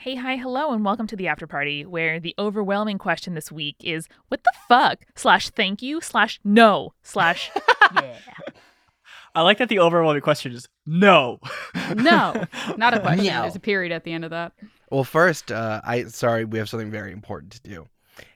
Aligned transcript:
Hey, 0.00 0.14
hi, 0.14 0.36
hello, 0.36 0.72
and 0.72 0.82
welcome 0.82 1.06
to 1.08 1.14
the 1.14 1.28
after 1.28 1.46
party, 1.46 1.84
where 1.84 2.18
the 2.18 2.34
overwhelming 2.38 2.96
question 2.96 3.34
this 3.34 3.52
week 3.52 3.76
is 3.80 4.08
what 4.28 4.42
the 4.44 4.52
fuck 4.66 5.04
slash 5.14 5.50
thank 5.50 5.82
you 5.82 6.00
slash 6.00 6.40
no 6.42 6.94
slash 7.02 7.50
yeah. 7.94 8.16
I 9.34 9.42
like 9.42 9.58
that 9.58 9.68
the 9.68 9.78
overwhelming 9.78 10.22
question 10.22 10.52
is 10.52 10.66
no. 10.86 11.38
No, 11.94 12.46
not 12.78 12.94
a 12.94 13.00
question. 13.02 13.26
No. 13.26 13.42
There's 13.42 13.56
a 13.56 13.60
period 13.60 13.92
at 13.92 14.04
the 14.04 14.14
end 14.14 14.24
of 14.24 14.30
that. 14.30 14.54
Well, 14.90 15.04
first, 15.04 15.52
uh, 15.52 15.82
I 15.84 16.04
sorry, 16.04 16.46
we 16.46 16.56
have 16.56 16.70
something 16.70 16.90
very 16.90 17.12
important 17.12 17.52
to 17.52 17.60
do. 17.60 17.86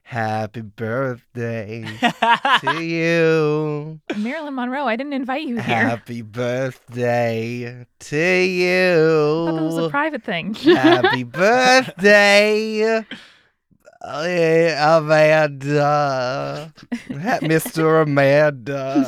Happy 0.03 0.61
birthday 0.61 1.85
to 2.61 2.83
you. 2.85 4.01
Marilyn 4.17 4.55
Monroe, 4.55 4.87
I 4.87 4.97
didn't 4.97 5.15
invite 5.15 5.43
you 5.43 5.55
here. 5.57 5.63
Happy 5.63 6.23
birthday 6.23 7.87
to 7.99 8.17
you. 8.17 9.43
I 9.43 9.47
thought 9.51 9.57
that 9.57 9.63
was 9.65 9.79
a 9.79 9.89
private 9.91 10.23
thing. 10.23 10.55
Happy 10.55 11.23
birthday, 11.25 13.05
uh, 14.05 14.05
Amanda. 14.05 16.73
Ha- 16.93 17.39
Mr. 17.43 18.03
Amanda. 18.03 19.05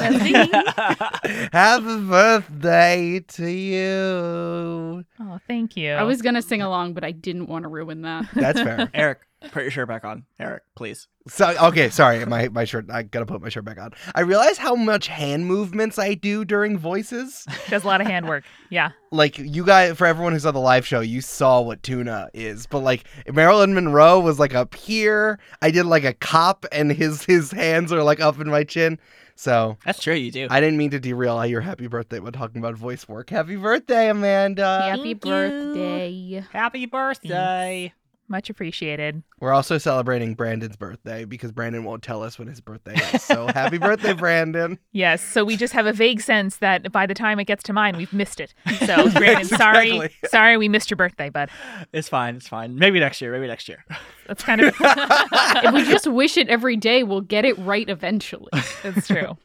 Happy 1.53 2.01
birthday 2.09 3.21
to 3.21 3.51
you. 3.51 5.05
oh, 5.21 5.39
thank 5.47 5.77
you. 5.77 5.93
I 5.93 6.03
was 6.03 6.23
gonna 6.23 6.43
sing 6.43 6.63
along, 6.63 6.95
but 6.95 7.05
I 7.05 7.13
didn't 7.13 7.47
want 7.49 7.65
to 7.65 7.69
ruin 7.69 8.03
that. 8.03 8.27
That's 8.35 8.61
fair. 8.61 8.91
Eric, 8.95 9.21
put 9.53 9.63
your 9.63 9.71
shirt 9.71 9.89
back 9.89 10.05
on. 10.05 10.25
Eric, 10.39 10.63
please. 10.75 11.09
So 11.29 11.55
okay, 11.69 11.89
sorry, 11.91 12.25
my 12.25 12.49
my 12.49 12.65
shirt. 12.65 12.87
I 12.91 13.03
gotta 13.03 13.27
put 13.27 13.43
my 13.43 13.49
shirt 13.49 13.65
back 13.65 13.79
on. 13.79 13.93
I 14.15 14.21
realize 14.21 14.59
how 14.59 14.77
much 14.77 15.09
hand 15.09 15.47
movements 15.47 15.99
I 15.99 16.15
do 16.15 16.45
during 16.45 16.79
voices. 16.79 17.47
Does 17.69 17.83
a 17.85 17.87
lot 17.87 18.01
of 18.01 18.07
handwork. 18.07 18.45
Yeah. 18.71 18.91
Like 19.11 19.39
you 19.39 19.65
guys, 19.65 19.97
for 19.97 20.07
everyone 20.07 20.33
who 20.35 20.39
saw 20.39 20.53
the 20.53 20.61
live 20.61 20.87
show, 20.87 21.01
you 21.01 21.21
saw 21.21 21.61
what 21.61 21.83
tuna 21.83 22.29
is. 22.33 22.67
But 22.67 22.81
like 22.81 23.05
Marilyn 23.33 23.75
Monroe 23.75 24.21
was 24.21 24.39
like 24.39 24.55
up 24.55 24.75
here. 24.75 25.39
I 25.61 25.71
did 25.71 25.87
like 25.87 26.05
a 26.05 26.13
cop, 26.13 26.65
and 26.71 26.93
his 26.93 27.25
his 27.25 27.51
hands 27.51 27.93
are 27.93 28.03
like 28.03 28.21
up 28.21 28.39
in 28.41 28.49
my 28.49 28.63
chin. 28.65 28.99
So 29.39 29.77
That's 29.85 30.03
true, 30.03 30.15
you 30.15 30.31
do. 30.31 30.47
I 30.49 30.61
didn't 30.61 30.79
mean 30.79 30.91
to 30.93 30.99
derail 30.99 31.45
your 31.45 31.61
happy 31.61 31.89
birthday 31.89 32.21
when 32.21 32.33
talking 32.33 32.59
about 32.59 32.75
voice 32.77 33.07
work. 33.07 33.29
Happy 33.29 33.57
birthday, 33.57 34.09
Amanda. 34.09 34.81
Happy 34.83 35.13
Thank 35.13 35.25
you. 35.27 35.31
birthday. 35.31 36.45
Happy 36.53 36.87
birthday. 36.87 37.93
Much 38.29 38.51
appreciated. 38.51 39.23
We're 39.39 39.53
also 39.53 39.79
celebrating 39.79 40.35
Brandon's 40.35 40.77
birthday 40.77 41.25
because 41.25 41.53
Brandon 41.53 41.85
won't 41.85 42.03
tell 42.03 42.25
us 42.25 42.39
when 42.39 42.49
his 42.49 42.61
birthday 42.61 42.95
is. 43.15 43.23
So 43.23 43.47
happy 43.47 43.79
birthday, 43.79 44.13
Brandon. 44.15 44.79
Yes. 44.93 45.23
So 45.23 45.45
we 45.45 45.57
just 45.57 45.73
have 45.73 45.87
a 45.87 45.93
vague 45.93 46.21
sense 46.21 46.57
that 46.57 46.91
by 46.91 47.07
the 47.07 47.15
time 47.15 47.39
it 47.39 47.45
gets 47.45 47.63
to 47.65 47.73
mine, 47.73 47.97
we've 47.97 48.13
missed 48.13 48.41
it. 48.41 48.53
So, 48.87 49.11
Brandon, 49.11 49.45
sorry. 49.45 49.97
Exactly. 49.97 50.29
Sorry, 50.29 50.57
we 50.57 50.69
missed 50.69 50.91
your 50.91 50.97
birthday, 50.97 51.29
bud. 51.29 51.51
It's 51.93 52.09
fine. 52.09 52.37
It's 52.37 52.47
fine. 52.49 52.77
Maybe 52.77 53.01
next 53.01 53.21
year. 53.21 53.33
Maybe 53.33 53.47
next 53.47 53.69
year. 53.69 53.85
That's 54.27 54.43
kind 54.43 54.61
of 54.61 54.75
If 54.81 55.75
we 55.75 55.85
just 55.85 56.07
wish 56.07 56.37
it 56.37 56.49
every 56.49 56.77
day, 56.77 57.03
we'll 57.03 57.21
get 57.21 57.45
it 57.45 57.57
right 57.59 57.89
eventually. 57.89 58.51
That's 58.83 59.07
true. 59.09 59.37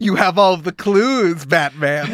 You 0.00 0.14
have 0.16 0.38
all 0.38 0.54
of 0.54 0.64
the 0.64 0.72
clues, 0.72 1.44
Batman. 1.44 2.06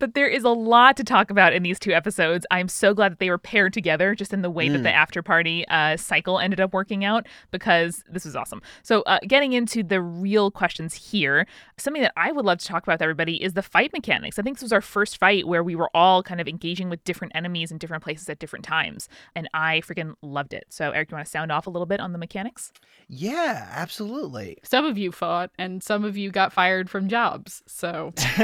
But 0.00 0.14
there 0.14 0.26
is 0.26 0.42
a 0.42 0.48
lot 0.48 0.96
to 0.96 1.04
talk 1.04 1.30
about 1.30 1.52
in 1.52 1.62
these 1.62 1.78
two 1.78 1.92
episodes. 1.92 2.44
I'm 2.50 2.66
so 2.66 2.92
glad 2.94 3.12
that 3.12 3.18
they 3.20 3.30
were 3.30 3.38
paired 3.38 3.72
together, 3.72 4.16
just 4.16 4.32
in 4.32 4.42
the 4.42 4.50
way 4.50 4.68
that 4.68 4.80
Mm. 4.80 4.82
the 4.82 4.92
after 4.92 5.22
party 5.22 5.64
uh, 5.68 5.96
cycle 5.96 6.40
ended 6.40 6.58
up 6.58 6.72
working 6.72 7.04
out, 7.04 7.28
because 7.52 8.02
this 8.10 8.24
was 8.24 8.34
awesome. 8.34 8.60
So, 8.82 9.02
uh, 9.02 9.18
getting 9.28 9.52
into 9.52 9.82
the 9.84 10.00
real 10.00 10.50
questions 10.50 10.94
here, 11.12 11.46
something 11.76 12.02
that 12.02 12.12
I 12.16 12.32
would 12.32 12.44
love 12.44 12.58
to 12.58 12.66
talk 12.66 12.82
about 12.82 12.94
with 12.94 13.02
everybody 13.02 13.40
is 13.42 13.52
the 13.52 13.62
fight 13.62 13.92
mechanics. 13.92 14.38
I 14.38 14.42
think 14.42 14.56
this 14.56 14.62
was 14.62 14.72
our 14.72 14.80
first 14.80 15.18
fight 15.18 15.46
where 15.46 15.62
we 15.62 15.76
were 15.76 15.90
all 15.94 16.22
kind 16.22 16.40
of 16.40 16.48
engaging 16.48 16.88
with 16.90 17.04
different 17.04 17.36
enemies 17.36 17.70
in 17.70 17.78
different 17.78 18.02
places 18.02 18.28
at 18.28 18.38
different 18.40 18.64
times, 18.64 19.08
and 19.36 19.48
I 19.54 19.82
freaking 19.82 20.14
loved 20.22 20.54
it. 20.54 20.64
So, 20.70 20.90
Eric, 20.90 21.08
do 21.08 21.12
you 21.12 21.16
want 21.18 21.26
to 21.26 21.30
sound 21.30 21.52
off 21.52 21.66
a 21.66 21.70
little 21.70 21.86
bit 21.86 22.00
on 22.00 22.12
the 22.12 22.18
mechanics? 22.18 22.72
yeah, 23.08 23.68
absolutely. 23.72 24.56
Some 24.62 24.86
of 24.86 24.96
you 24.96 25.12
fought, 25.12 25.50
and 25.58 25.82
some 25.82 26.04
of 26.04 26.16
you 26.16 26.30
got 26.30 26.52
fired 26.52 26.88
from 26.88 27.08
jobs. 27.08 27.62
So 27.66 28.12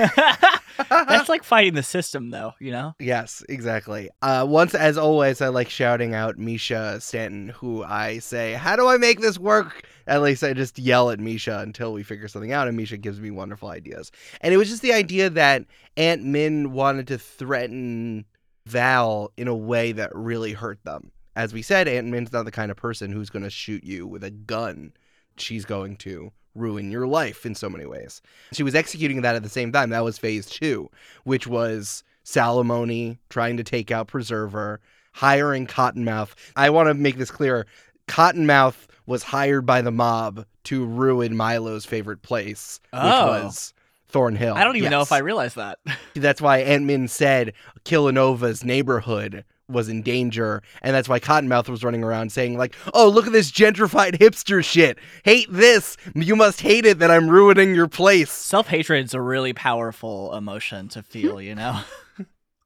That's 0.91 1.29
like 1.29 1.43
fighting 1.47 1.75
the 1.75 1.83
system, 1.83 2.31
though, 2.31 2.55
you 2.59 2.73
know? 2.73 2.95
Yes, 2.99 3.43
exactly. 3.49 4.11
Uh, 4.21 4.45
once, 4.49 4.75
as 4.75 4.99
always, 4.99 5.41
I 5.41 5.49
like 5.49 5.71
shouting 5.71 6.15
out 6.15 6.37
Misha 6.37 7.01
Stanton, 7.01 7.51
who 7.51 7.85
I 7.85 8.19
say, 8.19 8.55
"How 8.55 8.77
do 8.77 8.89
I 8.89 8.97
make 8.97 9.21
this 9.21 9.39
work?" 9.39 9.89
At 10.07 10.23
least 10.23 10.43
I 10.43 10.53
just 10.53 10.79
yell 10.79 11.11
at 11.11 11.21
Misha 11.21 11.61
until 11.61 11.93
we 11.93 12.03
figure 12.03 12.29
something 12.29 12.53
out, 12.53 12.69
and 12.69 12.77
Misha 12.77 12.97
gives 12.97 13.21
me 13.21 13.31
wonderful 13.31 13.69
ideas. 13.69 14.11
And 14.41 14.53
it 14.53 14.57
was 14.57 14.69
just 14.69 14.83
the 14.83 14.93
idea 14.93 15.31
that 15.31 15.65
Aunt 15.97 16.25
Min 16.25 16.73
wanted 16.73 17.07
to 17.09 17.19
threaten 17.19 18.25
Val 18.67 19.33
in 19.37 19.49
a 19.49 19.55
way 19.55 19.93
that 19.93 20.15
really 20.15 20.53
hurt 20.53 20.83
them. 20.85 21.13
As 21.37 21.53
we 21.53 21.63
said, 21.63 21.87
Aunt 21.87 22.09
Min's 22.09 22.33
not 22.33 22.45
the 22.45 22.51
kind 22.51 22.71
of 22.71 22.77
person 22.77 23.13
who's 23.13 23.31
going 23.31 23.45
to 23.45 23.51
shoot 23.51 23.85
you 23.85 24.07
with 24.07 24.25
a 24.25 24.31
gun. 24.31 24.93
She's 25.37 25.65
going 25.65 25.97
to 25.99 26.33
ruin 26.57 26.91
your 26.91 27.07
life 27.07 27.45
in 27.47 27.55
so 27.55 27.69
many 27.69 27.87
ways. 27.87 28.21
She 28.53 28.63
was 28.63 28.75
executing 28.75 29.23
that 29.23 29.37
at 29.37 29.43
the 29.43 29.49
same 29.49 29.73
time. 29.73 29.91
That 29.91 30.05
was 30.05 30.19
phase 30.19 30.47
two, 30.47 30.91
which 31.25 31.47
was 31.47 32.03
Salamoni 32.25 33.19
trying 33.31 33.57
to 33.57 33.65
take 33.65 33.91
out 33.91 34.09
Preserver, 34.09 34.81
hiring 35.13 35.67
Cottonmouth. 35.67 36.31
I 36.57 36.71
want 36.71 36.89
to 36.89 36.95
make 36.95 37.17
this 37.17 37.31
clear. 37.31 37.67
Cottonmouth 38.09 38.87
was 39.07 39.23
hired 39.23 39.67
by 39.67 39.81
the 39.83 39.91
mob 39.93 40.45
to 40.65 40.85
ruin 40.85 41.37
Milo's 41.37 41.85
favorite 41.85 42.23
place, 42.23 42.81
which 42.91 43.01
Oh. 43.03 43.27
was 43.45 43.73
Thornhill. 44.09 44.55
I 44.55 44.65
don't 44.65 44.77
even 44.77 44.91
know 44.91 45.01
if 45.03 45.13
I 45.13 45.19
realized 45.19 45.57
that. 45.57 45.79
That's 46.15 46.41
why 46.41 46.59
Aunt 46.59 46.85
Min 46.85 47.09
said 47.09 47.53
Killanova's 47.85 48.65
neighborhood 48.65 49.45
was 49.69 49.89
in 49.89 50.03
danger, 50.03 50.63
and 50.83 50.95
that's 50.95 51.09
why 51.09 51.19
Cottonmouth 51.19 51.69
was 51.69 51.83
running 51.83 52.05
around 52.05 52.31
saying 52.33 52.57
like, 52.57 52.75
"Oh, 52.95 53.09
look 53.09 53.27
at 53.27 53.33
this 53.33 53.51
gentrified 53.51 54.19
hipster 54.19 54.65
shit. 54.65 54.99
Hate 55.25 55.49
this. 55.51 55.97
You 56.15 56.37
must 56.37 56.61
hate 56.61 56.87
it 56.87 56.99
that 57.01 57.11
I'm 57.11 57.29
ruining 57.29 57.75
your 57.75 57.89
place." 57.89 58.31
Self 58.31 58.69
hatred's 58.69 59.15
a 59.15 59.21
really 59.21 59.53
powerful 59.53 60.35
emotion 60.35 60.89
to 60.89 61.03
feel, 61.03 61.41
you 61.41 61.55
know? 61.55 61.81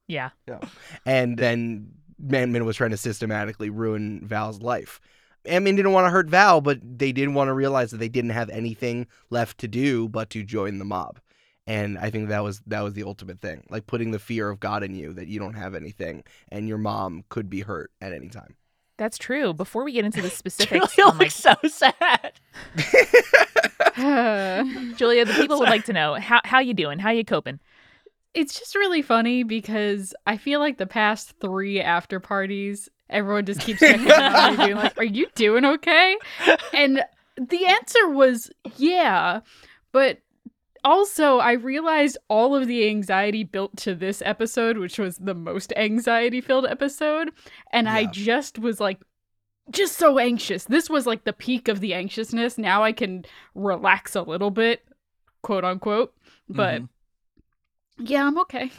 Yeah. 0.07 0.31
yeah. 0.45 0.59
And 1.05 1.37
then 1.37 1.93
Manman 2.19 2.65
was 2.65 2.75
trying 2.75 2.89
to 2.89 2.97
systematically 2.97 3.69
ruin 3.69 4.19
Val's 4.27 4.61
life. 4.61 4.99
Aunt 5.45 5.63
Min 5.63 5.77
didn't 5.77 5.93
want 5.93 6.05
to 6.05 6.11
hurt 6.11 6.27
Val, 6.27 6.59
but 6.59 6.79
they 6.83 7.13
didn't 7.13 7.33
want 7.33 7.47
to 7.47 7.53
realize 7.53 7.91
that 7.91 7.97
they 7.97 8.09
didn't 8.09 8.31
have 8.31 8.49
anything 8.49 9.07
left 9.29 9.57
to 9.59 9.69
do 9.69 10.09
but 10.09 10.29
to 10.31 10.43
join 10.43 10.79
the 10.79 10.85
mob. 10.85 11.19
And 11.67 11.97
I 11.97 12.09
think 12.09 12.29
that 12.29 12.43
was 12.43 12.61
that 12.67 12.81
was 12.81 12.93
the 12.93 13.03
ultimate 13.03 13.39
thing, 13.39 13.63
like 13.69 13.85
putting 13.87 14.11
the 14.11 14.19
fear 14.19 14.49
of 14.49 14.59
God 14.59 14.83
in 14.83 14.95
you 14.95 15.13
that 15.13 15.27
you 15.27 15.39
don't 15.39 15.53
have 15.53 15.75
anything 15.75 16.23
and 16.49 16.67
your 16.67 16.79
mom 16.79 17.23
could 17.29 17.49
be 17.49 17.61
hurt 17.61 17.91
at 18.01 18.13
any 18.13 18.29
time. 18.29 18.55
That's 18.97 19.17
true. 19.17 19.53
Before 19.53 19.83
we 19.83 19.93
get 19.93 20.05
into 20.05 20.21
the 20.21 20.29
Julia 20.29 20.33
oh 20.33 20.37
specifics, 20.37 20.97
looks 20.97 21.11
on, 21.11 21.17
like 21.17 21.31
so 21.31 21.55
sad. 21.67 22.33
Julia, 24.97 25.25
the 25.25 25.33
people 25.33 25.59
would 25.59 25.69
like 25.69 25.85
to 25.85 25.93
know 25.93 26.15
how 26.15 26.41
how 26.43 26.59
you 26.59 26.73
doing? 26.73 26.99
How 26.99 27.11
you 27.11 27.23
coping? 27.23 27.59
it's 28.33 28.57
just 28.57 28.75
really 28.75 29.01
funny 29.01 29.43
because 29.43 30.13
I 30.25 30.37
feel 30.37 30.59
like 30.59 30.77
the 30.77 30.87
past 30.87 31.33
three 31.39 31.81
after 31.81 32.19
parties, 32.19 32.89
everyone 33.09 33.45
just 33.45 33.61
keeps 33.61 33.79
checking 33.79 34.09
on 34.11 34.57
me, 34.57 34.65
being 34.65 34.77
like, 34.77 34.97
"Are 34.97 35.03
you 35.03 35.27
doing 35.35 35.65
okay?" 35.65 36.17
And 36.73 37.03
the 37.37 37.65
answer 37.65 38.09
was 38.09 38.51
yeah, 38.77 39.41
but 39.91 40.19
also 40.83 41.37
I 41.37 41.53
realized 41.53 42.17
all 42.27 42.55
of 42.55 42.67
the 42.67 42.87
anxiety 42.87 43.43
built 43.43 43.75
to 43.77 43.95
this 43.95 44.21
episode, 44.25 44.77
which 44.77 44.97
was 44.99 45.17
the 45.17 45.33
most 45.35 45.73
anxiety-filled 45.75 46.65
episode, 46.65 47.31
and 47.71 47.87
I 47.89 48.05
just 48.05 48.59
was 48.59 48.79
like. 48.79 48.99
Just 49.69 49.95
so 49.95 50.17
anxious. 50.19 50.65
This 50.65 50.89
was 50.89 51.05
like 51.05 51.23
the 51.23 51.31
peak 51.31 51.67
of 51.69 51.79
the 51.79 51.93
anxiousness. 51.93 52.57
Now 52.57 52.83
I 52.83 52.91
can 52.91 53.23
relax 53.55 54.15
a 54.15 54.21
little 54.23 54.49
bit, 54.49 54.83
quote 55.43 55.63
unquote. 55.63 56.13
But 56.49 56.81
Mhm. 56.81 56.89
yeah, 57.99 58.25
I'm 58.25 58.37
okay. 58.39 58.71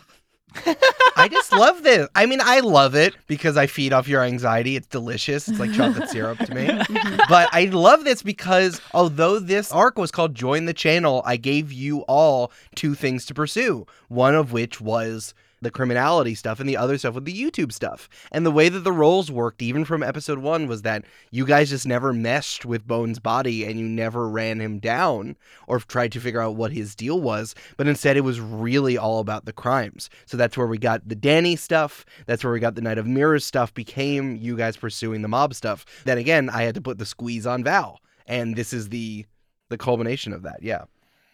I 1.16 1.28
just 1.30 1.52
love 1.52 1.82
this. 1.82 2.09
I 2.15 2.27
mean, 2.27 2.41
I 2.42 2.60
love 2.60 2.94
it 2.94 3.15
because 3.27 3.56
I 3.56 3.66
feed 3.66 3.92
off 3.92 4.09
your 4.09 4.22
anxiety. 4.22 4.77
It's 4.77 4.86
delicious. 4.86 5.48
It's 5.48 5.59
like 5.59 5.72
chocolate 5.72 6.09
syrup 6.10 6.38
to 6.38 6.54
me. 6.54 6.66
Mm-hmm. 6.66 7.16
but 7.28 7.48
I 7.53 7.66
love 7.66 8.04
this 8.04 8.22
because 8.22 8.80
although 8.94 9.38
this 9.38 9.72
arc 9.72 9.98
was 9.98 10.10
called 10.10 10.34
Join 10.34 10.65
the 10.65 10.74
Channel, 10.74 11.22
I 11.24 11.36
gave 11.36 11.72
you 11.72 12.00
all 12.03 12.53
two 12.74 12.94
things 12.94 13.24
to 13.27 13.34
pursue. 13.34 13.86
One 14.09 14.34
of 14.34 14.53
which 14.53 14.80
was 14.80 15.34
the 15.62 15.70
criminality 15.70 16.34
stuff 16.34 16.60
and 16.60 16.68
the 16.68 16.76
other 16.76 16.98
stuff 16.98 17.14
with 17.14 17.24
the 17.24 17.41
YouTube 17.41 17.72
stuff. 17.72 18.09
And 18.30 18.44
the 18.44 18.50
way 18.50 18.68
that 18.68 18.80
the 18.80 18.92
rolls 18.92 19.30
worked, 19.30 19.62
even 19.62 19.84
from 19.84 20.03
episode 20.03 20.38
one, 20.38 20.66
was 20.66 20.82
that 20.82 21.04
you 21.30 21.47
guys 21.47 21.70
just 21.70 21.86
never 21.86 22.12
meshed 22.12 22.64
with 22.64 22.86
Bones' 22.86 23.18
body 23.18 23.64
and 23.64 23.78
you 23.78 23.86
never 23.86 24.28
ran 24.28 24.60
him 24.60 24.78
down 24.78 25.36
or 25.66 25.78
tried 25.78 26.12
to 26.12 26.20
figure 26.20 26.41
out 26.41 26.56
what 26.56 26.72
his 26.72 26.94
deal 26.94 27.20
was. 27.20 27.54
But 27.76 27.86
instead, 27.86 28.16
it 28.16 28.22
was 28.22 28.41
really 28.41 28.98
all 28.98 29.20
about 29.20 29.47
the 29.47 29.53
crimes. 29.53 30.10
So 30.26 30.36
that's 30.36 30.56
where 30.56 30.66
we 30.66 30.78
got 30.78 31.09
the 31.09 31.14
Danny 31.14 31.56
stuff. 31.56 32.04
That's 32.26 32.44
where 32.44 32.53
we 32.53 32.60
got 32.60 32.74
the 32.74 32.82
Knight 32.82 32.98
of 32.98 33.06
Mirrors 33.06 33.44
stuff, 33.44 33.72
became 33.72 34.36
you 34.36 34.56
guys 34.56 34.76
pursuing 34.76 35.22
the 35.22 35.28
mob 35.28 35.54
stuff. 35.54 35.86
Then 36.04 36.18
again, 36.18 36.50
I 36.50 36.62
had 36.62 36.74
to 36.74 36.80
put 36.80 36.98
the 36.98 37.06
squeeze 37.06 37.47
on 37.47 37.65
Val. 37.65 38.00
And 38.26 38.56
this 38.56 38.72
is 38.72 38.88
the 38.88 39.26
the 39.68 39.78
culmination 39.78 40.32
of 40.32 40.42
that. 40.42 40.62
Yeah. 40.62 40.84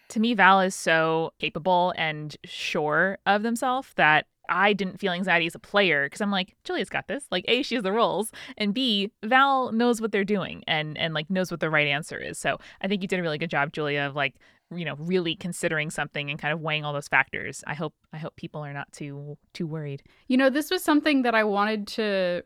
To 0.09 0.19
me, 0.19 0.33
Val 0.33 0.61
is 0.61 0.75
so 0.75 1.33
capable 1.39 1.93
and 1.97 2.35
sure 2.43 3.17
of 3.25 3.43
themselves 3.43 3.89
that 3.95 4.25
I 4.49 4.73
didn't 4.73 4.99
feel 4.99 5.13
anxiety 5.13 5.45
as 5.45 5.55
a 5.55 5.59
player 5.59 6.07
because 6.07 6.21
I'm 6.21 6.31
like, 6.31 6.55
Julia's 6.63 6.89
got 6.89 7.07
this. 7.07 7.25
Like, 7.31 7.45
A, 7.47 7.61
she 7.61 7.75
has 7.75 7.83
the 7.83 7.91
rolls, 7.91 8.31
and 8.57 8.73
B, 8.73 9.11
Val 9.23 9.71
knows 9.71 10.01
what 10.01 10.11
they're 10.11 10.23
doing 10.23 10.63
and 10.67 10.97
and 10.97 11.13
like 11.13 11.29
knows 11.29 11.51
what 11.51 11.59
the 11.59 11.69
right 11.69 11.87
answer 11.87 12.17
is. 12.17 12.37
So 12.37 12.57
I 12.81 12.87
think 12.87 13.01
you 13.01 13.07
did 13.07 13.19
a 13.19 13.21
really 13.21 13.37
good 13.37 13.51
job, 13.51 13.71
Julia, 13.71 14.01
of 14.01 14.15
like 14.15 14.35
you 14.75 14.85
know 14.85 14.95
really 14.99 15.35
considering 15.35 15.89
something 15.89 16.29
and 16.29 16.39
kind 16.39 16.53
of 16.53 16.61
weighing 16.61 16.83
all 16.85 16.93
those 16.93 17.07
factors. 17.07 17.63
I 17.67 17.73
hope 17.75 17.93
I 18.11 18.17
hope 18.17 18.35
people 18.35 18.61
are 18.61 18.73
not 18.73 18.91
too 18.91 19.37
too 19.53 19.67
worried. 19.67 20.03
You 20.27 20.37
know, 20.37 20.49
this 20.49 20.71
was 20.71 20.83
something 20.83 21.21
that 21.21 21.35
I 21.35 21.43
wanted 21.43 21.87
to 21.89 22.43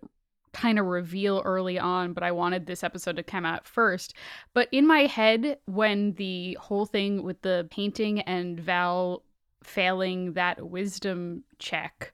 kind 0.54 0.80
of 0.80 0.86
reveal 0.86 1.42
early 1.44 1.78
on, 1.80 2.14
but 2.14 2.24
I 2.24 2.32
wanted 2.32 2.66
this 2.66 2.84
episode 2.84 3.16
to 3.18 3.24
come 3.24 3.46
out 3.46 3.68
first. 3.68 4.14
But 4.54 4.70
in 4.72 4.86
my 4.88 5.02
head, 5.02 5.58
when 5.66 6.14
the 6.14 6.58
whole 6.62 6.86
thing 6.86 7.24
with 7.24 7.42
the 7.42 7.68
painting 7.72 8.22
and 8.22 8.60
Val 8.60 9.24
failing 9.64 10.34
that 10.34 10.70
wisdom 10.70 11.44
check, 11.60 12.14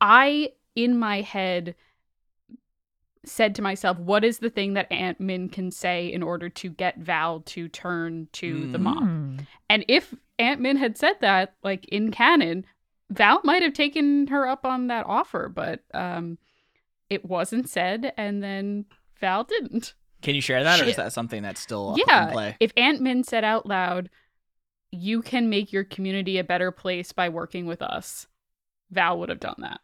I, 0.00 0.52
in 0.74 0.98
my 0.98 1.20
head, 1.20 1.74
said 3.24 3.54
to 3.56 3.62
myself, 3.62 3.98
what 3.98 4.24
is 4.24 4.38
the 4.38 4.50
thing 4.50 4.74
that 4.74 4.90
Aunt 4.92 5.18
Min 5.20 5.48
can 5.48 5.70
say 5.70 6.06
in 6.12 6.22
order 6.22 6.48
to 6.48 6.70
get 6.70 6.98
Val 6.98 7.40
to 7.40 7.68
turn 7.68 8.28
to 8.32 8.70
the 8.70 8.78
Mm. 8.78 8.82
mom? 8.82 9.36
Hmm. 9.38 9.44
And 9.68 9.84
if 9.88 10.14
Aunt 10.38 10.60
Min 10.60 10.76
had 10.76 10.96
said 10.96 11.14
that, 11.20 11.54
like 11.64 11.86
in 11.86 12.10
canon, 12.12 12.64
Val 13.10 13.40
might 13.44 13.62
have 13.62 13.72
taken 13.72 14.26
her 14.28 14.46
up 14.46 14.64
on 14.64 14.86
that 14.88 15.06
offer, 15.06 15.48
but 15.48 15.82
um, 15.92 16.38
it 17.10 17.24
wasn't 17.24 17.68
said, 17.68 18.12
and 18.16 18.42
then 18.42 18.86
Val 19.20 19.44
didn't. 19.44 19.94
Can 20.22 20.34
you 20.34 20.40
share 20.40 20.64
that, 20.64 20.80
or 20.80 20.84
is 20.84 20.96
that 20.96 21.12
something 21.12 21.42
that's 21.42 21.60
still 21.60 21.90
up 21.90 21.98
yeah, 22.06 22.26
in 22.26 22.32
play? 22.32 22.56
if 22.58 22.72
Aunt 22.76 23.00
Min 23.00 23.22
said 23.22 23.44
out 23.44 23.66
loud, 23.66 24.10
"You 24.90 25.22
can 25.22 25.48
make 25.48 25.72
your 25.72 25.84
community 25.84 26.38
a 26.38 26.44
better 26.44 26.70
place 26.70 27.12
by 27.12 27.28
working 27.28 27.66
with 27.66 27.82
us," 27.82 28.26
Val 28.90 29.18
would 29.18 29.28
have 29.28 29.40
done 29.40 29.56
that. 29.58 29.80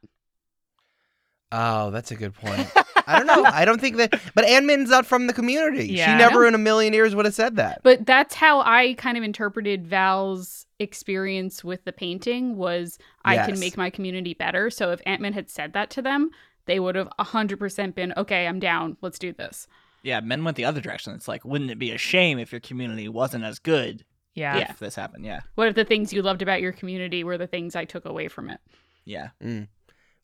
Oh, 1.53 1.91
that's 1.91 2.11
a 2.11 2.17
good 2.17 2.35
point. 2.35 2.67
I 3.07 3.19
don't 3.19 3.27
know. 3.27 3.45
I 3.45 3.65
don't 3.65 3.81
think 3.81 3.97
that. 3.97 4.19
But 4.35 4.45
Aunt 4.47 4.65
Min's 4.65 4.89
not 4.89 5.07
from 5.07 5.27
the 5.27 5.33
community. 5.33 5.89
Yeah. 5.89 6.07
She 6.07 6.19
never 6.19 6.47
in 6.47 6.55
a 6.55 6.59
million 6.59 6.95
years 6.95 7.15
would 7.15 7.25
have 7.25 7.35
said 7.35 7.57
that. 7.57 7.81
But 7.83 8.07
that's 8.07 8.35
how 8.35 8.61
I 8.61 8.95
kind 8.95 9.19
of 9.19 9.25
interpreted 9.25 9.87
Val's 9.87 10.67
experience 10.79 11.63
with 11.63 11.85
the 11.85 11.93
painting 11.93 12.57
was 12.57 12.99
I 13.25 13.37
can 13.37 13.61
make 13.61 13.77
my 13.77 13.91
community 13.91 14.35
better. 14.35 14.71
So 14.71 14.93
if 14.93 15.01
Aunt 15.05 15.21
Min 15.21 15.33
had 15.33 15.51
said 15.51 15.75
that 15.75 15.91
to 15.91 16.03
them, 16.03 16.31
they 16.67 16.81
would 16.81 16.95
have 16.97 17.09
100% 17.19 17.95
been, 17.95 18.13
okay, 18.17 18.47
I'm 18.47 18.61
down. 18.61 18.97
Let's 19.01 19.19
do 19.19 19.33
this. 19.33 19.67
Yeah, 20.03 20.21
men 20.21 20.43
went 20.45 20.57
the 20.57 20.65
other 20.65 20.81
direction. 20.81 21.15
It's 21.15 21.29
like, 21.29 21.45
wouldn't 21.45 21.71
it 21.71 21.79
be 21.79 21.93
a 21.93 21.99
shame 21.99 22.39
if 22.39 22.53
your 22.53 22.61
community 22.61 23.09
wasn't 23.09 23.45
as 23.45 23.59
good 23.59 24.05
Yeah. 24.35 24.57
Yeah. 24.59 24.71
if 24.71 24.79
this 24.79 24.95
happened? 24.95 25.25
Yeah, 25.25 25.41
What 25.55 25.69
if 25.69 25.75
the 25.75 25.85
things 25.85 26.13
you 26.13 26.23
loved 26.23 26.43
about 26.43 26.61
your 26.61 26.73
community 26.73 27.23
were 27.25 27.39
the 27.39 27.47
things 27.47 27.77
I 27.77 27.85
took 27.85 28.05
away 28.05 28.29
from 28.29 28.51
it? 28.51 28.61
Yeah. 29.05 29.29
Mm. 29.43 29.69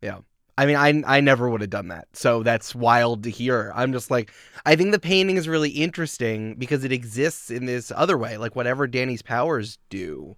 Yeah. 0.02 0.18
I 0.56 0.66
mean, 0.66 0.74
I 0.74 1.02
I 1.06 1.20
never 1.20 1.48
would 1.48 1.60
have 1.60 1.70
done 1.70 1.86
that. 1.88 2.08
So 2.14 2.42
that's 2.42 2.74
wild 2.74 3.22
to 3.22 3.30
hear. 3.30 3.70
I'm 3.76 3.92
just 3.92 4.10
like, 4.10 4.32
I 4.66 4.74
think 4.74 4.90
the 4.90 4.98
painting 4.98 5.36
is 5.36 5.46
really 5.46 5.70
interesting 5.70 6.56
because 6.56 6.82
it 6.82 6.90
exists 6.90 7.48
in 7.48 7.66
this 7.66 7.92
other 7.94 8.18
way. 8.18 8.36
Like 8.36 8.56
whatever 8.56 8.88
Danny's 8.88 9.22
powers 9.22 9.78
do 9.88 10.36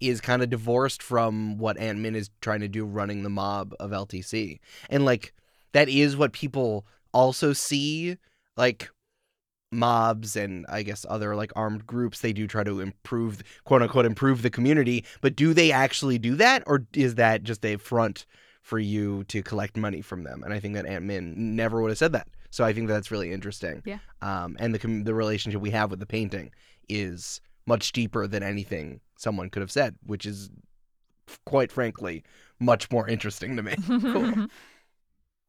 is 0.00 0.20
kind 0.20 0.42
of 0.42 0.50
divorced 0.50 1.02
from 1.02 1.58
what 1.58 1.78
Aunt 1.78 1.98
Min 1.98 2.14
is 2.14 2.30
trying 2.40 2.60
to 2.60 2.68
do 2.68 2.84
running 2.84 3.22
the 3.22 3.30
mob 3.30 3.74
of 3.80 3.90
LTC. 3.90 4.60
And 4.90 5.04
like 5.04 5.34
that 5.72 5.88
is 5.88 6.16
what 6.16 6.32
people 6.32 6.86
also 7.12 7.52
see 7.52 8.16
like 8.56 8.90
mobs 9.70 10.34
and 10.34 10.64
I 10.68 10.82
guess 10.82 11.04
other 11.08 11.36
like 11.36 11.52
armed 11.54 11.86
groups 11.86 12.20
they 12.20 12.32
do 12.32 12.46
try 12.46 12.64
to 12.64 12.80
improve 12.80 13.42
quote 13.64 13.82
unquote 13.82 14.06
improve 14.06 14.42
the 14.42 14.50
community, 14.50 15.04
but 15.20 15.36
do 15.36 15.52
they 15.52 15.72
actually 15.72 16.18
do 16.18 16.36
that 16.36 16.62
or 16.66 16.86
is 16.94 17.16
that 17.16 17.42
just 17.42 17.64
a 17.64 17.76
front 17.76 18.24
for 18.68 18.78
you 18.78 19.24
to 19.24 19.42
collect 19.42 19.78
money 19.78 20.02
from 20.02 20.24
them. 20.24 20.42
And 20.42 20.52
I 20.52 20.60
think 20.60 20.74
that 20.74 20.84
Aunt 20.84 21.02
Min 21.02 21.56
never 21.56 21.80
would 21.80 21.90
have 21.90 21.96
said 21.96 22.12
that. 22.12 22.28
So 22.50 22.64
I 22.64 22.74
think 22.74 22.86
that's 22.86 23.10
really 23.10 23.32
interesting. 23.32 23.82
Yeah. 23.86 23.98
Um, 24.20 24.58
and 24.60 24.74
the 24.74 24.78
com- 24.78 25.04
the 25.04 25.14
relationship 25.14 25.62
we 25.62 25.70
have 25.70 25.90
with 25.90 26.00
the 26.00 26.06
painting 26.06 26.50
is 26.86 27.40
much 27.68 27.92
deeper 27.92 28.26
than 28.26 28.42
anything 28.42 29.00
someone 29.16 29.50
could 29.50 29.60
have 29.60 29.70
said, 29.70 29.94
which 30.04 30.24
is 30.26 30.50
quite 31.44 31.70
frankly 31.70 32.24
much 32.58 32.90
more 32.90 33.06
interesting 33.06 33.56
to 33.56 33.62
me. 33.62 33.76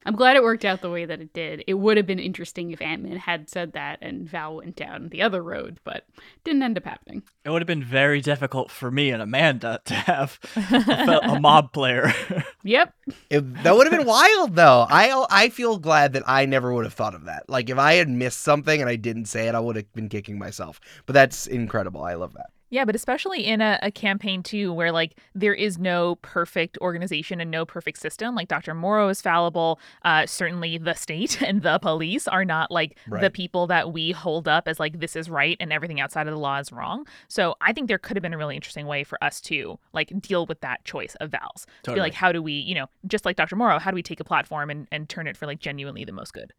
I'm 0.06 0.16
glad 0.16 0.38
it 0.38 0.44
worked 0.44 0.64
out 0.64 0.82
the 0.82 0.90
way 0.90 1.04
that 1.06 1.20
it 1.20 1.34
did. 1.34 1.64
It 1.68 1.74
would 1.74 1.98
have 1.98 2.06
been 2.08 2.20
interesting 2.20 2.72
if 2.72 2.82
Aunt 2.82 3.04
Min 3.04 3.18
had 3.18 3.50
said 3.50 3.74
that 3.74 4.00
and 4.02 4.28
Val 4.30 4.56
went 4.56 4.78
down 4.78 5.10
the 5.10 5.22
other 5.22 5.44
road, 5.44 5.78
but 5.84 6.06
didn't 6.46 6.64
end 6.64 6.78
up 6.78 6.86
happening. 6.86 7.22
It 7.44 7.50
would 7.50 7.62
have 7.62 7.68
been 7.68 7.84
very 7.84 8.22
difficult 8.22 8.72
for 8.72 8.90
me 8.92 9.10
and 9.12 9.22
Amanda 9.22 9.82
to 9.86 9.94
have 9.94 10.40
a, 10.56 11.20
a 11.24 11.40
mob 11.40 11.74
player. 11.74 12.14
Yep. 12.64 12.94
It- 13.30 13.64
that 13.64 13.76
would 13.76 13.88
have 13.88 13.98
been 13.98 14.06
wild 14.08 14.54
though. 14.56 14.86
I 14.90 15.26
I 15.30 15.48
feel 15.50 15.78
glad 15.78 16.12
that 16.14 16.24
I 16.28 16.46
never 16.46 16.74
would 16.74 16.84
have 16.86 16.94
thought 16.94 17.16
of 17.16 17.24
that. 17.26 17.50
Like 17.50 17.70
if 17.70 17.78
I 17.78 17.94
had 17.94 18.10
missed 18.10 18.40
something 18.42 18.82
and 18.82 18.90
I 18.90 18.98
didn't 18.98 19.26
say 19.26 19.48
it, 19.48 19.56
I 19.56 19.60
would 19.62 19.78
have 19.78 19.92
been 19.94 20.10
kicking 20.10 20.38
myself. 20.38 20.82
But 21.06 21.14
that's 21.14 21.48
incredible. 21.48 22.04
I 22.04 22.16
love 22.16 22.34
that. 22.34 22.48
Yeah, 22.70 22.86
but 22.86 22.96
especially 22.96 23.46
in 23.46 23.62
a, 23.62 23.80
a 23.82 23.92
campaign 23.92 24.44
too, 24.44 24.72
where 24.72 24.92
like 24.92 25.18
there 25.34 25.54
is 25.54 25.78
no 25.78 26.16
perfect 26.16 26.78
organization 26.80 27.42
and 27.42 27.50
no 27.50 27.66
perfect 27.66 28.00
system. 28.00 28.36
Like 28.36 28.48
Dr. 28.48 28.74
Morrow 28.74 29.10
is 29.10 29.22
fallible. 29.22 29.80
Uh, 30.04 30.26
certainly, 30.26 30.78
the 30.78 30.94
state 30.94 31.42
and 31.46 31.62
the 31.62 31.80
police 31.80 32.28
are 32.28 32.46
not 32.46 32.72
like 32.72 32.98
the 33.08 33.30
people 33.30 33.68
that 33.68 33.92
we 33.92 34.12
hold 34.12 34.48
up 34.48 34.68
as 34.68 34.80
like 34.80 35.00
this 35.00 35.16
is 35.16 35.30
right 35.30 35.58
and 35.60 35.74
everything 35.74 36.00
outside 36.00 36.28
of 36.28 36.34
the 36.34 36.40
law 36.40 36.58
is 36.60 36.72
wrong. 36.72 37.08
So 37.28 37.56
I 37.62 37.74
think 37.74 37.88
there 37.88 37.98
could 37.98 38.16
have 38.16 38.22
been 38.22 38.34
a 38.34 38.38
really 38.38 38.56
interesting 38.56 38.86
way 38.86 39.04
for 39.04 39.22
us 39.24 39.42
to 39.42 39.80
like 39.94 40.12
deal 40.22 40.46
with 40.46 40.62
that 40.62 40.84
choice 40.86 41.16
of 41.16 41.32
Val's. 41.32 41.66
To 41.66 41.92
be 41.92 41.96
Totally. 41.96 42.02
like, 42.02 42.14
how 42.14 42.32
do 42.32 42.42
we, 42.42 42.54
you 42.54 42.76
know, 42.76 42.88
just 43.08 43.26
like 43.26 43.36
Dr. 43.36 43.56
Morrow, 43.56 43.80
how 43.80 43.92
do 43.92 43.96
we 43.96 44.04
take 44.04 44.20
a 44.20 44.24
platform 44.24 44.70
and, 44.70 44.88
and 44.92 45.10
turn 45.10 45.28
it 45.28 45.36
for 45.36 45.46
like 45.46 45.60
genuinely 45.60 46.06
the 46.06 46.12
most 46.12 46.34
good? 46.34 46.54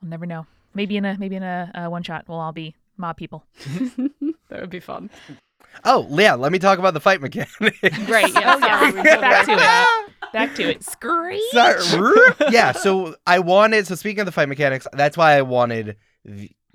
We'll 0.00 0.10
never 0.10 0.26
know. 0.26 0.46
Maybe 0.74 0.96
in 0.96 1.04
a 1.04 1.16
maybe 1.18 1.36
in 1.36 1.42
a, 1.42 1.70
uh 1.74 1.90
one 1.90 2.02
shot, 2.02 2.24
we'll 2.28 2.40
all 2.40 2.52
be 2.52 2.74
mob 2.96 3.16
people. 3.16 3.44
that 4.48 4.60
would 4.60 4.70
be 4.70 4.80
fun. 4.80 5.10
Oh, 5.84 6.06
yeah, 6.10 6.34
let 6.34 6.52
me 6.52 6.58
talk 6.58 6.78
about 6.78 6.94
the 6.94 7.00
fight 7.00 7.20
mechanic. 7.20 7.50
Right. 7.60 8.32
Yeah. 8.32 8.58
sorry, 8.60 8.92
we 8.92 9.02
Back 9.02 9.46
to 9.46 9.52
forgot. 9.52 9.88
it. 10.08 10.32
Back 10.32 10.54
to 10.56 10.62
it. 10.70 10.82
Scream. 10.90 11.40
Sorry. 11.50 12.14
yeah, 12.50 12.72
so 12.72 13.16
I 13.26 13.38
wanted 13.40 13.86
so 13.86 13.94
speaking 13.94 14.20
of 14.20 14.26
the 14.26 14.32
fight 14.32 14.48
mechanics, 14.48 14.86
that's 14.92 15.16
why 15.16 15.32
I 15.36 15.42
wanted 15.42 15.96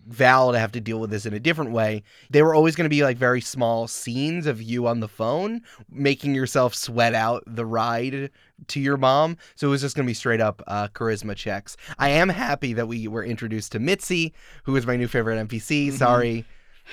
Val 0.10 0.52
to 0.54 0.60
have 0.60 0.72
to 0.74 0.80
deal 0.80 1.00
with 1.00 1.10
this 1.10 1.26
in 1.26 1.34
a 1.34 1.40
different 1.40 1.72
way. 1.72 2.04
They 2.30 2.42
were 2.42 2.54
always 2.56 2.76
going 2.76 2.86
to 2.86 2.90
be 2.90 3.04
like 3.04 3.18
very 3.18 3.42
small 3.42 3.88
scenes 3.88 4.46
of 4.46 4.62
you 4.62 4.88
on 4.88 5.00
the 5.02 5.08
phone 5.08 5.62
making 5.90 6.34
yourself 6.36 6.76
sweat 6.76 7.14
out 7.14 7.44
the 7.48 7.66
ride 7.66 8.30
to 8.68 8.80
your 8.80 8.96
mom. 8.98 9.38
So 9.56 9.68
it 9.68 9.72
was 9.72 9.82
just 9.82 9.96
going 9.96 10.06
to 10.06 10.10
be 10.10 10.14
straight 10.14 10.40
up 10.42 10.62
uh, 10.68 10.88
charisma 10.90 11.36
checks. 11.36 11.76
I 12.00 12.10
am 12.10 12.30
happy 12.30 12.74
that 12.74 12.88
we 12.88 13.08
were 13.08 13.24
introduced 13.24 13.72
to 13.74 13.80
Mitzi, 13.80 14.34
who 14.64 14.76
is 14.76 14.86
my 14.88 14.96
new 14.96 15.08
favorite 15.08 15.38
NPC. 15.48 15.90
Mhm. 15.90 15.94
Sorry. 15.98 16.46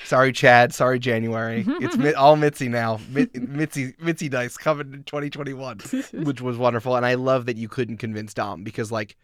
Sorry, 0.03 0.31
Chad. 0.31 0.73
Sorry, 0.73 0.99
January. 0.99 1.65
It's 1.85 2.17
all 2.17 2.35
Mitzi 2.35 2.67
now. 2.69 2.99
Mitzi, 3.09 3.93
Mitzi 3.99 4.29
dice 4.29 4.57
coming 4.57 4.93
in 4.93 5.03
2021 5.03 5.79
which 6.23 6.41
was 6.41 6.57
wonderful. 6.57 6.95
And 6.95 7.05
I 7.05 7.13
love 7.15 7.45
that 7.45 7.57
you 7.57 7.67
couldn't 7.67 7.97
convince 7.97 8.33
Dom 8.33 8.63
because, 8.63 8.91
like, 8.91 9.15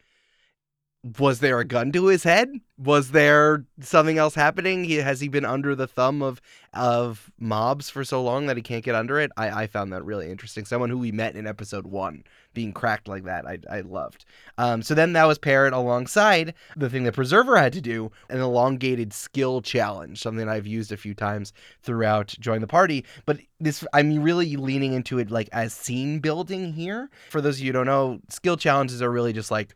was 1.03 1.39
there 1.39 1.59
a 1.59 1.65
gun 1.65 1.91
to 1.91 2.07
his 2.07 2.23
head? 2.23 2.49
Was 2.77 3.11
there 3.11 3.65
something 3.79 4.19
else 4.19 4.35
happening? 4.35 4.83
He, 4.83 4.95
has 4.95 5.19
he 5.19 5.27
been 5.27 5.45
under 5.45 5.75
the 5.75 5.87
thumb 5.87 6.21
of 6.21 6.41
of 6.73 7.31
mobs 7.39 7.89
for 7.89 8.05
so 8.05 8.23
long 8.23 8.45
that 8.45 8.55
he 8.55 8.63
can't 8.63 8.83
get 8.83 8.93
under 8.93 9.19
it? 9.19 9.31
I, 9.35 9.63
I 9.63 9.67
found 9.67 9.91
that 9.93 10.05
really 10.05 10.29
interesting. 10.29 10.63
Someone 10.63 10.89
who 10.89 10.99
we 10.99 11.11
met 11.11 11.35
in 11.35 11.47
episode 11.47 11.87
one 11.87 12.23
being 12.53 12.71
cracked 12.71 13.07
like 13.07 13.23
that, 13.23 13.47
I, 13.47 13.57
I 13.69 13.81
loved. 13.81 14.25
Um, 14.59 14.83
so 14.83 14.93
then 14.93 15.13
that 15.13 15.25
was 15.25 15.39
paired 15.39 15.73
alongside 15.73 16.53
the 16.77 16.89
thing 16.89 17.03
that 17.05 17.13
Preserver 17.13 17.57
had 17.57 17.73
to 17.73 17.81
do 17.81 18.11
an 18.29 18.39
elongated 18.39 19.11
skill 19.11 19.61
challenge, 19.61 20.21
something 20.21 20.47
I've 20.47 20.67
used 20.67 20.91
a 20.91 20.97
few 20.97 21.15
times 21.15 21.51
throughout 21.81 22.27
Join 22.39 22.61
the 22.61 22.67
Party. 22.67 23.05
But 23.25 23.39
this, 23.59 23.83
I'm 23.93 24.21
really 24.21 24.55
leaning 24.55 24.93
into 24.93 25.17
it 25.17 25.31
like 25.31 25.49
as 25.51 25.73
scene 25.73 26.19
building 26.19 26.73
here. 26.73 27.09
For 27.29 27.41
those 27.41 27.57
of 27.57 27.61
you 27.61 27.69
who 27.69 27.73
don't 27.73 27.87
know, 27.87 28.19
skill 28.29 28.57
challenges 28.57 29.01
are 29.01 29.11
really 29.11 29.33
just 29.33 29.49
like 29.49 29.75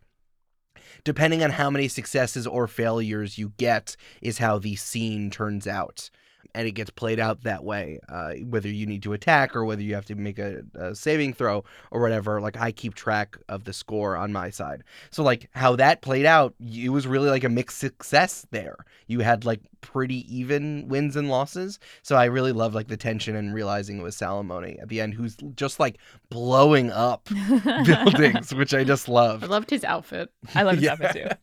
depending 1.04 1.44
on 1.44 1.52
how 1.52 1.70
many 1.70 1.88
successes 1.88 2.48
or 2.48 2.68
failures 2.68 3.38
you 3.38 3.54
get, 3.58 3.96
is 4.22 4.38
how 4.38 4.58
the 4.60 4.76
scene 4.76 5.30
turns 5.30 5.68
out. 5.68 6.10
And 6.54 6.68
it 6.68 6.72
gets 6.72 6.90
played 6.90 7.20
out 7.20 7.44
that 7.44 7.64
way, 7.64 8.00
uh, 8.10 8.34
whether 8.48 8.70
you 8.70 8.86
need 8.86 9.04
to 9.04 9.14
attack 9.14 9.56
or 9.56 9.66
whether 9.66 9.82
you 9.82 9.96
have 9.96 10.06
to 10.06 10.16
make 10.16 10.40
a, 10.40 10.62
a 10.76 10.96
saving 10.96 11.34
throw 11.34 11.64
or 11.92 12.02
whatever. 12.02 12.40
Like, 12.42 12.58
I 12.58 12.72
keep 12.72 12.94
track 12.94 13.38
of 13.50 13.64
the 13.64 13.74
score 13.74 14.16
on 14.16 14.32
my 14.32 14.50
side. 14.50 14.84
So, 15.10 15.24
like, 15.24 15.50
how 15.54 15.76
that 15.78 16.02
played 16.02 16.26
out, 16.26 16.54
it 16.60 16.90
was 16.90 17.08
really 17.08 17.30
like 17.30 17.44
a 17.44 17.50
mixed 17.50 17.80
success 17.80 18.46
there. 18.52 18.78
You 19.08 19.20
had 19.22 19.46
like 19.46 19.62
pretty 19.82 20.26
even 20.36 20.88
wins 20.88 21.16
and 21.16 21.30
losses. 21.30 21.80
So, 22.04 22.16
I 22.16 22.26
really 22.26 22.52
loved 22.52 22.76
like 22.76 22.88
the 22.88 22.98
tension 22.98 23.36
and 23.36 23.54
realizing 23.54 24.00
it 24.00 24.04
was 24.04 24.16
Salamone 24.16 24.82
at 24.82 24.90
the 24.90 25.02
end, 25.02 25.14
who's 25.14 25.36
just 25.56 25.80
like 25.80 25.98
blowing 26.30 26.92
up 26.92 27.28
buildings, 27.86 28.54
which 28.54 28.74
I 28.74 28.84
just 28.84 29.10
love. 29.10 29.44
I 29.44 29.48
loved. 29.48 29.52
loved 29.52 29.70
his 29.72 29.84
outfit. 29.84 30.30
I 30.54 30.64
loved 30.64 30.76
his 30.78 30.84
Yeah. 30.86 30.92
outfit 30.94 31.12
too. 31.14 31.36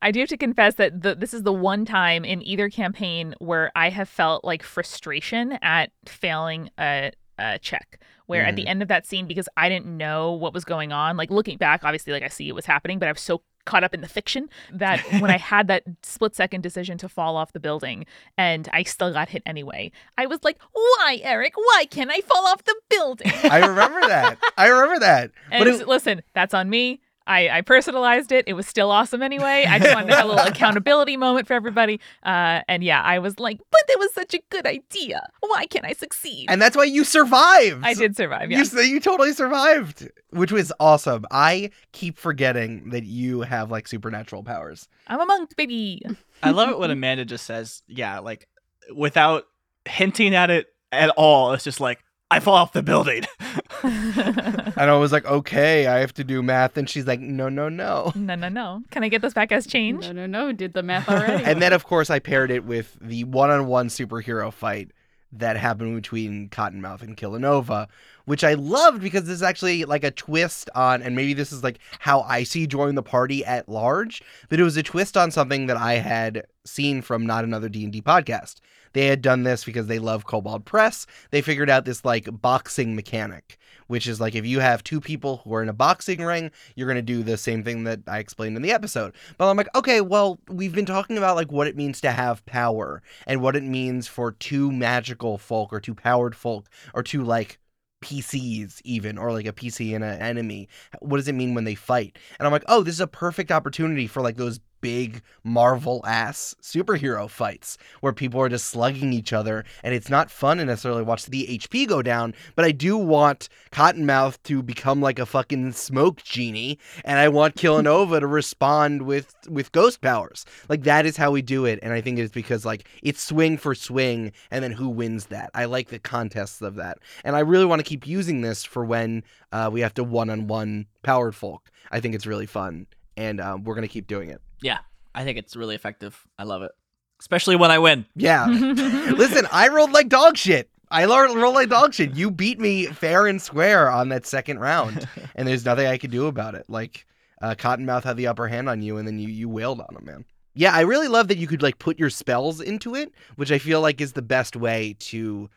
I 0.00 0.10
do 0.10 0.20
have 0.20 0.28
to 0.28 0.36
confess 0.36 0.74
that 0.76 1.02
the, 1.02 1.14
this 1.14 1.34
is 1.34 1.42
the 1.42 1.52
one 1.52 1.84
time 1.84 2.24
in 2.24 2.42
either 2.46 2.68
campaign 2.70 3.34
where 3.38 3.72
I 3.74 3.90
have 3.90 4.08
felt 4.08 4.44
like 4.44 4.62
frustration 4.62 5.58
at 5.62 5.90
failing 6.06 6.70
a 6.78 7.12
uh, 7.38 7.58
check. 7.58 8.00
Where 8.26 8.44
at 8.44 8.56
the 8.56 8.64
Mhm. 8.64 8.68
end 8.68 8.82
of 8.82 8.88
that 8.88 9.06
scene, 9.06 9.26
because 9.26 9.48
I 9.56 9.70
didn't 9.70 9.86
know 9.86 10.32
what 10.32 10.52
was 10.52 10.64
going 10.66 10.92
on, 10.92 11.16
like 11.16 11.30
looking 11.30 11.56
back, 11.56 11.82
obviously, 11.82 12.12
like 12.12 12.22
I 12.22 12.28
see 12.28 12.46
it 12.48 12.54
was 12.54 12.66
happening, 12.66 12.98
but 12.98 13.08
I 13.08 13.12
was 13.12 13.22
so 13.22 13.42
caught 13.64 13.82
up 13.84 13.94
in 13.94 14.00
the 14.02 14.08
fiction 14.08 14.48
that 14.72 15.00
when 15.20 15.30
I 15.30 15.38
had 15.54 15.66
that 15.68 15.84
split 16.02 16.34
second 16.36 16.62
decision 16.62 16.98
to 16.98 17.08
fall 17.08 17.36
off 17.36 17.52
the 17.52 17.60
building 17.60 18.04
and 18.36 18.68
I 18.72 18.82
still 18.82 19.12
got 19.14 19.30
hit 19.30 19.42
anyway, 19.46 19.92
I 20.18 20.26
was 20.26 20.40
like, 20.44 20.58
why, 20.72 21.20
Eric? 21.22 21.54
Why 21.56 21.86
can't 21.90 22.10
I 22.10 22.20
fall 22.20 22.46
off 22.48 22.64
the 22.64 22.74
building? 22.90 23.32
I 23.44 23.60
remember 23.66 24.00
that. 24.08 24.36
I 24.58 24.66
remember 24.68 24.98
that. 25.00 25.30
And 25.50 25.60
But 25.64 25.68
it's- 25.68 25.86
listen, 25.86 26.22
that's 26.34 26.52
on 26.52 26.68
me. 26.68 27.00
I, 27.28 27.58
I 27.58 27.60
personalized 27.60 28.32
it. 28.32 28.44
It 28.48 28.54
was 28.54 28.66
still 28.66 28.90
awesome 28.90 29.22
anyway. 29.22 29.66
I 29.68 29.78
just 29.78 29.94
wanted 29.94 30.08
to 30.08 30.16
have 30.16 30.24
a 30.24 30.28
little 30.28 30.46
accountability 30.46 31.16
moment 31.16 31.46
for 31.46 31.52
everybody. 31.52 32.00
Uh, 32.22 32.62
and 32.66 32.82
yeah, 32.82 33.02
I 33.02 33.18
was 33.18 33.38
like, 33.38 33.58
but 33.70 33.80
it 33.88 33.98
was 33.98 34.12
such 34.14 34.34
a 34.34 34.40
good 34.50 34.66
idea. 34.66 35.28
Why 35.40 35.66
can't 35.66 35.84
I 35.84 35.92
succeed? 35.92 36.46
And 36.48 36.60
that's 36.60 36.76
why 36.76 36.84
you 36.84 37.04
survived. 37.04 37.84
I 37.84 37.94
did 37.94 38.16
survive. 38.16 38.50
Yeah. 38.50 38.64
You 38.72 38.80
you 38.80 39.00
totally 39.00 39.32
survived, 39.32 40.08
which 40.30 40.50
was 40.50 40.72
awesome. 40.80 41.26
I 41.30 41.70
keep 41.92 42.18
forgetting 42.18 42.90
that 42.90 43.04
you 43.04 43.42
have 43.42 43.70
like 43.70 43.86
supernatural 43.86 44.42
powers. 44.42 44.88
I'm 45.06 45.20
a 45.20 45.26
monk, 45.26 45.54
baby. 45.56 46.02
I 46.42 46.50
love 46.50 46.70
it 46.70 46.78
when 46.78 46.90
Amanda 46.90 47.24
just 47.24 47.44
says, 47.44 47.82
yeah, 47.86 48.20
like 48.20 48.48
without 48.94 49.44
hinting 49.84 50.34
at 50.34 50.50
it 50.50 50.66
at 50.92 51.10
all. 51.10 51.52
It's 51.52 51.64
just 51.64 51.80
like, 51.80 52.02
I 52.30 52.40
fall 52.40 52.54
off 52.54 52.72
the 52.72 52.82
building. 52.82 53.24
And 53.82 54.90
I 54.90 54.96
was 54.96 55.12
like, 55.12 55.24
okay, 55.26 55.86
I 55.86 55.98
have 55.98 56.14
to 56.14 56.24
do 56.24 56.42
math. 56.42 56.76
And 56.76 56.88
she's 56.88 57.06
like, 57.06 57.20
no, 57.20 57.48
no, 57.48 57.68
no. 57.68 58.12
no, 58.14 58.34
no, 58.34 58.48
no. 58.48 58.82
Can 58.90 59.04
I 59.04 59.08
get 59.08 59.22
this 59.22 59.34
back 59.34 59.52
as 59.52 59.66
change? 59.66 60.04
No, 60.06 60.12
no, 60.12 60.26
no. 60.26 60.52
Did 60.52 60.74
the 60.74 60.82
math 60.82 61.08
already. 61.08 61.44
And 61.44 61.60
then, 61.60 61.72
of 61.72 61.84
course, 61.84 62.10
I 62.10 62.18
paired 62.18 62.50
it 62.50 62.64
with 62.64 62.96
the 63.00 63.24
one 63.24 63.50
on 63.50 63.66
one 63.66 63.88
superhero 63.88 64.52
fight 64.52 64.90
that 65.32 65.56
happened 65.56 65.94
between 65.94 66.48
Cottonmouth 66.48 67.02
and 67.02 67.16
Killanova, 67.16 67.86
which 68.24 68.44
I 68.44 68.54
loved 68.54 69.02
because 69.02 69.24
this 69.24 69.34
is 69.34 69.42
actually 69.42 69.84
like 69.84 70.04
a 70.04 70.10
twist 70.10 70.70
on, 70.74 71.02
and 71.02 71.14
maybe 71.14 71.34
this 71.34 71.52
is 71.52 71.62
like 71.62 71.78
how 71.98 72.22
I 72.22 72.44
see 72.44 72.66
join 72.66 72.94
the 72.94 73.02
party 73.02 73.44
at 73.44 73.68
large, 73.68 74.22
but 74.48 74.58
it 74.58 74.62
was 74.62 74.76
a 74.76 74.82
twist 74.82 75.16
on 75.16 75.30
something 75.30 75.66
that 75.66 75.76
I 75.76 75.94
had 75.94 76.46
seen 76.64 77.02
from 77.02 77.26
not 77.26 77.44
another 77.44 77.68
D&D 77.68 78.00
podcast. 78.02 78.56
They 78.92 79.06
had 79.06 79.22
done 79.22 79.42
this 79.42 79.64
because 79.64 79.86
they 79.86 79.98
love 79.98 80.26
Cobalt 80.26 80.64
Press. 80.64 81.06
They 81.30 81.42
figured 81.42 81.70
out 81.70 81.84
this 81.84 82.04
like 82.04 82.28
boxing 82.30 82.94
mechanic, 82.94 83.58
which 83.86 84.06
is 84.06 84.20
like 84.20 84.34
if 84.34 84.46
you 84.46 84.60
have 84.60 84.84
two 84.84 85.00
people 85.00 85.38
who 85.38 85.54
are 85.54 85.62
in 85.62 85.68
a 85.68 85.74
boxing 85.74 86.24
ring, 86.24 86.50
you're 86.74 86.86
going 86.86 86.96
to 86.96 87.02
do 87.02 87.22
the 87.22 87.36
same 87.36 87.62
thing 87.62 87.84
that 87.84 88.00
I 88.06 88.18
explained 88.18 88.56
in 88.56 88.62
the 88.62 88.72
episode. 88.72 89.14
But 89.36 89.48
I'm 89.50 89.56
like, 89.56 89.74
okay, 89.74 90.00
well, 90.00 90.38
we've 90.48 90.74
been 90.74 90.86
talking 90.86 91.18
about 91.18 91.36
like 91.36 91.52
what 91.52 91.66
it 91.66 91.76
means 91.76 92.00
to 92.02 92.10
have 92.10 92.44
power 92.46 93.02
and 93.26 93.42
what 93.42 93.56
it 93.56 93.64
means 93.64 94.06
for 94.06 94.32
two 94.32 94.72
magical 94.72 95.38
folk 95.38 95.72
or 95.72 95.80
two 95.80 95.94
powered 95.94 96.34
folk 96.34 96.68
or 96.94 97.02
two 97.02 97.24
like 97.24 97.58
PCs 98.00 98.80
even 98.84 99.18
or 99.18 99.32
like 99.32 99.46
a 99.46 99.52
PC 99.52 99.94
and 99.94 100.04
an 100.04 100.20
enemy. 100.20 100.68
What 101.00 101.16
does 101.16 101.28
it 101.28 101.34
mean 101.34 101.54
when 101.54 101.64
they 101.64 101.74
fight? 101.74 102.18
And 102.38 102.46
I'm 102.46 102.52
like, 102.52 102.64
oh, 102.68 102.82
this 102.82 102.94
is 102.94 103.00
a 103.00 103.06
perfect 103.06 103.50
opportunity 103.50 104.06
for 104.06 104.22
like 104.22 104.36
those 104.36 104.60
big 104.80 105.22
Marvel 105.44 106.04
ass 106.06 106.54
superhero 106.62 107.28
fights 107.28 107.78
where 108.00 108.12
people 108.12 108.40
are 108.40 108.48
just 108.48 108.66
slugging 108.66 109.12
each 109.12 109.32
other 109.32 109.64
and 109.82 109.94
it's 109.94 110.10
not 110.10 110.30
fun 110.30 110.58
to 110.58 110.64
necessarily 110.64 111.02
watch 111.02 111.26
the 111.26 111.46
HP 111.46 111.86
go 111.86 112.02
down, 112.02 112.34
but 112.54 112.64
I 112.64 112.72
do 112.72 112.96
want 112.96 113.48
Cottonmouth 113.72 114.42
to 114.44 114.62
become 114.62 115.00
like 115.00 115.18
a 115.18 115.26
fucking 115.26 115.72
smoke 115.72 116.22
genie 116.22 116.78
and 117.04 117.18
I 117.18 117.28
want 117.28 117.56
Killanova 117.56 118.20
to 118.20 118.26
respond 118.26 119.02
with 119.02 119.34
with 119.48 119.72
ghost 119.72 120.00
powers. 120.00 120.44
Like 120.68 120.82
that 120.84 121.06
is 121.06 121.16
how 121.16 121.30
we 121.30 121.42
do 121.42 121.64
it 121.64 121.78
and 121.82 121.92
I 121.92 122.00
think 122.00 122.18
it's 122.18 122.32
because 122.32 122.64
like 122.64 122.88
it's 123.02 123.22
swing 123.22 123.56
for 123.56 123.74
swing 123.74 124.32
and 124.50 124.62
then 124.62 124.72
who 124.72 124.88
wins 124.88 125.26
that. 125.26 125.50
I 125.54 125.64
like 125.64 125.88
the 125.88 125.98
contests 125.98 126.62
of 126.62 126.76
that. 126.76 126.98
And 127.24 127.36
I 127.36 127.40
really 127.40 127.66
want 127.66 127.80
to 127.80 127.84
keep 127.84 128.06
using 128.06 128.40
this 128.40 128.64
for 128.64 128.84
when 128.84 129.24
uh, 129.52 129.70
we 129.72 129.80
have 129.80 129.94
to 129.94 130.04
one-on-one 130.04 130.86
powered 131.02 131.34
folk. 131.34 131.70
I 131.90 132.00
think 132.00 132.14
it's 132.14 132.26
really 132.26 132.46
fun 132.46 132.86
and 133.16 133.40
um, 133.40 133.64
we're 133.64 133.74
going 133.74 133.86
to 133.86 133.92
keep 133.92 134.06
doing 134.06 134.30
it. 134.30 134.40
Yeah, 134.62 134.78
I 135.14 135.24
think 135.24 135.38
it's 135.38 135.56
really 135.56 135.74
effective. 135.74 136.26
I 136.38 136.44
love 136.44 136.62
it. 136.62 136.72
Especially 137.20 137.56
when 137.56 137.70
I 137.70 137.78
win. 137.78 138.06
Yeah. 138.14 138.46
Listen, 138.48 139.46
I 139.50 139.68
rolled 139.68 139.92
like 139.92 140.08
dog 140.08 140.36
shit. 140.36 140.70
I 140.90 141.04
rolled 141.04 141.54
like 141.54 141.68
dog 141.68 141.92
shit. 141.92 142.14
You 142.14 142.30
beat 142.30 142.58
me 142.58 142.86
fair 142.86 143.26
and 143.26 143.42
square 143.42 143.90
on 143.90 144.08
that 144.08 144.26
second 144.26 144.58
round, 144.60 145.06
and 145.34 145.46
there's 145.46 145.64
nothing 145.64 145.86
I 145.86 145.98
could 145.98 146.10
do 146.10 146.26
about 146.26 146.54
it. 146.54 146.64
Like, 146.68 147.06
uh, 147.42 147.54
Cottonmouth 147.54 148.04
had 148.04 148.16
the 148.16 148.28
upper 148.28 148.48
hand 148.48 148.68
on 148.68 148.80
you, 148.80 148.96
and 148.96 149.06
then 149.06 149.18
you 149.18 149.28
you 149.28 149.48
wailed 149.48 149.80
on 149.80 149.96
him, 149.96 150.04
man. 150.04 150.24
Yeah, 150.54 150.74
I 150.74 150.80
really 150.80 151.08
love 151.08 151.28
that 151.28 151.38
you 151.38 151.46
could 151.46 151.62
like 151.62 151.78
put 151.78 151.98
your 151.98 152.10
spells 152.10 152.60
into 152.60 152.94
it, 152.94 153.12
which 153.36 153.52
I 153.52 153.58
feel 153.58 153.80
like 153.80 154.00
is 154.00 154.14
the 154.14 154.22
best 154.22 154.56
way 154.56 154.96
to 155.00 155.50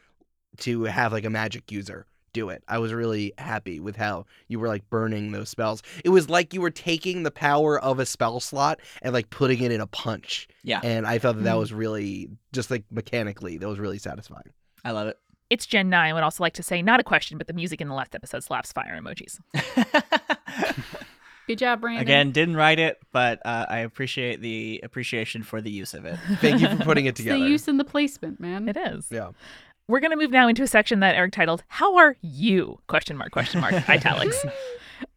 to 0.58 0.84
have 0.84 1.14
like 1.14 1.26
a 1.26 1.30
magic 1.30 1.72
user 1.72 2.06
do 2.34 2.50
it. 2.50 2.64
I 2.68 2.78
was 2.80 2.94
really 2.94 3.34
happy 3.38 3.80
with 3.80 3.96
how 3.96 4.26
you 4.48 4.60
were 4.60 4.68
like 4.68 4.90
burning 4.90 5.32
those 5.32 5.50
spells. 5.50 5.84
It 6.04 6.10
was 6.10 6.30
like 6.30 6.54
you 6.54 6.62
were 6.62 6.70
taking 6.72 7.24
the 7.24 7.32
power 7.32 7.80
of 7.80 8.00
a 8.00 8.06
spell 8.06 8.40
slot 8.40 8.80
and 9.02 9.14
like 9.14 9.30
putting 9.30 9.62
it 9.62 9.72
in 9.72 9.82
a 9.82 9.88
punch. 9.88 10.48
Yeah. 10.64 10.80
And 10.84 11.06
I 11.08 11.18
thought 11.20 11.36
that 11.36 11.44
that 11.44 11.56
Mm. 11.56 11.60
was 11.60 11.74
really 11.74 12.30
just 12.54 12.72
like 12.72 12.84
mechanically, 12.92 13.58
that 13.58 13.68
was 13.68 13.80
really 13.80 13.98
satisfying. 14.00 14.52
I 14.86 14.92
love 14.92 15.08
it. 15.08 15.18
It's 15.50 15.66
Gen 15.66 15.90
9. 15.90 16.10
I 16.10 16.14
would 16.14 16.24
also 16.24 16.44
like 16.44 16.54
to 16.54 16.64
say, 16.64 16.82
not 16.82 17.00
a 17.02 17.04
question, 17.04 17.38
but 17.38 17.48
the 17.48 17.54
music 17.54 17.82
in 17.82 17.90
the 17.90 17.94
last 17.94 18.16
episode 18.16 18.42
slaps 18.44 18.72
fire 18.72 18.98
emojis. 18.98 19.38
Good 21.48 21.58
job, 21.58 21.82
Brandon. 21.82 22.02
Again, 22.04 22.32
didn't 22.32 22.56
write 22.56 22.80
it, 22.80 23.00
but 23.12 23.46
uh, 23.46 23.66
I 23.68 23.80
appreciate 23.80 24.40
the 24.42 24.80
appreciation 24.84 25.44
for 25.44 25.60
the 25.60 25.72
use 25.72 25.94
of 25.94 26.06
it. 26.06 26.18
Thank 26.40 26.62
you 26.62 26.70
for 26.70 26.78
putting 26.86 27.06
it 27.08 27.10
it's 27.10 27.18
the 27.20 27.24
together. 27.26 27.46
use 27.48 27.68
and 27.68 27.78
the 27.80 27.84
placement, 27.84 28.40
man. 28.40 28.70
It 28.70 28.78
is. 28.78 29.08
Yeah. 29.12 29.32
We're 29.92 30.00
going 30.00 30.12
to 30.12 30.18
move 30.18 30.32
now 30.32 30.48
into 30.48 30.64
a 30.64 30.68
section 30.68 31.02
that 31.02 31.16
Eric 31.16 31.34
titled, 31.34 31.66
How 31.68 31.98
Are 31.98 32.16
You? 32.22 32.80
Question 32.88 33.18
mark, 33.18 33.34
question 33.34 33.60
mark, 33.60 33.74
italics. 33.90 34.42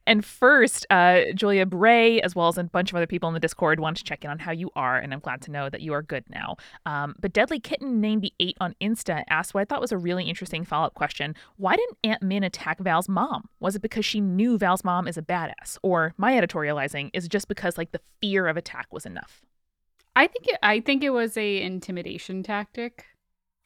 And 0.04 0.24
first, 0.24 0.84
uh, 0.90 1.26
Julia 1.32 1.64
Bray, 1.64 2.20
as 2.22 2.34
well 2.34 2.48
as 2.48 2.58
a 2.58 2.64
bunch 2.64 2.90
of 2.90 2.96
other 2.96 3.06
people 3.06 3.28
in 3.28 3.34
the 3.34 3.40
Discord, 3.40 3.78
want 3.78 3.98
to 3.98 4.02
check 4.02 4.24
in 4.24 4.32
on 4.32 4.40
how 4.40 4.50
you 4.50 4.72
are, 4.74 4.98
and 4.98 5.14
I'm 5.14 5.20
glad 5.20 5.42
to 5.42 5.52
know 5.52 5.70
that 5.70 5.80
you 5.80 5.92
are 5.92 6.02
good 6.02 6.24
now. 6.28 6.56
Um, 6.86 7.14
but 7.20 7.32
Deadly 7.32 7.60
Kitten 7.60 8.00
named 8.00 8.22
the 8.22 8.32
eight 8.40 8.56
on 8.60 8.74
Insta 8.80 9.22
asked 9.30 9.54
what 9.54 9.60
I 9.60 9.64
thought 9.64 9.80
was 9.80 9.92
a 9.92 9.96
really 9.96 10.24
interesting 10.24 10.64
follow 10.64 10.86
up 10.86 10.94
question. 10.94 11.36
Why 11.56 11.76
didn't 11.76 11.98
Aunt 12.02 12.22
Min 12.24 12.42
attack 12.42 12.80
Val's 12.80 13.08
mom? 13.08 13.48
Was 13.60 13.76
it 13.76 13.82
because 13.82 14.04
she 14.04 14.20
knew 14.20 14.58
Val's 14.58 14.82
mom 14.82 15.06
is 15.06 15.16
a 15.16 15.22
badass? 15.22 15.78
Or 15.84 16.14
my 16.16 16.32
editorializing 16.32 17.10
is 17.12 17.28
just 17.28 17.46
because 17.46 17.78
like 17.78 17.92
the 17.92 18.00
fear 18.20 18.48
of 18.48 18.56
attack 18.56 18.88
was 18.92 19.06
enough. 19.06 19.44
I 20.16 20.26
think 20.26 20.48
it, 20.48 20.58
I 20.64 20.80
think 20.80 21.04
it 21.04 21.10
was 21.10 21.36
a 21.36 21.62
intimidation 21.62 22.42
tactic. 22.42 23.06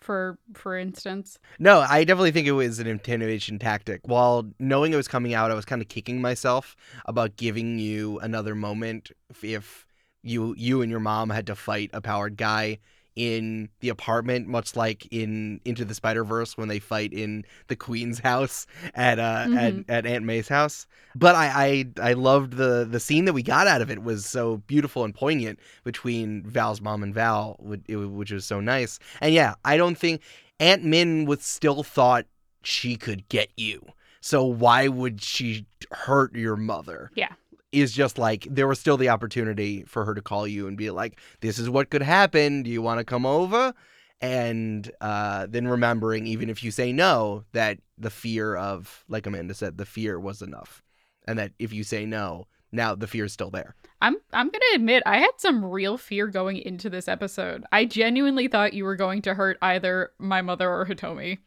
For 0.01 0.39
for 0.55 0.79
instance, 0.79 1.39
No, 1.59 1.81
I 1.81 2.05
definitely 2.05 2.31
think 2.31 2.47
it 2.47 2.53
was 2.53 2.79
an 2.79 2.87
intimidation 2.87 3.59
tactic. 3.59 4.01
While 4.05 4.51
knowing 4.59 4.93
it 4.93 4.97
was 4.97 5.09
coming 5.09 5.35
out, 5.35 5.51
I 5.51 5.55
was 5.55 5.65
kind 5.65 5.83
of 5.83 5.89
kicking 5.89 6.21
myself 6.21 6.77
about 7.05 7.37
giving 7.37 7.79
you 7.79 8.19
another 8.21 8.55
moment 8.55 9.11
if, 9.43 9.87
you 10.23 10.55
you 10.57 10.83
and 10.83 10.91
your 10.91 11.01
mom 11.01 11.31
had 11.31 11.47
to 11.47 11.55
fight 11.55 11.91
a 11.93 12.01
powered 12.01 12.37
guy 12.37 12.79
in 13.19 13.69
the 13.81 13.89
apartment, 13.89 14.47
much 14.47 14.77
like 14.77 15.07
in 15.11 15.61
Into 15.65 15.85
the 15.85 15.95
Spider 15.95 16.23
Verse 16.25 16.57
when 16.57 16.69
they 16.69 16.79
fight 16.79 17.13
in 17.13 17.45
the 17.67 17.75
Queen's 17.77 18.19
house 18.31 18.67
at 18.95 19.19
uh 19.19 19.47
Mhm. 19.49 19.85
at, 19.89 20.05
at 20.07 20.07
Aunt 20.07 20.25
May's 20.25 20.49
house. 20.49 20.87
But 21.17 21.35
I, 21.35 21.85
I 22.01 22.11
I 22.11 22.13
loved 22.13 22.53
the 22.53 22.87
the 22.89 23.01
scene 23.01 23.25
that 23.25 23.33
we 23.33 23.43
got 23.43 23.67
out 23.67 23.83
of 23.83 23.91
it 23.91 24.03
was 24.03 24.25
so 24.25 24.59
beautiful 24.69 25.05
and 25.05 25.15
poignant 25.15 25.59
between 25.85 26.43
Val's 26.45 26.81
mom 26.81 27.03
and 27.03 27.13
Val, 27.13 27.57
which, 27.59 27.83
which 27.89 28.31
was 28.31 28.45
so 28.47 28.61
nice. 28.61 28.99
And 29.21 29.35
yeah, 29.35 29.55
I 29.65 29.77
don't 29.77 29.99
think 29.99 30.23
Aunt 30.61 30.85
Min 30.85 31.25
would 31.27 31.43
still 31.43 31.83
thought 31.83 32.27
she 32.63 32.97
could 32.97 33.29
get 33.29 33.49
you. 33.57 33.85
So 34.21 34.45
why 34.45 34.89
would 34.89 35.23
she 35.23 35.67
hurt 35.93 36.35
your 36.35 36.57
mother? 36.57 37.11
Yeah. 37.15 37.33
Is 37.71 37.93
just 37.93 38.17
like 38.19 38.47
there 38.51 38.67
was 38.67 38.81
still 38.81 38.97
the 38.97 39.11
opportunity 39.11 39.85
for 39.85 40.05
her 40.07 40.15
to 40.15 40.23
call 40.23 40.47
you 40.47 40.69
and 40.69 40.77
be 40.77 40.91
like, 40.91 41.21
"This 41.41 41.59
is 41.59 41.69
what 41.69 41.91
could 41.91 42.03
happen. 42.03 42.63
Do 42.63 42.71
you 42.71 42.81
want 42.81 42.99
to 42.99 43.05
come 43.05 43.27
over?" 43.27 43.75
And 44.21 44.91
uh, 45.01 45.47
then 45.49 45.69
remembering, 45.69 46.27
even 46.27 46.49
if 46.49 46.65
you 46.65 46.71
say 46.71 46.93
no, 46.93 47.45
that 47.53 47.79
the 47.99 48.11
fear 48.11 48.57
of, 48.57 49.05
like 49.09 49.27
Amanda 49.27 49.55
said, 49.55 49.79
the 49.79 49.85
fear 49.85 50.19
was 50.19 50.41
enough, 50.43 50.83
and 51.27 51.39
that 51.39 51.53
if 51.59 51.73
you 51.73 51.85
say 51.85 52.07
no, 52.07 52.47
now 52.73 52.95
the 52.95 53.07
fear 53.07 53.27
is 53.27 53.33
still 53.33 53.51
there. 53.51 53.75
I'm 54.01 54.17
I'm 54.33 54.49
gonna 54.49 54.65
admit 54.75 55.03
I 55.07 55.19
had 55.19 55.33
some 55.39 55.65
real 55.65 55.99
fear 55.99 56.27
going 56.27 56.59
into 56.59 56.89
this 56.89 57.09
episode. 57.09 57.65
I 57.73 57.85
genuinely 57.85 58.49
thought 58.49 58.73
you 58.73 58.85
were 58.85 58.97
going 58.97 59.23
to 59.23 59.35
hurt 59.35 59.59
either 59.61 60.13
my 60.19 60.43
mother 60.43 60.71
or 60.71 60.87
Hitomi. 60.87 61.39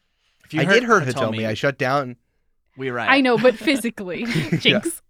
If 0.46 0.54
you 0.54 0.62
I 0.62 0.66
did 0.66 0.84
hurt 0.84 1.04
Hitomi. 1.04 1.48
I 1.48 1.54
shut 1.54 1.78
down. 1.78 2.18
we 2.78 2.90
right. 2.90 3.10
I 3.10 3.22
know, 3.22 3.38
but 3.38 3.56
physically. 3.56 4.26
Jinx. 4.60 5.02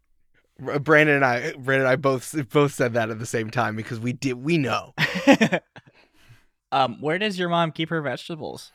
R- 0.66 0.80
Brandon 0.80 1.16
and 1.18 1.26
I, 1.26 1.54
Brandon 1.54 1.82
and 1.82 1.88
I 1.88 1.96
both 1.96 2.36
both 2.50 2.74
said 2.74 2.94
that 2.94 3.10
at 3.10 3.20
the 3.20 3.26
same 3.26 3.50
time 3.50 3.76
because 3.76 4.00
we 4.00 4.14
did 4.14 4.34
we 4.34 4.58
know. 4.58 4.94
um, 6.72 6.98
where 7.02 7.18
does 7.18 7.38
your 7.38 7.50
mom 7.50 7.72
keep 7.72 7.90
her 7.90 8.02
vegetables? 8.02 8.72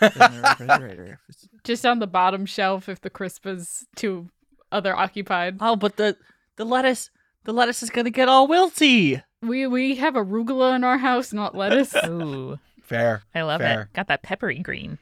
In 0.00 0.08
the 0.10 0.56
refrigerator. 0.58 1.20
Just 1.64 1.86
on 1.86 1.98
the 2.00 2.06
bottom 2.06 2.46
shelf 2.46 2.88
if 2.88 3.00
the 3.00 3.10
crisp 3.10 3.46
is 3.46 3.86
too 3.96 4.28
other 4.72 4.94
occupied. 4.96 5.56
oh, 5.60 5.76
but 5.76 5.96
the 5.96 6.16
the 6.56 6.64
lettuce 6.64 7.10
the 7.44 7.52
lettuce 7.52 7.82
is 7.82 7.90
gonna 7.90 8.10
get 8.10 8.28
all 8.28 8.48
wilty. 8.48 9.22
We 9.42 9.66
we 9.66 9.96
have 9.96 10.14
arugula 10.14 10.76
in 10.76 10.84
our 10.84 10.98
house, 10.98 11.32
not 11.32 11.54
lettuce. 11.54 11.94
Ooh, 12.06 12.58
Fair. 12.82 13.22
I 13.34 13.42
love 13.42 13.60
Fair. 13.60 13.82
it. 13.82 13.92
Got 13.94 14.08
that 14.08 14.22
peppery 14.22 14.58
green. 14.58 14.98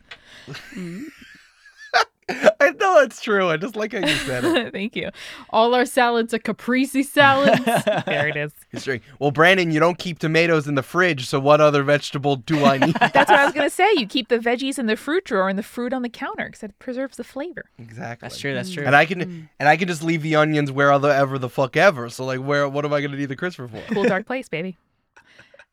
Mm. 2.69 2.79
know 2.81 3.01
it's 3.01 3.21
true. 3.21 3.49
I 3.49 3.57
just 3.57 3.77
like 3.77 3.93
how 3.93 4.01
you 4.01 4.15
said 4.15 4.45
it. 4.45 4.73
Thank 4.73 4.95
you. 4.95 5.11
All 5.51 5.75
our 5.75 5.85
salads 5.85 6.35
are 6.35 6.39
caprese 6.39 7.03
salads. 7.03 7.61
There 8.07 8.29
it 8.29 8.37
is. 8.37 8.53
History. 8.71 9.03
Well, 9.19 9.31
Brandon, 9.31 9.71
you 9.71 9.81
don't 9.81 9.99
keep 9.99 10.19
tomatoes 10.19 10.67
in 10.69 10.75
the 10.75 10.83
fridge, 10.83 11.27
so 11.27 11.41
what 11.41 11.61
other 11.61 11.83
vegetable 11.83 12.37
do 12.37 12.65
I 12.65 12.79
need? 12.79 12.95
That's 12.95 13.31
what 13.31 13.39
I 13.39 13.45
was 13.45 13.55
gonna 13.55 13.71
say. 13.71 13.89
You 13.97 14.07
keep 14.07 14.29
the 14.29 14.39
veggies 14.39 14.79
in 14.79 14.87
the 14.87 14.97
fruit 14.97 15.25
drawer 15.25 15.49
and 15.49 15.59
the 15.59 15.63
fruit 15.63 15.93
on 15.93 16.03
the 16.03 16.09
counter 16.09 16.47
because 16.47 16.63
it 16.63 16.79
preserves 16.79 17.17
the 17.17 17.25
flavor. 17.25 17.65
exactly. 17.79 18.27
That's 18.27 18.39
true. 18.39 18.55
That's 18.55 18.73
true. 18.73 18.85
And 18.85 18.95
I 18.95 19.05
can 19.05 19.49
and 19.59 19.69
I 19.69 19.77
can 19.77 19.89
just 19.89 20.03
leave 20.03 20.23
the 20.23 20.37
onions 20.37 20.71
wherever 20.71 21.39
the 21.39 21.49
fuck 21.49 21.77
ever. 21.77 22.09
So 22.09 22.25
like, 22.25 22.41
where 22.41 22.69
what 22.69 22.85
am 22.85 22.93
I 22.93 23.01
gonna 23.01 23.17
need 23.17 23.27
the 23.27 23.37
crisper 23.37 23.67
for? 23.69 23.81
Cool 23.93 24.05
dark 24.05 24.27
place, 24.27 24.49
baby. 24.49 24.77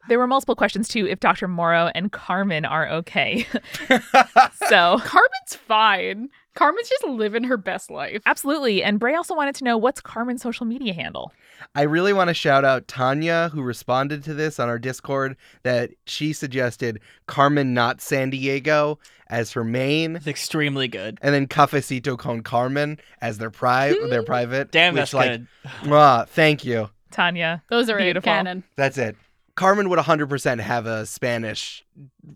There 0.07 0.19
were 0.19 0.27
multiple 0.27 0.55
questions 0.55 0.87
too 0.87 1.07
if 1.07 1.19
Dr. 1.19 1.47
Morrow 1.47 1.89
and 1.95 2.11
Carmen 2.11 2.63
are 2.65 2.87
okay. 2.89 3.47
so 4.69 4.99
Carmen's 4.99 5.55
fine. 5.67 6.29
Carmen's 6.55 6.89
just 6.89 7.03
living 7.05 7.43
her 7.43 7.57
best 7.57 7.91
life. 7.91 8.21
absolutely. 8.25 8.83
And 8.83 8.99
Bray 8.99 9.13
also 9.15 9.35
wanted 9.35 9.55
to 9.55 9.63
know 9.63 9.77
what's 9.77 10.01
Carmen's 10.01 10.41
social 10.41 10.65
media 10.65 10.93
handle. 10.93 11.31
I 11.73 11.83
really 11.83 12.13
want 12.13 12.29
to 12.29 12.33
shout 12.33 12.65
out 12.65 12.87
Tanya, 12.87 13.49
who 13.53 13.61
responded 13.61 14.23
to 14.25 14.33
this 14.33 14.59
on 14.59 14.67
our 14.69 14.79
Discord, 14.79 15.37
that 15.63 15.91
she 16.05 16.33
suggested 16.33 16.99
Carmen, 17.27 17.73
not 17.73 18.01
San 18.01 18.29
Diego, 18.29 18.99
as 19.27 19.53
her 19.53 19.63
main, 19.63 20.17
it's 20.17 20.27
extremely 20.27 20.87
good. 20.87 21.17
and 21.21 21.33
then 21.33 21.47
Cafecito 21.47 22.17
con 22.17 22.41
Carmen 22.41 22.99
as 23.21 23.37
their 23.37 23.49
pri- 23.49 23.95
their 24.09 24.23
private. 24.23 24.71
Damn, 24.71 24.93
which, 24.93 25.01
that's 25.01 25.13
like, 25.13 25.31
good. 25.31 25.47
Ah, 25.91 26.25
thank 26.27 26.63
you. 26.63 26.89
Tanya. 27.11 27.63
Those 27.69 27.89
are 27.89 27.97
Beautiful. 27.97 28.29
it, 28.29 28.35
canon. 28.35 28.63
That's 28.75 28.97
it. 28.97 29.15
Carmen 29.55 29.89
would 29.89 29.99
100% 29.99 30.59
have 30.59 30.85
a 30.85 31.05
Spanish 31.05 31.85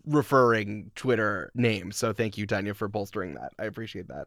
referring 0.06 0.90
Twitter 0.94 1.50
name. 1.54 1.92
So 1.92 2.12
thank 2.12 2.38
you, 2.38 2.46
Tanya, 2.46 2.74
for 2.74 2.88
bolstering 2.88 3.34
that. 3.34 3.52
I 3.58 3.64
appreciate 3.64 4.08
that. 4.08 4.26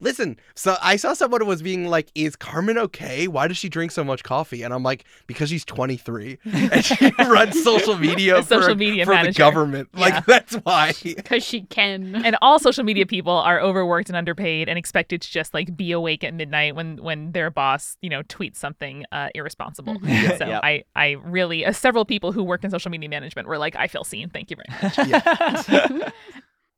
Listen, 0.00 0.38
so 0.54 0.76
I 0.82 0.96
saw 0.96 1.12
someone 1.14 1.46
was 1.46 1.62
being 1.62 1.86
like, 1.86 2.10
Is 2.14 2.36
Carmen 2.36 2.78
okay? 2.78 3.28
Why 3.28 3.48
does 3.48 3.56
she 3.58 3.68
drink 3.68 3.92
so 3.92 4.02
much 4.04 4.22
coffee? 4.22 4.62
And 4.62 4.72
I'm 4.72 4.82
like, 4.82 5.04
Because 5.26 5.48
she's 5.50 5.64
23 5.64 6.38
and 6.44 6.84
she 6.84 7.10
runs 7.18 7.62
social 7.62 7.96
media 7.98 8.38
A 8.38 8.42
for, 8.42 8.60
social 8.62 8.74
media 8.74 9.04
for 9.04 9.10
the 9.10 9.16
manager. 9.16 9.38
government. 9.38 9.88
Like, 9.94 10.14
Yeah. 10.14 10.20
that's 10.26 10.54
why. 10.56 10.92
Because 11.02 11.44
she 11.44 11.62
can. 11.62 12.16
And 12.24 12.36
all 12.42 12.58
social 12.58 12.84
media 12.84 13.04
people 13.06 13.32
are 13.32 13.60
overworked 13.60 14.08
and 14.08 14.16
underpaid 14.16 14.68
and 14.68 14.78
expected 14.78 15.20
to 15.22 15.30
just 15.30 15.52
like 15.54 15.76
be 15.76 15.92
awake 15.92 16.24
at 16.24 16.32
midnight 16.34 16.74
when 16.74 16.96
when 17.02 17.32
their 17.32 17.50
boss, 17.50 17.96
you 18.00 18.08
know, 18.10 18.22
tweets 18.24 18.56
something 18.56 19.04
uh, 19.12 19.28
irresponsible. 19.34 19.96
So 20.38 20.46
Yep. 20.46 20.60
I 20.62 20.84
I 20.96 21.10
really 21.24 21.64
uh, 21.66 21.72
several 21.72 22.04
people 22.04 22.32
who 22.32 22.42
work 22.42 22.64
in 22.64 22.70
social 22.70 22.90
media 22.90 23.08
management 23.08 23.46
were 23.48 23.58
like, 23.58 23.76
I 23.76 23.86
feel 23.88 24.04
seen. 24.04 24.28
Thank 24.30 24.50
you 24.50 24.56
very 24.56 24.68
much. 24.82 26.12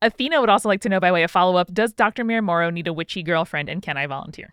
Athena 0.02 0.40
would 0.40 0.50
also 0.50 0.68
like 0.68 0.82
to 0.82 0.88
know 0.88 1.00
by 1.00 1.12
way 1.12 1.22
of 1.22 1.30
follow 1.30 1.56
up: 1.56 1.72
Does 1.72 1.92
Dr. 1.92 2.24
Mayor 2.24 2.42
Morrow 2.42 2.68
need 2.70 2.86
a 2.88 2.92
witchy 2.92 3.22
girlfriend, 3.22 3.68
and 3.68 3.80
can 3.80 3.96
I 3.96 4.06
volunteer? 4.06 4.52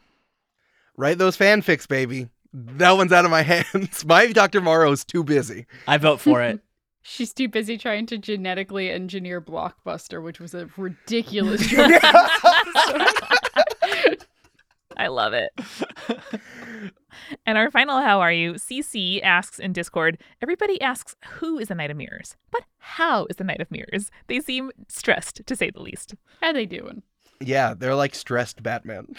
Write 0.96 1.18
those 1.18 1.38
fanfics, 1.38 1.88
baby. 1.88 2.30
That 2.54 2.92
one's 2.92 3.12
out 3.12 3.26
of 3.26 3.32
my 3.32 3.42
hands. 3.74 4.06
My 4.06 4.28
Dr. 4.32 4.62
Morrow 4.62 4.92
is 4.92 5.04
too 5.04 5.24
busy. 5.24 5.66
I 5.88 5.98
vote 5.98 6.20
for 6.20 6.42
it. 6.42 6.62
She's 7.02 7.34
too 7.34 7.48
busy 7.48 7.78
trying 7.78 8.06
to 8.08 8.18
genetically 8.18 8.90
engineer 8.90 9.42
Blockbuster, 9.42 10.22
which 10.22 10.40
was 10.40 10.54
a 10.54 10.70
ridiculous 10.78 11.66
joke. 11.68 12.02
I 15.00 15.08
love 15.08 15.32
it. 15.32 15.50
and 17.46 17.58
our 17.58 17.72
final 17.72 18.02
how 18.02 18.20
are 18.20 18.34
you? 18.34 18.56
CC 18.56 19.24
asks 19.24 19.58
in 19.58 19.72
Discord, 19.72 20.18
everybody 20.42 20.80
asks 20.82 21.16
who 21.40 21.58
is 21.58 21.70
the 21.70 21.76
Knight 21.76 21.90
of 21.90 21.96
Mirrors, 21.96 22.36
but 22.52 22.64
how 22.80 23.26
is 23.30 23.38
the 23.38 23.46
Knight 23.46 23.62
of 23.62 23.72
Mirrors? 23.72 24.12
They 24.28 24.42
seem 24.42 24.72
stressed 24.90 25.46
to 25.46 25.56
say 25.56 25.70
the 25.70 25.82
least. 25.82 26.16
How 26.42 26.50
are 26.50 26.54
they 26.54 26.66
doing? 26.66 27.04
Yeah, 27.42 27.74
they're 27.74 27.96
like 27.96 28.16
stressed 28.16 28.62
Batman. 28.64 29.08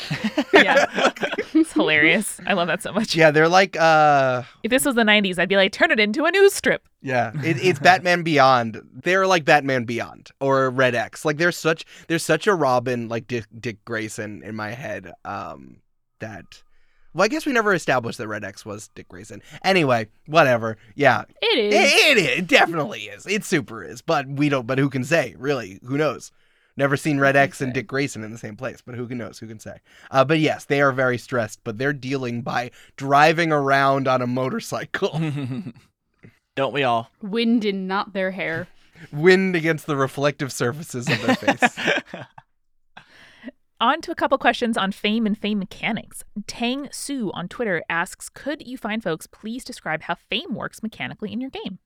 Yeah. 0.53 1.11
it's 1.55 1.73
hilarious. 1.73 2.39
I 2.47 2.53
love 2.53 2.69
that 2.69 2.83
so 2.83 2.93
much. 2.93 3.17
Yeah, 3.17 3.31
they're 3.31 3.49
like 3.49 3.79
uh 3.81 4.43
If 4.62 4.71
this 4.71 4.85
was 4.85 4.95
the 4.95 5.05
90s, 5.05 5.39
I'd 5.39 5.49
be 5.49 5.57
like, 5.57 5.73
turn 5.73 5.91
it 5.91 5.99
into 5.99 6.25
a 6.27 6.31
news 6.31 6.53
strip. 6.53 6.87
Yeah, 7.01 7.33
it, 7.42 7.57
it's 7.64 7.79
Batman 7.79 8.23
Beyond. 8.23 8.83
They're 8.92 9.27
like 9.27 9.47
Batman 9.47 9.85
Beyond 9.85 10.31
or 10.38 10.68
Red 10.68 10.94
X. 10.94 11.25
Like 11.25 11.38
there's 11.38 11.57
such 11.57 11.87
there's 12.09 12.23
such 12.23 12.47
a 12.47 12.55
Robin 12.55 13.09
like 13.09 13.27
Dick, 13.27 13.47
Dick 13.59 13.83
Grayson 13.87 14.42
in 14.44 14.55
my 14.55 14.71
head. 14.73 15.12
Um, 15.25 15.79
that. 16.18 16.62
Well, 17.14 17.25
I 17.25 17.29
guess 17.29 17.47
we 17.47 17.53
never 17.53 17.73
established 17.75 18.18
that 18.18 18.29
Red 18.29 18.44
X 18.44 18.64
was 18.66 18.88
Dick 18.94 19.09
Grayson. 19.09 19.42
Anyway, 19.64 20.09
whatever. 20.27 20.77
Yeah, 20.94 21.23
It 21.42 21.59
it, 21.59 21.73
is. 21.73 21.92
it 21.94 22.18
is. 22.18 22.38
It 22.40 22.47
definitely 22.47 23.01
is. 23.05 23.27
It 23.27 23.44
super 23.44 23.83
is. 23.83 24.03
But 24.03 24.29
we 24.29 24.49
don't. 24.51 24.66
But 24.66 24.79
who 24.79 24.90
can 24.90 25.03
say? 25.05 25.35
Really, 25.38 25.81
who 25.85 25.97
knows? 25.97 26.31
Never 26.76 26.96
seen 26.96 27.18
Red 27.18 27.37
X 27.37 27.61
and? 27.61 27.72
Dick 27.72 27.87
Grayson 27.87 28.24
in 28.24 28.30
the 28.30 28.38
same 28.38 28.56
place, 28.56 28.83
but 28.85 28.94
who 28.94 29.06
can 29.06 29.18
knows? 29.18 29.38
Who 29.38 29.46
can 29.46 29.59
say? 29.59 29.78
Uh, 30.11 30.24
but 30.24 30.38
yes, 30.38 30.64
they 30.64 30.80
are 30.80 30.92
very 30.92 31.18
stressed. 31.18 31.61
But 31.64 31.78
they're 31.78 31.92
dealing 31.92 32.42
by 32.42 32.70
driving 32.96 33.52
around 33.52 34.09
on 34.09 34.22
a 34.22 34.26
motorcycle, 34.26 35.20
Don't 36.56 36.72
we 36.74 36.83
all? 36.83 37.11
Wind 37.22 37.64
in 37.64 37.87
not 37.87 38.12
their 38.12 38.33
hair. 38.33 38.66
wind 39.12 39.56
against 39.56 39.87
the 39.87 39.96
reflective 39.96 40.52
surfaces 40.52 41.09
of 41.09 41.22
their 41.22 41.37
face. 41.37 41.78
On 43.80 44.02
to 44.02 44.11
a 44.11 44.14
couple 44.14 44.37
questions 44.37 44.76
on 44.76 44.92
fame 44.92 45.24
and 45.24 45.38
fame 45.38 45.59
mechanics. 45.59 46.22
Tang 46.46 46.90
Su 46.92 47.30
on 47.33 47.48
Twitter 47.48 47.83
asks, 47.88 48.28
could 48.28 48.68
you 48.68 48.76
find 48.76 49.02
folks 49.02 49.26
please 49.26 49.64
describe 49.64 50.02
how 50.02 50.16
fame 50.16 50.54
works 50.54 50.83
mechanically 50.83 51.33
in 51.33 51.40
your 51.40 51.48
game? 51.48 51.78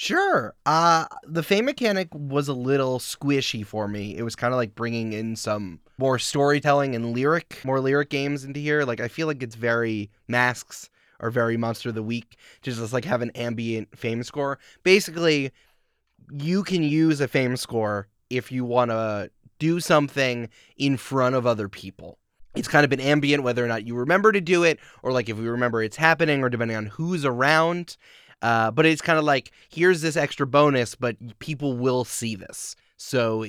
Sure. 0.00 0.54
Uh 0.64 1.04
the 1.26 1.42
fame 1.42 1.66
mechanic 1.66 2.08
was 2.14 2.48
a 2.48 2.54
little 2.54 2.98
squishy 2.98 3.66
for 3.66 3.86
me. 3.86 4.16
It 4.16 4.22
was 4.22 4.34
kind 4.34 4.54
of 4.54 4.56
like 4.56 4.74
bringing 4.74 5.12
in 5.12 5.36
some 5.36 5.78
more 5.98 6.18
storytelling 6.18 6.94
and 6.94 7.12
lyric, 7.12 7.60
more 7.66 7.80
lyric 7.80 8.08
games 8.08 8.42
into 8.42 8.60
here. 8.60 8.86
Like 8.86 9.00
I 9.00 9.08
feel 9.08 9.26
like 9.26 9.42
it's 9.42 9.56
very 9.56 10.10
masks 10.26 10.88
or 11.18 11.28
very 11.30 11.58
monster 11.58 11.90
of 11.90 11.96
the 11.96 12.02
week 12.02 12.38
to 12.62 12.72
just 12.72 12.94
like 12.94 13.04
have 13.04 13.20
an 13.20 13.28
ambient 13.34 13.94
fame 13.94 14.22
score. 14.22 14.58
Basically, 14.84 15.50
you 16.32 16.64
can 16.64 16.82
use 16.82 17.20
a 17.20 17.28
fame 17.28 17.58
score 17.58 18.08
if 18.30 18.50
you 18.50 18.64
want 18.64 18.92
to 18.92 19.30
do 19.58 19.80
something 19.80 20.48
in 20.78 20.96
front 20.96 21.34
of 21.34 21.46
other 21.46 21.68
people. 21.68 22.16
It's 22.54 22.68
kind 22.68 22.84
of 22.84 22.90
been 22.90 23.00
ambient 23.00 23.42
whether 23.42 23.62
or 23.62 23.68
not 23.68 23.86
you 23.86 23.94
remember 23.96 24.32
to 24.32 24.40
do 24.40 24.64
it 24.64 24.80
or 25.02 25.12
like 25.12 25.28
if 25.28 25.36
we 25.36 25.46
remember 25.46 25.82
it's 25.82 25.98
happening 25.98 26.42
or 26.42 26.48
depending 26.48 26.78
on 26.78 26.86
who's 26.86 27.26
around. 27.26 27.98
Uh, 28.42 28.70
but 28.70 28.86
it's 28.86 29.02
kind 29.02 29.18
of 29.18 29.24
like 29.24 29.52
here's 29.68 30.00
this 30.00 30.16
extra 30.16 30.46
bonus, 30.46 30.94
but 30.94 31.16
people 31.38 31.76
will 31.76 32.04
see 32.04 32.34
this. 32.34 32.74
So 32.96 33.44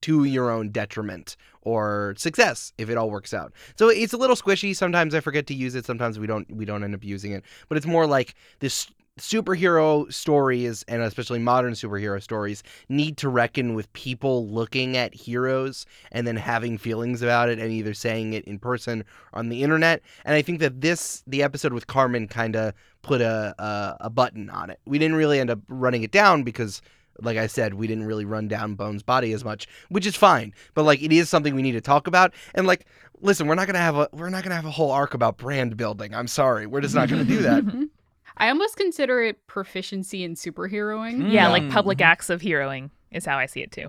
to 0.00 0.24
your 0.24 0.50
own 0.50 0.70
detriment 0.70 1.36
or 1.62 2.14
success 2.16 2.72
if 2.78 2.88
it 2.88 2.96
all 2.96 3.10
works 3.10 3.34
out. 3.34 3.52
So 3.76 3.88
it's 3.88 4.12
a 4.12 4.16
little 4.16 4.36
squishy. 4.36 4.74
Sometimes 4.74 5.14
I 5.14 5.20
forget 5.20 5.46
to 5.48 5.54
use 5.54 5.74
it. 5.74 5.84
Sometimes 5.84 6.18
we 6.18 6.26
don't 6.26 6.50
we 6.50 6.64
don't 6.64 6.84
end 6.84 6.94
up 6.94 7.04
using 7.04 7.32
it. 7.32 7.44
But 7.68 7.78
it's 7.78 7.86
more 7.86 8.06
like 8.06 8.34
this 8.60 8.88
superhero 9.18 10.12
stories 10.12 10.84
and 10.88 11.02
especially 11.02 11.38
modern 11.38 11.72
superhero 11.72 12.22
stories 12.22 12.62
need 12.88 13.16
to 13.18 13.28
reckon 13.28 13.74
with 13.74 13.92
people 13.92 14.48
looking 14.48 14.96
at 14.96 15.14
heroes 15.14 15.86
and 16.12 16.26
then 16.26 16.36
having 16.36 16.78
feelings 16.78 17.22
about 17.22 17.48
it 17.48 17.58
and 17.58 17.70
either 17.70 17.94
saying 17.94 18.32
it 18.32 18.44
in 18.44 18.58
person 18.58 19.04
on 19.32 19.48
the 19.48 19.62
internet. 19.62 20.02
And 20.24 20.34
I 20.34 20.42
think 20.42 20.60
that 20.60 20.80
this 20.80 21.22
the 21.26 21.42
episode 21.42 21.72
with 21.72 21.86
Carmen 21.86 22.28
kind 22.28 22.56
of 22.56 22.74
put 23.02 23.20
a, 23.20 23.54
a 23.58 23.96
a 24.02 24.10
button 24.10 24.50
on 24.50 24.70
it. 24.70 24.80
We 24.86 24.98
didn't 24.98 25.16
really 25.16 25.40
end 25.40 25.50
up 25.50 25.60
running 25.68 26.02
it 26.02 26.10
down 26.10 26.42
because 26.42 26.82
like 27.20 27.36
I 27.36 27.48
said, 27.48 27.74
we 27.74 27.88
didn't 27.88 28.04
really 28.04 28.24
run 28.24 28.46
down 28.46 28.74
Bones' 28.74 29.02
body 29.02 29.32
as 29.32 29.44
much, 29.44 29.66
which 29.88 30.06
is 30.06 30.14
fine. 30.14 30.54
But 30.74 30.84
like 30.84 31.02
it 31.02 31.12
is 31.12 31.28
something 31.28 31.54
we 31.54 31.62
need 31.62 31.72
to 31.72 31.80
talk 31.80 32.06
about. 32.06 32.32
And 32.54 32.66
like 32.66 32.86
listen, 33.20 33.46
we're 33.46 33.54
not 33.54 33.66
gonna 33.66 33.78
have 33.78 33.96
a 33.96 34.08
we're 34.12 34.30
not 34.30 34.42
gonna 34.42 34.54
have 34.54 34.66
a 34.66 34.70
whole 34.70 34.90
arc 34.90 35.14
about 35.14 35.36
brand 35.36 35.76
building. 35.76 36.14
I'm 36.14 36.28
sorry. 36.28 36.66
We're 36.66 36.80
just 36.80 36.94
not 36.94 37.08
gonna 37.08 37.24
do 37.24 37.42
that. 37.42 37.88
I 38.38 38.48
almost 38.48 38.76
consider 38.76 39.22
it 39.22 39.46
proficiency 39.46 40.24
in 40.24 40.34
superheroing. 40.34 41.22
Yeah, 41.24 41.44
Yeah. 41.44 41.48
like 41.48 41.64
hmm. 41.64 41.70
public 41.70 42.00
acts 42.00 42.30
of 42.30 42.40
heroing 42.40 42.90
is 43.10 43.24
how 43.24 43.36
I 43.38 43.46
see 43.46 43.62
it 43.62 43.72
too. 43.72 43.88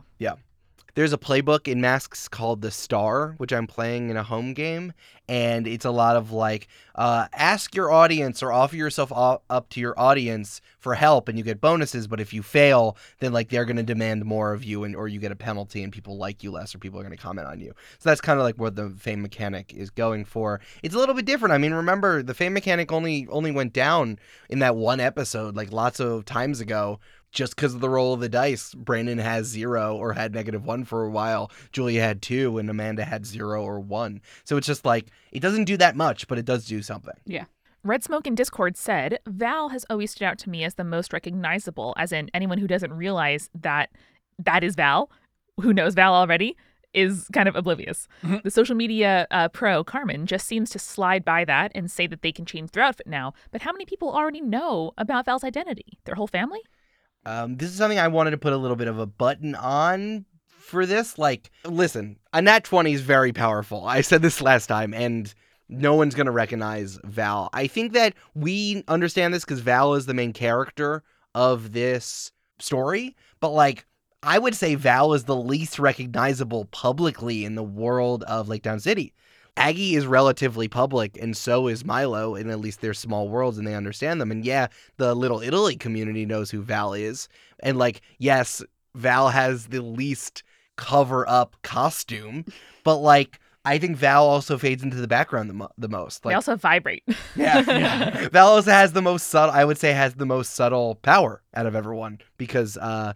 There's 0.96 1.14
a 1.14 1.18
playbook 1.18 1.68
in 1.68 1.82
Masks 1.82 2.28
called 2.28 2.62
The 2.62 2.72
Star, 2.72 3.36
which 3.38 3.54
I'm 3.54 3.68
playing 3.68 4.10
in 4.10 4.18
a 4.18 4.24
home 4.24 4.54
game, 4.54 4.94
and 5.28 5.68
it's 5.68 5.86
a 5.86 5.92
lot 5.92 6.16
of 6.16 6.32
like 6.32 6.68
uh, 6.96 7.28
ask 7.34 7.76
your 7.76 7.92
audience 7.92 8.42
or 8.42 8.52
offer 8.52 8.76
yourself 8.76 9.12
up 9.16 9.70
to 9.70 9.80
your 9.80 9.98
audience 10.00 10.62
for 10.80 10.96
help, 10.96 11.30
and 11.30 11.38
you 11.38 11.44
get 11.44 11.62
bonuses. 11.62 12.08
But 12.08 12.20
if 12.20 12.34
you 12.34 12.42
fail, 12.42 12.98
then 13.20 13.32
like 13.32 13.50
they're 13.50 13.66
going 13.66 13.78
to 13.78 13.84
demand 13.84 14.26
more 14.26 14.54
of 14.54 14.64
you, 14.64 14.84
and 14.84 14.96
or 14.96 15.08
you 15.08 15.20
get 15.20 15.32
a 15.32 15.36
penalty, 15.36 15.84
and 15.84 15.94
people 15.94 16.18
like 16.18 16.44
you 16.44 16.52
less, 16.52 16.74
or 16.74 16.80
people 16.80 17.00
are 17.00 17.04
going 17.04 17.16
to 17.16 17.22
comment 17.22 17.48
on 17.48 17.60
you. 17.60 17.74
So 18.00 18.10
that's 18.10 18.22
kind 18.22 18.40
of 18.40 18.44
like 18.44 18.58
what 18.58 18.76
the 18.76 18.90
fame 18.90 19.22
mechanic 19.22 19.74
is 19.74 19.90
going 19.92 20.26
for. 20.26 20.60
It's 20.82 20.96
a 20.96 20.98
little 20.98 21.16
bit 21.16 21.26
different. 21.26 21.54
I 21.54 21.60
mean, 21.60 21.74
remember 21.74 22.24
the 22.24 22.34
fame 22.34 22.54
mechanic 22.54 22.92
only 22.92 23.28
only 23.30 23.52
went 23.52 23.74
down 23.74 24.18
in 24.50 24.60
that 24.60 24.76
one 24.76 25.00
episode, 25.00 25.56
like 25.56 25.72
lots 25.72 26.00
of 26.00 26.26
times 26.26 26.60
ago 26.60 27.00
just 27.32 27.56
because 27.56 27.74
of 27.76 27.82
the 27.82 27.90
roll 27.90 28.14
of 28.14 28.20
the 28.20 28.30
dice, 28.30 28.74
Brandon 28.74 29.18
has 29.20 29.48
zero 29.48 29.96
or 29.96 30.14
had 30.14 30.34
negative 30.34 30.66
one 30.66 30.84
for 30.84 31.04
a 31.04 31.10
while. 31.10 31.52
Julia 31.72 32.02
had 32.02 32.22
two, 32.22 32.58
and 32.58 32.70
Amanda 32.70 33.06
had 33.06 33.26
zero 33.26 33.64
or 33.64 33.80
one. 33.80 34.22
So 34.44 34.58
it's 34.58 34.68
just 34.68 34.86
like 34.86 35.08
it 35.32 35.40
doesn't 35.40 35.66
do 35.66 35.78
that 35.78 35.96
much, 35.96 36.28
but 36.28 36.38
it 36.38 36.46
does 36.46 36.66
do 36.66 36.82
something. 36.82 37.14
Yeah. 37.26 37.46
Red 37.84 38.04
Smoke 38.04 38.28
in 38.28 38.36
Discord 38.36 38.76
said, 38.76 39.20
Val 39.26 39.70
has 39.70 39.86
always 39.90 40.12
stood 40.12 40.26
out 40.26 40.38
to 40.40 40.50
me 40.50 40.64
as 40.64 40.76
the 40.76 40.84
most 40.84 41.14
recognizable, 41.14 41.94
as 41.98 42.12
in 42.12 42.30
anyone 42.34 42.58
who 42.58 42.68
doesn't 42.68 42.92
realize 42.92 43.50
that 43.56 43.90
that 44.38 44.64
is 44.64 44.76
Val, 44.76 45.10
who 45.62 45.74
knows 45.74 45.94
Val 45.94 46.14
already, 46.14 46.58
is 46.94 47.28
kind 47.32 47.48
of 47.48 47.56
oblivious. 47.56 48.08
Mhm. 48.24 48.42
The 48.44 48.52
social 48.52 48.76
media 48.76 49.28
uh, 49.32 49.48
pro, 49.50 49.84
Carmen, 49.84 50.26
just 50.26 50.48
seems 50.48 50.72
to 50.72 50.80
slide 50.80 51.24
by 51.24 51.46
that 51.46 51.72
and 51.76 51.90
say 51.90 52.08
that 52.08 52.22
they 52.22 52.32
can 52.32 52.46
change 52.46 52.72
their 52.72 52.84
outfit 52.84 53.08
now. 53.08 53.34
But 53.52 53.62
how 53.62 53.72
many 53.72 53.86
people 53.86 54.12
already 54.12 54.42
know 54.42 54.92
about 54.98 55.26
Val's 55.26 55.44
identity? 55.44 56.00
Their 56.06 56.16
whole 56.16 56.28
family? 56.28 56.62
Um, 57.26 57.58
this 57.58 57.70
is 57.70 57.78
something 57.78 58.00
I 58.00 58.08
wanted 58.08 58.32
to 58.32 58.38
put 58.38 58.54
a 58.54 58.58
little 58.58 58.78
bit 58.78 58.88
of 58.88 59.00
a 59.00 59.06
button 59.06 59.56
on 59.56 60.26
for 60.48 60.86
this. 60.86 61.18
Like, 61.18 61.52
listen, 61.66 62.18
a 62.34 62.42
nat 62.42 62.64
20 62.64 62.94
is 62.94 63.02
very 63.02 63.34
powerful. 63.34 63.86
I 63.86 64.02
said 64.02 64.22
this 64.22 64.42
last 64.42 64.68
time, 64.68 64.94
and 64.94 65.34
no 65.68 65.96
one's 65.96 66.16
going 66.16 66.26
to 66.26 66.32
recognize 66.32 67.00
Val. 67.04 67.50
I 67.54 67.68
think 67.68 67.94
that 67.94 68.14
we 68.34 68.84
understand 68.88 69.34
this 69.34 69.46
because 69.46 69.60
Val 69.60 69.94
is 69.94 70.06
the 70.06 70.14
main 70.14 70.34
character 70.34 71.04
of 71.36 71.74
this 71.74 72.32
story, 72.60 73.16
but 73.40 73.50
like, 73.50 73.86
I 74.22 74.38
would 74.38 74.56
say 74.56 74.76
Val 74.76 75.14
is 75.14 75.24
the 75.24 75.36
least 75.36 75.80
recognizable 75.80 76.66
publicly 76.66 77.46
in 77.46 77.56
the 77.56 77.64
world 77.64 78.24
of 78.24 78.50
Lake 78.50 78.64
Town 78.64 78.80
City. 78.80 79.14
Aggie 79.58 79.96
is 79.96 80.06
relatively 80.06 80.68
public, 80.68 81.18
and 81.22 81.36
so 81.36 81.68
is 81.68 81.86
Milo, 81.86 82.36
and 82.36 82.50
at 82.50 82.60
least 82.60 82.82
they're 82.82 82.94
small 82.94 83.30
worlds 83.30 83.58
and 83.58 83.68
they 83.68 83.76
understand 83.76 84.22
them. 84.22 84.32
And 84.32 84.46
yeah, 84.46 84.68
the 84.98 85.14
Little 85.14 85.42
Italy 85.42 85.76
community 85.76 86.26
knows 86.26 86.50
who 86.50 86.62
Val 86.62 86.94
is. 86.94 87.28
And 87.62 87.78
like, 87.78 88.02
yes, 88.18 88.64
Val 88.96 89.30
has 89.30 89.68
the 89.68 89.82
least 89.82 90.44
cover 90.78 91.28
up 91.28 91.56
costume, 91.62 92.46
but 92.84 92.98
like, 92.98 93.40
I 93.66 93.78
think 93.78 93.98
Val 93.98 94.26
also 94.26 94.58
fades 94.58 94.84
into 94.84 94.98
the 94.98 95.08
background 95.08 95.50
the, 95.50 95.54
mo- 95.54 95.72
the 95.78 95.90
most. 95.90 96.24
they 96.24 96.34
also 96.34 96.56
vibrate. 96.56 97.04
yeah. 97.36 97.62
Yeah. 97.68 98.30
Val 98.32 98.48
also 98.48 98.72
has 98.72 98.94
the 98.94 99.02
most 99.02 99.28
subtle, 99.28 99.54
I 99.54 99.66
would 99.66 99.78
say, 99.78 99.92
has 99.92 100.16
the 100.16 100.26
most 100.26 100.56
subtle 100.56 100.96
power 100.96 101.42
out 101.54 101.66
of 101.66 101.76
everyone 101.76 102.20
because 102.38 102.78
uh, 102.78 103.14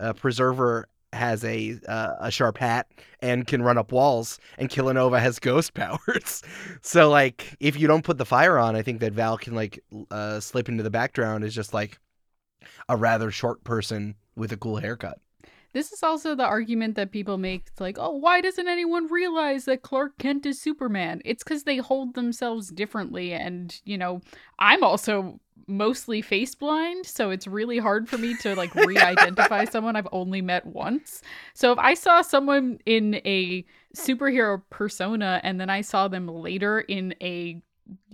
uh 0.00 0.12
Preserver 0.14 0.88
has 1.14 1.44
a 1.44 1.78
uh, 1.88 2.14
a 2.20 2.30
sharp 2.30 2.58
hat 2.58 2.86
and 3.20 3.46
can 3.46 3.62
run 3.62 3.78
up 3.78 3.92
walls, 3.92 4.38
and 4.58 4.68
Killanova 4.68 5.20
has 5.20 5.38
ghost 5.38 5.74
powers. 5.74 6.42
so 6.82 7.08
like, 7.10 7.56
if 7.60 7.78
you 7.78 7.86
don't 7.86 8.04
put 8.04 8.18
the 8.18 8.26
fire 8.26 8.58
on, 8.58 8.76
I 8.76 8.82
think 8.82 9.00
that 9.00 9.12
Val 9.12 9.38
can 9.38 9.54
like 9.54 9.82
uh, 10.10 10.40
slip 10.40 10.68
into 10.68 10.82
the 10.82 10.90
background 10.90 11.44
as 11.44 11.54
just 11.54 11.74
like 11.74 11.98
a 12.88 12.96
rather 12.96 13.30
short 13.30 13.64
person 13.64 14.14
with 14.36 14.52
a 14.52 14.56
cool 14.56 14.76
haircut. 14.76 15.18
This 15.74 15.92
is 15.92 16.04
also 16.04 16.36
the 16.36 16.44
argument 16.44 16.94
that 16.94 17.10
people 17.10 17.36
make. 17.36 17.64
It's 17.66 17.80
like, 17.80 17.96
oh, 17.98 18.12
why 18.12 18.40
doesn't 18.40 18.68
anyone 18.68 19.08
realize 19.08 19.64
that 19.64 19.82
Clark 19.82 20.18
Kent 20.18 20.46
is 20.46 20.62
Superman? 20.62 21.20
It's 21.24 21.42
because 21.42 21.64
they 21.64 21.78
hold 21.78 22.14
themselves 22.14 22.70
differently. 22.70 23.32
And, 23.32 23.76
you 23.84 23.98
know, 23.98 24.20
I'm 24.60 24.84
also 24.84 25.40
mostly 25.66 26.22
face 26.22 26.54
blind. 26.54 27.06
So 27.06 27.30
it's 27.30 27.46
really 27.46 27.78
hard 27.78 28.08
for 28.08 28.18
me 28.18 28.36
to 28.38 28.54
like 28.54 28.74
re 28.86 28.96
identify 28.96 29.64
someone 29.64 29.96
I've 29.96 30.08
only 30.12 30.42
met 30.42 30.66
once. 30.66 31.22
So 31.54 31.72
if 31.72 31.78
I 31.78 31.94
saw 31.94 32.22
someone 32.22 32.78
in 32.86 33.16
a 33.24 33.64
superhero 33.96 34.62
persona 34.70 35.40
and 35.44 35.60
then 35.60 35.70
I 35.70 35.80
saw 35.80 36.08
them 36.08 36.26
later 36.26 36.80
in 36.80 37.14
a 37.20 37.62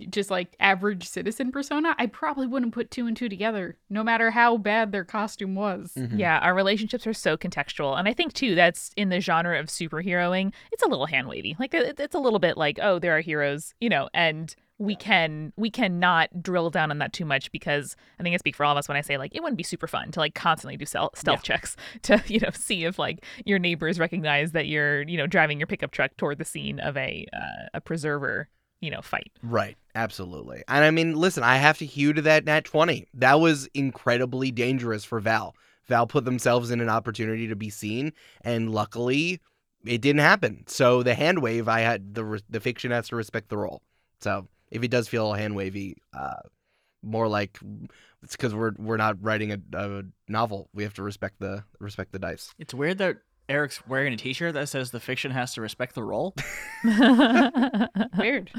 just 0.09 0.29
like 0.29 0.53
average 0.59 1.07
citizen 1.07 1.49
persona, 1.49 1.95
I 1.97 2.07
probably 2.07 2.45
wouldn't 2.45 2.73
put 2.73 2.91
two 2.91 3.07
and 3.07 3.15
two 3.15 3.29
together, 3.29 3.77
no 3.89 4.03
matter 4.03 4.29
how 4.29 4.57
bad 4.57 4.91
their 4.91 5.05
costume 5.05 5.55
was. 5.55 5.93
Mhm. 5.97 6.19
Yeah, 6.19 6.39
our 6.39 6.53
relationships 6.53 7.07
are 7.07 7.13
so 7.13 7.37
contextual. 7.37 7.97
And 7.97 8.05
I 8.07 8.13
think, 8.13 8.33
too, 8.33 8.53
that's 8.53 8.91
in 8.97 9.07
the 9.07 9.21
genre 9.21 9.57
of 9.57 9.67
superheroing, 9.67 10.51
it's 10.73 10.83
a 10.83 10.87
little 10.87 11.05
hand 11.05 11.29
wavy. 11.29 11.55
Like, 11.57 11.73
it's 11.73 12.15
a 12.15 12.19
little 12.19 12.39
bit 12.39 12.57
like, 12.57 12.79
oh, 12.81 12.99
there 12.99 13.15
are 13.15 13.21
heroes, 13.21 13.73
you 13.79 13.87
know, 13.87 14.09
and 14.13 14.53
we 14.81 14.95
can 14.95 15.53
we 15.57 15.69
cannot 15.69 16.41
drill 16.41 16.71
down 16.71 16.89
on 16.89 16.97
that 16.97 17.13
too 17.13 17.23
much 17.23 17.51
because 17.51 17.95
I 18.19 18.23
think 18.23 18.33
I 18.33 18.37
speak 18.37 18.55
for 18.55 18.65
all 18.65 18.71
of 18.71 18.77
us 18.79 18.87
when 18.87 18.97
I 18.97 19.01
say 19.01 19.17
like 19.17 19.35
it 19.35 19.41
wouldn't 19.41 19.57
be 19.57 19.63
super 19.63 19.85
fun 19.87 20.11
to 20.11 20.19
like 20.19 20.33
constantly 20.33 20.75
do 20.75 20.85
stealth, 20.85 21.17
stealth 21.17 21.43
checks 21.43 21.77
to 22.03 22.21
you 22.25 22.39
know 22.39 22.49
see 22.51 22.85
if 22.85 22.97
like 22.97 23.23
your 23.45 23.59
neighbors 23.59 23.99
recognize 23.99 24.53
that 24.53 24.67
you're 24.67 25.03
you 25.03 25.17
know 25.17 25.27
driving 25.27 25.59
your 25.59 25.67
pickup 25.67 25.91
truck 25.91 26.17
toward 26.17 26.39
the 26.39 26.45
scene 26.45 26.79
of 26.79 26.97
a 26.97 27.27
uh, 27.31 27.67
a 27.75 27.81
preserver 27.81 28.49
you 28.79 28.89
know 28.89 29.01
fight. 29.01 29.31
Right, 29.43 29.77
absolutely. 29.93 30.63
And 30.67 30.83
I 30.83 30.89
mean, 30.89 31.15
listen, 31.15 31.43
I 31.43 31.57
have 31.57 31.77
to 31.77 31.85
hew 31.85 32.13
to 32.13 32.21
that 32.23 32.45
nat 32.45 32.65
20. 32.65 33.07
That 33.13 33.39
was 33.39 33.69
incredibly 33.75 34.49
dangerous 34.49 35.03
for 35.03 35.19
Val. 35.19 35.55
Val 35.85 36.07
put 36.07 36.25
themselves 36.25 36.71
in 36.71 36.81
an 36.81 36.89
opportunity 36.89 37.47
to 37.47 37.55
be 37.55 37.69
seen, 37.69 38.13
and 38.43 38.71
luckily 38.71 39.41
it 39.85 40.01
didn't 40.01 40.21
happen. 40.21 40.63
So 40.67 41.03
the 41.03 41.13
hand 41.13 41.43
wave, 41.43 41.67
I 41.67 41.81
had 41.81 42.15
the 42.15 42.25
re- 42.25 42.43
the 42.49 42.59
fiction 42.59 42.89
has 42.89 43.09
to 43.09 43.15
respect 43.15 43.49
the 43.49 43.57
roll. 43.57 43.83
So 44.19 44.47
if 44.71 44.83
it 44.83 44.89
does 44.89 45.07
feel 45.07 45.33
hand 45.33 45.55
wavy, 45.55 45.97
uh, 46.17 46.41
more 47.03 47.27
like 47.27 47.59
it's 48.23 48.35
because 48.35 48.53
we're 48.55 48.73
we're 48.77 48.97
not 48.97 49.17
writing 49.21 49.51
a, 49.51 49.59
a 49.73 50.03
novel. 50.27 50.69
We 50.73 50.83
have 50.83 50.93
to 50.95 51.03
respect 51.03 51.39
the 51.39 51.63
respect 51.79 52.11
the 52.11 52.19
dice. 52.19 52.53
It's 52.57 52.73
weird 52.73 52.99
that 52.99 53.17
Eric's 53.51 53.85
wearing 53.87 54.13
a 54.13 54.17
T-shirt 54.17 54.53
that 54.53 54.69
says 54.69 54.91
the 54.91 54.99
fiction 54.99 55.31
has 55.31 55.53
to 55.55 55.61
respect 55.61 55.93
the 55.93 56.03
roll. 56.03 56.33
Weird. 58.17 58.51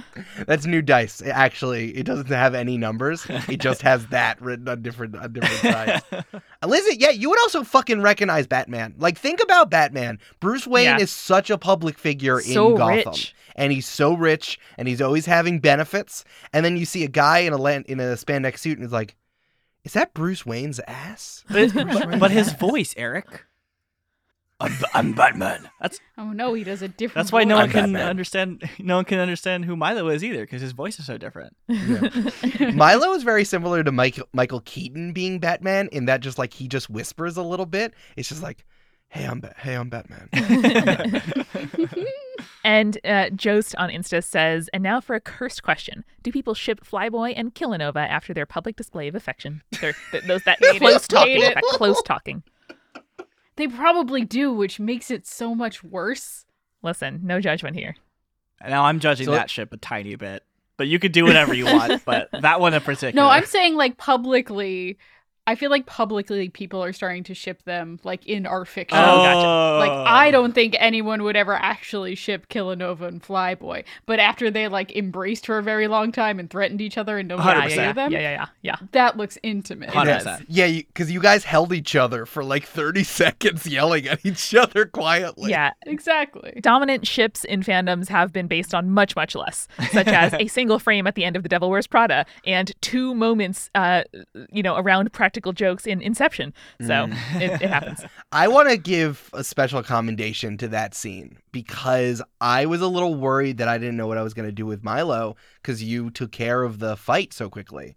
That's 0.46 0.66
new 0.66 0.83
dice. 0.83 1.20
It 1.20 1.31
actually, 1.31 1.96
it 1.96 2.05
doesn't 2.05 2.26
have 2.28 2.55
any 2.55 2.76
numbers. 2.78 3.24
It 3.48 3.59
just 3.61 3.83
has 3.90 4.07
that 4.09 4.40
written 4.40 4.68
on 4.68 4.83
different 4.83 5.16
on 5.16 5.33
different 5.33 5.61
sides. 5.61 6.05
Uh, 6.12 6.40
Listen, 6.66 6.96
yeah, 6.98 7.11
you 7.11 7.31
would 7.31 7.38
also 7.40 7.64
fucking 7.64 8.02
recognize 8.02 8.46
Batman. 8.46 8.94
Like, 8.98 9.18
think 9.18 9.42
about 9.42 9.70
Batman. 9.70 10.18
Bruce 10.40 10.66
Wayne 10.66 10.85
Yeah. 10.85 10.98
is 11.00 11.11
such 11.11 11.50
a 11.50 11.59
public 11.59 11.98
figure 11.98 12.40
so 12.40 12.70
in 12.72 12.76
Gotham, 12.76 12.96
rich. 13.12 13.35
and 13.57 13.72
he's 13.72 13.87
so 13.88 14.14
rich, 14.14 14.59
and 14.78 14.87
he's 14.87 15.00
always 15.00 15.26
having 15.26 15.59
benefits. 15.59 16.24
And 16.52 16.64
then 16.64 16.76
you 16.76 16.85
see 16.85 17.05
a 17.05 17.09
guy 17.09 17.38
in 17.38 17.52
a 17.52 17.59
lan- 17.59 17.85
in 17.88 17.98
a 18.00 18.14
spandex 18.14 18.59
suit, 18.59 18.78
and 18.78 18.85
he's 18.87 18.92
like, 18.92 19.16
"Is 19.85 19.94
that 19.94 20.14
Bruce 20.14 20.44
Wayne's 20.46 20.81
ass?" 20.87 21.44
but, 21.48 21.72
Bruce 21.72 21.74
Wayne's 21.74 22.20
but 22.20 22.31
his 22.31 22.48
ass. 22.50 22.59
voice, 22.59 22.94
Eric. 22.96 23.44
I'm, 24.61 24.73
I'm 24.95 25.12
Batman. 25.12 25.69
That's 25.81 25.99
Oh 26.19 26.31
no, 26.31 26.55
he 26.55 26.62
does 26.62 26.83
a 26.83 26.88
different. 26.88 27.15
that's 27.17 27.33
why 27.33 27.43
no 27.45 27.57
one 27.57 27.67
voice. 27.67 27.73
can 27.73 27.83
Batman. 27.93 28.09
understand. 28.09 28.69
No 28.79 28.97
one 28.97 29.05
can 29.05 29.19
understand 29.19 29.65
who 29.65 29.75
Milo 29.75 30.09
is 30.09 30.23
either 30.23 30.43
because 30.43 30.62
his 30.62 30.71
voice 30.73 30.99
is 31.01 31.07
so 31.07 31.19
different. 31.19 31.57
Milo 32.75 33.12
is 33.15 33.23
very 33.25 33.45
similar 33.45 33.83
to 33.83 33.91
Michael 33.91 34.29
Michael 34.33 34.61
Keaton 34.65 35.12
being 35.12 35.38
Batman 35.41 35.88
in 35.91 36.05
that 36.05 36.21
just 36.21 36.38
like 36.38 36.53
he 36.55 36.69
just 36.69 36.88
whispers 36.88 37.37
a 37.37 37.43
little 37.43 37.67
bit. 37.67 37.93
It's 38.17 38.29
just 38.29 38.43
like, 38.43 38.65
"Hey, 39.09 39.25
I'm 39.25 39.41
ba- 39.41 39.55
hey, 39.57 39.75
I'm 39.75 39.88
Batman." 39.91 40.29
And 42.65 42.99
uh, 43.05 43.31
Jost 43.31 43.75
on 43.77 43.91
Insta 43.91 44.23
says, 44.23 44.71
and 44.73 44.85
now 44.85 45.01
for 45.01 45.15
a 45.17 45.21
cursed 45.21 45.65
question: 45.65 46.05
Do 46.23 46.31
people 46.31 46.55
ship 46.55 46.85
Flyboy 46.85 47.35
and 47.37 47.53
Killanova 47.55 48.09
after 48.09 48.33
their 48.33 48.47
public 48.47 48.77
display 48.77 49.09
of 49.09 49.17
affection? 49.17 49.62
They're, 49.81 49.95
th- 50.12 50.25
those 50.25 50.45
that 50.45 50.61
close 50.61 51.09
talking, 51.09 51.41
that 51.41 51.61
close 51.71 52.01
talking. 52.03 52.45
They 53.57 53.69
probably 53.69 54.25
do, 54.25 54.53
which 54.53 54.81
makes 54.81 55.11
it 55.11 55.27
so 55.27 55.55
much 55.55 55.85
worse. 55.85 56.45
Listen, 56.83 57.21
no 57.23 57.41
judgment 57.41 57.77
here. 57.77 57.97
Now 58.67 58.85
I'm 58.85 59.01
judging 59.01 59.27
So- 59.27 59.33
that 59.33 59.51
ship 59.51 59.73
a 59.73 59.77
tiny 59.77 60.15
bit, 60.17 60.45
but 60.77 60.88
you 60.88 60.99
could 60.99 61.12
do 61.12 61.25
whatever 61.25 61.53
you 61.55 61.65
want. 61.67 62.03
But 62.07 62.29
that 62.33 62.61
one 62.61 62.75
in 62.75 62.81
particular. 62.81 63.12
No, 63.25 63.29
I'm 63.29 63.47
saying 63.47 63.75
like 63.77 63.97
publicly. 63.99 64.99
I 65.44 65.57
feel 65.57 65.70
like 65.70 65.87
publicly 65.87 66.48
people 66.50 66.85
are 66.85 66.92
starting 66.92 67.24
to 67.24 67.35
ship 67.35 67.64
them 67.64 67.98
like 68.05 68.24
in 68.26 68.46
art 68.46 68.68
fiction. 68.68 68.96
Oh, 68.96 69.16
gotcha. 69.24 69.78
Like 69.81 70.07
I 70.07 70.31
don't 70.31 70.52
think 70.55 70.76
anyone 70.78 71.24
would 71.24 71.35
ever 71.35 71.55
actually 71.55 72.14
ship 72.14 72.48
Killanova 72.48 73.09
and 73.09 73.20
Flyboy, 73.20 73.83
but 74.07 74.20
after 74.20 74.52
they 74.52 74.68
like 74.68 74.94
embraced 74.94 75.46
for 75.46 75.59
a 75.59 75.62
very 75.62 75.88
long 75.88 76.12
time 76.12 76.38
and 76.38 76.48
threatened 76.48 76.81
each 76.81 76.96
other 76.96 77.18
and 77.18 77.28
nobody 77.28 77.48
Yeah, 77.48 77.62
could 77.62 77.70
yeah, 77.70 77.76
see 77.76 77.83
yeah, 77.83 77.92
them, 77.92 78.12
yeah, 78.12 78.18
yeah, 78.20 78.31
yeah, 78.31 78.46
yeah. 78.62 78.76
that 78.92 79.16
looks 79.16 79.37
intimate. 79.42 79.90
Hundred 79.90 80.11
Yes. 80.11 80.22
percent. 80.22 80.46
Yeah, 80.48 80.66
because 80.68 81.11
you, 81.11 81.20
guys 81.20 81.42
held 81.44 81.72
each 81.72 81.96
other 81.96 82.24
for 82.24 82.44
like 82.44 82.64
30 82.64 83.02
seconds 83.22 83.66
yelling 83.66 84.07
at 84.07 84.24
each 84.24 84.55
other 84.55 84.87
quietly. 84.87 85.50
Yeah, 85.50 85.72
Exactly. 85.87 86.61
dominant 86.61 87.05
ships 87.07 87.42
in 87.44 87.62
fandoms 87.64 88.09
have 88.09 88.33
been 88.33 88.46
based 88.46 88.74
on 88.74 88.90
much, 88.90 89.16
much 89.16 89.35
less, 89.35 89.66
such 89.90 90.07
as 90.07 90.35
a 90.38 90.46
single 90.46 90.78
frame 90.78 91.09
at 91.09 91.16
the 91.16 91.24
end 91.24 91.35
of 91.35 91.42
The 91.42 91.48
Devil 91.48 91.68
Wears 91.68 91.88
Prada 91.88 92.26
and 92.46 92.72
two 92.81 93.12
moments, 93.14 93.70
uh, 93.74 94.02
you 94.52 94.62
know, 94.62 94.76
around 94.76 95.12
practical 95.33 95.55
jokes 95.55 95.87
in 95.87 96.03
Inception. 96.03 96.53
So 96.83 96.88
mm. 96.88 97.40
it, 97.40 97.62
it 97.62 97.71
happens. 97.71 98.05
I 98.33 98.49
want 98.49 98.68
to 98.68 98.77
give 98.77 99.31
a 99.33 99.42
special 99.42 99.83
commendation 99.83 100.59
to 100.59 100.68
that 100.68 100.95
scene 100.95 101.38
because 101.53 102.21
I 102.38 102.66
was 102.66 102.83
a 102.83 102.87
little 102.87 103.14
worried 103.14 103.57
that 103.57 103.68
I 103.68 103.79
didn't 103.79 103.97
know 103.97 104.07
what 104.07 104.18
I 104.18 104.23
was 104.23 104.35
going 104.35 104.47
to 104.47 104.53
do 104.53 104.66
with 104.66 104.85
Milo 104.85 105.37
because 105.62 105.83
you 105.83 106.11
took 106.11 106.33
care 106.33 106.62
of 106.62 106.81
the 106.81 106.99
fight 106.99 107.33
so 107.33 107.49
quickly. 107.49 107.97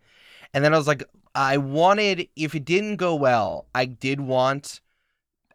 And 0.53 0.63
then 0.63 0.73
I 0.73 0.77
was 0.77 0.87
like, 0.87 1.03
I 1.33 1.57
wanted, 1.57 2.29
if 2.37 2.55
it 2.55 2.63
didn't 2.63 2.95
go 2.95 3.15
well, 3.15 3.65
I 3.75 3.83
did 3.83 4.21
want. 4.21 4.79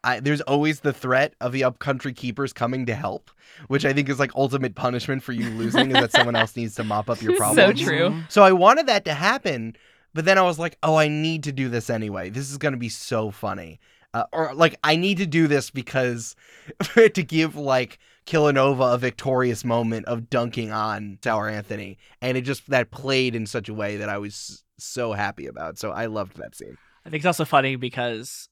I, 0.02 0.20
there's 0.20 0.40
always 0.42 0.80
the 0.80 0.94
threat 0.94 1.34
of 1.42 1.52
the 1.52 1.64
upcountry 1.64 2.14
keepers 2.14 2.54
coming 2.54 2.86
to 2.86 2.94
help, 2.94 3.30
which 3.68 3.84
I 3.84 3.92
think 3.92 4.08
is 4.08 4.18
like 4.18 4.34
ultimate 4.34 4.74
punishment 4.74 5.22
for 5.22 5.32
you 5.32 5.50
losing, 5.50 5.90
is 5.90 5.94
that 5.94 6.12
someone 6.12 6.36
else 6.36 6.56
needs 6.56 6.74
to 6.76 6.84
mop 6.84 7.10
up 7.10 7.20
your 7.20 7.36
problem. 7.36 7.56
So 7.76 7.84
true. 7.84 8.08
Mm-hmm. 8.08 8.20
So 8.30 8.42
I 8.42 8.52
wanted 8.52 8.86
that 8.86 9.04
to 9.04 9.12
happen, 9.12 9.76
but 10.14 10.24
then 10.24 10.38
I 10.38 10.42
was 10.42 10.58
like, 10.58 10.76
oh, 10.82 10.96
I 10.96 11.08
need 11.08 11.44
to 11.44 11.52
do 11.52 11.68
this 11.68 11.90
anyway. 11.90 12.30
This 12.30 12.50
is 12.50 12.58
going 12.58 12.72
to 12.72 12.78
be 12.78 12.88
so 12.88 13.30
funny. 13.30 13.80
Uh, 14.12 14.24
or 14.32 14.54
like, 14.54 14.76
I 14.82 14.96
need 14.96 15.18
to 15.18 15.26
do 15.26 15.46
this 15.46 15.70
because 15.70 16.34
to 16.94 17.22
give 17.22 17.56
like 17.56 17.98
Killanova 18.26 18.94
a 18.94 18.98
victorious 18.98 19.64
moment 19.64 20.06
of 20.06 20.28
dunking 20.28 20.72
on 20.72 21.18
Tower 21.20 21.48
Anthony. 21.48 21.98
And 22.20 22.36
it 22.36 22.42
just, 22.42 22.68
that 22.70 22.90
played 22.90 23.34
in 23.34 23.46
such 23.46 23.68
a 23.68 23.74
way 23.74 23.96
that 23.98 24.08
I 24.08 24.18
was 24.18 24.64
so 24.78 25.12
happy 25.12 25.46
about. 25.46 25.78
So 25.78 25.90
I 25.90 26.06
loved 26.06 26.36
that 26.38 26.56
scene. 26.56 26.76
I 27.04 27.10
think 27.10 27.20
it's 27.20 27.26
also 27.26 27.44
funny 27.44 27.76
because 27.76 28.48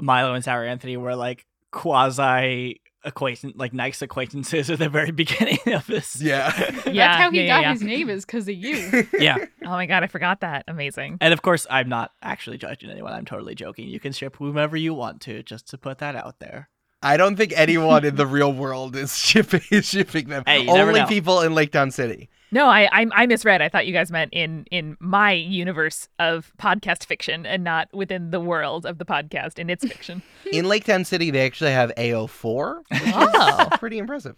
Milo 0.00 0.34
and 0.34 0.44
Sour 0.44 0.64
Anthony 0.64 0.96
were 0.96 1.14
like 1.14 1.46
quasi 1.70 2.80
acquaintance, 3.04 3.54
like 3.56 3.72
nice 3.72 4.02
acquaintances 4.02 4.70
at 4.70 4.78
the 4.78 4.88
very 4.88 5.10
beginning 5.22 5.58
of 5.66 5.86
this. 5.86 6.20
Yeah. 6.20 6.52
Yeah, 6.92 7.06
That's 7.08 7.20
how 7.22 7.30
he 7.30 7.38
yeah, 7.38 7.42
yeah, 7.44 7.56
got 7.56 7.62
yeah. 7.62 7.72
his 7.72 7.82
name 7.82 8.10
is 8.10 8.24
because 8.26 8.48
of 8.48 8.54
you. 8.54 9.06
yeah. 9.18 9.36
Oh 9.64 9.70
my 9.70 9.86
god, 9.86 10.02
I 10.02 10.08
forgot 10.08 10.40
that. 10.40 10.64
Amazing. 10.68 11.18
And 11.20 11.32
of 11.32 11.40
course, 11.40 11.66
I'm 11.70 11.88
not 11.88 12.12
actually 12.22 12.58
judging 12.58 12.90
anyone. 12.90 13.12
I'm 13.12 13.24
totally 13.24 13.54
joking. 13.54 13.88
You 13.88 13.98
can 13.98 14.12
ship 14.12 14.36
whomever 14.36 14.76
you 14.76 14.92
want 14.92 15.22
to, 15.22 15.42
just 15.42 15.68
to 15.68 15.78
put 15.78 15.98
that 15.98 16.16
out 16.16 16.38
there. 16.38 16.68
I 17.02 17.16
don't 17.16 17.36
think 17.36 17.52
anyone 17.56 18.04
in 18.04 18.16
the 18.16 18.26
real 18.26 18.52
world 18.52 18.94
is 18.96 19.16
shipping 19.16 19.62
is 19.70 19.86
shipping 19.86 20.28
them. 20.28 20.42
Hey, 20.46 20.66
Only 20.68 21.04
people 21.06 21.40
in 21.40 21.54
Lake 21.54 21.72
Town 21.72 21.90
City. 21.90 22.28
No, 22.52 22.66
I, 22.68 22.82
I 22.92 23.06
I 23.12 23.26
misread. 23.26 23.62
I 23.62 23.68
thought 23.68 23.86
you 23.86 23.92
guys 23.94 24.12
meant 24.12 24.32
in 24.32 24.66
in 24.70 24.96
my 25.00 25.32
universe 25.32 26.08
of 26.18 26.52
podcast 26.58 27.06
fiction 27.06 27.46
and 27.46 27.64
not 27.64 27.88
within 27.94 28.30
the 28.30 28.40
world 28.40 28.84
of 28.86 28.98
the 28.98 29.04
podcast 29.06 29.58
in 29.58 29.70
its 29.70 29.84
fiction. 29.86 30.22
In 30.52 30.66
Lake 30.68 30.84
Town 30.84 31.04
City, 31.06 31.30
they 31.30 31.46
actually 31.46 31.70
have 31.70 31.90
AO4. 31.96 32.82
oh, 32.92 33.68
Pretty 33.78 33.96
impressive. 33.98 34.36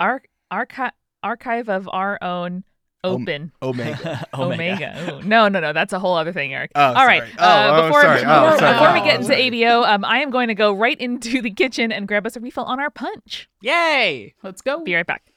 Arch 0.00 0.24
archive 0.50 0.92
archive 1.22 1.68
of 1.68 1.86
our 1.92 2.18
own 2.22 2.64
Om- 3.04 3.12
open 3.22 3.52
Omega. 3.62 4.26
Omega. 4.34 5.18
Ooh, 5.20 5.22
No, 5.22 5.48
no, 5.48 5.60
no. 5.60 5.72
That's 5.74 5.92
a 5.92 5.98
whole 5.98 6.16
other 6.16 6.32
thing, 6.32 6.54
Eric. 6.54 6.70
Oh, 6.74 6.80
All 6.94 7.06
right. 7.06 7.20
sorry. 7.22 7.32
Oh, 7.38 7.44
uh, 7.44 7.68
oh, 7.72 7.82
before. 7.88 8.06
Oh, 8.06 8.14
before, 8.14 8.58
sorry. 8.58 8.72
before 8.72 8.92
we 8.94 9.00
Oh, 9.00 9.04
get 9.04 9.20
into. 9.20 9.34
ABO, 9.34 9.86
um, 9.86 10.04
I 10.04 10.18
am 10.20 10.30
going 10.30 10.48
to 10.48 10.54
go 10.54 10.72
right 10.72 10.98
into 11.00 11.40
the 11.42 11.50
kitchen 11.50 11.92
and 11.92 12.08
grab 12.08 12.26
us 12.26 12.36
a 12.36 12.40
refill 12.40 12.64
on 12.64 12.80
our 12.80 12.90
punch. 12.90 13.48
Yay! 13.60 14.34
Let's 14.42 14.62
go. 14.62 14.82
Be 14.82 14.94
right 14.94 15.06
back. 15.06 15.29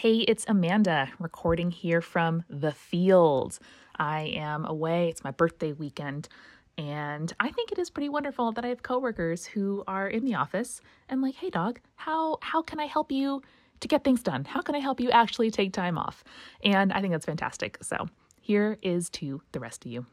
Hey, 0.00 0.20
it's 0.20 0.46
Amanda 0.48 1.10
recording 1.18 1.70
here 1.70 2.00
from 2.00 2.42
the 2.48 2.72
field. 2.72 3.58
I 3.98 4.32
am 4.34 4.64
away. 4.64 5.10
It's 5.10 5.22
my 5.22 5.30
birthday 5.30 5.72
weekend. 5.72 6.26
And 6.78 7.30
I 7.38 7.50
think 7.50 7.70
it 7.70 7.78
is 7.78 7.90
pretty 7.90 8.08
wonderful 8.08 8.50
that 8.52 8.64
I 8.64 8.68
have 8.68 8.82
coworkers 8.82 9.44
who 9.44 9.84
are 9.86 10.08
in 10.08 10.24
the 10.24 10.36
office 10.36 10.80
and 11.10 11.20
like, 11.20 11.34
hey 11.34 11.50
dog, 11.50 11.80
how 11.96 12.38
how 12.40 12.62
can 12.62 12.80
I 12.80 12.86
help 12.86 13.12
you 13.12 13.42
to 13.80 13.88
get 13.88 14.02
things 14.02 14.22
done? 14.22 14.46
How 14.46 14.62
can 14.62 14.74
I 14.74 14.78
help 14.78 15.00
you 15.00 15.10
actually 15.10 15.50
take 15.50 15.74
time 15.74 15.98
off? 15.98 16.24
And 16.64 16.94
I 16.94 17.02
think 17.02 17.12
that's 17.12 17.26
fantastic. 17.26 17.76
So 17.82 18.08
here 18.40 18.78
is 18.80 19.10
to 19.10 19.42
the 19.52 19.60
rest 19.60 19.84
of 19.84 19.92
you. 19.92 20.06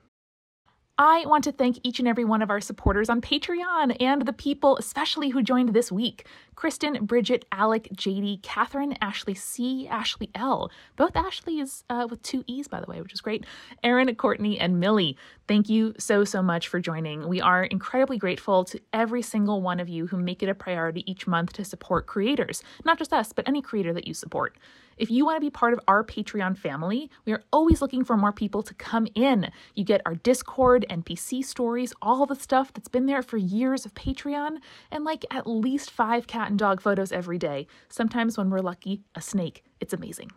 I 1.00 1.26
want 1.28 1.44
to 1.44 1.52
thank 1.52 1.80
each 1.84 2.00
and 2.00 2.08
every 2.08 2.26
one 2.26 2.42
of 2.42 2.50
our 2.50 2.60
supporters 2.60 3.08
on 3.08 3.22
Patreon 3.22 3.96
and 4.00 4.24
the 4.24 4.34
people, 4.34 4.78
especially 4.78 5.30
who 5.30 5.44
joined 5.44 5.70
this 5.70 5.92
week 5.92 6.26
Kristen, 6.56 7.06
Bridget, 7.06 7.46
Alec, 7.52 7.88
JD, 7.94 8.42
Catherine, 8.42 8.98
Ashley 9.00 9.36
C, 9.36 9.88
Ashley 9.88 10.32
L. 10.34 10.72
Both 10.96 11.16
Ashleys 11.16 11.84
uh, 11.92 12.08
with 12.10 12.24
two 12.24 12.44
E's, 12.48 12.68
by 12.68 12.80
the 12.80 12.88
way, 12.88 13.00
which 13.00 13.14
is 13.14 13.22
great. 13.22 13.46
Erin, 13.84 14.14
Courtney, 14.16 14.60
and 14.60 14.80
Millie. 14.80 15.16
Thank 15.48 15.70
you 15.70 15.94
so, 16.00 16.24
so 16.24 16.42
much 16.42 16.68
for 16.68 16.80
joining. 16.80 17.28
We 17.28 17.42
are 17.42 17.64
incredibly 17.64 18.18
grateful 18.18 18.64
to 18.66 18.80
every 18.92 19.22
single 19.22 19.62
one 19.62 19.80
of 19.80 19.88
you 19.88 20.08
who 20.08 20.18
make 20.18 20.42
it 20.42 20.50
a 20.50 20.56
priority 20.56 21.10
each 21.10 21.28
month 21.28 21.54
to 21.54 21.64
support 21.64 22.08
creators. 22.08 22.64
Not 22.86 22.98
just 22.98 23.14
us, 23.14 23.34
but 23.34 23.48
any 23.48 23.62
creator 23.62 23.94
that 23.94 24.08
you 24.08 24.16
support. 24.16 24.58
If 24.98 25.12
you 25.12 25.26
want 25.26 25.38
to 25.38 25.46
be 25.46 25.52
part 25.52 25.74
of 25.74 25.80
our 25.88 26.04
Patreon 26.04 26.58
family, 26.58 27.12
we 27.26 27.34
are 27.34 27.44
always 27.54 27.82
looking 27.82 28.04
for 28.04 28.18
more 28.18 28.32
people 28.32 28.64
to 28.64 28.74
come 28.74 29.08
in. 29.14 29.52
You 29.76 29.84
get 29.84 30.02
our 30.06 30.16
Discord, 30.16 30.86
NPC 30.90 31.46
stories, 31.46 31.94
all 32.02 32.26
the 32.26 32.36
stuff 32.36 32.74
that's 32.74 32.88
been 32.88 33.06
there 33.06 33.22
for 33.22 33.38
years 33.38 33.86
of 33.86 33.94
Patreon, 33.94 34.58
and 34.92 35.04
like 35.04 35.24
at 35.30 35.46
least 35.46 35.92
five 35.92 36.26
cat 36.26 36.50
and 36.50 36.58
dog 36.58 36.82
photos 36.82 37.12
every 37.12 37.38
day. 37.38 37.68
Sometimes, 37.90 38.38
when 38.38 38.50
we're 38.50 38.60
lucky, 38.60 39.04
a 39.14 39.22
snake. 39.22 39.64
It's 39.80 39.94
amazing. 39.94 40.32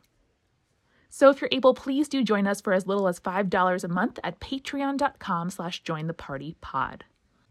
So 1.08 1.30
if 1.30 1.40
you're 1.40 1.48
able, 1.50 1.74
please 1.74 2.08
do 2.08 2.22
join 2.22 2.46
us 2.46 2.60
for 2.60 2.72
as 2.72 2.86
little 2.86 3.08
as 3.08 3.18
$5 3.18 3.84
a 3.84 3.88
month 3.88 4.18
at 4.22 4.40
patreon.com 4.40 5.50
slash 5.50 5.82
join 5.82 6.06
the 6.06 6.14
party 6.14 6.56
pod. 6.60 7.04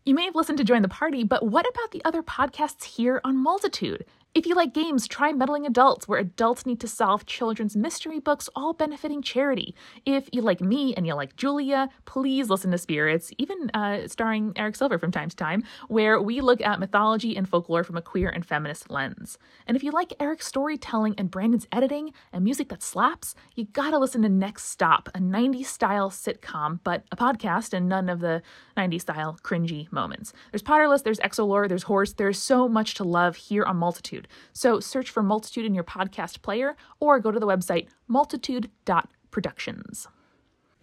You 0.06 0.16
may 0.16 0.26
have 0.26 0.36
listened 0.36 0.58
to 0.60 0.64
Join 0.64 0.82
the 0.82 0.88
Party, 0.88 1.24
but 1.24 1.46
what 1.46 1.68
about 1.70 1.92
the 1.92 2.02
other 2.06 2.24
podcasts 2.24 2.84
here 2.84 3.20
on 3.24 3.38
Multitude? 3.38 4.06
If 4.36 4.46
you 4.46 4.54
like 4.54 4.76
games, 4.76 5.08
try 5.08 5.34
Meddling 5.34 5.66
Adults, 5.66 6.08
where 6.08 6.20
adults 6.20 6.64
need 6.64 6.80
to 6.82 6.88
solve 6.88 7.26
children's 7.26 7.76
mystery 7.76 8.20
books, 8.20 8.48
all 8.56 8.74
benefiting 8.74 9.24
charity. 9.24 9.74
If 10.06 10.30
you 10.32 10.44
like 10.44 10.62
me 10.62 10.94
and 10.94 11.08
you 11.08 11.16
like 11.16 11.36
Julia, 11.36 11.90
please 12.06 12.48
listen 12.48 12.70
to 12.70 12.78
Spirits, 12.78 13.32
even 13.40 13.72
uh, 13.74 14.08
starring 14.08 14.54
Eric 14.56 14.76
Silver 14.76 15.00
from 15.00 15.12
time 15.12 15.30
to 15.30 15.36
time, 15.36 15.64
where 15.88 16.22
we 16.22 16.42
look 16.42 16.62
at 16.62 16.80
mythology 16.80 17.36
and 17.36 17.50
folklore 17.50 17.84
from 17.84 17.98
a 17.98 18.04
queer 18.04 18.30
and 18.30 18.46
feminist 18.46 18.92
lens. 18.92 19.40
And 19.66 19.76
if 19.76 19.84
you 19.84 19.90
like 19.90 20.14
Eric's 20.20 20.46
storytelling 20.46 21.16
and 21.18 21.32
Brandon's 21.32 21.68
editing 21.72 22.14
and 22.32 22.44
music 22.44 22.70
that 22.70 22.84
slaps, 22.84 23.34
you 23.56 23.66
gotta 23.66 23.98
listen 23.98 24.22
to 24.22 24.30
Next 24.30 24.66
Stop, 24.66 25.10
a 25.16 25.20
90s 25.20 25.66
style 25.66 26.12
sitcom, 26.12 26.82
but 26.84 27.04
a 27.12 27.16
podcast 27.16 27.74
and 27.74 27.90
none 27.90 28.10
of 28.10 28.20
the 28.20 28.44
90s 28.78 29.02
style 29.02 29.40
cringy 29.42 29.92
moments. 29.92 30.34
There's 30.52 30.62
Potterless, 30.62 31.02
there's 31.02 31.20
Exolore, 31.20 31.68
there's 31.68 31.84
Horse, 31.84 32.14
there's 32.14 32.38
so 32.40 32.70
much 32.70 32.94
to 32.94 33.04
love 33.04 33.36
here 33.36 33.64
on 33.64 33.78
Multitude. 33.78 34.19
So 34.54 34.80
search 34.80 35.10
for 35.10 35.24
Multitude 35.24 35.66
in 35.66 35.76
your 35.76 35.84
podcast 35.84 36.42
player 36.42 36.76
or 37.00 37.20
go 37.20 37.32
to 37.32 37.40
the 37.40 37.48
website 37.48 37.88
multitude.productions. 38.10 40.08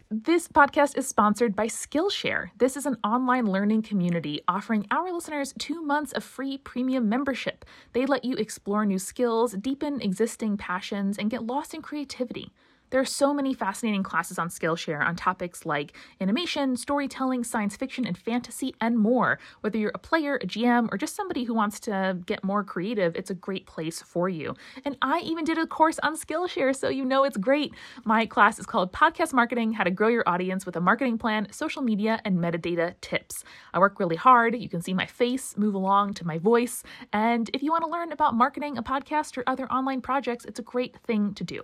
This 0.08 0.46
podcast 0.46 0.96
is 0.96 1.08
sponsored 1.08 1.56
by 1.56 1.66
Skillshare. 1.66 2.50
This 2.58 2.76
is 2.76 2.86
an 2.86 2.96
online 3.02 3.46
learning 3.46 3.82
community 3.82 4.40
offering 4.46 4.86
our 4.92 5.12
listeners 5.12 5.52
two 5.58 5.82
months 5.82 6.12
of 6.12 6.22
free 6.22 6.58
premium 6.58 7.08
membership. 7.08 7.64
They 7.92 8.06
let 8.06 8.24
you 8.24 8.36
explore 8.36 8.86
new 8.86 9.00
skills, 9.00 9.54
deepen 9.54 10.00
existing 10.00 10.58
passions, 10.58 11.18
and 11.18 11.28
get 11.28 11.44
lost 11.44 11.74
in 11.74 11.82
creativity. 11.82 12.52
There 12.90 13.00
are 13.00 13.04
so 13.04 13.34
many 13.34 13.52
fascinating 13.52 14.04
classes 14.04 14.38
on 14.38 14.48
Skillshare 14.48 15.04
on 15.04 15.16
topics 15.16 15.66
like 15.66 15.96
animation, 16.20 16.76
storytelling, 16.76 17.42
science 17.42 17.76
fiction, 17.76 18.06
and 18.06 18.16
fantasy, 18.16 18.74
and 18.80 18.96
more. 18.96 19.40
Whether 19.60 19.78
you're 19.78 19.90
a 19.92 19.98
player, 19.98 20.36
a 20.36 20.46
GM, 20.46 20.88
or 20.92 20.96
just 20.96 21.16
somebody 21.16 21.44
who 21.44 21.54
wants 21.54 21.80
to 21.80 22.18
get 22.26 22.44
more 22.44 22.62
creative, 22.62 23.16
it's 23.16 23.30
a 23.30 23.34
great 23.34 23.66
place 23.66 24.00
for 24.00 24.28
you. 24.28 24.54
And 24.84 24.96
I 25.02 25.18
even 25.20 25.44
did 25.44 25.58
a 25.58 25.66
course 25.66 25.98
on 26.00 26.16
Skillshare, 26.16 26.76
so 26.76 26.88
you 26.88 27.04
know 27.04 27.24
it's 27.24 27.36
great. 27.36 27.74
My 28.04 28.24
class 28.24 28.60
is 28.60 28.66
called 28.66 28.92
Podcast 28.92 29.32
Marketing 29.32 29.72
How 29.72 29.82
to 29.82 29.90
Grow 29.90 30.08
Your 30.08 30.28
Audience 30.28 30.64
with 30.64 30.76
a 30.76 30.80
Marketing 30.80 31.18
Plan, 31.18 31.48
Social 31.50 31.82
Media, 31.82 32.20
and 32.24 32.38
Metadata 32.38 32.94
Tips. 33.00 33.42
I 33.74 33.80
work 33.80 33.98
really 33.98 34.16
hard. 34.16 34.54
You 34.54 34.68
can 34.68 34.80
see 34.80 34.94
my 34.94 35.06
face 35.06 35.56
move 35.56 35.74
along 35.74 36.14
to 36.14 36.26
my 36.26 36.38
voice. 36.38 36.84
And 37.12 37.50
if 37.52 37.64
you 37.64 37.72
want 37.72 37.82
to 37.82 37.90
learn 37.90 38.12
about 38.12 38.34
marketing 38.34 38.78
a 38.78 38.82
podcast 38.82 39.36
or 39.36 39.42
other 39.48 39.66
online 39.72 40.02
projects, 40.02 40.44
it's 40.44 40.60
a 40.60 40.62
great 40.62 40.96
thing 41.04 41.34
to 41.34 41.42
do. 41.42 41.62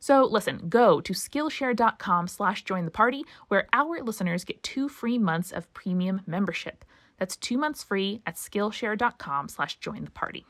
So 0.00 0.24
listen, 0.24 0.68
go 0.68 1.00
to 1.00 1.12
Skillshare.com 1.12 2.28
slash 2.28 2.64
join 2.64 2.84
the 2.84 2.90
party, 2.90 3.24
where 3.48 3.66
our 3.72 4.02
listeners 4.02 4.44
get 4.44 4.62
two 4.62 4.88
free 4.88 5.18
months 5.18 5.52
of 5.52 5.72
premium 5.74 6.22
membership. 6.26 6.84
That's 7.18 7.36
two 7.36 7.58
months 7.58 7.82
free 7.82 8.22
at 8.26 8.36
Skillshare.com 8.36 9.48
slash 9.48 9.76
join 9.76 10.04
the 10.04 10.10
party. 10.10 10.44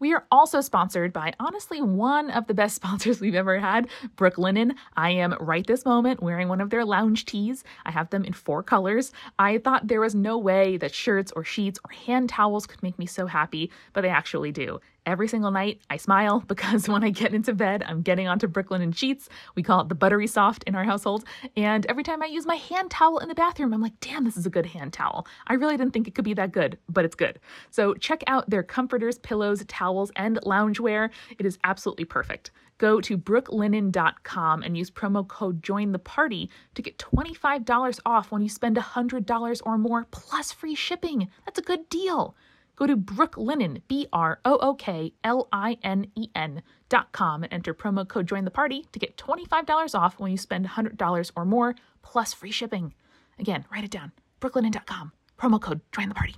We 0.00 0.12
are 0.12 0.26
also 0.30 0.60
sponsored 0.60 1.12
by 1.12 1.32
honestly 1.40 1.80
one 1.80 2.30
of 2.30 2.46
the 2.46 2.54
best 2.54 2.74
sponsors 2.76 3.20
we've 3.20 3.34
ever 3.34 3.58
had, 3.58 3.88
Brooklinen. 4.16 4.74
I 4.96 5.10
am 5.10 5.34
right 5.40 5.66
this 5.66 5.84
moment 5.84 6.22
wearing 6.22 6.48
one 6.48 6.60
of 6.60 6.70
their 6.70 6.84
lounge 6.84 7.24
tees. 7.24 7.64
I 7.86 7.90
have 7.90 8.10
them 8.10 8.24
in 8.24 8.32
four 8.32 8.62
colors. 8.62 9.12
I 9.38 9.58
thought 9.58 9.88
there 9.88 10.00
was 10.00 10.14
no 10.14 10.36
way 10.36 10.76
that 10.78 10.94
shirts 10.94 11.32
or 11.34 11.44
sheets 11.44 11.78
or 11.84 11.92
hand 11.92 12.28
towels 12.28 12.66
could 12.66 12.82
make 12.82 12.98
me 12.98 13.06
so 13.06 13.26
happy, 13.26 13.70
but 13.92 14.02
they 14.02 14.10
actually 14.10 14.52
do. 14.52 14.80
Every 15.06 15.28
single 15.28 15.50
night, 15.50 15.80
I 15.90 15.98
smile 15.98 16.40
because 16.46 16.88
when 16.88 17.04
I 17.04 17.10
get 17.10 17.34
into 17.34 17.52
bed, 17.52 17.82
I'm 17.86 18.02
getting 18.02 18.26
onto 18.26 18.48
Brooklinen 18.48 18.96
sheets. 18.96 19.28
We 19.54 19.62
call 19.62 19.80
it 19.80 19.88
the 19.88 19.94
buttery 19.94 20.26
soft 20.26 20.64
in 20.64 20.74
our 20.74 20.84
household. 20.84 21.24
And 21.56 21.84
every 21.86 22.02
time 22.02 22.22
I 22.22 22.26
use 22.26 22.46
my 22.46 22.56
hand 22.56 22.90
towel 22.90 23.18
in 23.18 23.28
the 23.28 23.34
bathroom, 23.34 23.74
I'm 23.74 23.82
like, 23.82 23.98
damn, 24.00 24.24
this 24.24 24.36
is 24.36 24.46
a 24.46 24.50
good 24.50 24.66
hand 24.66 24.92
towel. 24.92 25.26
I 25.46 25.54
really 25.54 25.76
didn't 25.76 25.92
think 25.92 26.08
it 26.08 26.14
could 26.14 26.24
be 26.24 26.34
that 26.34 26.52
good, 26.52 26.78
but 26.88 27.04
it's 27.04 27.14
good. 27.14 27.38
So 27.70 27.94
check 27.94 28.24
out 28.26 28.48
their 28.48 28.62
comforters, 28.62 29.18
pillows, 29.18 29.62
towels, 29.68 30.10
and 30.16 30.38
loungewear. 30.42 31.10
It 31.38 31.44
is 31.44 31.58
absolutely 31.64 32.06
perfect. 32.06 32.50
Go 32.78 33.00
to 33.02 33.16
brooklinen.com 33.16 34.62
and 34.62 34.76
use 34.76 34.90
promo 34.90 35.26
code 35.26 35.62
JOIN 35.62 35.92
THE 35.92 35.98
PARTY 36.00 36.50
to 36.74 36.82
get 36.82 36.98
$25 36.98 38.00
off 38.04 38.32
when 38.32 38.42
you 38.42 38.48
spend 38.48 38.76
$100 38.76 39.60
or 39.64 39.78
more 39.78 40.06
plus 40.10 40.50
free 40.50 40.74
shipping. 40.74 41.28
That's 41.44 41.58
a 41.58 41.62
good 41.62 41.88
deal. 41.88 42.34
Go 42.76 42.86
to 42.86 42.96
Brooklinen, 42.96 43.82
B 43.88 44.06
R 44.12 44.40
O 44.44 44.58
O 44.58 44.74
K 44.74 45.12
L 45.22 45.48
I 45.52 45.78
N 45.82 46.06
E 46.14 46.28
N 46.34 46.62
dot 46.88 47.12
com 47.12 47.42
and 47.42 47.52
enter 47.52 47.74
promo 47.74 48.06
code 48.06 48.26
Join 48.26 48.44
the 48.44 48.50
Party 48.50 48.86
to 48.92 48.98
get 48.98 49.16
$25 49.16 49.98
off 49.98 50.18
when 50.18 50.30
you 50.30 50.36
spend 50.36 50.66
$100 50.66 51.32
or 51.36 51.44
more 51.44 51.74
plus 52.02 52.32
free 52.34 52.50
shipping. 52.50 52.94
Again, 53.38 53.64
write 53.70 53.84
it 53.84 53.90
down 53.90 54.12
brooklinen.com, 54.40 55.12
promo 55.38 55.60
code 55.60 55.80
Join 55.92 56.08
the 56.08 56.14
Party. 56.14 56.36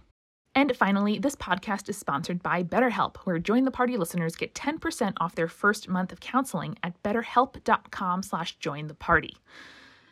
And 0.55 0.75
finally, 0.75 1.19
this 1.19 1.37
podcast 1.37 1.87
is 1.91 1.99
sponsored 1.99 2.43
by 2.43 2.63
BetterHelp, 2.63 3.17
where 3.25 3.39
Join 3.39 3.65
the 3.67 3.71
Party 3.71 3.99
listeners 3.99 4.37
get 4.37 4.55
10% 4.55 5.13
off 5.19 5.35
their 5.35 5.49
first 5.49 5.87
month 5.87 6.13
of 6.13 6.21
counseling 6.21 6.79
at 6.83 7.03
betterhelp.com 7.03 8.23
slash 8.23 8.57
join 8.59 8.87
the 8.87 8.95
party. 8.95 9.37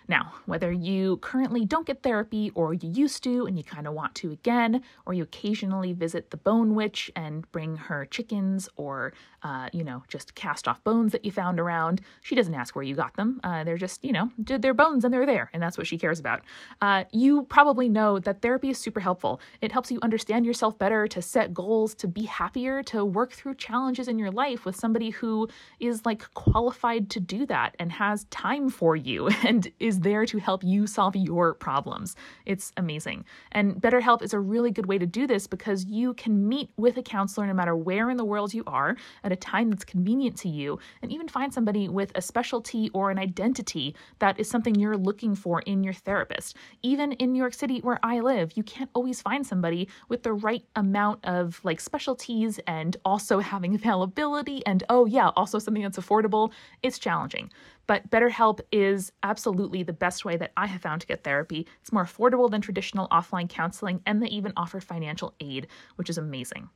Now, 0.06 0.34
whether 0.44 0.70
you 0.70 1.16
currently 1.18 1.64
don't 1.64 1.86
get 1.86 2.02
therapy 2.02 2.50
or 2.54 2.74
you 2.74 2.90
used 2.90 3.24
to 3.24 3.46
and 3.46 3.56
you 3.56 3.64
kind 3.64 3.86
of 3.86 3.94
want 3.94 4.14
to 4.16 4.32
again, 4.32 4.82
or 5.06 5.14
you 5.14 5.22
occasionally 5.22 5.92
visit 5.92 6.30
the 6.30 6.36
bone 6.36 6.74
witch 6.74 7.10
and 7.16 7.50
bring 7.52 7.76
her 7.76 8.04
chickens 8.04 8.68
or, 8.76 9.12
uh, 9.44 9.68
you 9.72 9.84
know, 9.84 10.02
just 10.08 10.34
cast 10.34 10.66
off 10.66 10.82
bones 10.84 11.12
that 11.12 11.24
you 11.24 11.30
found 11.30 11.60
around, 11.60 12.00
she 12.22 12.34
doesn't 12.34 12.54
ask 12.54 12.74
where 12.74 12.82
you 12.82 12.94
got 12.94 13.14
them. 13.14 13.40
Uh, 13.44 13.62
they're 13.62 13.76
just, 13.76 14.02
you 14.02 14.12
know, 14.12 14.30
they're 14.38 14.72
bones 14.72 15.04
and 15.04 15.12
they're 15.12 15.26
there, 15.26 15.50
and 15.52 15.62
that's 15.62 15.76
what 15.76 15.86
she 15.86 15.98
cares 15.98 16.18
about. 16.18 16.40
Uh, 16.80 17.04
you 17.12 17.42
probably 17.44 17.88
know 17.88 18.18
that 18.18 18.40
therapy 18.40 18.70
is 18.70 18.78
super 18.78 19.00
helpful. 19.00 19.40
It 19.60 19.70
helps 19.70 19.90
you 19.90 19.98
understand 20.02 20.46
yourself 20.46 20.78
better, 20.78 21.06
to 21.08 21.20
set 21.20 21.52
goals, 21.52 21.94
to 21.96 22.08
be 22.08 22.24
happier, 22.24 22.82
to 22.84 23.04
work 23.04 23.32
through 23.32 23.56
challenges 23.56 24.08
in 24.08 24.18
your 24.18 24.30
life 24.30 24.64
with 24.64 24.76
somebody 24.76 25.10
who 25.10 25.46
is 25.78 26.06
like 26.06 26.32
qualified 26.32 27.10
to 27.10 27.20
do 27.20 27.44
that 27.46 27.76
and 27.78 27.92
has 27.92 28.24
time 28.30 28.70
for 28.70 28.96
you 28.96 29.28
and 29.44 29.70
is 29.78 30.00
there 30.00 30.24
to 30.24 30.38
help 30.38 30.64
you 30.64 30.86
solve 30.86 31.14
your 31.14 31.52
problems. 31.52 32.16
It's 32.46 32.72
amazing. 32.78 33.26
And 33.52 33.74
BetterHelp 33.74 34.22
is 34.22 34.32
a 34.32 34.40
really 34.40 34.70
good 34.70 34.86
way 34.86 34.96
to 34.96 35.06
do 35.06 35.26
this 35.26 35.46
because 35.46 35.84
you 35.84 36.14
can 36.14 36.48
meet 36.48 36.70
with 36.78 36.96
a 36.96 37.02
counselor 37.02 37.46
no 37.46 37.52
matter 37.52 37.76
where 37.76 38.08
in 38.08 38.16
the 38.16 38.24
world 38.24 38.54
you 38.54 38.64
are 38.66 38.96
at 39.22 39.33
a 39.34 39.36
time 39.36 39.68
that's 39.68 39.84
convenient 39.84 40.38
to 40.38 40.48
you 40.48 40.78
and 41.02 41.12
even 41.12 41.28
find 41.28 41.52
somebody 41.52 41.88
with 41.88 42.10
a 42.14 42.22
specialty 42.22 42.88
or 42.94 43.10
an 43.10 43.18
identity 43.18 43.94
that 44.20 44.40
is 44.40 44.48
something 44.48 44.74
you're 44.74 44.96
looking 44.96 45.34
for 45.34 45.60
in 45.62 45.84
your 45.84 45.92
therapist. 45.92 46.56
Even 46.82 47.12
in 47.12 47.32
New 47.32 47.38
York 47.38 47.52
City 47.52 47.80
where 47.80 47.98
I 48.02 48.20
live, 48.20 48.56
you 48.56 48.62
can't 48.62 48.90
always 48.94 49.20
find 49.20 49.46
somebody 49.46 49.88
with 50.08 50.22
the 50.22 50.32
right 50.32 50.64
amount 50.76 51.24
of 51.24 51.60
like 51.64 51.80
specialties 51.80 52.58
and 52.66 52.96
also 53.04 53.40
having 53.40 53.74
availability 53.80 54.64
and 54.64 54.82
oh 54.88 55.04
yeah, 55.04 55.28
also 55.36 55.58
something 55.58 55.82
that's 55.82 55.98
affordable. 55.98 56.52
It's 56.82 56.98
challenging. 56.98 57.50
But 57.86 58.08
BetterHelp 58.10 58.60
is 58.72 59.12
absolutely 59.22 59.82
the 59.82 59.92
best 59.92 60.24
way 60.24 60.36
that 60.38 60.52
I 60.56 60.66
have 60.66 60.80
found 60.80 61.02
to 61.02 61.06
get 61.06 61.24
therapy. 61.24 61.66
It's 61.82 61.92
more 61.92 62.04
affordable 62.04 62.50
than 62.50 62.60
traditional 62.60 63.08
offline 63.08 63.48
counseling, 63.48 64.00
and 64.06 64.22
they 64.22 64.28
even 64.28 64.54
offer 64.56 64.80
financial 64.80 65.34
aid, 65.40 65.66
which 65.96 66.08
is 66.08 66.16
amazing. 66.16 66.70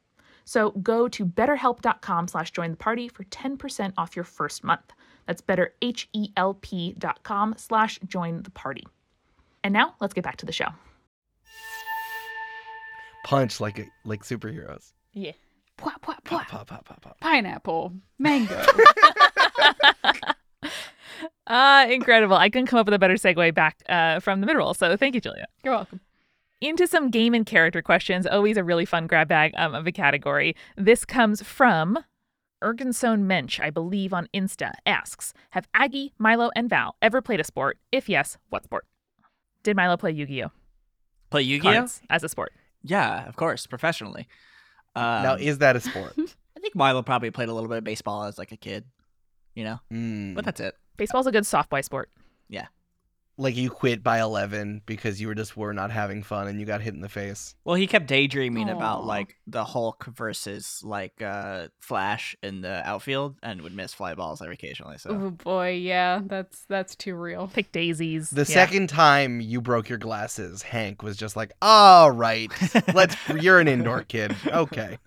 So 0.48 0.70
go 0.70 1.08
to 1.08 1.26
betterhelp.com 1.26 2.28
slash 2.28 2.52
join 2.52 2.70
the 2.70 2.78
party 2.78 3.06
for 3.06 3.24
10% 3.24 3.92
off 3.98 4.16
your 4.16 4.24
first 4.24 4.64
month. 4.64 4.94
That's 5.26 5.42
betterhelp.com 5.42 7.54
slash 7.58 7.98
join 8.08 8.42
the 8.44 8.50
party. 8.50 8.86
And 9.62 9.74
now 9.74 9.94
let's 10.00 10.14
get 10.14 10.24
back 10.24 10.38
to 10.38 10.46
the 10.46 10.52
show. 10.52 10.68
Punch 13.26 13.60
like 13.60 13.78
a, 13.78 13.84
like 14.06 14.24
superheroes. 14.24 14.94
Yeah. 15.12 15.32
Pwah, 15.76 15.92
pwah, 16.00 16.16
Pop, 16.24 16.26
pwah. 16.46 16.48
pop, 16.48 16.66
pop, 16.66 16.86
pop, 16.86 17.02
pop. 17.02 17.20
Pineapple, 17.20 17.92
mango. 18.18 18.58
Ah, 21.46 21.84
incredible. 21.90 22.36
I 22.36 22.48
couldn't 22.48 22.68
come 22.68 22.78
up 22.78 22.86
with 22.86 22.94
a 22.94 22.98
better 22.98 23.16
segue 23.16 23.52
back 23.52 23.82
uh, 23.86 24.20
from 24.20 24.40
the 24.40 24.46
mid-roll. 24.46 24.72
So 24.72 24.96
thank 24.96 25.14
you, 25.14 25.20
Julia. 25.20 25.44
You're 25.62 25.74
welcome. 25.74 26.00
Into 26.60 26.86
some 26.86 27.10
game 27.10 27.34
and 27.34 27.44
character 27.46 27.82
questions. 27.82 28.26
Always 28.26 28.56
a 28.56 28.64
really 28.64 28.84
fun 28.84 29.06
grab 29.06 29.28
bag 29.28 29.52
um, 29.56 29.74
of 29.74 29.86
a 29.86 29.92
category. 29.92 30.54
This 30.76 31.04
comes 31.04 31.42
from 31.42 31.98
Ergenson 32.62 33.20
Mensch, 33.22 33.60
I 33.60 33.70
believe, 33.70 34.12
on 34.12 34.28
Insta. 34.34 34.72
Asks 34.86 35.32
Have 35.50 35.68
Aggie, 35.74 36.12
Milo, 36.18 36.50
and 36.56 36.68
Val 36.68 36.96
ever 37.00 37.22
played 37.22 37.40
a 37.40 37.44
sport? 37.44 37.78
If 37.92 38.08
yes, 38.08 38.36
what 38.50 38.64
sport? 38.64 38.86
Did 39.62 39.76
Milo 39.76 39.96
play 39.96 40.10
Yu 40.12 40.26
Gi 40.26 40.44
Oh! 40.44 40.50
Play 41.30 41.42
Yu-Gi-Oh? 41.42 41.86
as 42.08 42.24
a 42.24 42.28
sport? 42.28 42.52
Yeah, 42.82 43.28
of 43.28 43.36
course, 43.36 43.66
professionally. 43.66 44.26
Um, 44.96 45.22
now, 45.22 45.34
is 45.34 45.58
that 45.58 45.76
a 45.76 45.80
sport? 45.80 46.14
I 46.56 46.60
think 46.60 46.74
Milo 46.74 47.02
probably 47.02 47.30
played 47.30 47.50
a 47.50 47.52
little 47.52 47.68
bit 47.68 47.76
of 47.78 47.84
baseball 47.84 48.24
as 48.24 48.38
like 48.38 48.50
a 48.50 48.56
kid, 48.56 48.84
you 49.54 49.62
know, 49.64 49.78
Mm. 49.92 50.34
but 50.34 50.44
that's 50.46 50.58
it. 50.60 50.74
Baseball's 50.96 51.26
a 51.26 51.32
good 51.32 51.46
soft 51.46 51.68
boy 51.70 51.82
sport. 51.82 52.10
Like 53.40 53.54
you 53.56 53.70
quit 53.70 54.02
by 54.02 54.20
11 54.20 54.82
because 54.84 55.20
you 55.20 55.28
were 55.28 55.34
just 55.36 55.56
were 55.56 55.72
not 55.72 55.92
having 55.92 56.24
fun 56.24 56.48
and 56.48 56.58
you 56.58 56.66
got 56.66 56.80
hit 56.80 56.92
in 56.94 57.00
the 57.00 57.08
face. 57.08 57.54
Well, 57.64 57.76
he 57.76 57.86
kept 57.86 58.06
daydreaming 58.08 58.68
about 58.68 59.04
like 59.06 59.36
the 59.46 59.64
Hulk 59.64 60.06
versus 60.06 60.82
like 60.84 61.22
uh 61.22 61.68
Flash 61.78 62.34
in 62.42 62.62
the 62.62 62.84
outfield 62.84 63.36
and 63.42 63.62
would 63.62 63.74
miss 63.74 63.94
fly 63.94 64.14
balls 64.16 64.42
every 64.42 64.54
occasionally. 64.54 64.98
So 64.98 65.10
Oh 65.10 65.30
boy, 65.30 65.70
yeah, 65.80 66.20
that's 66.26 66.64
that's 66.68 66.96
too 66.96 67.14
real. 67.14 67.46
Pick 67.46 67.70
daisies. 67.70 68.30
The 68.30 68.40
Yeah. 68.40 68.44
second 68.44 68.88
time 68.88 69.40
you 69.40 69.60
broke 69.60 69.88
your 69.88 69.98
glasses, 69.98 70.62
Hank 70.62 71.04
was 71.04 71.16
just 71.16 71.36
like, 71.36 71.52
"All 71.62 72.10
right, 72.10 72.50
let's. 72.92 73.16
You're 73.40 73.60
an 73.60 73.68
indoor 73.68 74.02
kid, 74.02 74.34
okay." 74.48 74.98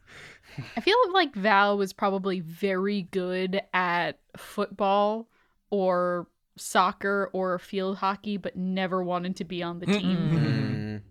I 0.77 0.81
feel 0.81 0.95
like 1.13 1.35
Val 1.35 1.77
was 1.77 1.91
probably 1.91 2.39
very 2.39 3.03
good 3.11 3.61
at 3.73 4.19
football 4.37 5.27
or 5.69 6.27
soccer 6.61 7.29
or 7.33 7.57
field 7.59 7.97
hockey, 7.97 8.37
but 8.37 8.55
never 8.55 9.03
wanted 9.03 9.35
to 9.37 9.43
be 9.43 9.63
on 9.63 9.79
the 9.79 9.85
team. 9.87 10.17
Mm-mm. 10.17 10.71
Mm. 10.97 11.01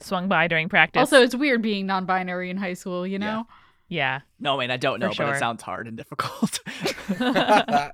swung 0.00 0.28
by 0.28 0.46
during 0.48 0.68
practice. 0.68 1.00
Also, 1.00 1.22
it's 1.22 1.34
weird 1.34 1.62
being 1.62 1.86
non-binary 1.86 2.50
in 2.50 2.56
high 2.56 2.74
school, 2.74 3.06
you 3.06 3.18
know. 3.18 3.46
yeah. 3.88 4.20
no, 4.38 4.56
I 4.56 4.60
mean 4.60 4.70
I 4.70 4.76
don't 4.76 5.00
know, 5.00 5.08
For 5.08 5.22
but 5.22 5.26
sure. 5.26 5.34
it 5.34 5.38
sounds 5.38 5.62
hard 5.62 5.88
and 5.88 5.96
difficult. 5.96 6.60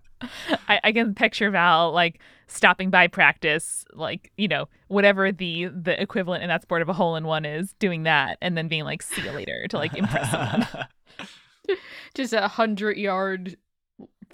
I, 0.69 0.81
I 0.85 0.93
can 0.93 1.15
picture 1.15 1.51
Val 1.51 1.93
like 1.93 2.21
stopping 2.47 2.91
by 2.91 3.07
practice, 3.09 3.85
like 3.93 4.31
you 4.37 4.49
know 4.49 4.69
whatever 4.89 5.33
the 5.33 5.67
the 5.67 6.01
equivalent 6.01 6.43
in 6.43 6.49
that 6.49 6.63
sport 6.63 6.83
of 6.83 6.89
a 6.89 6.93
hole 6.93 7.17
in 7.17 7.25
one 7.25 7.45
is, 7.45 7.73
doing 7.75 8.05
that, 8.05 8.39
and 8.41 8.57
then 8.57 8.69
being 8.69 8.85
like, 8.85 9.03
"See 9.03 9.23
you 9.23 9.33
later" 9.33 9.67
to 9.69 9.77
like 9.79 9.95
impress 9.95 10.31
someone. 10.31 10.67
Just 12.15 12.33
a 12.33 12.49
hundred 12.49 12.97
yard 12.99 13.57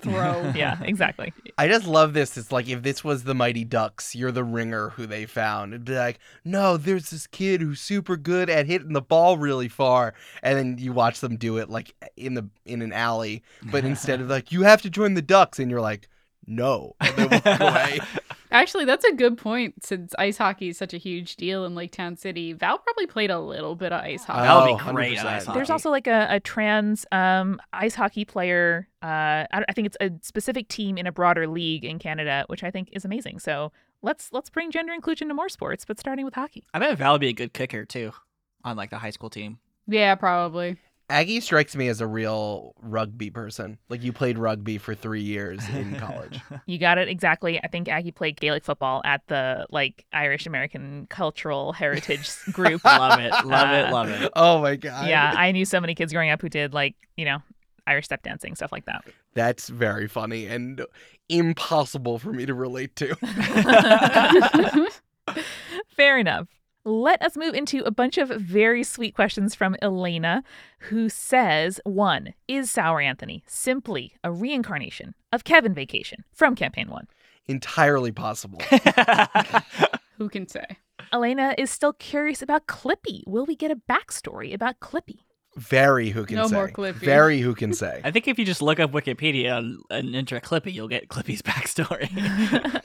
throw. 0.01 0.53
yeah, 0.57 0.79
exactly. 0.83 1.33
I 1.57 1.68
just 1.68 1.87
love 1.87 2.14
this. 2.14 2.37
It's 2.37 2.53
like 2.53 2.68
if 2.68 2.83
this 2.83 3.03
was 3.03 3.24
the 3.24 3.35
Mighty 3.35 3.64
Ducks, 3.64 4.14
you're 4.14 4.33
the 4.33 4.44
ringer 4.44 4.90
who 4.90 5.07
they 5.07 5.27
found. 5.27 5.72
It'd 5.72 5.85
be 5.85 5.94
like, 5.94 6.18
no, 6.44 6.77
there's 6.77 7.11
this 7.11 7.27
kid 7.27 7.61
who's 7.61 7.81
super 7.81 8.16
good 8.16 8.48
at 8.51 8.66
hitting 8.66 8.92
the 8.92 9.03
ball 9.03 9.38
really 9.38 9.68
far, 9.68 10.14
and 10.42 10.59
then 10.59 10.77
you 10.79 10.92
watch 10.92 11.20
them 11.20 11.37
do 11.37 11.59
it 11.59 11.68
like 11.68 11.94
in 12.16 12.35
the 12.35 12.48
in 12.64 12.83
an 12.83 12.92
alley. 12.92 13.42
But 13.70 13.85
instead 13.85 14.20
of 14.20 14.29
like, 14.31 14.53
you 14.53 14.62
have 14.62 14.83
to 14.83 14.90
join 14.90 15.14
the 15.14 15.22
Ducks, 15.22 15.59
and 15.59 15.70
you're 15.70 15.81
like, 15.81 16.09
no, 16.46 16.94
and 17.01 17.16
they 17.16 17.27
walk 17.27 17.61
away. 17.61 18.01
Actually, 18.50 18.84
that's 18.87 19.04
a 19.04 19.12
good 19.14 19.37
point. 19.37 19.84
Since 19.84 20.14
ice 20.18 20.38
hockey 20.38 20.68
is 20.68 20.78
such 20.78 20.94
a 20.94 20.96
huge 20.96 21.37
deal 21.37 21.64
in 21.64 21.74
Lake 21.74 21.92
Town 21.92 22.16
City, 22.16 22.52
Val 22.52 22.78
probably 22.78 23.06
played 23.06 23.30
a 23.30 23.38
little 23.38 23.74
bit 23.76 23.92
of 23.92 24.02
ice 24.02 24.24
hockey. 24.24 24.40
That 24.42 24.54
would 24.54 24.70
Oh, 24.70 24.76
be 24.87 24.92
great. 24.92 25.18
100%. 25.18 25.24
ice 25.24 25.44
There's 25.46 25.70
also 25.70 25.90
like 25.90 26.06
a, 26.06 26.26
a 26.30 26.40
trans 26.40 27.04
um, 27.12 27.61
ice 27.72 27.94
hockey 27.94 28.24
player. 28.24 28.88
Uh, 29.02 29.44
I, 29.52 29.64
I 29.68 29.72
think 29.72 29.87
it's 29.87 29.96
a 30.00 30.11
specific 30.22 30.68
team 30.68 30.96
in 30.98 31.06
a 31.06 31.12
broader 31.12 31.46
league 31.46 31.84
in 31.84 31.98
Canada, 31.98 32.44
which 32.48 32.64
I 32.64 32.70
think 32.70 32.88
is 32.92 33.04
amazing. 33.04 33.38
So 33.38 33.70
let's 34.02 34.32
let's 34.32 34.48
bring 34.50 34.70
gender 34.70 34.92
inclusion 34.92 35.28
to 35.28 35.34
more 35.34 35.48
sports, 35.48 35.84
but 35.84 35.98
starting 36.00 36.24
with 36.24 36.34
hockey. 36.34 36.64
I 36.72 36.78
bet 36.78 36.96
Val 36.98 37.12
would 37.12 37.20
be 37.20 37.28
a 37.28 37.32
good 37.34 37.52
kicker 37.52 37.84
too, 37.84 38.12
on 38.64 38.76
like 38.76 38.90
the 38.90 38.98
high 38.98 39.11
school 39.11 39.30
team. 39.30 39.58
Yeah, 39.87 40.14
probably. 40.14 40.76
Aggie 41.11 41.40
strikes 41.40 41.75
me 41.75 41.88
as 41.88 42.01
a 42.03 42.07
real 42.07 42.75
rugby 42.83 43.31
person. 43.31 43.79
Like 43.88 44.03
you 44.03 44.12
played 44.12 44.37
rugby 44.38 44.77
for 44.79 44.94
three 44.94 45.23
years 45.23 45.66
in 45.71 45.94
college. 45.99 46.38
You 46.66 46.79
got 46.79 46.99
it 46.99 47.09
exactly. 47.09 47.59
I 47.62 47.68
think 47.68 47.88
Aggie 47.88 48.11
played 48.12 48.38
Gaelic 48.38 48.62
football 48.64 49.01
at 49.05 49.23
the 49.29 49.66
like 49.71 50.05
Irish 50.12 50.47
American 50.47 51.07
Cultural 51.09 51.73
Heritage 51.73 52.31
group. 52.53 52.85
love 52.85 53.18
it, 53.21 53.31
love 53.47 53.71
it, 53.71 53.87
Uh, 53.87 53.92
love 53.92 54.09
it. 54.11 54.31
oh 54.37 54.61
my 54.61 54.77
god. 54.77 55.09
yeah, 55.09 55.33
I 55.37 55.53
knew 55.53 55.64
so 55.64 55.81
many 55.81 55.94
kids 55.94 56.12
growing 56.12 56.31
up 56.31 56.42
who 56.42 56.49
did 56.51 56.75
like 56.75 56.94
you 57.16 57.25
know 57.25 57.38
Irish 57.87 58.05
step 58.05 58.23
dancing 58.23 58.55
stuff 58.55 58.71
like 58.73 58.85
that. 58.85 59.03
That's 59.35 59.68
very 59.71 60.09
funny 60.09 60.47
and 60.47 60.85
impossible 61.31 62.18
for 62.18 62.33
me 62.33 62.44
to 62.44 62.53
relate 62.55 62.97
to. 62.97 63.14
Fair 65.97 66.18
enough. 66.18 66.49
Let 66.88 67.20
us 67.20 67.37
move 67.37 67.53
into 67.53 67.85
a 67.85 67.90
bunch 67.90 68.16
of 68.16 68.31
very 68.31 68.83
sweet 68.83 69.14
questions 69.14 69.55
from 69.55 69.77
Elena, 69.83 70.42
who 70.79 71.11
says 71.11 71.83
one, 71.85 72.33
is 72.48 72.70
Sour 72.70 73.03
Anthony 73.03 73.42
simply 73.46 74.14
a 74.24 74.33
reincarnation 74.33 75.14
of 75.31 75.44
Kevin 75.44 75.74
Vacation 75.74 76.24
from 76.33 76.55
campaign 76.55 76.88
one? 76.88 77.07
Entirely 77.46 78.11
possible. 78.11 78.62
Who 80.16 80.31
can 80.31 80.48
say? 80.48 80.64
Elena 81.12 81.55
is 81.59 81.70
still 81.70 81.92
curious 81.92 82.40
about 82.40 82.66
Clippy. 82.66 83.22
Will 83.27 83.44
we 83.44 83.55
get 83.55 83.70
a 83.70 83.77
backstory 83.77 84.55
about 84.55 84.81
Clippy? 84.81 85.27
Very 85.59 86.11
who 86.11 86.25
can 86.25 86.37
No 86.37 86.47
say. 86.47 86.55
more 86.55 86.68
Clippy. 86.68 86.94
Very 87.01 87.40
who 87.40 87.55
can 87.55 87.73
say. 87.75 88.01
I 88.05 88.11
think 88.11 88.29
if 88.29 88.38
you 88.38 88.44
just 88.44 88.62
look 88.62 88.79
up 88.81 88.92
Wikipedia 88.92 89.59
and, 89.59 89.81
and 89.90 90.14
enter 90.14 90.38
Clippy, 90.40 90.73
you'll 90.73 90.88
get 90.88 91.09
Clippy's 91.09 91.42
backstory. 91.42 92.09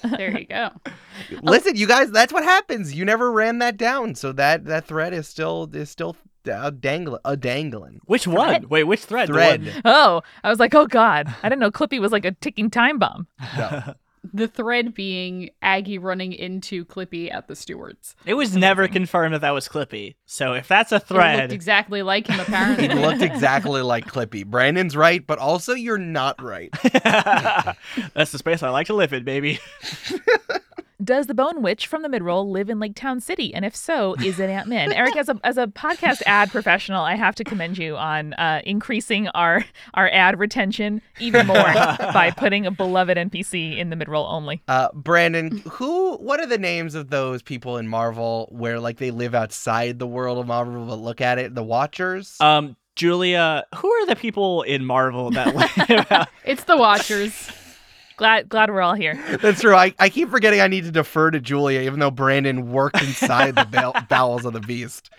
There 0.18 0.38
you 0.38 0.46
go. 0.46 0.70
Listen, 1.42 1.76
you 1.76 1.88
guys, 1.88 2.12
that's 2.12 2.32
what 2.34 2.44
happens. 2.44 2.94
You 2.94 3.04
never 3.06 3.32
ran 3.32 3.60
that 3.60 3.78
down, 3.78 4.16
so 4.16 4.32
that 4.34 4.66
that 4.66 4.86
thread 4.86 5.14
is 5.14 5.28
still 5.28 5.70
is 5.74 5.89
still 5.89 6.16
uh, 6.52 6.70
dangling, 6.72 7.20
a 7.26 7.38
dangling 7.38 8.00
which 8.06 8.28
one? 8.28 8.68
Wait, 8.70 8.84
which 8.84 9.06
thread? 9.06 9.30
The 9.30 9.34
thread. 9.34 9.64
one- 9.66 9.82
Oh, 9.86 10.22
I 10.43 10.50
was 10.50 10.60
like, 10.60 10.76
oh 10.76 10.86
God, 10.88 11.34
I 11.41 11.50
didn't 11.50 11.62
know 11.62 11.72
Clippy 11.72 12.00
was 12.00 12.12
like 12.12 12.26
a 12.26 12.32
ticking 12.34 12.70
time 12.70 13.00
bomb. 13.00 13.28
No. 13.58 13.93
The 14.32 14.47
thread 14.47 14.93
being 14.93 15.49
Aggie 15.61 15.97
running 15.97 16.32
into 16.32 16.86
Clippy 16.86 17.34
at 17.34 17.47
the 17.47 17.55
Stewards. 17.55 18.15
It 18.26 18.36
was 18.36 18.55
never 18.55 18.88
confirmed 18.88 19.34
that 19.34 19.41
that 19.41 19.51
was 19.51 19.67
Clippy. 19.67 20.15
So 20.26 20.53
if 20.53 20.67
that's 20.67 20.91
a 20.91 20.99
thread, 20.99 21.36
It 21.36 21.41
looked 21.41 21.53
exactly 21.53 22.01
like 22.03 22.28
him, 22.28 22.39
apparently. 22.39 22.86
It 22.86 22.95
looked 22.95 23.21
exactly 23.21 23.82
like 23.82 24.05
Clippy. 24.05 24.45
Brandon's 24.45 24.95
right, 24.95 25.26
but 25.26 25.39
also 25.39 25.74
you're 25.74 25.97
not 25.97 26.41
right. 26.41 26.71
that's 28.13 28.32
the 28.32 28.38
space 28.38 28.63
I 28.63 28.69
like 28.69 28.88
to 28.88 28.93
live 28.93 29.11
in, 29.11 29.24
baby. 29.24 29.59
Does 31.04 31.28
the 31.28 31.34
Bone 31.34 31.62
Witch 31.62 31.88
from 31.88 32.01
the 32.01 32.08
midroll 32.08 32.49
live 32.49 32.70
in 32.70 32.80
Lake 32.80 32.95
Town 32.95 33.20
City? 33.20 33.54
And 33.54 33.66
if 33.66 33.76
so, 33.76 34.14
is 34.24 34.39
it 34.39 34.49
Aunt 34.49 34.68
Min? 34.68 34.93
Eric, 34.93 35.18
as 35.18 35.28
a 35.28 35.39
as 35.43 35.58
a 35.58 35.68
podcast 35.68 36.22
ad 36.26 36.51
professional, 36.51 37.04
I 37.04 37.16
have 37.16 37.36
to 37.36 37.43
commend 37.43 37.78
you 37.78 37.97
on 37.97 38.34
uh, 38.34 38.62
increasing 38.64 39.28
our 39.30 39.66
our 39.95 40.10
ad 40.10 40.39
retention 40.39 41.01
even 41.20 41.47
more 41.47 41.56
by 41.64 42.32
putting 42.38 42.66
a 42.66 42.72
beloved 42.72 43.18
NPC 43.18 43.78
in 43.78 43.89
the 43.89 43.95
midroll 43.95 44.32
only. 44.32 44.62
Uh, 44.68 44.89
Brandon, 44.93 45.64
who? 45.70 46.16
What 46.18 46.39
are 46.39 46.45
the 46.45 46.60
names 46.60 46.95
of 46.95 47.10
those 47.10 47.41
people 47.41 47.78
in 47.78 47.88
Marvel 47.88 48.47
where 48.51 48.80
like 48.80 48.97
they 48.97 49.12
live 49.12 49.36
outside 49.36 49.99
the 49.99 50.08
world 50.08 50.38
of 50.38 50.47
Marvel 50.47 50.86
but 50.86 50.99
look 50.99 51.22
at 51.22 51.38
it? 51.39 51.56
The 51.56 51.64
Watchers. 51.64 52.38
Um, 52.39 52.78
Julia, 52.95 53.66
who 53.76 53.91
are 53.91 54.06
the 54.06 54.16
people 54.16 54.62
in 54.62 54.86
Marvel 54.86 55.32
that 55.32 55.56
live? 56.10 56.28
It's 56.45 56.66
the 56.66 56.78
Watchers. 56.78 57.51
Glad 58.24 58.47
glad 58.47 58.69
we're 58.69 58.80
all 58.80 58.93
here. 58.93 59.21
That's 59.41 59.59
true. 59.59 59.76
I, 59.76 59.93
I 59.99 60.07
keep 60.07 60.30
forgetting 60.30 60.61
I 60.61 60.69
need 60.69 60.86
to 60.86 60.91
defer 60.91 61.30
to 61.30 61.41
Julia, 61.41 61.82
even 61.82 61.99
though 61.99 62.09
Brandon 62.09 62.71
worked 62.71 63.01
inside 63.01 63.55
the 63.55 64.05
bowels 64.09 64.45
of 64.45 64.53
the 64.53 64.61
beast. 64.61 65.09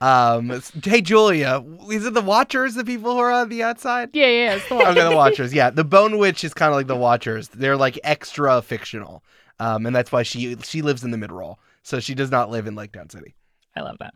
Um, 0.00 0.60
hey 0.82 1.00
Julia, 1.00 1.64
is 1.88 2.04
it 2.04 2.14
the 2.14 2.20
Watchers, 2.20 2.74
the 2.74 2.84
people 2.84 3.12
who 3.12 3.18
are 3.20 3.30
on 3.30 3.48
the 3.48 3.62
outside? 3.62 4.10
Yeah, 4.12 4.26
yeah, 4.26 4.54
it's 4.56 4.68
the 4.68 4.74
Watchers. 4.74 4.96
Okay, 4.96 5.08
the 5.08 5.14
Watchers. 5.14 5.54
Yeah, 5.54 5.70
the 5.70 5.84
Bone 5.84 6.18
Witch 6.18 6.42
is 6.42 6.52
kind 6.52 6.70
of 6.72 6.74
like 6.74 6.88
the 6.88 6.96
Watchers. 6.96 7.46
They're 7.46 7.76
like 7.76 7.96
extra 8.02 8.60
fictional, 8.60 9.22
um, 9.60 9.86
and 9.86 9.94
that's 9.94 10.10
why 10.10 10.24
she 10.24 10.56
she 10.64 10.82
lives 10.82 11.04
in 11.04 11.12
the 11.12 11.16
mid 11.16 11.30
roll, 11.30 11.60
so 11.84 12.00
she 12.00 12.16
does 12.16 12.32
not 12.32 12.50
live 12.50 12.66
in 12.66 12.74
Lake 12.74 12.90
Town 12.90 13.08
City. 13.08 13.36
I 13.76 13.82
love 13.82 13.98
that. 14.00 14.14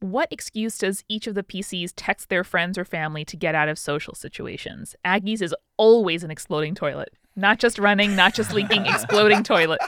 What 0.00 0.26
excuse 0.32 0.78
does 0.78 1.04
each 1.08 1.28
of 1.28 1.36
the 1.36 1.44
PCs 1.44 1.92
text 1.94 2.28
their 2.28 2.42
friends 2.42 2.76
or 2.76 2.84
family 2.84 3.24
to 3.26 3.36
get 3.36 3.54
out 3.54 3.68
of 3.68 3.78
social 3.78 4.16
situations? 4.16 4.96
Aggie's 5.04 5.40
is 5.40 5.54
always 5.76 6.24
an 6.24 6.32
exploding 6.32 6.74
toilet. 6.74 7.14
Not 7.36 7.58
just 7.58 7.78
running, 7.78 8.14
not 8.14 8.34
just 8.34 8.52
leaking, 8.52 8.86
exploding 8.86 9.42
toilet. 9.42 9.80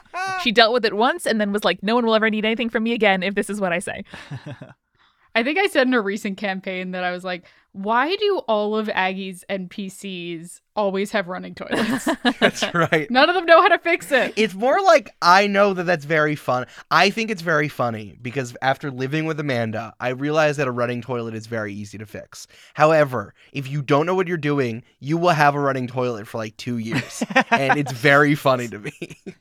She 0.43 0.53
dealt 0.53 0.73
with 0.73 0.85
it 0.85 0.95
once 0.95 1.27
and 1.27 1.41
then 1.41 1.53
was 1.53 1.65
like, 1.65 1.83
no 1.83 1.95
one 1.95 2.07
will 2.07 2.15
ever 2.15 2.31
need 2.31 2.45
anything 2.45 2.71
from 2.71 2.83
me 2.83 2.93
again 2.93 3.23
if 3.23 3.35
this 3.35 3.49
is 3.49 3.61
what 3.61 3.73
I 3.73 3.79
say. 3.79 4.05
I 5.35 5.43
think 5.43 5.59
I 5.59 5.67
said 5.67 5.87
in 5.87 5.95
a 5.95 6.01
recent 6.01 6.39
campaign 6.39 6.93
that 6.93 7.05
I 7.05 7.13
was 7.13 7.23
like, 7.23 7.45
why 7.77 8.17
do 8.17 8.39
all 8.49 8.75
of 8.75 8.89
Aggie's 8.89 9.45
NPCs 9.51 10.61
always 10.75 11.11
have 11.11 11.29
running 11.29 11.55
toilets? 11.55 12.09
That's 12.41 12.65
right. 12.73 13.11
None 13.11 13.29
of 13.29 13.35
them 13.35 13.45
know 13.45 13.61
how 13.61 13.69
to 13.69 13.79
fix 13.79 14.11
it. 14.11 14.33
It's 14.37 14.55
more 14.55 14.81
like 14.81 15.15
I 15.21 15.47
know 15.47 15.75
that 15.75 15.85
that's 15.85 16.07
very 16.07 16.37
fun. 16.37 16.67
I 16.91 17.11
think 17.11 17.31
it's 17.31 17.43
very 17.43 17.69
funny 17.69 18.19
because 18.23 18.57
after 18.63 18.91
living 18.91 19.27
with 19.27 19.39
Amanda, 19.39 19.93
I 20.01 20.09
realized 20.09 20.59
that 20.59 20.69
a 20.69 20.73
running 20.73 21.03
toilet 21.03 21.35
is 21.35 21.47
very 21.47 21.75
easy 21.75 21.99
to 21.99 22.07
fix. 22.07 22.47
However, 22.73 23.35
if 23.53 23.69
you 23.69 23.83
don't 23.83 24.07
know 24.07 24.15
what 24.15 24.27
you're 24.27 24.39
doing, 24.39 24.83
you 24.99 25.19
will 25.19 25.31
have 25.31 25.55
a 25.55 25.61
running 25.61 25.87
toilet 25.87 26.27
for 26.27 26.39
like 26.39 26.57
two 26.57 26.79
years, 26.79 27.23
and 27.51 27.79
it's 27.79 27.93
very 27.93 28.35
funny 28.35 28.69
to 28.69 28.79
me. 28.79 29.19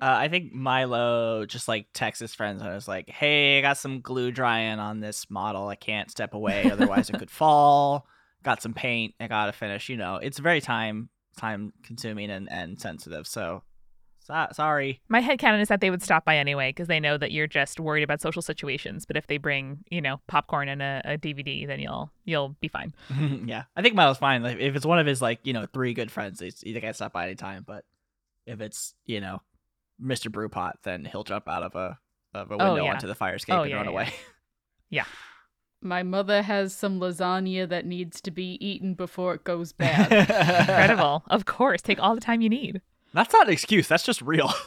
Uh, 0.00 0.16
I 0.18 0.28
think 0.28 0.52
Milo 0.52 1.46
just 1.46 1.68
like 1.68 1.86
texts 1.92 2.20
his 2.20 2.34
friends 2.34 2.62
and 2.62 2.72
was 2.72 2.88
like, 2.88 3.08
"Hey, 3.08 3.58
I 3.58 3.62
got 3.62 3.78
some 3.78 4.00
glue 4.00 4.30
drying 4.30 4.78
on 4.78 5.00
this 5.00 5.30
model. 5.30 5.68
I 5.68 5.76
can't 5.76 6.10
step 6.10 6.34
away, 6.34 6.68
otherwise 6.72 7.10
it 7.10 7.18
could 7.18 7.30
fall. 7.30 8.06
Got 8.42 8.62
some 8.62 8.74
paint. 8.74 9.14
I 9.20 9.28
gotta 9.28 9.52
finish. 9.52 9.88
You 9.88 9.96
know, 9.96 10.16
it's 10.16 10.38
very 10.38 10.60
time 10.60 11.08
time 11.36 11.72
consuming 11.82 12.30
and, 12.30 12.50
and 12.50 12.80
sensitive. 12.80 13.26
So, 13.26 13.62
so 14.20 14.46
sorry. 14.52 15.00
My 15.08 15.20
head 15.20 15.38
headcanon 15.38 15.60
is 15.60 15.68
that 15.68 15.80
they 15.80 15.90
would 15.90 16.02
stop 16.02 16.24
by 16.24 16.36
anyway 16.36 16.70
because 16.70 16.88
they 16.88 17.00
know 17.00 17.18
that 17.18 17.32
you're 17.32 17.46
just 17.46 17.80
worried 17.80 18.02
about 18.02 18.20
social 18.20 18.42
situations. 18.42 19.04
But 19.04 19.16
if 19.16 19.26
they 19.26 19.38
bring, 19.38 19.84
you 19.90 20.00
know, 20.00 20.20
popcorn 20.26 20.68
and 20.68 20.82
a, 20.82 21.02
a 21.04 21.18
DVD, 21.18 21.66
then 21.66 21.80
you'll 21.80 22.10
you'll 22.24 22.56
be 22.60 22.68
fine. 22.68 22.92
yeah, 23.46 23.64
I 23.76 23.82
think 23.82 23.94
Milo's 23.94 24.18
fine. 24.18 24.42
Like, 24.42 24.58
if 24.58 24.76
it's 24.76 24.86
one 24.86 24.98
of 24.98 25.06
his 25.06 25.22
like 25.22 25.40
you 25.44 25.52
know 25.52 25.66
three 25.72 25.94
good 25.94 26.10
friends, 26.10 26.40
he's, 26.40 26.60
he 26.60 26.78
can 26.78 26.94
stop 26.94 27.12
by 27.12 27.26
anytime. 27.26 27.64
But 27.66 27.84
if 28.46 28.60
it's 28.60 28.94
you 29.06 29.20
know 29.20 29.40
Mr. 30.02 30.30
Brewpot, 30.30 30.72
then 30.82 31.04
he'll 31.04 31.24
jump 31.24 31.48
out 31.48 31.62
of 31.62 31.74
a 31.74 31.98
of 32.34 32.50
a 32.50 32.54
Oh, 32.54 32.74
window 32.74 32.84
yeah. 32.84 32.94
onto 32.94 33.06
the 33.06 33.14
fire 33.14 33.34
escape 33.36 33.54
Oh, 33.54 33.62
and 33.62 33.70
yeah, 33.70 33.76
run 33.76 33.84
yeah, 33.86 33.90
away. 33.90 34.12
Yeah. 34.90 35.04
My 35.80 36.02
mother 36.02 36.42
has 36.42 36.74
some 36.74 37.00
lasagna 37.00 37.68
that 37.68 37.86
needs 37.86 38.20
to 38.20 38.30
be 38.30 38.56
eaten 38.64 38.94
before 38.94 39.34
it 39.34 39.42
goes 39.44 39.72
bad. 39.72 40.12
Incredible. 40.68 41.24
of 41.28 41.44
course, 41.44 41.82
take 41.82 41.98
all 42.00 42.14
the 42.14 42.20
time 42.20 42.40
you 42.40 42.48
need. 42.48 42.80
That's 43.14 43.32
not 43.32 43.46
an 43.48 43.52
excuse. 43.52 43.88
That's 43.88 44.04
just 44.04 44.22
real. 44.22 44.52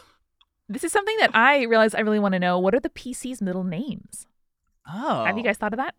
This 0.68 0.84
is 0.84 0.92
something 0.92 1.16
that 1.20 1.30
I 1.36 1.62
realize 1.66 1.94
I 1.94 2.00
really 2.00 2.18
want 2.18 2.34
to 2.34 2.40
know. 2.40 2.58
What 2.58 2.74
are 2.74 2.80
the 2.80 2.90
PC's 2.90 3.40
middle 3.40 3.64
names? 3.64 4.26
Oh, 4.92 5.24
Have 5.24 5.38
you 5.38 5.44
guys 5.44 5.58
thought 5.58 5.74
of 5.74 5.78
that? 5.78 5.94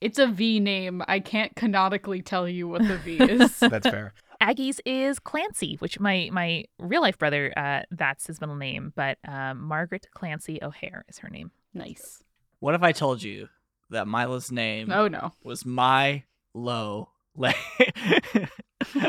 it's 0.00 0.20
a 0.20 0.28
V 0.28 0.60
name. 0.60 1.02
I 1.08 1.18
can't 1.18 1.56
canonically 1.56 2.22
tell 2.22 2.48
you 2.48 2.68
what 2.68 2.86
the 2.86 2.96
V 2.98 3.16
is. 3.16 3.58
That's 3.58 3.88
fair. 3.88 4.14
Aggie's 4.44 4.78
is 4.84 5.18
Clancy, 5.18 5.76
which 5.78 5.98
my 5.98 6.28
my 6.30 6.64
real 6.78 7.00
life 7.00 7.16
brother, 7.16 7.50
uh, 7.56 7.80
that's 7.90 8.26
his 8.26 8.40
middle 8.42 8.56
name, 8.56 8.92
but 8.94 9.16
um, 9.26 9.62
Margaret 9.62 10.06
Clancy 10.12 10.58
O'Hare 10.62 11.04
is 11.08 11.18
her 11.18 11.30
name. 11.30 11.50
nice. 11.72 12.22
What 12.60 12.74
if 12.74 12.82
I 12.82 12.92
told 12.92 13.22
you 13.22 13.48
that 13.90 14.06
Milo's 14.06 14.52
name 14.52 14.90
Oh 14.92 15.08
no. 15.08 15.32
was 15.42 15.64
my 15.64 16.24
low 16.52 17.08
lay? 17.36 17.54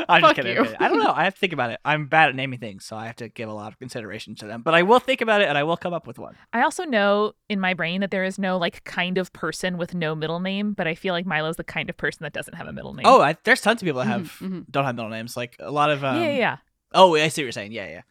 I'm 0.08 0.20
Fuck 0.20 0.20
just 0.20 0.34
kidding. 0.36 0.52
you. 0.54 0.58
I'm 0.60 0.64
kidding. 0.66 0.76
I 0.80 0.88
don't 0.88 0.98
know. 0.98 1.12
I 1.12 1.24
have 1.24 1.34
to 1.34 1.40
think 1.40 1.52
about 1.52 1.70
it. 1.70 1.80
I'm 1.84 2.06
bad 2.06 2.28
at 2.30 2.34
naming 2.34 2.58
things, 2.58 2.84
so 2.84 2.96
I 2.96 3.06
have 3.06 3.16
to 3.16 3.28
give 3.28 3.48
a 3.48 3.52
lot 3.52 3.72
of 3.72 3.78
consideration 3.78 4.34
to 4.36 4.46
them. 4.46 4.62
But 4.62 4.74
I 4.74 4.82
will 4.82 5.00
think 5.00 5.20
about 5.20 5.42
it, 5.42 5.48
and 5.48 5.58
I 5.58 5.64
will 5.64 5.76
come 5.76 5.92
up 5.92 6.06
with 6.06 6.18
one. 6.18 6.34
I 6.52 6.62
also 6.62 6.84
know 6.84 7.32
in 7.48 7.60
my 7.60 7.74
brain 7.74 8.00
that 8.00 8.10
there 8.10 8.24
is 8.24 8.38
no 8.38 8.56
like 8.56 8.84
kind 8.84 9.18
of 9.18 9.32
person 9.32 9.76
with 9.76 9.94
no 9.94 10.14
middle 10.14 10.40
name, 10.40 10.72
but 10.72 10.86
I 10.86 10.94
feel 10.94 11.12
like 11.12 11.26
Milo's 11.26 11.56
the 11.56 11.64
kind 11.64 11.90
of 11.90 11.96
person 11.96 12.22
that 12.24 12.32
doesn't 12.32 12.54
have 12.54 12.66
a 12.66 12.72
middle 12.72 12.94
name. 12.94 13.04
Oh, 13.06 13.20
I, 13.20 13.36
there's 13.44 13.60
tons 13.60 13.82
of 13.82 13.86
people 13.86 14.00
that 14.00 14.06
Mhm, 14.06 14.10
have 14.10 14.22
mhm. 14.40 14.64
don't 14.70 14.84
have 14.84 14.96
middle 14.96 15.10
names. 15.10 15.36
Like 15.36 15.56
a 15.58 15.70
lot 15.70 15.90
of 15.90 16.02
um, 16.04 16.22
yeah, 16.22 16.30
yeah. 16.30 16.56
Oh, 16.94 17.14
I 17.16 17.28
see 17.28 17.42
what 17.42 17.46
you're 17.46 17.52
saying. 17.52 17.72
Yeah, 17.72 17.88
yeah, 17.88 18.02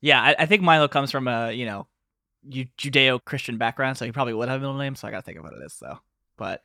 yeah. 0.00 0.22
I, 0.22 0.36
I 0.40 0.46
think 0.46 0.62
Milo 0.62 0.86
comes 0.88 1.10
from 1.10 1.26
a 1.26 1.50
you 1.52 1.66
know, 1.66 1.88
Ju- 2.48 2.66
Judeo-Christian 2.78 3.58
background, 3.58 3.98
so 3.98 4.04
he 4.04 4.12
probably 4.12 4.34
would 4.34 4.48
have 4.48 4.58
a 4.58 4.60
middle 4.60 4.76
name. 4.78 4.94
So 4.94 5.08
I 5.08 5.10
gotta 5.10 5.22
think 5.22 5.38
of 5.38 5.44
what 5.44 5.52
it 5.54 5.64
is, 5.64 5.76
though. 5.80 5.98
But 6.36 6.62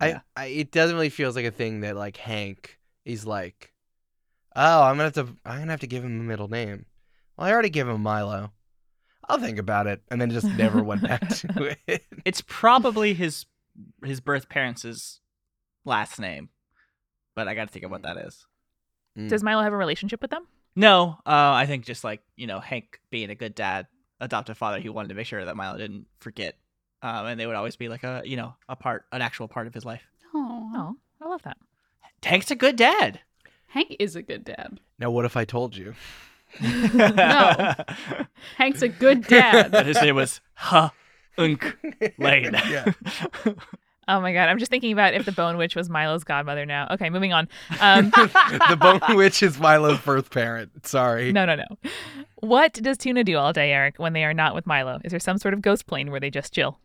Yeah. 0.00 0.20
I, 0.36 0.42
I 0.42 0.46
it 0.46 0.72
doesn't 0.72 0.96
really 0.96 1.08
feels 1.10 1.36
like 1.36 1.44
a 1.44 1.50
thing 1.50 1.80
that 1.80 1.96
like 1.96 2.16
Hank 2.16 2.78
is 3.04 3.26
like, 3.26 3.72
oh, 4.54 4.82
I'm 4.82 4.94
gonna 4.96 5.04
have 5.04 5.14
to 5.14 5.26
I'm 5.44 5.60
gonna 5.60 5.72
have 5.72 5.80
to 5.80 5.86
give 5.86 6.04
him 6.04 6.20
a 6.20 6.24
middle 6.24 6.48
name. 6.48 6.86
Well, 7.36 7.46
I 7.46 7.52
already 7.52 7.70
gave 7.70 7.88
him 7.88 8.00
Milo. 8.02 8.52
I'll 9.28 9.38
think 9.38 9.58
about 9.58 9.86
it, 9.86 10.00
and 10.10 10.20
then 10.20 10.30
just 10.30 10.46
never 10.46 10.82
went 10.82 11.02
back 11.02 11.28
to 11.28 11.76
it. 11.86 12.02
it's 12.24 12.42
probably 12.46 13.14
his 13.14 13.46
his 14.04 14.20
birth 14.20 14.48
parents' 14.48 15.20
last 15.84 16.18
name, 16.18 16.48
but 17.34 17.46
I 17.48 17.54
gotta 17.54 17.70
think 17.70 17.84
of 17.84 17.90
what 17.90 18.02
that 18.02 18.16
is. 18.16 18.46
Does 19.28 19.42
Milo 19.42 19.62
have 19.62 19.72
a 19.72 19.76
relationship 19.76 20.22
with 20.22 20.30
them? 20.30 20.46
No, 20.76 21.16
uh, 21.26 21.52
I 21.52 21.66
think 21.66 21.84
just 21.84 22.04
like 22.04 22.22
you 22.36 22.46
know 22.46 22.60
Hank 22.60 23.00
being 23.10 23.30
a 23.30 23.34
good 23.34 23.54
dad, 23.54 23.88
adoptive 24.20 24.56
father, 24.56 24.78
he 24.78 24.88
wanted 24.88 25.08
to 25.08 25.14
make 25.14 25.26
sure 25.26 25.44
that 25.44 25.56
Milo 25.56 25.76
didn't 25.76 26.06
forget, 26.20 26.56
um, 27.02 27.26
and 27.26 27.38
they 27.40 27.46
would 27.46 27.56
always 27.56 27.76
be 27.76 27.88
like 27.88 28.04
a 28.04 28.22
you 28.24 28.36
know 28.36 28.54
a 28.68 28.76
part, 28.76 29.04
an 29.12 29.22
actual 29.22 29.48
part 29.48 29.66
of 29.66 29.74
his 29.74 29.84
life. 29.84 30.02
Oh. 30.34 30.70
Oh, 30.74 30.96
I 31.24 31.28
love 31.28 31.42
that. 31.42 31.56
Hank's 32.22 32.50
a 32.50 32.56
good 32.56 32.76
dad. 32.76 33.20
Hank 33.68 33.96
is 33.98 34.16
a 34.16 34.22
good 34.22 34.44
dad. 34.44 34.80
Now, 34.98 35.10
what 35.10 35.24
if 35.24 35.36
I 35.36 35.44
told 35.44 35.76
you? 35.76 35.94
no, 36.62 37.74
Hank's 38.56 38.82
a 38.82 38.88
good 38.88 39.24
dad. 39.26 39.74
and 39.74 39.86
his 39.86 40.00
name 40.00 40.16
was 40.16 40.40
Ha 40.54 40.92
Unk 41.36 41.76
Lane. 42.18 42.52
yeah. 42.68 42.92
Oh 44.08 44.20
my 44.20 44.32
god, 44.32 44.48
I'm 44.48 44.58
just 44.58 44.70
thinking 44.70 44.92
about 44.92 45.12
if 45.12 45.26
the 45.26 45.32
Bone 45.32 45.58
Witch 45.58 45.76
was 45.76 45.90
Milo's 45.90 46.24
godmother 46.24 46.64
now. 46.64 46.88
Okay, 46.92 47.10
moving 47.10 47.34
on. 47.34 47.48
Um, 47.80 48.10
the 48.10 48.78
Bone 48.80 49.16
Witch 49.16 49.42
is 49.42 49.58
Milo's 49.60 50.00
birth 50.00 50.30
parent. 50.30 50.86
Sorry. 50.86 51.30
no, 51.30 51.44
no, 51.44 51.56
no. 51.56 51.64
What 52.36 52.72
does 52.72 52.96
Tuna 52.96 53.22
do 53.24 53.36
all 53.36 53.52
day, 53.52 53.72
Eric, 53.72 53.98
when 53.98 54.14
they 54.14 54.24
are 54.24 54.32
not 54.32 54.54
with 54.54 54.66
Milo? 54.66 55.00
Is 55.04 55.10
there 55.10 55.20
some 55.20 55.36
sort 55.36 55.52
of 55.52 55.60
ghost 55.60 55.86
plane 55.86 56.10
where 56.10 56.20
they 56.20 56.30
just 56.30 56.54
chill? 56.54 56.78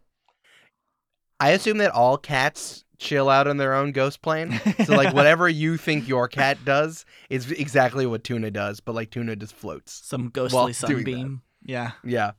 I 1.44 1.50
assume 1.50 1.80
that 1.80 1.92
all 1.92 2.18
cats 2.18 2.86
chill 3.00 3.30
out 3.30 3.50
on 3.50 3.58
their 3.58 3.74
own 3.74 3.92
ghost 3.92 4.22
plane. 4.22 4.62
So 4.86 4.96
like 4.96 5.14
whatever 5.14 5.50
you 5.50 5.76
think 5.76 6.08
your 6.08 6.30
cat 6.30 6.58
does 6.64 7.04
is 7.30 7.52
exactly 7.52 8.06
what 8.06 8.24
Tuna 8.24 8.50
does, 8.50 8.80
but 8.80 8.96
like 8.96 9.12
Tuna 9.12 9.36
just 9.36 9.54
floats. 9.54 9.92
Some 9.92 10.30
ghostly 10.30 10.72
sunbeam. 10.72 11.42
Yeah. 11.66 11.92
Yeah. 12.02 12.32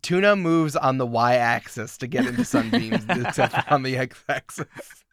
Tuna 0.00 0.34
moves 0.34 0.76
on 0.76 0.96
the 0.96 1.04
y-axis 1.04 1.98
to 1.98 2.06
get 2.06 2.24
into 2.26 2.42
sunbeams, 2.42 3.04
except 3.08 3.70
on 3.70 3.82
the 3.82 3.98
x-axis. 3.98 5.04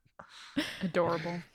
Adorable. 0.82 1.42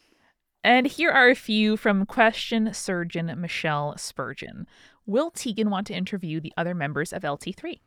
And 0.63 0.87
here 0.87 1.11
are 1.11 1.31
a 1.31 1.35
few 1.35 1.79
from 1.79 2.05
question 2.05 2.75
surgeon 2.75 3.33
Michelle 3.41 3.97
Spurgeon. 3.97 4.67
Will 5.07 5.31
Tegan 5.31 5.71
want 5.71 5.87
to 5.87 5.95
interview 5.95 6.39
the 6.39 6.53
other 6.55 6.75
members 6.75 7.15
of 7.15 7.23
LT3? 7.23 7.81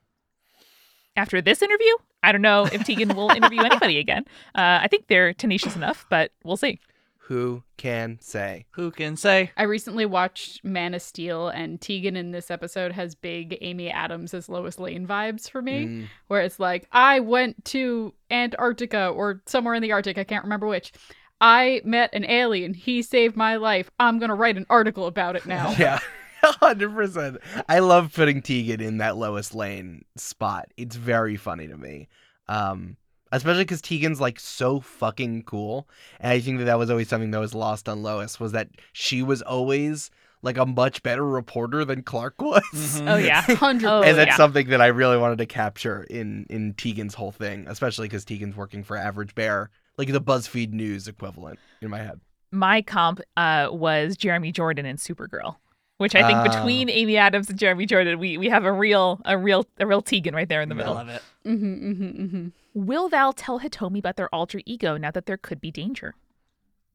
After 1.15 1.41
this 1.41 1.61
interview, 1.61 1.93
I 2.23 2.31
don't 2.31 2.41
know 2.41 2.65
if 2.65 2.83
Tegan 2.85 3.15
will 3.15 3.29
interview 3.35 3.61
anybody 3.61 3.99
again. 3.99 4.23
Uh, 4.55 4.79
I 4.81 4.87
think 4.89 5.07
they're 5.07 5.33
tenacious 5.33 5.75
enough, 5.75 6.05
but 6.09 6.31
we'll 6.43 6.57
see. 6.57 6.79
Who 7.27 7.63
can 7.77 8.17
say? 8.19 8.65
Who 8.71 8.91
can 8.91 9.15
say? 9.15 9.51
I 9.55 9.63
recently 9.63 10.05
watched 10.05 10.63
Man 10.65 10.93
of 10.93 11.01
Steel, 11.01 11.47
and 11.47 11.79
Tegan 11.79 12.17
in 12.17 12.31
this 12.31 12.51
episode 12.51 12.91
has 12.91 13.15
big 13.15 13.57
Amy 13.61 13.89
Adams 13.89 14.33
as 14.33 14.49
Lois 14.49 14.77
Lane 14.77 15.07
vibes 15.07 15.49
for 15.49 15.61
me, 15.61 15.85
Mm. 15.85 16.07
where 16.27 16.41
it's 16.41 16.59
like, 16.59 16.85
I 16.91 17.21
went 17.21 17.63
to 17.65 18.13
Antarctica 18.29 19.07
or 19.07 19.41
somewhere 19.45 19.73
in 19.73 19.81
the 19.81 19.93
Arctic, 19.93 20.17
I 20.17 20.23
can't 20.25 20.43
remember 20.43 20.67
which. 20.67 20.91
I 21.39 21.81
met 21.85 22.09
an 22.13 22.25
alien. 22.25 22.73
He 22.73 23.01
saved 23.01 23.35
my 23.37 23.55
life. 23.55 23.89
I'm 23.99 24.17
going 24.19 24.29
to 24.29 24.35
write 24.35 24.57
an 24.57 24.65
article 24.69 25.07
about 25.07 25.35
it 25.35 25.45
now. 25.45 25.73
Yeah. 25.79 25.99
Hundred 26.43 26.93
percent. 26.93 27.37
I 27.69 27.79
love 27.79 28.13
putting 28.13 28.41
Tegan 28.41 28.81
in 28.81 28.97
that 28.97 29.17
Lois 29.17 29.53
Lane 29.53 30.03
spot. 30.15 30.67
It's 30.77 30.95
very 30.95 31.35
funny 31.35 31.67
to 31.67 31.77
me, 31.77 32.07
um, 32.47 32.97
especially 33.31 33.63
because 33.63 33.81
Tegan's 33.81 34.21
like 34.21 34.39
so 34.39 34.79
fucking 34.79 35.43
cool, 35.43 35.87
and 36.19 36.31
I 36.31 36.39
think 36.39 36.59
that 36.59 36.65
that 36.65 36.77
was 36.77 36.89
always 36.89 37.07
something 37.07 37.31
that 37.31 37.39
was 37.39 37.53
lost 37.55 37.87
on 37.87 38.03
Lois 38.03 38.39
was 38.39 38.51
that 38.51 38.69
she 38.91 39.23
was 39.23 39.41
always 39.41 40.11
like 40.41 40.57
a 40.57 40.65
much 40.65 41.01
better 41.03 41.25
reporter 41.25 41.85
than 41.85 42.03
Clark 42.03 42.41
was. 42.41 42.63
Mhm. 42.73 43.07
Oh 43.09 43.15
yeah. 43.15 43.41
Hundred. 43.55 43.87
Oh, 43.89 44.01
and 44.01 44.17
that's 44.17 44.31
yeah. 44.31 44.37
something 44.37 44.67
that 44.69 44.81
I 44.81 44.87
really 44.87 45.17
wanted 45.17 45.37
to 45.39 45.45
capture 45.45 46.03
in 46.03 46.45
in 46.49 46.73
Tegan's 46.73 47.13
whole 47.15 47.31
thing, 47.31 47.65
especially 47.67 48.07
because 48.07 48.25
Tegan's 48.25 48.55
working 48.55 48.83
for 48.83 48.97
Average 48.97 49.33
Bear, 49.35 49.69
like 49.97 50.11
the 50.11 50.21
BuzzFeed 50.21 50.71
News 50.71 51.07
equivalent 51.07 51.59
in 51.81 51.89
my 51.89 51.99
head. 51.99 52.19
My 52.51 52.83
comp 52.83 53.19
uh, 53.35 53.69
was 53.71 54.15
Jeremy 54.15 54.51
Jordan 54.51 54.85
and 54.85 54.99
Supergirl, 54.99 55.55
which 56.03 56.13
I 56.15 56.27
think 56.27 56.37
Oh. 56.39 56.43
between 56.55 56.89
Amy 56.89 57.17
Adams 57.17 57.49
and 57.49 57.57
Jeremy 57.57 57.85
Jordan, 57.87 58.19
we 58.19 58.37
we 58.37 58.49
have 58.49 58.65
a 58.65 58.71
real 58.71 59.19
a 59.25 59.37
real 59.37 59.65
a 59.79 59.87
real 59.87 60.01
Tegan 60.03 60.35
right 60.35 60.47
there 60.47 60.61
in 60.61 60.69
the 60.69 60.75
I 60.75 60.77
middle. 60.77 60.93
love 60.93 61.09
it. 61.09 61.21
Mm-hmm, 61.45 61.65
mm-hmm, 61.91 62.23
mm-hmm. 62.23 62.47
Will 62.75 63.09
Val 63.09 63.33
tell 63.33 63.59
Hitomi 63.59 63.99
about 63.99 64.15
their 64.17 64.33
alter 64.33 64.61
ego 64.65 64.97
now 64.97 65.11
that 65.11 65.25
there 65.25 65.37
could 65.37 65.59
be 65.61 65.71
danger? 65.71 66.13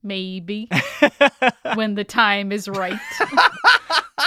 Maybe 0.02 0.68
when 1.74 1.94
the 1.96 2.04
time 2.04 2.52
is 2.52 2.68
right. 2.68 2.98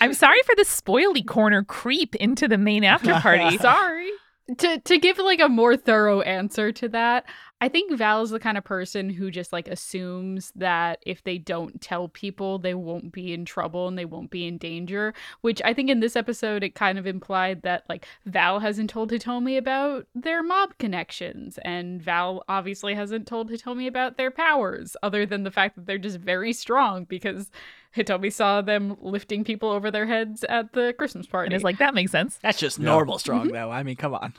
I'm 0.00 0.14
sorry 0.14 0.40
for 0.44 0.54
the 0.56 0.64
spoily 0.64 1.26
corner 1.26 1.62
creep 1.64 2.14
into 2.16 2.48
the 2.48 2.58
main 2.58 2.84
after 2.84 3.12
party. 3.20 3.56
Sorry. 3.58 4.10
To 4.58 4.78
to 4.80 4.98
give 4.98 5.18
like 5.18 5.40
a 5.40 5.48
more 5.48 5.76
thorough 5.76 6.20
answer 6.22 6.72
to 6.72 6.88
that, 6.90 7.24
I 7.60 7.68
think 7.68 7.92
Val 7.96 8.22
is 8.22 8.30
the 8.30 8.38
kind 8.38 8.56
of 8.56 8.62
person 8.62 9.10
who 9.10 9.32
just 9.32 9.52
like 9.52 9.66
assumes 9.66 10.52
that 10.54 11.00
if 11.04 11.24
they 11.24 11.38
don't 11.38 11.80
tell 11.80 12.06
people, 12.08 12.60
they 12.60 12.74
won't 12.74 13.10
be 13.10 13.32
in 13.32 13.44
trouble 13.44 13.88
and 13.88 13.98
they 13.98 14.04
won't 14.04 14.30
be 14.30 14.46
in 14.46 14.58
danger. 14.58 15.12
Which 15.40 15.60
I 15.64 15.74
think 15.74 15.90
in 15.90 15.98
this 15.98 16.14
episode 16.14 16.62
it 16.62 16.76
kind 16.76 16.98
of 16.98 17.06
implied 17.06 17.62
that 17.62 17.82
like 17.88 18.06
Val 18.26 18.60
hasn't 18.60 18.90
told 18.90 19.10
Hitomi 19.10 19.58
about 19.58 20.06
their 20.14 20.42
mob 20.44 20.78
connections, 20.78 21.58
and 21.64 22.00
Val 22.00 22.44
obviously 22.48 22.94
hasn't 22.94 23.26
told 23.26 23.50
Hitomi 23.50 23.88
about 23.88 24.16
their 24.16 24.30
powers, 24.30 24.96
other 25.02 25.26
than 25.26 25.42
the 25.42 25.50
fact 25.50 25.74
that 25.74 25.86
they're 25.86 25.98
just 25.98 26.18
very 26.18 26.52
strong 26.52 27.04
because 27.06 27.50
Hitomi 27.96 28.32
saw 28.32 28.60
them 28.62 28.96
lifting 29.00 29.42
people 29.42 29.70
over 29.70 29.90
their 29.90 30.06
heads 30.06 30.44
at 30.44 30.74
the 30.74 30.94
Christmas 30.96 31.26
party. 31.26 31.46
and 31.46 31.54
it's 31.54 31.64
like 31.64 31.78
that 31.78 31.94
makes 31.94 32.12
sense. 32.12 32.38
That's 32.40 32.58
just 32.58 32.78
Yeah. 32.78 32.84
normal 32.84 33.18
strong, 33.18 33.46
mm-hmm. 33.46 33.54
though. 33.54 33.70
I 33.72 33.82
mean, 33.82 33.96
come 33.96 34.14
on. 34.14 34.32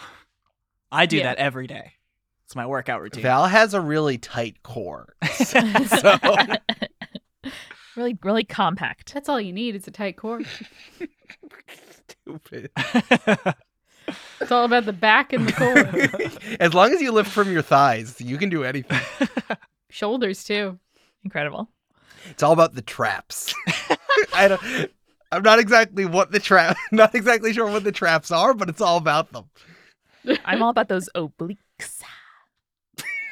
I 0.90 1.06
do 1.06 1.18
Yeah. 1.18 1.24
that 1.24 1.38
every 1.38 1.68
day. 1.68 1.94
It's 2.50 2.56
my 2.56 2.66
workout 2.66 3.00
routine. 3.00 3.22
Val 3.22 3.46
has 3.46 3.76
a 3.76 3.80
really 3.80 4.18
tight 4.18 4.64
core. 4.64 5.14
so 5.34 6.18
really 7.96 8.18
really 8.24 8.44
compact. 8.44 9.14
That's 9.14 9.30
all 9.30 9.40
you 9.40 9.54
need. 9.54 9.76
It's 9.76 9.88
a 9.88 9.92
tight 9.92 10.18
core. 10.18 10.42
stupid. 12.08 12.72
It's 14.42 14.52
all 14.52 14.66
about 14.66 14.86
the 14.86 14.94
back 14.94 15.32
and 15.34 15.48
the 15.48 15.52
core. 15.52 16.58
as 16.60 16.74
long 16.74 16.92
as 16.92 17.00
you 17.00 17.12
lift 17.12 17.30
from 17.30 17.52
your 17.52 17.62
thighs, 17.62 18.20
you 18.20 18.40
can 18.40 18.50
do 18.50 18.64
anything. 18.64 19.00
Shoulders 19.92 20.44
too. 20.44 20.80
Incredible. 21.24 21.70
It's 22.32 22.42
all 22.42 22.54
about 22.54 22.74
the 22.74 22.82
traps. 22.82 23.54
I 24.34 24.48
don't 24.48 24.92
I'm 25.32 25.44
not 25.44 25.60
exactly 25.60 26.06
what 26.06 26.32
the 26.32 26.40
trap 26.40 26.76
not 26.92 27.14
exactly 27.14 27.54
sure 27.54 27.70
what 27.70 27.84
the 27.84 27.92
traps 27.92 28.32
are, 28.32 28.56
but 28.56 28.70
it's 28.70 28.82
all 28.82 28.98
about 28.98 29.32
them. 29.34 29.52
I'm 30.46 30.64
all 30.64 30.72
about 30.72 30.88
those 30.88 31.08
obliques. 31.16 32.02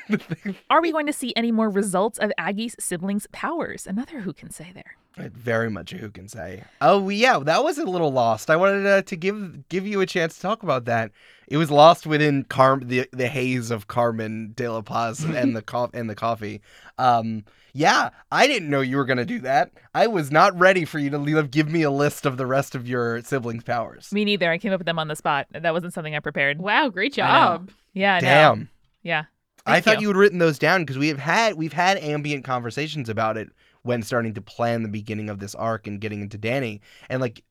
Are 0.69 0.81
we 0.81 0.91
going 0.91 1.07
to 1.07 1.13
see 1.13 1.33
any 1.35 1.51
more 1.51 1.69
results 1.69 2.17
of 2.19 2.31
Aggie's 2.37 2.75
siblings' 2.79 3.27
powers? 3.31 3.87
Another 3.87 4.21
who 4.21 4.33
can 4.33 4.49
say 4.49 4.71
there. 4.73 4.95
Very 5.17 5.69
much 5.69 5.91
who 5.91 6.09
can 6.09 6.27
say. 6.27 6.63
Oh 6.79 7.09
yeah, 7.09 7.39
that 7.39 7.63
was 7.63 7.77
a 7.79 7.85
little 7.85 8.11
lost. 8.11 8.51
I 8.51 8.55
wanted 8.55 8.85
uh, 8.85 9.01
to 9.01 9.15
give 9.15 9.67
give 9.67 9.87
you 9.87 10.01
a 10.01 10.05
chance 10.05 10.35
to 10.35 10.41
talk 10.41 10.61
about 10.61 10.85
that. 10.85 11.11
It 11.47 11.57
was 11.57 11.71
lost 11.71 12.05
within 12.05 12.43
Car- 12.43 12.81
the 12.81 13.09
the 13.11 13.27
haze 13.27 13.71
of 13.71 13.87
Carmen 13.87 14.53
De 14.55 14.67
La 14.67 14.81
Paz 14.81 15.23
and 15.23 15.55
the 15.55 15.63
co- 15.63 15.89
and 15.93 16.09
the 16.09 16.15
coffee. 16.15 16.61
Um, 16.99 17.45
yeah, 17.73 18.09
I 18.31 18.47
didn't 18.47 18.69
know 18.69 18.81
you 18.81 18.97
were 18.97 19.05
gonna 19.05 19.25
do 19.25 19.39
that. 19.39 19.71
I 19.93 20.07
was 20.07 20.31
not 20.31 20.57
ready 20.57 20.85
for 20.85 20.99
you 20.99 21.09
to 21.11 21.17
leave, 21.17 21.51
give 21.51 21.69
me 21.69 21.81
a 21.81 21.91
list 21.91 22.25
of 22.25 22.37
the 22.37 22.45
rest 22.45 22.75
of 22.75 22.87
your 22.87 23.21
siblings' 23.23 23.63
powers. 23.63 24.11
Me 24.11 24.23
neither. 24.23 24.51
I 24.51 24.57
came 24.57 24.71
up 24.71 24.79
with 24.79 24.85
them 24.85 24.99
on 24.99 25.07
the 25.07 25.15
spot. 25.15 25.47
That 25.51 25.73
wasn't 25.73 25.93
something 25.93 26.15
I 26.15 26.19
prepared. 26.19 26.59
Wow, 26.59 26.89
great 26.89 27.13
job. 27.13 27.71
Yeah. 27.93 28.19
Damn. 28.19 28.59
know. 28.59 28.65
Damn. 29.03 29.27
I 29.67 29.81
thought 29.81 29.97
you. 29.97 30.03
you. 30.03 30.07
had 30.09 30.17
written 30.17 30.39
those 30.39 30.59
down 30.59 30.81
because 30.81 30.97
we 30.97 31.07
have 31.09 31.19
had 31.19 31.55
we've 31.55 31.73
had 31.73 31.97
ambient 31.97 32.43
conversations 32.43 33.09
about 33.09 33.37
it 33.37 33.49
when 33.83 34.01
starting 34.01 34.33
to 34.33 34.41
plan 34.41 34.83
the 34.83 34.89
beginning 34.89 35.29
of 35.29 35.39
this 35.39 35.55
arc 35.55 35.87
and 35.87 36.01
getting 36.01 36.21
into 36.21 36.37
Danny 36.37 36.81
and 37.09 37.21
like 37.21 37.43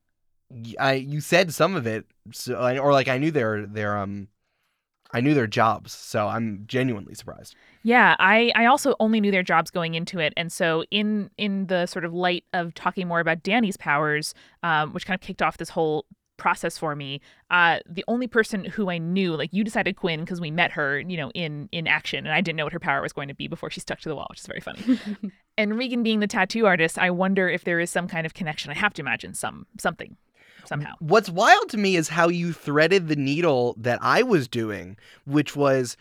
I 0.79 0.95
you 0.95 1.21
said 1.21 1.53
some 1.53 1.75
of 1.75 1.87
it 1.87 2.07
so 2.33 2.55
or 2.79 2.93
like 2.93 3.09
I 3.09 3.19
knew 3.19 3.31
their 3.31 3.67
their 3.67 3.97
um 3.97 4.29
I 5.13 5.21
knew 5.21 5.35
their 5.35 5.47
jobs 5.47 5.93
so 5.93 6.27
I'm 6.27 6.65
genuinely 6.67 7.15
surprised. 7.15 7.55
Yeah, 7.83 8.17
I, 8.19 8.51
I 8.57 8.67
also 8.67 8.97
only 8.99 9.21
knew 9.21 9.31
their 9.31 9.45
jobs 9.45 9.71
going 9.71 9.95
into 9.95 10.19
it, 10.19 10.33
and 10.37 10.51
so 10.51 10.83
in 10.91 11.31
in 11.39 11.69
the 11.69 11.87
sort 11.87 12.05
of 12.05 12.13
light 12.13 12.43
of 12.53 12.75
talking 12.75 13.07
more 13.07 13.21
about 13.21 13.45
Danny's 13.45 13.77
powers, 13.77 14.35
um, 14.65 14.93
which 14.93 15.07
kind 15.07 15.17
of 15.17 15.25
kicked 15.25 15.41
off 15.41 15.59
this 15.59 15.69
whole 15.71 16.05
process 16.37 16.79
for 16.79 16.95
me, 16.95 17.21
uh, 17.51 17.79
the 17.89 18.05
only 18.09 18.27
person 18.27 18.65
who 18.65 18.91
I 18.91 18.99
knew, 18.99 19.35
like 19.37 19.53
you 19.53 19.65
decided 19.65 19.97
Quinn 19.97 20.21
because 20.21 20.41
we 20.41 20.51
met 20.51 20.73
her, 20.73 21.01
you 21.01 21.17
know, 21.17 21.31
in 21.31 21.69
in 21.73 21.87
action, 21.87 22.27
and 22.27 22.35
I 22.35 22.41
didn't 22.41 22.57
know 22.57 22.65
what 22.65 22.73
her 22.73 22.81
power 22.81 23.03
was 23.03 23.13
going 23.13 23.29
to 23.29 23.35
be 23.35 23.49
before 23.49 23.71
she 23.71 23.81
stuck 23.81 24.01
to 24.01 24.09
the 24.09 24.17
wall, 24.17 24.27
which 24.31 24.41
is 24.41 24.47
very 24.47 24.61
funny. 24.61 25.01
and 25.59 25.77
Regan 25.79 26.03
being 26.03 26.21
the 26.21 26.27
tattoo 26.27 26.67
artist, 26.67 26.99
I 26.99 27.11
wonder 27.11 27.49
if 27.49 27.65
there 27.65 27.81
is 27.81 27.91
some 27.91 28.09
kind 28.09 28.27
of 28.27 28.35
connection. 28.35 28.71
I 28.71 28.75
have 28.75 28.95
to 28.95 29.03
imagine 29.03 29.35
some 29.35 29.67
something 29.79 30.17
somehow. 30.67 30.93
What's 30.99 31.31
wild 31.31 31.69
to 31.71 31.77
me 31.77 31.97
is 31.97 32.09
how 32.09 32.29
you 32.29 32.53
threaded 32.53 33.09
the 33.09 33.17
needle 33.17 33.75
that 33.79 33.99
I 34.03 34.23
was 34.23 34.49
doing, 34.49 34.97
which 35.25 35.57
was 35.57 35.97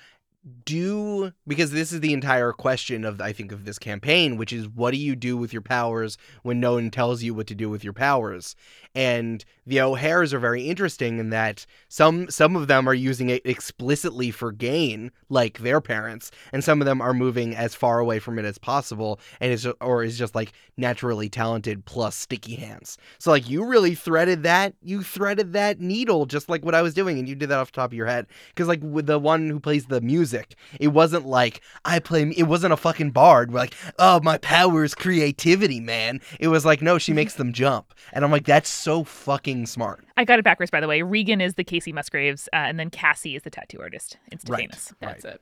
do 0.66 1.32
because 1.48 1.72
this 1.72 1.92
is 1.92 2.02
the 2.02 2.14
entire 2.14 2.52
question 2.52 3.04
of 3.04 3.20
I 3.20 3.34
think 3.34 3.52
of 3.52 3.66
this 3.66 3.80
campaign, 3.80 4.38
which 4.38 4.54
is 4.54 4.68
what 4.68 4.92
do 4.92 4.98
you 4.98 5.16
do 5.16 5.38
with 5.38 5.52
your 5.52 5.62
powers 5.62 6.18
when 6.44 6.60
no 6.60 6.74
one 6.74 6.92
tells 6.92 7.24
you 7.24 7.34
what 7.34 7.48
to 7.48 7.56
do 7.56 7.70
with 7.70 7.84
your 7.84 7.94
powers? 7.94 8.56
And 8.94 9.44
the 9.66 9.82
O'Hares 9.82 10.34
are 10.34 10.40
very 10.40 10.70
interesting 10.70 11.20
in 11.20 11.30
that 11.32 11.66
some 11.90 12.30
some 12.30 12.56
of 12.56 12.68
them 12.68 12.88
are 12.88 12.94
using 12.94 13.30
it 13.30 13.42
explicitly 13.46 14.32
for 14.32 14.52
gain, 14.52 15.12
like 15.30 15.60
their 15.60 15.82
parents, 15.82 16.32
and 16.54 16.64
some 16.64 16.82
of 16.82 16.86
them 16.86 17.02
are 17.02 17.14
moving 17.14 17.56
as 17.56 17.74
far 17.74 18.00
away 18.00 18.20
from 18.20 18.38
it 18.38 18.46
as 18.46 18.58
possible, 18.58 19.20
and 19.40 19.52
is 19.52 19.68
or 19.82 20.04
is 20.04 20.18
just 20.18 20.36
like 20.36 20.54
naturally 20.78 21.30
talented 21.30 21.86
plus 21.86 22.16
sticky 22.16 22.56
hands. 22.56 22.98
So 23.18 23.32
like 23.32 23.50
you 23.50 23.66
really 23.66 23.96
threaded 23.96 24.44
that, 24.44 24.76
you 24.82 25.02
threaded 25.02 25.54
that 25.54 25.80
needle 25.80 26.26
just 26.26 26.50
like 26.50 26.64
what 26.64 26.76
I 26.76 26.82
was 26.82 26.94
doing, 26.94 27.18
and 27.18 27.28
you 27.28 27.36
did 27.36 27.50
that 27.50 27.60
off 27.60 27.72
the 27.72 27.76
top 27.76 27.90
of 27.90 27.98
your 27.98 28.06
head. 28.06 28.28
Because 28.50 28.68
like 28.68 28.82
with 28.84 29.08
the 29.08 29.20
one 29.20 29.50
who 29.50 29.60
plays 29.60 29.86
the 29.88 30.02
music, 30.02 30.35
it 30.80 30.90
wasn't 30.90 31.26
like 31.26 31.62
I 31.84 32.00
play. 32.00 32.24
It 32.36 32.44
wasn't 32.44 32.74
a 32.74 32.78
fucking 32.78 33.12
bard. 33.12 33.52
We're 33.52 33.60
like, 33.60 33.74
oh, 34.00 34.20
my 34.22 34.38
power 34.40 34.84
is 34.84 34.96
creativity, 34.96 35.80
man. 35.80 36.22
It 36.40 36.48
was 36.50 36.66
like, 36.66 36.82
no, 36.82 36.98
she 36.98 37.14
makes 37.14 37.34
them 37.36 37.54
jump, 37.54 37.94
and 38.14 38.24
I'm 38.26 38.32
like, 38.32 38.46
that's 38.46 38.70
so 38.70 39.04
fucking 39.04 39.66
smart. 39.66 40.06
I 40.18 40.26
got 40.26 40.40
it 40.40 40.46
backwards, 40.46 40.72
by 40.72 40.82
the 40.82 40.88
way. 40.88 41.02
Regan 41.02 41.42
is 41.42 41.56
the 41.56 41.64
Kacey 41.64 41.94
Musgraves, 41.94 42.48
uh, 42.54 42.58
and 42.58 42.80
then 42.80 42.90
Cassie 42.90 43.36
is 43.36 43.44
the 43.44 43.50
tattoo 43.50 43.80
artist. 43.82 44.18
It's 44.32 44.44
Right. 44.50 44.62
famous. 44.62 44.94
That's 45.02 45.26
it. 45.26 45.42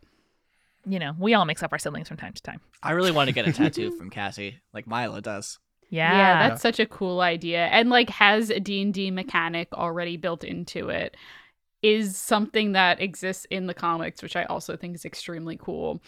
You 0.85 0.99
know, 0.99 1.13
we 1.17 1.33
all 1.33 1.45
mix 1.45 1.63
up 1.63 1.71
our 1.71 1.79
siblings 1.79 2.07
from 2.09 2.17
time 2.17 2.33
to 2.33 2.41
time. 2.41 2.59
I 2.81 2.91
really 2.91 3.11
want 3.11 3.29
to 3.29 3.33
get 3.33 3.47
a 3.47 3.53
tattoo 3.53 3.91
from 3.97 4.09
Cassie, 4.09 4.59
like 4.73 4.85
Milo 4.87 5.21
does. 5.21 5.59
Yeah. 5.89 6.11
Yeah, 6.11 6.49
that's 6.49 6.61
such 6.61 6.79
a 6.79 6.85
cool 6.87 7.21
idea. 7.21 7.67
And 7.67 7.89
like 7.89 8.09
has 8.09 8.49
a 8.49 8.59
D&D 8.59 9.11
mechanic 9.11 9.67
already 9.73 10.17
built 10.17 10.43
into 10.43 10.89
it 10.89 11.15
is 11.83 12.17
something 12.17 12.71
that 12.71 12.99
exists 13.01 13.45
in 13.51 13.67
the 13.67 13.73
comics, 13.73 14.23
which 14.23 14.35
I 14.35 14.45
also 14.45 14.75
think 14.75 14.95
is 14.95 15.05
extremely 15.05 15.57
cool. 15.57 16.01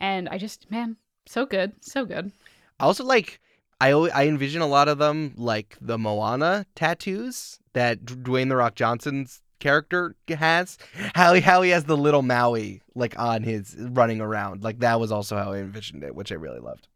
And 0.00 0.28
I 0.28 0.36
just 0.36 0.70
man, 0.70 0.96
so 1.26 1.46
good. 1.46 1.72
So 1.80 2.04
good. 2.04 2.30
I 2.78 2.84
also 2.84 3.04
like 3.04 3.40
I 3.80 3.92
always, 3.92 4.12
I 4.12 4.26
envision 4.26 4.60
a 4.60 4.66
lot 4.66 4.88
of 4.88 4.98
them 4.98 5.32
like 5.36 5.78
the 5.80 5.96
Moana 5.96 6.66
tattoos 6.74 7.58
that 7.72 8.04
Dwayne 8.04 8.50
the 8.50 8.56
Rock 8.56 8.74
Johnson's 8.74 9.40
character 9.58 10.16
has. 10.28 10.76
How 11.14 11.34
he, 11.34 11.40
how 11.40 11.62
he 11.62 11.70
has 11.70 11.84
the 11.84 11.96
little 11.96 12.22
Maui 12.22 12.82
like 12.94 13.18
on 13.18 13.42
his 13.42 13.76
running 13.78 14.20
around. 14.20 14.64
Like 14.64 14.80
that 14.80 15.00
was 15.00 15.12
also 15.12 15.36
how 15.36 15.52
I 15.52 15.58
envisioned 15.58 16.02
it, 16.02 16.14
which 16.14 16.32
I 16.32 16.34
really 16.34 16.60
loved. 16.60 16.88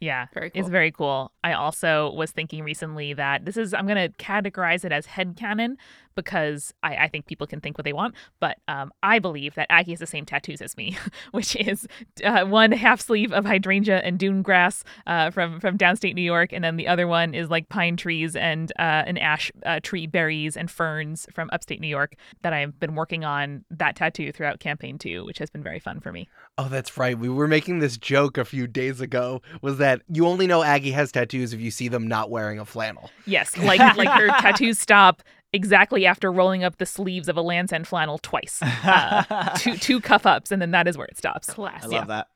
Yeah. 0.00 0.26
Very 0.32 0.50
cool. 0.50 0.60
It's 0.60 0.70
very 0.70 0.92
cool. 0.92 1.32
I 1.42 1.54
also 1.54 2.12
was 2.12 2.30
thinking 2.30 2.62
recently 2.62 3.14
that 3.14 3.44
this 3.44 3.56
is 3.56 3.74
I'm 3.74 3.86
going 3.86 4.10
to 4.10 4.16
categorize 4.16 4.84
it 4.84 4.92
as 4.92 5.06
head 5.06 5.36
headcanon, 5.36 5.76
because 6.18 6.74
I, 6.82 6.96
I 6.96 7.08
think 7.08 7.26
people 7.26 7.46
can 7.46 7.60
think 7.60 7.78
what 7.78 7.84
they 7.84 7.92
want. 7.92 8.16
But 8.40 8.58
um, 8.66 8.90
I 9.04 9.20
believe 9.20 9.54
that 9.54 9.68
Aggie 9.70 9.92
has 9.92 10.00
the 10.00 10.06
same 10.06 10.24
tattoos 10.24 10.60
as 10.60 10.76
me, 10.76 10.98
which 11.30 11.54
is 11.54 11.86
uh, 12.24 12.44
one 12.44 12.72
half 12.72 13.00
sleeve 13.00 13.32
of 13.32 13.44
hydrangea 13.44 13.98
and 13.98 14.18
dune 14.18 14.42
grass 14.42 14.82
uh, 15.06 15.30
from 15.30 15.60
from 15.60 15.78
downstate 15.78 16.14
New 16.14 16.22
York, 16.22 16.52
and 16.52 16.64
then 16.64 16.76
the 16.76 16.88
other 16.88 17.06
one 17.06 17.34
is 17.34 17.50
like 17.50 17.68
pine 17.68 17.96
trees 17.96 18.34
and 18.34 18.72
uh, 18.80 19.04
an 19.06 19.16
ash 19.16 19.52
uh, 19.64 19.78
tree 19.80 20.08
berries 20.08 20.56
and 20.56 20.68
ferns 20.72 21.28
from 21.32 21.48
upstate 21.52 21.80
New 21.80 21.86
York. 21.86 22.14
That 22.42 22.52
I've 22.52 22.80
been 22.80 22.96
working 22.96 23.24
on 23.24 23.64
that 23.70 23.94
tattoo 23.94 24.32
throughout 24.32 24.58
campaign 24.58 24.98
two, 24.98 25.24
which 25.24 25.38
has 25.38 25.50
been 25.50 25.62
very 25.62 25.78
fun 25.78 26.00
for 26.00 26.10
me. 26.10 26.28
Oh, 26.56 26.68
that's 26.68 26.96
right. 26.98 27.16
We 27.16 27.28
were 27.28 27.46
making 27.46 27.78
this 27.78 27.96
joke 27.96 28.36
a 28.38 28.44
few 28.44 28.66
days 28.66 29.00
ago. 29.00 29.40
Was 29.62 29.78
that 29.78 30.02
you 30.08 30.26
only 30.26 30.48
know 30.48 30.64
Aggie 30.64 30.90
has 30.90 31.12
tattoos 31.12 31.52
if 31.52 31.60
you 31.60 31.70
see 31.70 31.86
them 31.86 32.08
not 32.08 32.28
wearing 32.28 32.58
a 32.58 32.64
flannel? 32.64 33.08
Yes, 33.24 33.56
like 33.56 33.78
like 33.96 34.08
her 34.08 34.26
tattoos 34.40 34.80
stop 34.80 35.22
exactly 35.52 36.06
after 36.06 36.30
rolling 36.30 36.64
up 36.64 36.78
the 36.78 36.86
sleeves 36.86 37.28
of 37.28 37.36
a 37.36 37.42
Lands' 37.42 37.72
End 37.72 37.86
flannel 37.86 38.18
twice. 38.18 38.60
Uh, 38.62 39.56
two 39.58 39.76
two 39.78 40.00
cuff 40.00 40.26
ups, 40.26 40.50
and 40.50 40.60
then 40.60 40.70
that 40.72 40.86
is 40.88 40.96
where 40.96 41.06
it 41.06 41.16
stops. 41.16 41.50
I 41.50 41.54
Classic. 41.54 41.90
love 41.90 42.08
that. 42.08 42.28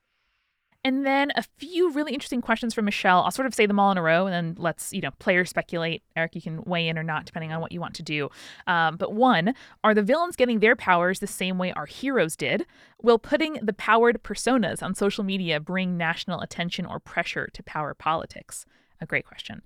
And 0.85 1.07
then 1.07 1.31
a 1.37 1.45
few 1.59 1.93
really 1.93 2.13
interesting 2.13 2.41
questions 2.41 2.75
from 2.75 2.87
Michelle. 2.87 3.23
I'll 3.23 3.31
sort 3.31 3.47
of 3.47 3.55
say 3.55 3.67
them 3.67 3.79
all 3.79 3.93
in 3.93 3.99
a 3.99 4.03
row, 4.03 4.27
and 4.27 4.35
then 4.35 4.57
let's 4.61 4.93
you 4.93 5.01
know 5.01 5.13
players 5.21 5.49
speculate. 5.49 6.03
Eric, 6.17 6.35
you 6.35 6.43
can 6.43 6.61
weigh 6.65 6.89
in 6.89 6.99
or 6.99 7.05
not 7.05 7.25
depending 7.25 7.53
on 7.53 7.61
what 7.61 7.71
you 7.71 7.81
want 7.81 7.95
to 7.95 8.03
do. 8.03 8.31
Um, 8.67 8.97
but 8.97 9.13
one, 9.13 9.55
are 9.85 9.95
the 9.95 10.03
villains 10.03 10.35
getting 10.35 10.59
their 10.59 10.75
powers 10.75 11.21
the 11.21 11.29
same 11.29 11.57
way 11.57 11.73
our 11.73 11.87
heroes 11.87 12.35
did? 12.37 12.67
Will 13.01 13.19
putting 13.21 13.61
the 13.63 13.73
powered 13.73 14.25
personas 14.25 14.83
on 14.83 14.97
social 14.97 15.23
media 15.23 15.61
bring 15.61 15.97
national 15.97 16.41
attention 16.41 16.85
or 16.85 16.99
pressure 16.99 17.49
to 17.53 17.63
power 17.63 17.95
politics? 17.95 18.67
A 19.01 19.07
great 19.07 19.25
question. 19.25 19.63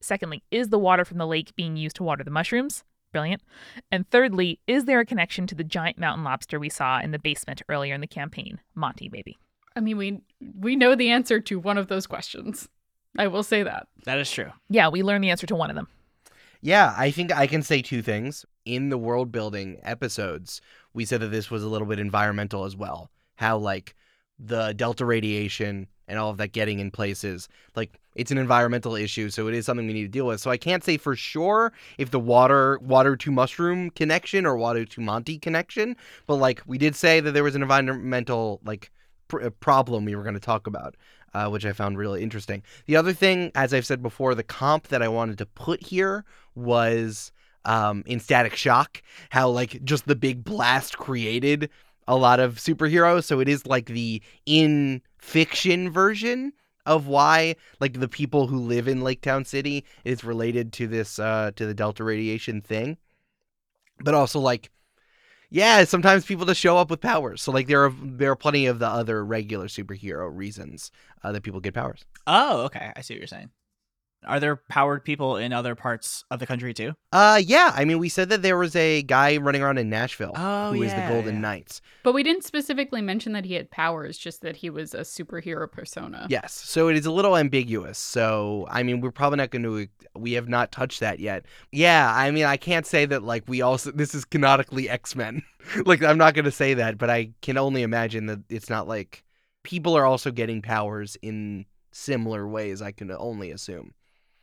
Secondly, 0.00 0.42
is 0.50 0.68
the 0.68 0.78
water 0.78 1.04
from 1.04 1.18
the 1.18 1.26
lake 1.26 1.54
being 1.56 1.76
used 1.76 1.96
to 1.96 2.02
water 2.02 2.24
the 2.24 2.30
mushrooms? 2.30 2.84
Brilliant. 3.12 3.42
And 3.90 4.08
thirdly, 4.10 4.60
is 4.66 4.84
there 4.84 5.00
a 5.00 5.06
connection 5.06 5.46
to 5.48 5.54
the 5.54 5.64
giant 5.64 5.98
mountain 5.98 6.24
lobster 6.24 6.60
we 6.60 6.68
saw 6.68 7.00
in 7.00 7.10
the 7.10 7.18
basement 7.18 7.62
earlier 7.68 7.94
in 7.94 8.00
the 8.00 8.06
campaign? 8.06 8.60
Monty, 8.74 9.08
baby. 9.08 9.38
I 9.76 9.80
mean, 9.80 9.96
we 9.96 10.20
we 10.56 10.76
know 10.76 10.94
the 10.94 11.10
answer 11.10 11.40
to 11.40 11.58
one 11.58 11.78
of 11.78 11.88
those 11.88 12.06
questions. 12.06 12.68
I 13.18 13.26
will 13.26 13.42
say 13.42 13.62
that. 13.62 13.88
That 14.04 14.18
is 14.18 14.30
true. 14.30 14.50
Yeah, 14.68 14.88
we 14.88 15.02
learned 15.02 15.24
the 15.24 15.30
answer 15.30 15.46
to 15.46 15.56
one 15.56 15.70
of 15.70 15.76
them. 15.76 15.88
Yeah, 16.60 16.94
I 16.96 17.10
think 17.10 17.32
I 17.32 17.46
can 17.46 17.62
say 17.62 17.82
two 17.82 18.02
things. 18.02 18.44
In 18.64 18.90
the 18.90 18.98
world 18.98 19.32
building 19.32 19.78
episodes, 19.82 20.60
we 20.92 21.04
said 21.04 21.20
that 21.20 21.28
this 21.28 21.50
was 21.50 21.62
a 21.62 21.68
little 21.68 21.86
bit 21.86 21.98
environmental 21.98 22.64
as 22.64 22.76
well. 22.76 23.10
How 23.36 23.56
like 23.56 23.94
the 24.38 24.72
delta 24.74 25.04
radiation 25.04 25.88
and 26.10 26.18
all 26.18 26.30
of 26.30 26.36
that 26.38 26.52
getting 26.52 26.80
in 26.80 26.90
places, 26.90 27.48
like 27.76 27.98
it's 28.16 28.30
an 28.30 28.38
environmental 28.38 28.96
issue, 28.96 29.30
so 29.30 29.46
it 29.46 29.54
is 29.54 29.64
something 29.64 29.86
we 29.86 29.92
need 29.92 30.02
to 30.02 30.08
deal 30.08 30.26
with. 30.26 30.40
So 30.40 30.50
I 30.50 30.56
can't 30.56 30.84
say 30.84 30.96
for 30.96 31.14
sure 31.14 31.72
if 31.96 32.10
the 32.10 32.20
water 32.20 32.78
water 32.82 33.16
to 33.16 33.30
mushroom 33.30 33.90
connection 33.90 34.44
or 34.44 34.56
water 34.56 34.84
to 34.84 35.00
Monty 35.00 35.38
connection, 35.38 35.96
but 36.26 36.36
like 36.36 36.62
we 36.66 36.76
did 36.76 36.96
say 36.96 37.20
that 37.20 37.32
there 37.32 37.44
was 37.44 37.54
an 37.54 37.62
environmental 37.62 38.60
like 38.64 38.90
pr- 39.28 39.44
uh, 39.44 39.50
problem 39.50 40.04
we 40.04 40.16
were 40.16 40.24
going 40.24 40.34
to 40.34 40.40
talk 40.40 40.66
about. 40.66 40.96
Uh, 41.32 41.48
which 41.48 41.64
I 41.64 41.72
found 41.72 41.96
really 41.96 42.24
interesting. 42.24 42.60
The 42.86 42.96
other 42.96 43.12
thing, 43.12 43.52
as 43.54 43.72
I've 43.72 43.86
said 43.86 44.02
before, 44.02 44.34
the 44.34 44.42
comp 44.42 44.88
that 44.88 45.00
I 45.00 45.06
wanted 45.06 45.38
to 45.38 45.46
put 45.46 45.80
here 45.80 46.24
was 46.56 47.30
um, 47.64 48.02
in 48.04 48.18
Static 48.18 48.56
Shock, 48.56 49.00
how 49.28 49.48
like 49.48 49.84
just 49.84 50.06
the 50.06 50.16
big 50.16 50.42
blast 50.42 50.98
created 50.98 51.70
a 52.08 52.16
lot 52.16 52.40
of 52.40 52.56
superheroes. 52.56 53.24
So 53.24 53.38
it 53.38 53.48
is 53.48 53.64
like 53.64 53.86
the 53.86 54.20
in 54.44 55.02
fiction 55.20 55.90
version 55.90 56.52
of 56.86 57.06
why 57.06 57.56
like 57.78 58.00
the 58.00 58.08
people 58.08 58.46
who 58.46 58.58
live 58.58 58.88
in 58.88 59.02
Lake 59.02 59.20
Town 59.20 59.44
City 59.44 59.84
is 60.04 60.24
related 60.24 60.72
to 60.74 60.86
this 60.86 61.18
uh 61.18 61.50
to 61.56 61.66
the 61.66 61.74
delta 61.74 62.04
radiation 62.04 62.60
thing. 62.60 62.96
But 64.02 64.14
also 64.14 64.40
like 64.40 64.70
yeah, 65.50 65.82
sometimes 65.84 66.24
people 66.24 66.46
just 66.46 66.60
show 66.60 66.76
up 66.76 66.90
with 66.90 67.00
powers. 67.00 67.42
So 67.42 67.50
like 67.52 67.66
there 67.66 67.84
are 67.84 67.92
there 68.02 68.30
are 68.30 68.36
plenty 68.36 68.66
of 68.66 68.78
the 68.78 68.86
other 68.86 69.24
regular 69.24 69.66
superhero 69.66 70.30
reasons 70.32 70.92
uh, 71.24 71.32
that 71.32 71.42
people 71.42 71.60
get 71.60 71.74
powers. 71.74 72.04
Oh, 72.26 72.62
okay. 72.62 72.92
I 72.96 73.00
see 73.00 73.14
what 73.14 73.18
you're 73.18 73.26
saying. 73.26 73.50
Are 74.26 74.38
there 74.38 74.56
powered 74.56 75.04
people 75.04 75.36
in 75.36 75.52
other 75.52 75.74
parts 75.74 76.24
of 76.30 76.38
the 76.40 76.46
country 76.46 76.74
too? 76.74 76.94
Uh 77.12 77.40
yeah, 77.44 77.72
I 77.74 77.84
mean 77.84 77.98
we 77.98 78.08
said 78.08 78.28
that 78.28 78.42
there 78.42 78.58
was 78.58 78.76
a 78.76 79.02
guy 79.02 79.36
running 79.38 79.62
around 79.62 79.78
in 79.78 79.88
Nashville 79.88 80.32
Oh, 80.34 80.72
who 80.72 80.82
is 80.82 80.92
yeah, 80.92 81.08
the 81.08 81.14
Golden 81.14 81.34
yeah. 81.36 81.40
Knights. 81.40 81.80
But 82.02 82.12
we 82.12 82.22
didn't 82.22 82.44
specifically 82.44 83.00
mention 83.02 83.32
that 83.32 83.44
he 83.44 83.54
had 83.54 83.70
powers, 83.70 84.18
just 84.18 84.42
that 84.42 84.56
he 84.56 84.70
was 84.70 84.94
a 84.94 85.00
superhero 85.00 85.70
persona. 85.70 86.26
Yes. 86.28 86.52
So 86.52 86.88
it 86.88 86.96
is 86.96 87.06
a 87.06 87.12
little 87.12 87.36
ambiguous. 87.36 87.98
So 87.98 88.66
I 88.70 88.82
mean 88.82 89.00
we're 89.00 89.10
probably 89.10 89.38
not 89.38 89.50
going 89.50 89.62
to 89.62 89.88
we 90.14 90.32
have 90.32 90.48
not 90.48 90.72
touched 90.72 91.00
that 91.00 91.18
yet. 91.18 91.46
Yeah, 91.72 92.12
I 92.14 92.30
mean 92.30 92.44
I 92.44 92.56
can't 92.56 92.86
say 92.86 93.06
that 93.06 93.22
like 93.22 93.44
we 93.48 93.62
also 93.62 93.90
this 93.90 94.14
is 94.14 94.24
canonically 94.24 94.88
X-Men. 94.88 95.42
like 95.86 96.02
I'm 96.02 96.18
not 96.18 96.34
going 96.34 96.44
to 96.44 96.50
say 96.50 96.74
that, 96.74 96.98
but 96.98 97.10
I 97.10 97.32
can 97.42 97.56
only 97.56 97.82
imagine 97.82 98.26
that 98.26 98.40
it's 98.48 98.70
not 98.70 98.86
like 98.88 99.24
people 99.62 99.96
are 99.96 100.06
also 100.06 100.30
getting 100.30 100.62
powers 100.62 101.16
in 101.22 101.66
similar 101.92 102.46
ways 102.46 102.82
I 102.82 102.92
can 102.92 103.10
only 103.10 103.50
assume. 103.50 103.92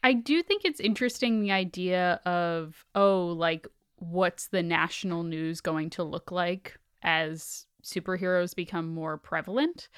I 0.08 0.14
do 0.14 0.42
think 0.42 0.64
it's 0.64 0.80
interesting 0.80 1.42
the 1.42 1.52
idea 1.52 2.22
of, 2.26 2.86
oh, 2.96 3.26
like, 3.26 3.68
what's 3.98 4.48
the 4.48 4.64
national 4.64 5.24
news 5.24 5.60
going 5.60 5.90
to 5.90 6.04
look 6.06 6.32
like 6.32 6.80
as 7.04 7.66
superheroes 7.84 8.56
become 8.56 8.88
more 8.88 9.18
prevalent? 9.18 9.90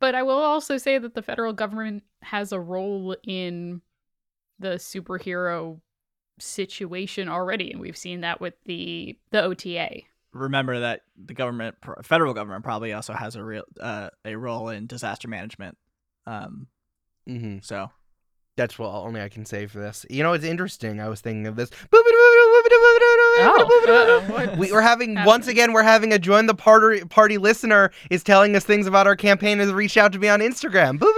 But 0.00 0.14
I 0.14 0.22
will 0.22 0.38
also 0.38 0.78
say 0.78 0.96
that 0.96 1.14
the 1.14 1.20
federal 1.20 1.52
government 1.52 2.04
has 2.22 2.52
a 2.52 2.58
role 2.58 3.16
in 3.22 3.82
the 4.58 4.76
superhero 4.76 5.82
situation 6.40 7.28
already, 7.28 7.70
and 7.70 7.82
we've 7.82 7.98
seen 7.98 8.22
that 8.22 8.40
with 8.40 8.54
the 8.64 9.18
the 9.30 9.42
OTA. 9.42 10.04
Remember 10.32 10.80
that 10.80 11.02
the 11.22 11.34
government, 11.34 11.76
federal 12.02 12.32
government, 12.32 12.64
probably 12.64 12.94
also 12.94 13.12
has 13.12 13.36
a 13.36 13.44
real 13.44 13.64
uh, 13.78 14.08
a 14.24 14.36
role 14.36 14.70
in 14.70 14.86
disaster 14.86 15.28
management. 15.28 15.76
Um, 16.26 16.68
Mhm. 17.28 17.62
so 17.62 17.90
That's 18.56 18.78
what 18.78 18.88
only 18.90 19.20
I 19.20 19.28
can 19.28 19.44
say 19.44 19.66
for 19.66 19.78
this. 19.80 20.06
You 20.08 20.22
know, 20.22 20.32
it's 20.32 20.44
interesting. 20.44 21.00
I 21.00 21.08
was 21.08 21.20
thinking 21.20 21.48
of 21.48 21.56
this. 21.56 21.70
what 24.28 24.58
we, 24.58 24.70
we're 24.70 24.80
having 24.80 25.16
once 25.24 25.48
again. 25.48 25.72
We're 25.72 25.82
having 25.82 26.12
a 26.12 26.20
join 26.20 26.46
the 26.46 26.54
party 26.54 27.04
party 27.04 27.36
listener 27.36 27.90
is 28.10 28.22
telling 28.22 28.54
us 28.54 28.64
things 28.64 28.86
about 28.86 29.08
our 29.08 29.16
campaign. 29.16 29.58
Has 29.58 29.72
reached 29.72 29.96
out 29.96 30.12
to 30.12 30.18
me 30.18 30.28
on 30.28 30.40
Instagram. 30.40 31.02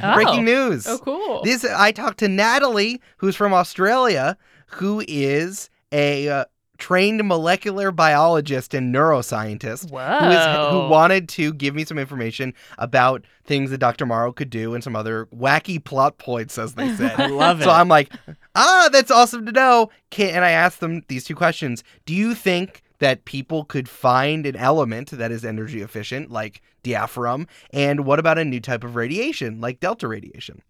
Oh. 0.00 0.14
Breaking 0.14 0.44
news. 0.44 0.86
Oh, 0.86 0.98
cool. 0.98 1.42
This 1.42 1.64
I 1.64 1.92
talked 1.92 2.18
to 2.18 2.28
Natalie, 2.28 3.00
who's 3.16 3.34
from 3.34 3.54
Australia, 3.54 4.36
who 4.66 5.02
is 5.08 5.70
a 5.92 6.28
uh, 6.28 6.44
trained 6.78 7.26
molecular 7.26 7.90
biologist 7.90 8.72
and 8.72 8.94
neuroscientist 8.94 9.90
who, 9.90 10.30
is, 10.30 10.70
who 10.70 10.88
wanted 10.88 11.28
to 11.28 11.52
give 11.54 11.74
me 11.74 11.84
some 11.84 11.98
information 11.98 12.54
about 12.78 13.24
things 13.44 13.70
that 13.70 13.78
Dr. 13.78 14.06
Morrow 14.06 14.32
could 14.32 14.48
do 14.50 14.74
and 14.74 14.82
some 14.82 14.96
other 14.96 15.26
wacky 15.26 15.82
plot 15.82 16.18
points, 16.18 16.56
as 16.56 16.74
they 16.74 16.94
said. 16.94 17.18
I 17.20 17.26
love 17.26 17.60
it. 17.60 17.64
so 17.64 17.70
I'm 17.70 17.88
like, 17.88 18.12
ah, 18.54 18.88
that's 18.92 19.10
awesome 19.10 19.44
to 19.46 19.52
know. 19.52 19.90
Can, 20.10 20.30
and 20.30 20.44
I 20.44 20.50
asked 20.50 20.80
them 20.80 21.02
these 21.08 21.24
two 21.24 21.34
questions. 21.34 21.82
Do 22.06 22.14
you 22.14 22.34
think 22.34 22.82
that 23.00 23.24
people 23.24 23.64
could 23.64 23.88
find 23.88 24.46
an 24.46 24.56
element 24.56 25.10
that 25.10 25.32
is 25.32 25.44
energy 25.44 25.82
efficient, 25.82 26.30
like 26.30 26.62
diaphragm? 26.82 27.46
And 27.72 28.04
what 28.04 28.18
about 28.18 28.38
a 28.38 28.44
new 28.44 28.60
type 28.60 28.84
of 28.84 28.96
radiation, 28.96 29.60
like 29.60 29.80
delta 29.80 30.08
radiation? 30.08 30.62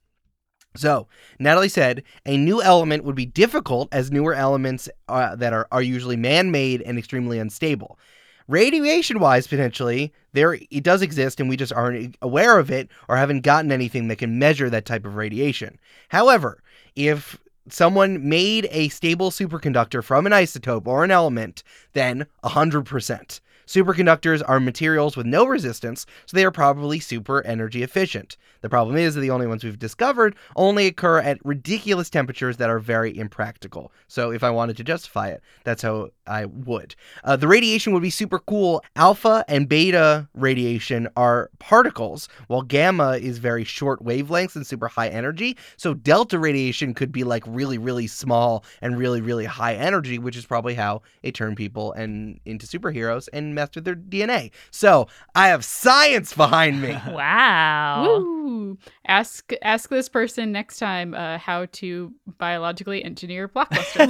So, 0.78 1.08
Natalie 1.40 1.68
said 1.68 2.04
a 2.24 2.36
new 2.36 2.62
element 2.62 3.02
would 3.02 3.16
be 3.16 3.26
difficult 3.26 3.88
as 3.90 4.12
newer 4.12 4.32
elements 4.32 4.88
uh, 5.08 5.34
that 5.34 5.52
are, 5.52 5.66
are 5.72 5.82
usually 5.82 6.16
man 6.16 6.52
made 6.52 6.82
and 6.82 6.96
extremely 6.96 7.40
unstable. 7.40 7.98
Radiation 8.46 9.18
wise, 9.18 9.48
potentially, 9.48 10.12
there 10.32 10.54
it 10.54 10.84
does 10.84 11.02
exist 11.02 11.40
and 11.40 11.48
we 11.48 11.56
just 11.56 11.72
aren't 11.72 12.16
aware 12.22 12.60
of 12.60 12.70
it 12.70 12.88
or 13.08 13.16
haven't 13.16 13.40
gotten 13.40 13.72
anything 13.72 14.06
that 14.08 14.16
can 14.16 14.38
measure 14.38 14.70
that 14.70 14.86
type 14.86 15.04
of 15.04 15.16
radiation. 15.16 15.80
However, 16.10 16.62
if 16.94 17.38
someone 17.68 18.28
made 18.28 18.68
a 18.70 18.88
stable 18.88 19.30
superconductor 19.32 20.02
from 20.02 20.26
an 20.26 20.32
isotope 20.32 20.86
or 20.86 21.02
an 21.02 21.10
element, 21.10 21.64
then 21.92 22.26
100%. 22.44 23.40
Superconductors 23.68 24.42
are 24.48 24.60
materials 24.60 25.14
with 25.14 25.26
no 25.26 25.44
resistance, 25.44 26.06
so 26.24 26.34
they 26.34 26.44
are 26.46 26.50
probably 26.50 26.98
super 26.98 27.44
energy 27.44 27.82
efficient. 27.82 28.38
The 28.62 28.70
problem 28.70 28.96
is 28.96 29.14
that 29.14 29.20
the 29.20 29.30
only 29.30 29.46
ones 29.46 29.62
we've 29.62 29.78
discovered 29.78 30.34
only 30.56 30.86
occur 30.86 31.18
at 31.18 31.44
ridiculous 31.44 32.08
temperatures 32.08 32.56
that 32.56 32.70
are 32.70 32.78
very 32.78 33.16
impractical. 33.16 33.92
So 34.06 34.32
if 34.32 34.42
I 34.42 34.48
wanted 34.48 34.78
to 34.78 34.84
justify 34.84 35.28
it, 35.28 35.42
that's 35.64 35.82
how 35.82 36.08
I 36.26 36.46
would. 36.46 36.96
Uh, 37.24 37.36
the 37.36 37.46
radiation 37.46 37.92
would 37.92 38.02
be 38.02 38.08
super 38.08 38.38
cool. 38.38 38.82
Alpha 38.96 39.44
and 39.48 39.68
beta 39.68 40.26
radiation 40.32 41.06
are 41.14 41.50
particles, 41.58 42.30
while 42.46 42.62
gamma 42.62 43.18
is 43.18 43.36
very 43.36 43.64
short 43.64 44.02
wavelengths 44.02 44.56
and 44.56 44.66
super 44.66 44.88
high 44.88 45.08
energy. 45.08 45.58
So 45.76 45.92
delta 45.92 46.38
radiation 46.38 46.94
could 46.94 47.12
be 47.12 47.22
like 47.22 47.44
really, 47.46 47.76
really 47.76 48.06
small 48.06 48.64
and 48.80 48.96
really, 48.96 49.20
really 49.20 49.44
high 49.44 49.74
energy, 49.74 50.18
which 50.18 50.36
is 50.36 50.46
probably 50.46 50.74
how 50.74 51.02
it 51.22 51.34
turned 51.34 51.58
people 51.58 51.92
and 51.92 52.40
into 52.46 52.66
superheroes 52.66 53.28
and 53.32 53.57
messed 53.58 53.74
with 53.74 53.84
their 53.84 53.96
DNA. 53.96 54.50
So 54.70 55.08
I 55.34 55.48
have 55.48 55.64
science 55.64 56.32
behind 56.34 56.80
me. 56.82 56.96
Wow. 57.08 58.04
Woo! 58.06 58.78
Ask 59.06 59.52
ask 59.62 59.88
this 59.90 60.08
person 60.08 60.52
next 60.52 60.78
time 60.78 61.14
uh, 61.14 61.38
how 61.38 61.66
to 61.72 62.12
biologically 62.38 63.02
engineer 63.04 63.48
blockbuster. 63.48 64.06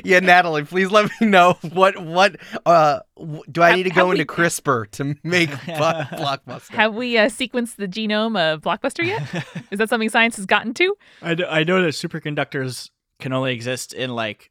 yeah, 0.04 0.20
Natalie, 0.20 0.64
please 0.64 0.90
let 0.90 1.10
me 1.20 1.26
know 1.26 1.58
what 1.72 1.98
what 2.02 2.36
uh 2.66 3.00
w- 3.16 3.42
do 3.50 3.62
I 3.62 3.68
Have- 3.68 3.76
need 3.76 3.82
to 3.84 3.90
have 3.90 3.96
go 4.04 4.08
we- 4.10 4.20
into 4.20 4.32
CRISPR 4.32 4.90
to 4.92 5.16
make 5.24 5.50
Blo- 5.66 6.04
blockbuster? 6.12 6.70
Have 6.70 6.94
we 6.94 7.18
uh, 7.18 7.26
sequenced 7.26 7.76
the 7.76 7.88
genome 7.88 8.38
of 8.38 8.60
Blockbuster 8.62 9.04
yet? 9.04 9.22
Is 9.70 9.78
that 9.78 9.88
something 9.88 10.08
science 10.08 10.36
has 10.36 10.46
gotten 10.46 10.74
to? 10.74 10.94
I, 11.22 11.34
know, 11.34 11.46
I 11.48 11.64
know 11.64 11.82
that 11.82 11.88
superconductors 11.88 12.90
can 13.20 13.32
only 13.32 13.52
exist 13.52 13.92
in 13.92 14.10
like 14.14 14.50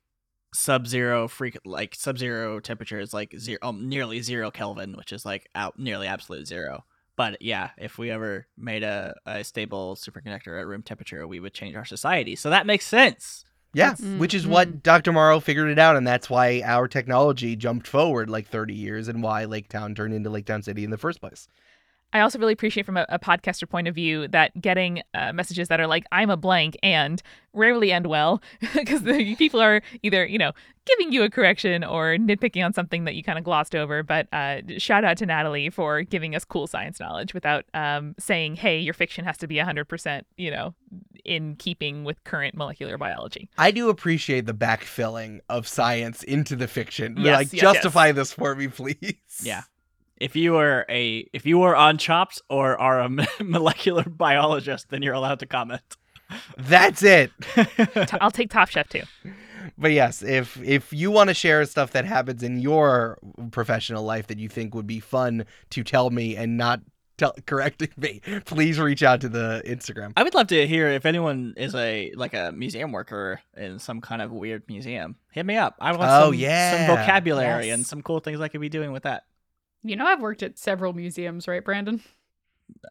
sub-zero 0.53 1.27
freak 1.27 1.57
like 1.65 1.95
sub-zero 1.95 2.59
temperature 2.59 2.99
is 2.99 3.13
like 3.13 3.33
zero 3.37 3.57
um, 3.61 3.89
nearly 3.89 4.21
zero 4.21 4.51
kelvin 4.51 4.93
which 4.95 5.11
is 5.11 5.25
like 5.25 5.49
out 5.55 5.77
nearly 5.79 6.07
absolute 6.07 6.47
zero 6.47 6.83
but 7.15 7.41
yeah 7.41 7.71
if 7.77 7.97
we 7.97 8.11
ever 8.11 8.47
made 8.57 8.83
a, 8.83 9.15
a 9.25 9.43
stable 9.43 9.95
superconductor 9.95 10.59
at 10.59 10.67
room 10.67 10.81
temperature 10.83 11.27
we 11.27 11.39
would 11.39 11.53
change 11.53 11.75
our 11.75 11.85
society 11.85 12.35
so 12.35 12.49
that 12.49 12.65
makes 12.65 12.85
sense 12.85 13.45
Yeah, 13.75 13.95
Mm, 13.95 14.19
which 14.19 14.35
is 14.35 14.45
mm. 14.45 14.49
what 14.49 14.83
Dr. 14.83 15.11
Morrow 15.11 15.39
figured 15.39 15.71
it 15.71 15.79
out, 15.79 15.95
and 15.95 16.05
that's 16.05 16.29
why 16.29 16.61
our 16.63 16.87
technology 16.87 17.55
jumped 17.55 17.87
forward 17.87 18.29
like 18.29 18.47
30 18.47 18.75
years, 18.75 19.07
and 19.07 19.23
why 19.23 19.45
Lake 19.45 19.67
Town 19.67 19.95
turned 19.95 20.13
into 20.13 20.29
Lake 20.29 20.45
Town 20.45 20.61
City 20.61 20.83
in 20.83 20.91
the 20.91 20.97
first 20.97 21.19
place. 21.19 21.47
I 22.13 22.19
also 22.19 22.37
really 22.37 22.53
appreciate 22.53 22.85
from 22.85 22.97
a, 22.97 23.05
a 23.09 23.17
podcaster 23.17 23.67
point 23.67 23.87
of 23.87 23.95
view 23.95 24.27
that 24.29 24.59
getting 24.61 25.01
uh, 25.13 25.33
messages 25.33 25.67
that 25.67 25.79
are 25.79 25.87
like 25.87 26.05
"I'm 26.11 26.29
a 26.29 26.37
blank" 26.37 26.77
and 26.83 27.21
rarely 27.53 27.91
end 27.91 28.07
well 28.07 28.41
because 28.73 29.01
the 29.03 29.35
people 29.35 29.59
are 29.59 29.81
either 30.03 30.25
you 30.25 30.37
know 30.37 30.51
giving 30.85 31.11
you 31.11 31.23
a 31.23 31.29
correction 31.29 31.83
or 31.83 32.15
nitpicking 32.17 32.63
on 32.63 32.73
something 32.73 33.05
that 33.05 33.15
you 33.15 33.23
kind 33.23 33.37
of 33.37 33.43
glossed 33.43 33.73
over. 33.73 34.03
But 34.03 34.27
uh, 34.33 34.61
shout 34.77 35.03
out 35.03 35.17
to 35.17 35.25
Natalie 35.25 35.69
for 35.69 36.03
giving 36.03 36.35
us 36.35 36.45
cool 36.45 36.67
science 36.67 36.99
knowledge 36.99 37.33
without 37.33 37.65
um, 37.73 38.15
saying, 38.19 38.57
"Hey, 38.57 38.79
your 38.79 38.93
fiction 38.93 39.25
has 39.25 39.37
to 39.39 39.47
be 39.47 39.55
100% 39.55 40.21
you 40.37 40.51
know 40.51 40.75
in 41.25 41.55
keeping 41.55 42.03
with 42.03 42.23
current 42.25 42.55
molecular 42.55 42.97
biology." 42.97 43.49
I 43.57 43.71
do 43.71 43.89
appreciate 43.89 44.45
the 44.45 44.53
backfilling 44.53 45.39
of 45.49 45.67
science 45.67 46.21
into 46.21 46.55
the 46.55 46.67
fiction. 46.67 47.15
Yes, 47.17 47.37
like, 47.37 47.53
yes, 47.53 47.61
justify 47.61 48.11
this 48.11 48.31
for 48.31 48.53
me, 48.53 48.67
please. 48.67 49.15
yeah 49.41 49.63
if 50.17 50.35
you 50.35 50.55
are 50.57 50.85
a 50.89 51.27
if 51.33 51.45
you 51.45 51.61
are 51.63 51.75
on 51.75 51.97
Chopped 51.97 52.41
or 52.49 52.77
are 52.79 52.99
a 53.01 53.09
molecular 53.43 54.03
biologist 54.03 54.89
then 54.89 55.01
you're 55.01 55.13
allowed 55.13 55.39
to 55.39 55.45
comment 55.45 55.81
That's 56.57 57.03
it. 57.03 57.31
I'll 58.21 58.31
take 58.31 58.49
Top 58.49 58.69
Chef 58.69 58.89
too. 58.89 59.03
But 59.77 59.91
yes, 59.91 60.21
if 60.23 60.61
if 60.63 60.91
you 60.91 61.11
want 61.11 61.29
to 61.29 61.33
share 61.33 61.63
stuff 61.65 61.91
that 61.91 62.05
happens 62.05 62.43
in 62.43 62.59
your 62.59 63.17
professional 63.51 64.03
life 64.03 64.27
that 64.27 64.39
you 64.39 64.49
think 64.49 64.73
would 64.75 64.87
be 64.87 64.99
fun 64.99 65.45
to 65.71 65.83
tell 65.83 66.09
me 66.09 66.35
and 66.35 66.57
not 66.57 66.81
tell, 67.17 67.33
correcting 67.45 67.89
me, 67.97 68.21
please 68.45 68.79
reach 68.79 69.03
out 69.03 69.21
to 69.21 69.29
the 69.29 69.61
Instagram. 69.65 70.13
I 70.17 70.23
would 70.23 70.33
love 70.33 70.47
to 70.47 70.65
hear 70.67 70.87
if 70.87 71.05
anyone 71.05 71.53
is 71.55 71.75
a 71.75 72.11
like 72.15 72.33
a 72.33 72.51
museum 72.51 72.91
worker 72.91 73.39
in 73.55 73.77
some 73.79 74.01
kind 74.01 74.21
of 74.21 74.31
weird 74.31 74.63
museum. 74.67 75.15
Hit 75.31 75.45
me 75.45 75.55
up. 75.57 75.75
I 75.79 75.91
want 75.91 76.03
Oh, 76.11 76.31
some, 76.31 76.33
yeah. 76.35 76.87
some 76.87 76.97
vocabulary 76.97 77.67
Yes. 77.67 77.73
and 77.75 77.85
some 77.85 78.01
cool 78.01 78.19
things 78.19 78.41
I 78.41 78.47
could 78.47 78.61
be 78.61 78.69
doing 78.69 78.91
with 78.91 79.03
that. 79.03 79.23
You 79.83 79.95
know, 79.95 80.05
I've 80.05 80.21
worked 80.21 80.43
at 80.43 80.57
several 80.57 80.93
museums, 80.93 81.47
right, 81.47 81.63
Brandon? 81.63 82.01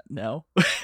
No. 0.08 0.44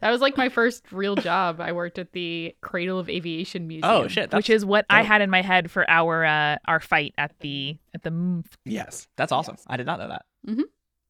That 0.00 0.10
was 0.10 0.20
like 0.20 0.36
my 0.36 0.48
first 0.48 0.90
real 0.90 1.14
job. 1.14 1.60
I 1.60 1.70
worked 1.72 1.98
at 1.98 2.10
the 2.12 2.56
Cradle 2.60 2.98
of 2.98 3.08
Aviation 3.08 3.68
Museum. 3.68 3.90
oh 3.90 4.08
shit, 4.08 4.30
that's, 4.30 4.38
Which 4.40 4.50
is 4.50 4.64
what 4.64 4.84
I 4.90 5.02
had 5.02 5.22
in 5.22 5.30
my 5.30 5.42
head 5.42 5.70
for 5.70 5.88
our 5.88 6.24
uh, 6.24 6.56
our 6.66 6.80
fight 6.80 7.14
at 7.16 7.38
the 7.38 7.78
at 7.94 8.02
the 8.02 8.42
Yes. 8.64 9.06
that's 9.16 9.30
awesome. 9.30 9.56
I 9.68 9.76
did 9.76 9.86
not 9.86 10.00
know 10.00 10.08
that. 10.08 10.24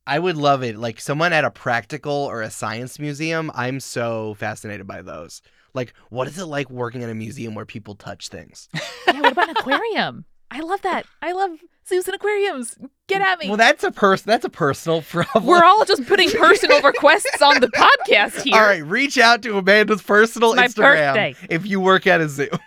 I 0.07 0.19
would 0.19 0.37
love 0.37 0.63
it. 0.63 0.77
Like 0.77 1.01
someone 1.01 1.33
at 1.33 1.45
a 1.45 1.51
practical 1.51 2.13
or 2.13 2.43
a 2.43 2.51
science 2.51 2.99
museum, 2.99 3.51
I'm 3.55 3.81
so 3.81 4.35
fascinated 4.35 4.87
by 4.87 5.01
those. 5.01 5.41
Like, 5.75 5.95
what 6.11 6.29
is 6.29 6.39
it 6.39 6.45
like 6.45 6.69
working 6.69 7.01
in 7.01 7.09
a 7.09 7.15
museum 7.15 7.55
where 7.55 7.65
people 7.65 7.95
touch 7.95 8.29
things? 8.29 8.69
Yeah, 9.07 9.21
what 9.23 9.33
about 9.33 9.49
an 9.49 9.57
aquarium? 9.57 10.27
I 10.53 10.61
love 10.61 10.83
that. 10.83 11.07
I 11.23 11.33
love 11.33 11.59
zoos 11.89 12.07
and 12.07 12.15
aquariums. 12.15 12.77
Get 13.09 13.23
at 13.23 13.39
me. 13.39 13.49
Well, 13.49 13.57
that's 13.57 13.83
a 13.85 13.91
person. 13.91 14.29
That's 14.29 14.45
a 14.45 14.51
personal 14.51 15.01
problem. 15.11 15.47
We're 15.47 15.65
all 15.65 15.85
just 15.87 16.07
putting 16.07 16.31
personal 16.31 16.81
requests 16.83 17.41
on 17.41 17.61
the 17.61 17.69
podcast 17.69 18.43
here. 18.43 18.55
All 18.55 18.61
right, 18.61 18.85
reach 18.85 19.17
out 19.17 19.43
to 19.43 19.57
Amanda's 19.57 20.03
personal 20.03 20.53
It's 20.53 20.57
my 20.59 20.67
Instagram 20.69 21.15
birthday. 21.15 21.35
if 21.49 21.67
you 21.67 21.81
work 21.81 22.07
at 22.07 22.21
a 22.21 22.29
zoo. 22.29 22.49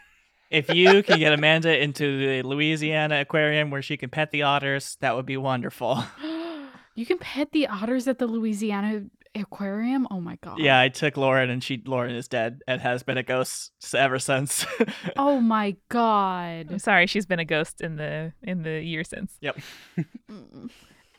If 0.52 0.74
you 0.74 1.02
can 1.02 1.20
get 1.20 1.34
Amanda 1.34 1.84
into 1.84 2.20
the 2.20 2.44
Louisiana 2.44 3.22
aquarium 3.22 3.72
where 3.72 3.82
she 3.82 3.98
can 3.98 4.10
pet 4.10 4.30
the 4.32 4.44
otters, 4.44 4.96
that 5.02 5.16
would 5.16 5.26
be 5.26 5.38
wonderful. 5.38 6.02
you 6.96 7.06
can 7.06 7.18
pet 7.18 7.52
the 7.52 7.68
otters 7.68 8.08
at 8.08 8.20
the 8.20 8.28
Louisiana 8.28 9.06
Aquarium. 9.36 10.08
Oh 10.12 10.20
my 10.22 10.38
god. 10.42 10.60
Yeah, 10.60 10.80
I 10.80 10.90
took 10.90 11.18
Lauren 11.18 11.50
and 11.50 11.64
she 11.64 11.82
Lauren 11.86 12.16
is 12.16 12.28
dead 12.28 12.62
and 12.68 12.82
has 12.82 13.04
been 13.04 13.18
a 13.18 13.24
ghost 13.24 13.72
ever 13.96 14.20
since. 14.20 14.66
Oh 15.18 15.40
my 15.40 15.76
god. 15.90 16.66
I'm 16.68 16.68
god. 16.68 16.82
sorry, 16.82 17.08
she's 17.08 17.26
been 17.26 17.40
a 17.40 17.46
ghost 17.46 17.82
in 17.82 17.96
the 17.98 18.34
in 18.44 18.64
the 18.64 18.82
year 18.82 19.04
since. 19.04 19.38
Yep. 19.42 19.58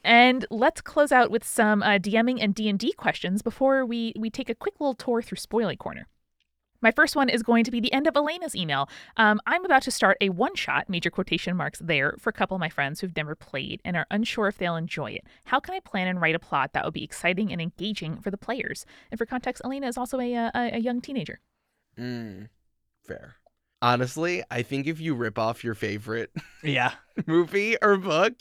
And 0.05 0.47
let's 0.51 0.81
close 0.81 1.11
out 1.11 1.31
with 1.31 1.43
some 1.45 1.83
uh, 1.83 1.99
DMing 1.99 2.39
and 2.41 2.55
D 2.55 2.69
and 2.69 2.79
D 2.79 2.93
questions 2.93 3.43
before 3.43 3.85
we 3.85 4.13
we 4.19 4.31
take 4.31 4.49
a 4.49 4.55
quick 4.55 4.75
little 4.79 4.95
tour 4.95 5.21
through 5.21 5.37
Spoiling 5.39 5.79
Corner. 5.79 6.07
My 6.81 6.91
first 6.91 7.17
one 7.17 7.29
is 7.29 7.43
going 7.43 7.65
to 7.65 7.71
be 7.71 7.81
the 7.81 7.93
end 7.93 8.07
of 8.07 8.17
Elena's 8.17 8.55
email. 8.55 8.89
Um, 9.17 9.41
I'm 9.47 9.65
about 9.65 9.83
to 9.83 9.91
start 9.91 10.17
a 10.21 10.29
one 10.31 10.55
shot, 10.55 10.89
major 10.89 11.11
quotation 11.11 11.57
marks 11.57 11.79
there, 11.79 12.17
for 12.19 12.31
a 12.31 12.33
couple 12.33 12.55
of 12.55 12.61
my 12.61 12.69
friends 12.69 13.01
who've 13.01 13.17
never 13.17 13.35
played 13.35 13.81
and 13.85 13.97
are 13.97 14.07
unsure 14.11 14.49
if 14.49 14.59
they'll 14.59 14.77
enjoy 14.77 15.13
it. 15.13 15.25
How 15.45 15.61
can 15.61 15.75
I 15.75 15.81
plan 15.81 16.09
and 16.09 16.21
write 16.21 16.35
a 16.35 16.41
plot 16.41 16.73
that 16.73 16.85
would 16.85 16.95
be 16.95 17.05
exciting 17.05 17.53
and 17.53 17.61
engaging 17.61 18.21
for 18.21 18.31
the 18.31 18.39
players? 18.39 18.87
And 19.11 19.19
for 19.19 19.27
context, 19.27 19.63
Elena 19.65 19.89
is 19.89 19.99
also 19.99 20.21
a, 20.21 20.35
uh, 20.35 20.51
a, 20.55 20.77
a 20.77 20.79
young 20.79 21.01
teenager. 21.01 21.41
Mm, 21.99 22.49
fair. 23.07 23.37
Honestly, 23.83 24.43
I 24.51 24.63
think 24.63 24.87
if 24.87 25.01
you 25.01 25.15
rip 25.15 25.39
off 25.39 25.63
your 25.63 25.75
favorite 25.75 26.31
yeah. 26.63 26.93
movie 27.27 27.77
or 27.83 27.99
book 27.99 28.33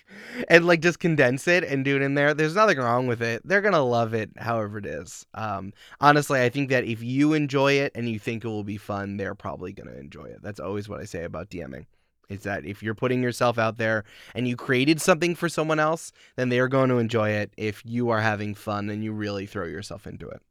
and 0.50 0.66
like 0.66 0.82
just 0.82 1.00
condense 1.00 1.48
it 1.48 1.66
and 1.66 1.84
do 1.84 1.98
it 1.98 2.02
in 2.02 2.14
there, 2.14 2.34
there's 2.34 2.56
nothing 2.56 2.78
wrong 2.78 3.06
with 3.08 3.22
it. 3.22 3.42
They're 3.44 3.62
gonna 3.62 3.84
love 3.84 4.14
it, 4.14 4.32
however 4.38 4.78
it 4.78 4.86
is. 4.86 5.26
Um, 5.34 5.74
honestly, 6.00 6.42
I 6.42 6.48
think 6.48 6.70
that 6.70 6.86
if 6.86 7.04
you 7.04 7.34
enjoy 7.34 7.74
it 7.74 7.92
and 7.96 8.08
you 8.08 8.18
think 8.18 8.46
it 8.46 8.48
will 8.48 8.64
be 8.64 8.78
fun, 8.78 9.18
they're 9.18 9.36
probably 9.36 9.74
gonna 9.74 9.96
enjoy 9.96 10.26
it. 10.26 10.42
That's 10.42 10.62
always 10.62 10.88
what 10.88 11.02
I 11.02 11.06
say 11.06 11.26
about 11.26 11.50
DMing. 11.50 11.86
Is 12.30 12.44
that 12.44 12.66
if 12.66 12.82
you're 12.82 12.96
putting 12.96 13.22
yourself 13.22 13.60
out 13.60 13.78
there 13.78 14.04
and 14.34 14.48
you 14.48 14.56
created 14.56 15.02
something 15.02 15.36
for 15.36 15.50
someone 15.50 15.80
else, 15.80 16.12
then 16.38 16.50
they're 16.50 16.68
going 16.68 16.90
to 16.90 16.98
enjoy 16.98 17.30
it 17.30 17.54
if 17.56 17.84
you 17.86 18.10
are 18.10 18.22
having 18.22 18.56
fun 18.56 18.90
and 18.90 19.04
you 19.04 19.12
really 19.12 19.46
throw 19.46 19.66
yourself 19.66 20.08
into 20.08 20.28
it. 20.28 20.42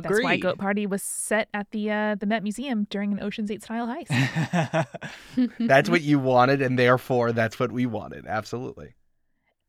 That's 0.00 0.22
why 0.22 0.36
Goat 0.36 0.58
Party 0.58 0.86
was 0.86 1.02
set 1.02 1.48
at 1.54 1.70
the 1.70 1.90
uh, 1.90 2.14
the 2.16 2.26
Met 2.26 2.42
Museum 2.42 2.86
during 2.90 3.12
an 3.12 3.22
Ocean's 3.22 3.50
Eight 3.50 3.62
style 3.62 3.86
heist. 3.86 4.86
That's 5.58 5.88
what 5.88 6.00
you 6.02 6.18
wanted, 6.18 6.62
and 6.62 6.78
therefore 6.78 7.32
that's 7.32 7.58
what 7.58 7.72
we 7.72 7.86
wanted. 7.86 8.26
Absolutely. 8.26 8.94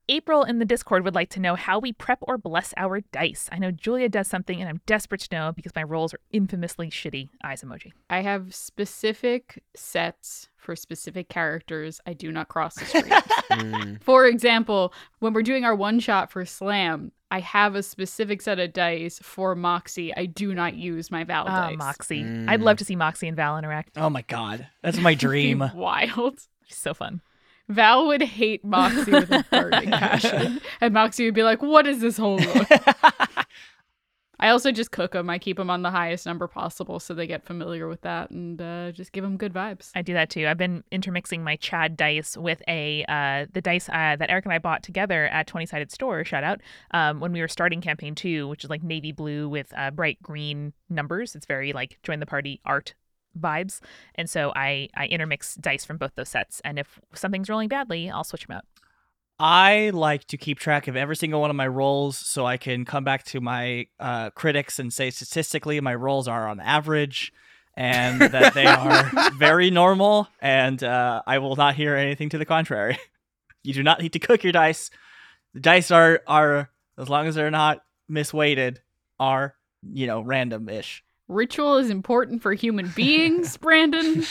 April 0.09 0.43
in 0.43 0.59
the 0.59 0.65
Discord 0.65 1.03
would 1.03 1.15
like 1.15 1.29
to 1.31 1.39
know 1.39 1.55
how 1.55 1.79
we 1.79 1.91
prep 1.91 2.19
or 2.21 2.37
bless 2.37 2.73
our 2.77 3.01
dice. 3.11 3.49
I 3.51 3.59
know 3.59 3.71
Julia 3.71 4.07
does 4.09 4.27
something, 4.27 4.59
and 4.61 4.69
I'm 4.69 4.81
desperate 4.85 5.21
to 5.21 5.35
know 5.35 5.51
because 5.51 5.75
my 5.75 5.83
rolls 5.83 6.13
are 6.13 6.19
infamously 6.31 6.89
shitty. 6.89 7.29
Eyes 7.43 7.61
emoji. 7.61 7.91
I 8.09 8.21
have 8.21 8.53
specific 8.55 9.61
sets 9.75 10.47
for 10.55 10.75
specific 10.75 11.29
characters. 11.29 11.99
I 12.05 12.13
do 12.13 12.31
not 12.31 12.47
cross 12.47 12.75
the 12.75 12.85
street. 12.85 13.05
Mm. 13.51 14.01
for 14.01 14.25
example, 14.25 14.93
when 15.19 15.33
we're 15.33 15.41
doing 15.43 15.65
our 15.65 15.75
one 15.75 15.99
shot 15.99 16.31
for 16.31 16.45
Slam, 16.45 17.11
I 17.29 17.41
have 17.41 17.75
a 17.75 17.83
specific 17.83 18.41
set 18.41 18.59
of 18.59 18.71
dice 18.71 19.19
for 19.21 19.55
Moxie. 19.55 20.15
I 20.15 20.25
do 20.25 20.53
not 20.53 20.75
use 20.75 21.11
my 21.11 21.25
Val 21.25 21.43
Oh, 21.43 21.51
dice. 21.51 21.77
Moxie. 21.77 22.23
Mm. 22.23 22.49
I'd 22.49 22.61
love 22.61 22.77
to 22.77 22.85
see 22.85 22.95
Moxie 22.95 23.27
and 23.27 23.35
Val 23.35 23.57
interact. 23.57 23.97
oh 23.97 24.09
my 24.09 24.21
god. 24.23 24.67
That's 24.81 24.99
my 24.99 25.13
dream. 25.15 25.63
Wild. 25.75 26.39
She's 26.65 26.77
so 26.77 26.93
fun. 26.93 27.21
Val 27.69 28.07
would 28.07 28.21
hate 28.21 28.63
Moxie 28.63 29.11
with 29.11 29.31
a 29.31 29.45
burning 29.51 29.91
passion. 29.91 30.61
And 30.79 30.93
Moxie 30.93 31.25
would 31.25 31.33
be 31.33 31.43
like, 31.43 31.61
What 31.61 31.87
is 31.87 31.99
this 31.99 32.17
whole 32.17 32.37
look? 32.37 32.69
I 34.39 34.49
also 34.49 34.71
just 34.71 34.91
cook 34.91 35.13
them. 35.13 35.29
I 35.29 35.39
keep 35.39 35.57
them 35.57 35.69
on 35.69 35.81
the 35.81 35.89
highest 35.89 36.25
number 36.25 36.47
possible 36.47 36.99
so 36.99 37.13
they 37.13 37.25
get 37.25 37.43
familiar 37.43 37.87
with 37.87 38.01
that 38.01 38.29
and 38.29 38.61
uh, 38.61 38.91
just 38.91 39.11
give 39.11 39.23
them 39.23 39.35
good 39.35 39.51
vibes. 39.51 39.89
I 39.95 40.03
do 40.03 40.13
that 40.13 40.29
too. 40.29 40.47
I've 40.47 40.57
been 40.57 40.83
intermixing 40.91 41.43
my 41.43 41.55
Chad 41.55 41.97
dice 41.97 42.37
with 42.37 42.61
a 42.67 43.03
uh, 43.07 43.47
the 43.51 43.61
dice 43.61 43.89
uh, 43.89 44.15
that 44.15 44.29
Eric 44.29 44.45
and 44.45 44.53
I 44.53 44.59
bought 44.59 44.83
together 44.83 45.25
at 45.27 45.47
Twenty 45.47 45.65
Sided 45.65 45.91
Store. 45.91 46.23
Shout 46.23 46.43
out 46.43 46.61
um, 46.91 47.19
when 47.19 47.31
we 47.31 47.41
were 47.41 47.47
starting 47.47 47.81
campaign 47.81 48.13
two, 48.13 48.47
which 48.47 48.63
is 48.63 48.69
like 48.69 48.83
navy 48.83 49.11
blue 49.11 49.49
with 49.49 49.73
uh, 49.75 49.89
bright 49.89 50.21
green 50.21 50.73
numbers. 50.89 51.35
It's 51.35 51.47
very 51.47 51.73
like 51.73 51.97
join 52.03 52.19
the 52.19 52.25
party 52.27 52.61
art 52.63 52.93
vibes, 53.37 53.79
and 54.15 54.29
so 54.29 54.51
I 54.55 54.89
I 54.95 55.05
intermix 55.07 55.55
dice 55.55 55.85
from 55.85 55.97
both 55.97 56.15
those 56.15 56.29
sets. 56.29 56.61
And 56.63 56.77
if 56.79 56.99
something's 57.13 57.49
rolling 57.49 57.69
badly, 57.69 58.09
I'll 58.09 58.23
switch 58.23 58.45
them 58.47 58.57
out. 58.57 58.65
I 59.39 59.91
like 59.93 60.25
to 60.25 60.37
keep 60.37 60.57
track 60.57 60.87
of 60.87 60.95
every 60.95 61.15
single 61.15 61.41
one 61.41 61.51
of 61.51 61.55
my 61.55 61.67
rolls 61.67 62.17
so 62.17 62.45
I 62.45 62.57
can 62.57 62.85
come 62.85 63.03
back 63.03 63.23
to 63.25 63.39
my 63.39 63.85
uh, 63.99 64.31
critics 64.31 64.79
and 64.79 64.91
say 64.91 65.11
statistically 65.11 65.79
my 65.79 65.93
rolls 65.93 66.27
are 66.27 66.47
on 66.47 66.59
average. 66.59 67.31
and 67.75 68.19
that 68.19 68.55
they 68.55 68.65
are 68.65 69.31
very 69.35 69.69
normal, 69.69 70.27
and 70.41 70.83
uh, 70.83 71.21
I 71.27 71.37
will 71.37 71.55
not 71.55 71.75
hear 71.75 71.95
anything 71.95 72.29
to 72.29 72.37
the 72.39 72.45
contrary. 72.45 72.97
You 73.63 73.73
do 73.73 73.83
not 73.83 74.01
need 74.01 74.13
to 74.13 74.19
cook 74.19 74.43
your 74.43 74.53
dice. 74.53 74.89
The 75.53 75.59
dice 75.59 75.91
are 75.91 76.21
are 76.25 76.69
as 76.97 77.09
long 77.09 77.27
as 77.27 77.35
they're 77.35 77.51
not 77.51 77.83
misweighted, 78.09 78.77
are 79.19 79.55
you 79.83 80.07
know 80.07 80.21
random-ish. 80.21 81.03
Ritual 81.27 81.77
is 81.77 81.89
important 81.89 82.41
for 82.41 82.53
human 82.53 82.87
beings, 82.95 83.57
Brandon. 83.57 84.23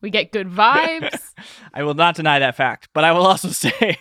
We 0.00 0.10
get 0.10 0.32
good 0.32 0.48
vibes. 0.48 1.32
I 1.74 1.82
will 1.82 1.94
not 1.94 2.16
deny 2.16 2.38
that 2.38 2.56
fact, 2.56 2.88
but 2.92 3.04
I 3.04 3.12
will 3.12 3.26
also 3.26 3.48
say, 3.50 3.98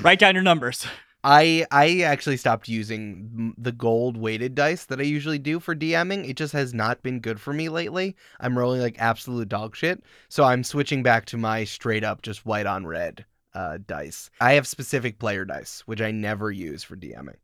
write 0.00 0.18
down 0.18 0.34
your 0.34 0.44
numbers. 0.44 0.86
I 1.24 1.66
I 1.70 2.00
actually 2.00 2.36
stopped 2.36 2.68
using 2.68 3.54
the 3.56 3.70
gold 3.70 4.16
weighted 4.16 4.56
dice 4.56 4.86
that 4.86 4.98
I 4.98 5.04
usually 5.04 5.38
do 5.38 5.60
for 5.60 5.74
DMing. 5.76 6.28
It 6.28 6.36
just 6.36 6.52
has 6.52 6.74
not 6.74 7.02
been 7.02 7.20
good 7.20 7.40
for 7.40 7.52
me 7.52 7.68
lately. 7.68 8.16
I'm 8.40 8.58
rolling 8.58 8.80
like 8.80 8.96
absolute 8.98 9.48
dog 9.48 9.76
shit. 9.76 10.02
So 10.28 10.42
I'm 10.42 10.64
switching 10.64 11.02
back 11.04 11.26
to 11.26 11.36
my 11.36 11.62
straight 11.62 12.02
up 12.02 12.22
just 12.22 12.44
white 12.44 12.66
on 12.66 12.86
red 12.86 13.24
uh, 13.54 13.78
dice. 13.86 14.30
I 14.40 14.54
have 14.54 14.66
specific 14.66 15.20
player 15.20 15.44
dice, 15.44 15.82
which 15.86 16.00
I 16.00 16.10
never 16.10 16.50
use 16.50 16.82
for 16.82 16.96
DMing. 16.96 17.36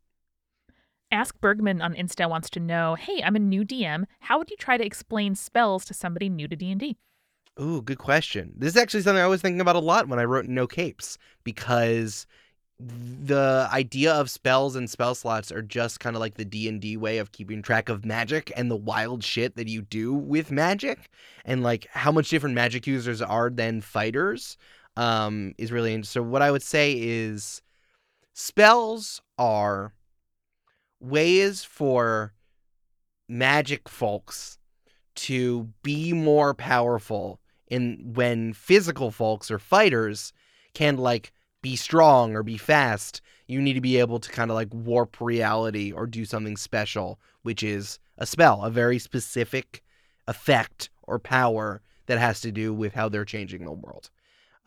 Ask 1.11 1.41
Bergman 1.41 1.81
on 1.81 1.95
Insta 1.95 2.29
wants 2.29 2.51
to 2.51 2.61
know, 2.61 2.95
"Hey, 2.95 3.23
I'm 3.23 3.37
a 3.37 3.39
new 3.39 3.65
DM. 3.65 4.05
How 4.21 4.39
would 4.39 4.51
you 4.51 4.57
try 4.57 4.77
to 4.77 4.85
explain 4.85 5.35
spells 5.35 5.85
to 5.87 5.95
somebody 5.95 6.29
new 6.29 6.49
to 6.49 6.57
D&D?" 6.57 6.99
Ooh, 7.61 7.83
good 7.83 7.99
question. 7.99 8.53
This 8.57 8.75
is 8.75 8.77
actually 8.77 9.03
something 9.03 9.23
I 9.23 9.27
was 9.27 9.43
thinking 9.43 9.61
about 9.61 9.77
a 9.77 9.81
lot 9.81 10.09
when 10.09 10.19
I 10.19 10.25
wrote 10.25 10.47
No 10.47 10.67
Capes 10.67 11.19
because 11.45 12.27
the 12.79 13.69
idea 13.73 14.13
of 14.13 14.31
spells 14.31 14.77
and 14.77 14.89
spell 14.89 15.15
slots 15.15 15.51
are 15.51 15.63
just 15.63 15.99
kind 15.99 16.15
of 16.15 16.21
like 16.21 16.35
the 16.35 16.45
D&D 16.45 16.97
way 16.97 17.19
of 17.19 17.33
keeping 17.33 17.61
track 17.61 17.89
of 17.89 18.05
magic 18.05 18.53
and 18.55 18.71
the 18.71 18.77
wild 18.77 19.25
shit 19.25 19.57
that 19.57 19.67
you 19.67 19.83
do 19.83 20.15
with 20.15 20.53
magic 20.53 21.11
and 21.45 21.65
like 21.65 21.89
how 21.91 22.13
much 22.13 22.29
different 22.29 22.55
magic 22.55 22.87
users 22.87 23.21
are 23.21 23.51
than 23.51 23.81
fighters 23.81 24.57
um 24.97 25.55
is 25.59 25.73
really 25.73 25.93
interesting. 25.93 26.23
So 26.23 26.29
what 26.29 26.43
I 26.43 26.53
would 26.53 26.63
say 26.63 26.95
is 26.97 27.63
spells 28.33 29.21
are 29.39 29.93
ways 31.01 31.65
for 31.65 32.33
magic 33.29 33.89
folks 33.89 34.59
to 35.15 35.69
be 35.83 36.13
more 36.13 36.55
powerful 36.55 37.41
in 37.69 38.13
when 38.15 38.53
physical 38.53 39.11
folks 39.11 39.51
or 39.51 39.59
fighters 39.59 40.33
can 40.75 40.97
like 40.97 41.33
be 41.61 41.77
strong 41.77 42.35
or 42.35 42.43
be 42.43 42.57
fast 42.57 43.21
you 43.47 43.61
need 43.61 43.75
to 43.75 43.81
be 43.81 43.99
able 43.99 44.21
to 44.21 44.31
kind 44.31 44.51
of 44.51 44.55
like 44.55 44.73
warp 44.73 45.21
reality 45.21 45.93
or 45.93 46.07
do 46.07 46.25
something 46.25 46.57
special 46.57 47.19
which 47.43 47.63
is 47.63 47.99
a 48.17 48.25
spell 48.25 48.65
a 48.65 48.71
very 48.71 48.99
specific 48.99 49.83
effect 50.27 50.89
or 51.03 51.19
power 51.19 51.83
that 52.07 52.19
has 52.19 52.41
to 52.41 52.53
do 52.53 52.73
with 52.73 52.95
how 52.95 53.09
they're 53.09 53.25
changing 53.25 53.65
the 53.65 53.73
world 53.73 54.11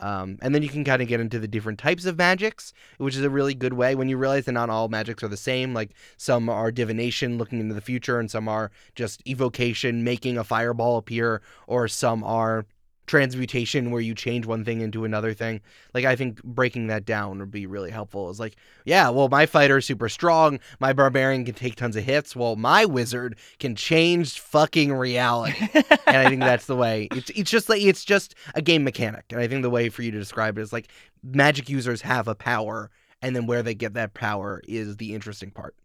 um, 0.01 0.39
and 0.41 0.53
then 0.53 0.63
you 0.63 0.69
can 0.69 0.83
kind 0.83 1.01
of 1.01 1.07
get 1.07 1.19
into 1.19 1.39
the 1.39 1.47
different 1.47 1.79
types 1.79 2.05
of 2.05 2.17
magics, 2.17 2.73
which 2.97 3.15
is 3.15 3.23
a 3.23 3.29
really 3.29 3.53
good 3.53 3.73
way 3.73 3.95
when 3.95 4.09
you 4.09 4.17
realize 4.17 4.45
that 4.45 4.51
not 4.53 4.69
all 4.69 4.89
magics 4.89 5.23
are 5.23 5.27
the 5.27 5.37
same. 5.37 5.73
Like 5.73 5.91
some 6.17 6.49
are 6.49 6.71
divination, 6.71 7.37
looking 7.37 7.59
into 7.59 7.75
the 7.75 7.81
future, 7.81 8.19
and 8.19 8.29
some 8.29 8.47
are 8.47 8.71
just 8.95 9.21
evocation, 9.27 10.03
making 10.03 10.37
a 10.37 10.43
fireball 10.43 10.97
appear, 10.97 11.41
or 11.67 11.87
some 11.87 12.23
are 12.23 12.65
transmutation 13.11 13.91
where 13.91 13.99
you 13.99 14.15
change 14.15 14.45
one 14.45 14.63
thing 14.63 14.79
into 14.79 15.03
another 15.03 15.33
thing. 15.33 15.59
Like 15.93 16.05
I 16.05 16.15
think 16.15 16.41
breaking 16.43 16.87
that 16.87 17.03
down 17.03 17.39
would 17.39 17.51
be 17.51 17.65
really 17.65 17.91
helpful. 17.91 18.29
It's 18.29 18.39
like, 18.39 18.55
yeah, 18.85 19.09
well 19.09 19.27
my 19.27 19.45
fighter 19.45 19.77
is 19.77 19.85
super 19.85 20.07
strong, 20.07 20.61
my 20.79 20.93
barbarian 20.93 21.43
can 21.43 21.53
take 21.53 21.75
tons 21.75 21.97
of 21.97 22.05
hits, 22.05 22.37
well 22.37 22.55
my 22.55 22.85
wizard 22.85 23.37
can 23.59 23.75
change 23.75 24.39
fucking 24.39 24.93
reality. 24.93 25.67
and 25.73 26.17
I 26.17 26.29
think 26.29 26.39
that's 26.39 26.65
the 26.65 26.75
way. 26.75 27.09
It's 27.21 27.29
it's 27.31 27.51
just 27.51 27.67
like 27.67 27.81
it's 27.81 28.05
just 28.05 28.35
a 28.55 28.61
game 28.61 28.85
mechanic. 28.85 29.25
And 29.31 29.41
I 29.41 29.47
think 29.47 29.61
the 29.63 29.69
way 29.69 29.89
for 29.89 30.01
you 30.01 30.11
to 30.11 30.17
describe 30.17 30.57
it 30.57 30.61
is 30.61 30.71
like 30.71 30.87
magic 31.21 31.67
users 31.67 32.01
have 32.01 32.29
a 32.29 32.35
power 32.35 32.89
and 33.21 33.35
then 33.35 33.45
where 33.45 33.61
they 33.61 33.75
get 33.75 33.95
that 33.95 34.13
power 34.13 34.61
is 34.65 34.95
the 34.95 35.13
interesting 35.13 35.51
part. 35.51 35.75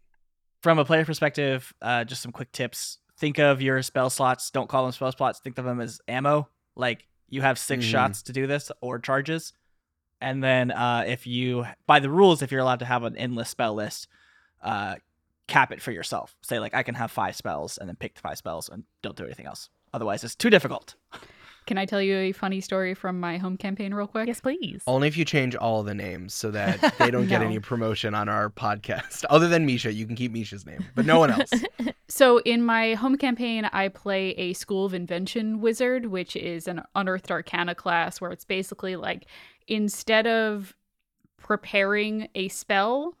From 0.63 0.79
a 0.79 0.85
player 0.85 1.03
perspective, 1.03 1.73
uh, 1.81 2.05
just 2.05 2.21
some 2.21 2.31
quick 2.31 2.53
tips. 2.53 2.99
Think 3.17 3.37
of 3.37 3.61
your 3.61 3.81
spell 3.81 4.09
slots. 4.09 4.49
Don't 4.49 4.69
call 4.69 4.83
them 4.83 4.93
spell 4.93 5.11
slots. 5.11 5.39
Think 5.39 5.57
of 5.57 5.65
them 5.65 5.81
as 5.81 5.99
ammo. 6.07 6.47
Like 6.75 7.05
you 7.29 7.41
have 7.41 7.57
6 7.59 7.83
Mhm. 7.83 7.89
shots 7.91 8.21
to 8.23 8.33
do 8.33 8.47
this 8.47 8.71
or 8.81 8.99
charges. 8.99 9.53
And 10.21 10.43
then 10.43 10.71
uh, 10.71 11.03
if 11.07 11.27
you, 11.27 11.65
by 11.85 11.99
the 11.99 12.09
rules, 12.09 12.41
if 12.41 12.51
you're 12.51 12.61
allowed 12.61 12.79
to 12.79 12.85
have 12.85 13.03
an 13.03 13.15
endless 13.17 13.49
spell 13.49 13.73
list, 13.75 14.07
uh, 14.63 14.95
cap 15.47 15.71
it 15.71 15.81
for 15.81 15.91
yourself. 15.91 16.35
Say 16.41 16.59
like 16.59 16.73
I 16.73 16.83
can 16.83 16.95
have 16.95 17.11
five 17.11 17.35
spells 17.35 17.77
and 17.77 17.87
then 17.87 17.95
pick 17.95 18.15
the 18.15 18.21
five 18.21 18.37
spells 18.37 18.67
and 18.69 18.83
don't 19.01 19.15
do 19.15 19.23
anything 19.25 19.45
else. 19.45 19.69
Otherwise, 19.93 20.23
it's 20.23 20.35
too 20.35 20.49
difficult. 20.49 20.95
Can 21.67 21.77
I 21.77 21.85
tell 21.85 22.01
you 22.01 22.15
a 22.15 22.31
funny 22.31 22.61
story 22.61 22.93
from 22.93 23.19
my 23.19 23.37
home 23.37 23.57
campaign, 23.57 23.93
real 23.93 24.07
quick? 24.07 24.25
Yes, 24.27 24.39
please. 24.41 24.81
Only 24.87 25.07
if 25.09 25.17
you 25.17 25.25
change 25.25 25.53
all 25.55 25.83
the 25.83 25.93
names 25.93 26.33
so 26.33 26.49
that 26.51 26.95
they 26.97 27.11
don't 27.11 27.27
get 27.27 27.41
any 27.43 27.59
promotion 27.59 28.15
on 28.15 28.29
our 28.29 28.49
podcast. 28.49 29.25
Other 29.29 29.49
than 29.49 29.65
Misha, 29.65 29.91
you 29.93 30.05
can 30.07 30.15
keep 30.15 30.31
Misha's 30.31 30.65
name, 30.65 30.83
but 30.95 31.05
no 31.05 31.19
one 31.19 31.29
else. 31.31 31.51
So 32.09 32.37
in 32.39 32.63
my 32.63 32.93
home 32.93 33.17
campaign, 33.17 33.65
I 33.65 33.89
play 33.89 34.29
a 34.29 34.53
School 34.53 34.85
of 34.85 34.93
Invention 34.93 35.59
wizard, 35.59 36.05
which 36.05 36.37
is 36.37 36.65
an 36.69 36.81
Unearthed 36.95 37.29
Arcana 37.29 37.75
class 37.75 38.21
where 38.21 38.31
it's 38.31 38.45
basically 38.45 38.95
like 38.95 39.25
instead 39.67 40.25
of 40.25 40.73
preparing 41.37 42.29
a 42.33 42.47
spell, 42.47 43.17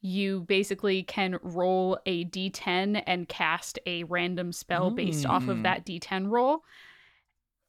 you 0.00 0.42
basically 0.42 1.02
can 1.02 1.40
roll 1.42 1.98
a 2.06 2.24
d10 2.26 3.02
and 3.04 3.28
cast 3.28 3.80
a 3.84 4.04
random 4.04 4.52
spell 4.52 4.92
based 4.92 5.26
off 5.26 5.48
of 5.48 5.58
Mm. 5.58 5.62
that 5.64 5.84
d10 5.84 6.30
roll. 6.30 6.62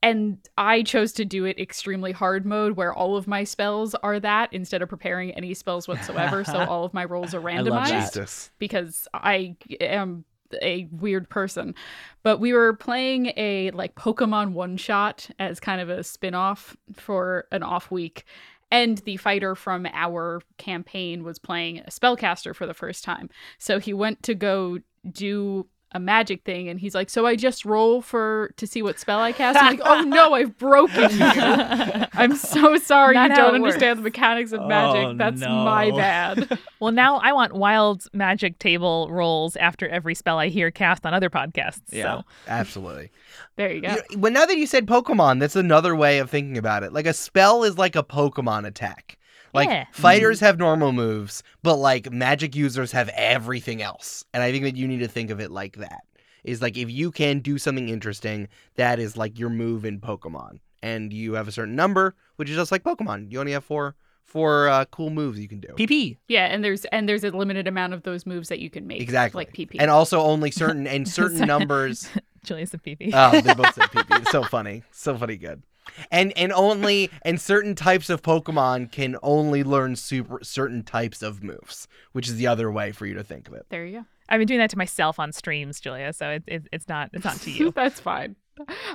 And 0.03 0.37
I 0.57 0.81
chose 0.81 1.13
to 1.13 1.25
do 1.25 1.45
it 1.45 1.59
extremely 1.59 2.11
hard 2.11 2.45
mode 2.45 2.75
where 2.75 2.93
all 2.93 3.15
of 3.17 3.27
my 3.27 3.43
spells 3.43 3.93
are 3.95 4.19
that 4.19 4.51
instead 4.51 4.81
of 4.81 4.89
preparing 4.89 5.31
any 5.31 5.53
spells 5.53 5.87
whatsoever. 5.87 6.43
so 6.43 6.57
all 6.69 6.83
of 6.83 6.93
my 6.93 7.05
rolls 7.05 7.35
are 7.35 7.41
randomized. 7.41 8.05
Jesus. 8.05 8.51
because 8.57 9.07
I 9.13 9.55
am 9.79 10.25
a 10.61 10.87
weird 10.91 11.29
person. 11.29 11.75
But 12.23 12.39
we 12.39 12.53
were 12.53 12.73
playing 12.73 13.27
a 13.37 13.71
like 13.71 13.95
Pokemon 13.95 14.53
one 14.53 14.77
shot 14.77 15.29
as 15.39 15.59
kind 15.59 15.81
of 15.81 15.89
a 15.89 16.03
spin-off 16.03 16.75
for 16.93 17.45
an 17.51 17.63
off 17.63 17.91
week. 17.91 18.25
And 18.71 18.99
the 18.99 19.17
fighter 19.17 19.53
from 19.53 19.85
our 19.91 20.41
campaign 20.57 21.23
was 21.23 21.39
playing 21.39 21.79
a 21.79 21.89
spellcaster 21.89 22.55
for 22.55 22.65
the 22.65 22.73
first 22.73 23.03
time. 23.03 23.29
So 23.57 23.79
he 23.79 23.93
went 23.93 24.23
to 24.23 24.33
go 24.33 24.79
do 25.11 25.67
a 25.93 25.99
magic 25.99 26.43
thing 26.43 26.69
and 26.69 26.79
he's 26.79 26.95
like, 26.95 27.09
So 27.09 27.25
I 27.25 27.35
just 27.35 27.65
roll 27.65 28.01
for 28.01 28.53
to 28.57 28.65
see 28.65 28.81
what 28.81 28.99
spell 28.99 29.19
I 29.19 29.31
cast? 29.31 29.61
I'm 29.61 29.77
like, 29.77 29.81
Oh 29.83 30.01
no, 30.01 30.33
I've 30.33 30.57
broken 30.57 31.09
you. 31.11 32.05
I'm 32.13 32.35
so 32.35 32.77
sorry 32.77 33.15
Not 33.15 33.29
you 33.29 33.35
don't 33.35 33.55
it 33.55 33.55
understand 33.55 33.99
the 33.99 34.03
mechanics 34.03 34.51
of 34.51 34.65
magic. 34.67 35.03
Oh, 35.03 35.13
That's 35.15 35.41
my 35.41 35.91
bad. 35.91 36.59
well, 36.79 36.91
now 36.91 37.17
I 37.17 37.33
want 37.33 37.53
wild 37.53 38.05
magic 38.13 38.59
table 38.59 39.09
rolls 39.11 39.55
after 39.57 39.87
every 39.87 40.15
spell 40.15 40.39
I 40.39 40.47
hear 40.47 40.71
cast 40.71 41.05
on 41.05 41.13
other 41.13 41.29
podcasts. 41.29 41.81
Yeah. 41.91 42.19
So 42.19 42.23
Absolutely. 42.47 43.11
There 43.57 43.71
you 43.71 43.81
go. 43.81 43.89
You 43.89 43.95
know, 43.95 44.01
well, 44.17 44.31
now 44.31 44.45
that 44.45 44.57
you 44.57 44.67
said 44.67 44.87
Pokemon, 44.87 45.39
that's 45.39 45.55
another 45.55 45.95
way 45.95 46.19
of 46.19 46.29
thinking 46.29 46.57
about 46.57 46.83
it. 46.83 46.93
Like 46.93 47.05
a 47.05 47.13
spell 47.13 47.63
is 47.63 47.77
like 47.77 47.95
a 47.95 48.03
Pokemon 48.03 48.65
attack. 48.65 49.17
Like 49.53 49.69
Yeah. 49.69 49.85
fighters 49.91 50.39
have 50.39 50.57
normal 50.57 50.91
moves, 50.91 51.43
but 51.63 51.75
like 51.77 52.11
magic 52.11 52.55
users 52.55 52.91
have 52.91 53.09
everything 53.09 53.81
else. 53.81 54.23
And 54.33 54.41
I 54.43 54.51
think 54.51 54.63
that 54.63 54.75
you 54.77 54.87
need 54.87 54.99
to 54.99 55.07
think 55.07 55.29
of 55.29 55.39
it 55.39 55.51
like 55.51 55.77
that. 55.77 56.01
Is 56.43 56.61
like 56.61 56.77
if 56.77 56.89
you 56.89 57.11
can 57.11 57.39
do 57.39 57.57
something 57.57 57.89
interesting, 57.89 58.47
that 58.75 58.97
is 58.99 59.15
like 59.15 59.37
your 59.37 59.49
move 59.49 59.85
in 59.85 59.99
Pokemon. 59.99 60.59
And 60.81 61.13
you 61.13 61.33
have 61.33 61.47
a 61.47 61.51
certain 61.51 61.75
number, 61.75 62.15
which 62.37 62.49
is 62.49 62.55
just 62.55 62.71
like 62.71 62.83
Pokemon. 62.83 63.31
You 63.31 63.39
only 63.39 63.51
have 63.51 63.63
four 63.63 63.95
four 64.23 64.69
uh, 64.69 64.85
cool 64.85 65.09
moves 65.11 65.39
you 65.39 65.47
can 65.47 65.59
do. 65.59 65.67
PP. 65.77 66.17
Yeah, 66.27 66.45
and 66.45 66.63
there's 66.63 66.85
and 66.85 67.07
there's 67.07 67.23
a 67.23 67.29
limited 67.29 67.67
amount 67.67 67.93
of 67.93 68.01
those 68.03 68.25
moves 68.25 68.49
that 68.49 68.59
you 68.59 68.69
can 68.71 68.87
make. 68.87 69.01
Exactly. 69.01 69.37
Like 69.39 69.53
PP. 69.53 69.75
And 69.79 69.91
also 69.91 70.19
only 70.21 70.49
certain 70.49 70.87
and 70.95 71.07
certain 71.07 71.45
numbers 71.45 72.09
Julius 72.43 72.73
and 72.73 72.81
Phoebe. 72.81 73.11
Oh, 73.13 73.39
they 73.39 73.53
both 73.53 73.75
said 73.75 73.89
PP. 73.91 74.17
It's 74.21 74.31
so 74.31 74.41
funny. 74.43 74.81
So 74.91 75.15
funny 75.15 75.37
good. 75.37 75.61
And 76.11 76.31
and 76.37 76.51
only 76.53 77.09
and 77.23 77.39
certain 77.41 77.75
types 77.75 78.09
of 78.09 78.21
Pokemon 78.21 78.91
can 78.91 79.17
only 79.23 79.63
learn 79.63 79.95
super 79.95 80.39
certain 80.43 80.83
types 80.83 81.21
of 81.21 81.43
moves, 81.43 81.87
which 82.11 82.27
is 82.29 82.35
the 82.35 82.47
other 82.47 82.71
way 82.71 82.91
for 82.91 83.05
you 83.05 83.13
to 83.15 83.23
think 83.23 83.47
of 83.47 83.53
it. 83.55 83.65
there 83.69 83.85
you 83.85 83.99
go. 83.99 84.05
I've 84.29 84.39
been 84.39 84.47
doing 84.47 84.59
that 84.61 84.69
to 84.69 84.77
myself 84.77 85.19
on 85.19 85.31
streams, 85.33 85.79
Julia. 85.81 86.13
So 86.13 86.29
it, 86.29 86.43
it, 86.47 86.63
it's 86.71 86.87
not 86.87 87.09
it's 87.13 87.25
not 87.25 87.37
to 87.41 87.51
you. 87.51 87.71
That's 87.75 87.99
fine. 87.99 88.35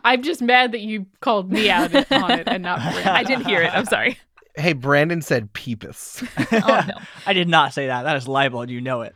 I'm 0.05 0.23
just 0.23 0.41
mad 0.41 0.73
that 0.73 0.81
you 0.81 1.07
called 1.21 1.51
me 1.53 1.69
out 1.69 1.95
on 2.13 2.31
it 2.31 2.47
and 2.49 2.63
not 2.63 2.79
Brandon. 2.81 3.09
I 3.15 3.25
didn't 3.25 3.47
hear 3.47 3.63
it. 3.63 3.73
I'm 3.75 3.85
sorry. 3.87 4.19
Hey, 4.55 4.73
Brandon 4.73 5.21
said 5.21 5.53
Peepus. 5.53 6.23
Oh 6.53 6.85
no. 6.89 6.95
I 7.27 7.35
did 7.35 7.49
not 7.49 7.75
say 7.75 7.89
that. 7.89 8.05
That 8.05 8.17
is 8.17 8.27
libel, 8.27 8.63
and 8.63 8.71
you 8.71 8.81
know 8.81 9.03
it. 9.03 9.15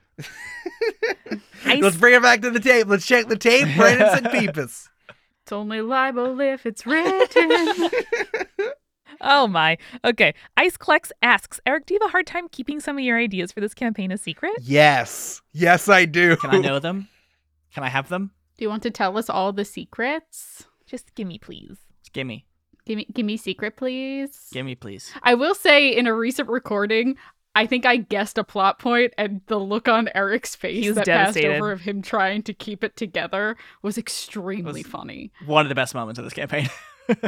Ice- 1.65 1.81
Let's 1.83 1.97
bring 1.97 2.15
it 2.15 2.21
back 2.23 2.43
to 2.43 2.51
the 2.51 2.61
tape. 2.61 2.89
Let's 2.89 3.07
check 3.07 3.29
the 3.29 3.37
tape. 3.39 3.75
Brandon 3.77 4.09
said 4.13 4.25
Peepus. 4.33 4.90
It's 5.51 5.57
only 5.57 5.81
libel 5.81 6.41
if 6.41 6.65
it's 6.65 6.87
written. 6.87 7.91
Oh 9.23 9.47
my. 9.47 9.77
Okay. 10.03 10.33
Iceclex 10.57 11.11
asks, 11.21 11.61
Eric, 11.67 11.85
do 11.85 11.93
you 11.93 12.01
have 12.01 12.09
a 12.09 12.13
hard 12.13 12.27
time 12.27 12.49
keeping 12.49 12.81
some 12.81 12.97
of 12.97 13.05
your 13.05 13.19
ideas 13.19 13.53
for 13.53 13.61
this 13.61 13.75
campaign 13.75 14.13
a 14.13 14.17
secret? 14.17 14.53
Yes. 14.63 15.43
Yes, 15.53 15.91
I 15.91 16.07
do. 16.07 16.37
Can 16.37 16.51
I 16.55 16.59
know 16.59 16.79
them? 16.79 17.07
Can 17.75 17.83
I 17.83 17.89
have 17.89 18.09
them? 18.09 18.31
Do 18.57 18.65
you 18.65 18.71
want 18.71 18.83
to 18.85 18.91
tell 18.91 19.19
us 19.19 19.29
all 19.29 19.53
the 19.53 19.67
secrets? 19.67 20.65
Just 20.87 21.15
gimme, 21.15 21.39
please. 21.39 21.77
Gimme. 22.15 22.47
Give 22.87 22.97
me, 22.97 23.09
give 23.13 23.27
me 23.27 23.37
secret, 23.37 23.77
please. 23.77 24.49
Gimme, 24.53 24.77
please. 24.77 25.13
I 25.23 25.35
will 25.35 25.55
say, 25.55 25.95
in 25.95 26.07
a 26.07 26.15
recent 26.15 26.49
recording, 26.49 27.17
I 27.55 27.67
think 27.67 27.85
I 27.85 27.97
guessed 27.97 28.39
a 28.39 28.45
plot 28.45 28.79
point, 28.79 29.13
and 29.19 29.41
the 29.47 29.59
look 29.59 29.89
on 29.89 30.09
Eric's 30.15 30.55
face 30.55 30.85
He 30.85 30.89
was 30.91 30.97
that 30.97 31.07
passed 31.07 31.39
over 31.39 31.73
of 31.73 31.81
him 31.81 32.01
trying 32.01 32.43
to 32.45 32.55
keep 32.55 32.85
it 32.85 32.97
together 32.97 33.57
was 33.83 33.99
extremely 33.99 34.83
Was- 34.83 34.87
funny. 34.87 35.33
One 35.47 35.65
of 35.65 35.69
the 35.69 35.75
best 35.75 35.95
moments 35.95 36.19
of 36.19 36.25
this 36.25 36.35
campaign. 36.35 36.69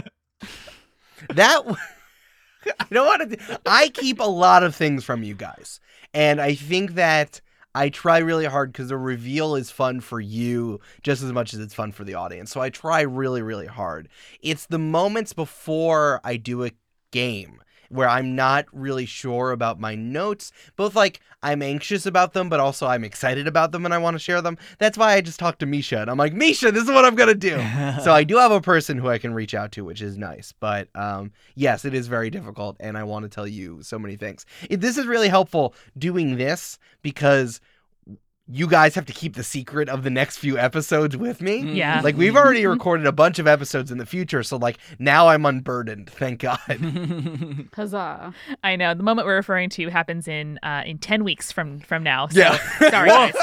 That 1.31 1.63
I 2.81 2.87
don't 2.91 3.07
want 3.07 3.31
to. 3.31 3.61
I 3.67 3.89
keep 3.89 4.21
a 4.21 4.25
lot 4.25 4.63
of 4.63 4.75
things 4.75 5.05
from 5.05 5.23
you 5.23 5.35
guys, 5.35 5.81
and 6.15 6.41
I 6.41 6.55
think 6.55 6.95
that 6.95 7.41
I 7.75 7.89
try 7.89 8.19
really 8.19 8.45
hard 8.45 8.73
because 8.73 8.89
the 8.89 8.97
reveal 8.97 9.55
is 9.57 9.71
fun 9.71 10.01
for 10.01 10.21
you 10.21 10.81
just 11.03 11.23
as 11.23 11.33
much 11.33 11.55
as 11.55 11.61
it's 11.61 11.75
fun 11.75 11.93
for 11.93 12.05
the 12.05 12.15
audience. 12.15 12.51
So 12.51 12.61
I 12.61 12.71
try 12.71 13.01
really, 13.01 13.43
really 13.43 13.67
hard. 13.67 14.09
It's 14.41 14.67
the 14.67 14.79
moments 14.79 15.33
before 15.33 16.21
I 16.23 16.37
do 16.37 16.65
a 16.65 16.71
game 17.11 17.61
where 17.93 18.09
I'm 18.09 18.35
not 18.35 18.67
really 18.73 19.07
sure 19.07 19.53
about 19.53 19.79
my 19.79 19.95
notes. 19.95 20.53
Both 20.77 20.97
like 20.97 21.21
I'm 21.43 21.63
anxious 21.63 22.07
about 22.07 22.33
them, 22.33 22.49
but 22.49 22.61
also 22.61 22.87
I'm 22.87 23.05
excited 23.05 23.47
about 23.47 23.73
them 23.73 23.85
and 23.85 23.93
I 23.93 23.99
want 23.99 24.15
to 24.15 24.19
share 24.19 24.41
them. 24.41 24.59
That's 24.79 24.97
why 24.97 25.15
I 25.15 25.21
just 25.21 25.39
talk 25.39 25.59
to 25.59 25.67
Misha 25.67 26.01
and 26.01 26.11
I'm 26.11 26.19
like, 26.19 26.33
Misha, 26.33 26.73
this 26.73 26.85
is 26.85 26.91
what 26.91 27.05
I'm 27.05 27.15
gonna 27.15 27.35
do 27.35 27.57
so 28.03 28.13
I 28.13 28.25
do 28.25 28.37
have 28.37 28.53
a 28.53 28.61
person 28.61 28.99
who 28.99 29.09
I 29.09 29.19
can 29.19 29.35
reach 29.35 29.55
out 29.55 29.73
to, 29.73 29.85
which 29.85 30.03
is 30.03 30.17
nice. 30.17 30.53
But 30.59 30.89
um, 30.95 31.33
yes, 31.55 31.85
it 31.85 31.95
is 31.95 32.07
very 32.07 32.31
difficult, 32.31 32.77
and 32.81 32.97
I 32.97 33.05
want 33.05 33.25
to 33.25 33.29
tell 33.29 33.47
you 33.47 33.83
so 33.83 33.99
many 33.99 34.17
things. 34.17 34.47
It, 34.69 34.81
this 34.81 34.97
is 34.97 35.07
really 35.07 35.29
helpful 35.29 35.75
doing 35.99 36.37
this 36.37 36.79
because 37.03 37.61
you 38.53 38.67
guys 38.67 38.95
have 38.95 39.07
to 39.07 39.13
keep 39.15 39.35
the 39.35 39.43
secret 39.43 39.89
of 39.89 40.03
the 40.03 40.11
next 40.11 40.37
few 40.37 40.59
episodes 40.59 41.17
with 41.17 41.41
me. 41.41 41.63
Mm. 41.63 41.75
Yeah. 41.75 42.01
Like 42.03 42.17
we've 42.17 42.37
already 42.37 42.67
recorded 42.67 43.07
a 43.07 43.13
bunch 43.13 43.39
of 43.39 43.47
episodes 43.47 43.91
in 43.91 43.97
the 43.99 44.05
future, 44.05 44.43
so 44.43 44.59
like 44.59 44.79
now 44.99 45.29
I'm 45.29 45.47
unburdened. 45.47 46.11
Thank 46.11 46.41
God. 46.41 46.59
Huzzah. 47.75 48.35
I 48.63 48.77
know 48.77 48.95
the 48.95 49.03
moment 49.03 49.27
we're 49.27 49.37
referring 49.37 49.71
to 49.71 49.89
happens 49.89 50.29
in 50.29 50.59
uh, 50.63 50.83
in 50.85 50.99
ten 50.99 51.25
weeks 51.25 51.51
from 51.51 51.81
from 51.81 52.03
now. 52.03 52.27
So 52.29 52.41
Yeah. 52.41 52.59
sorry, 52.91 53.09
guys. 53.09 53.35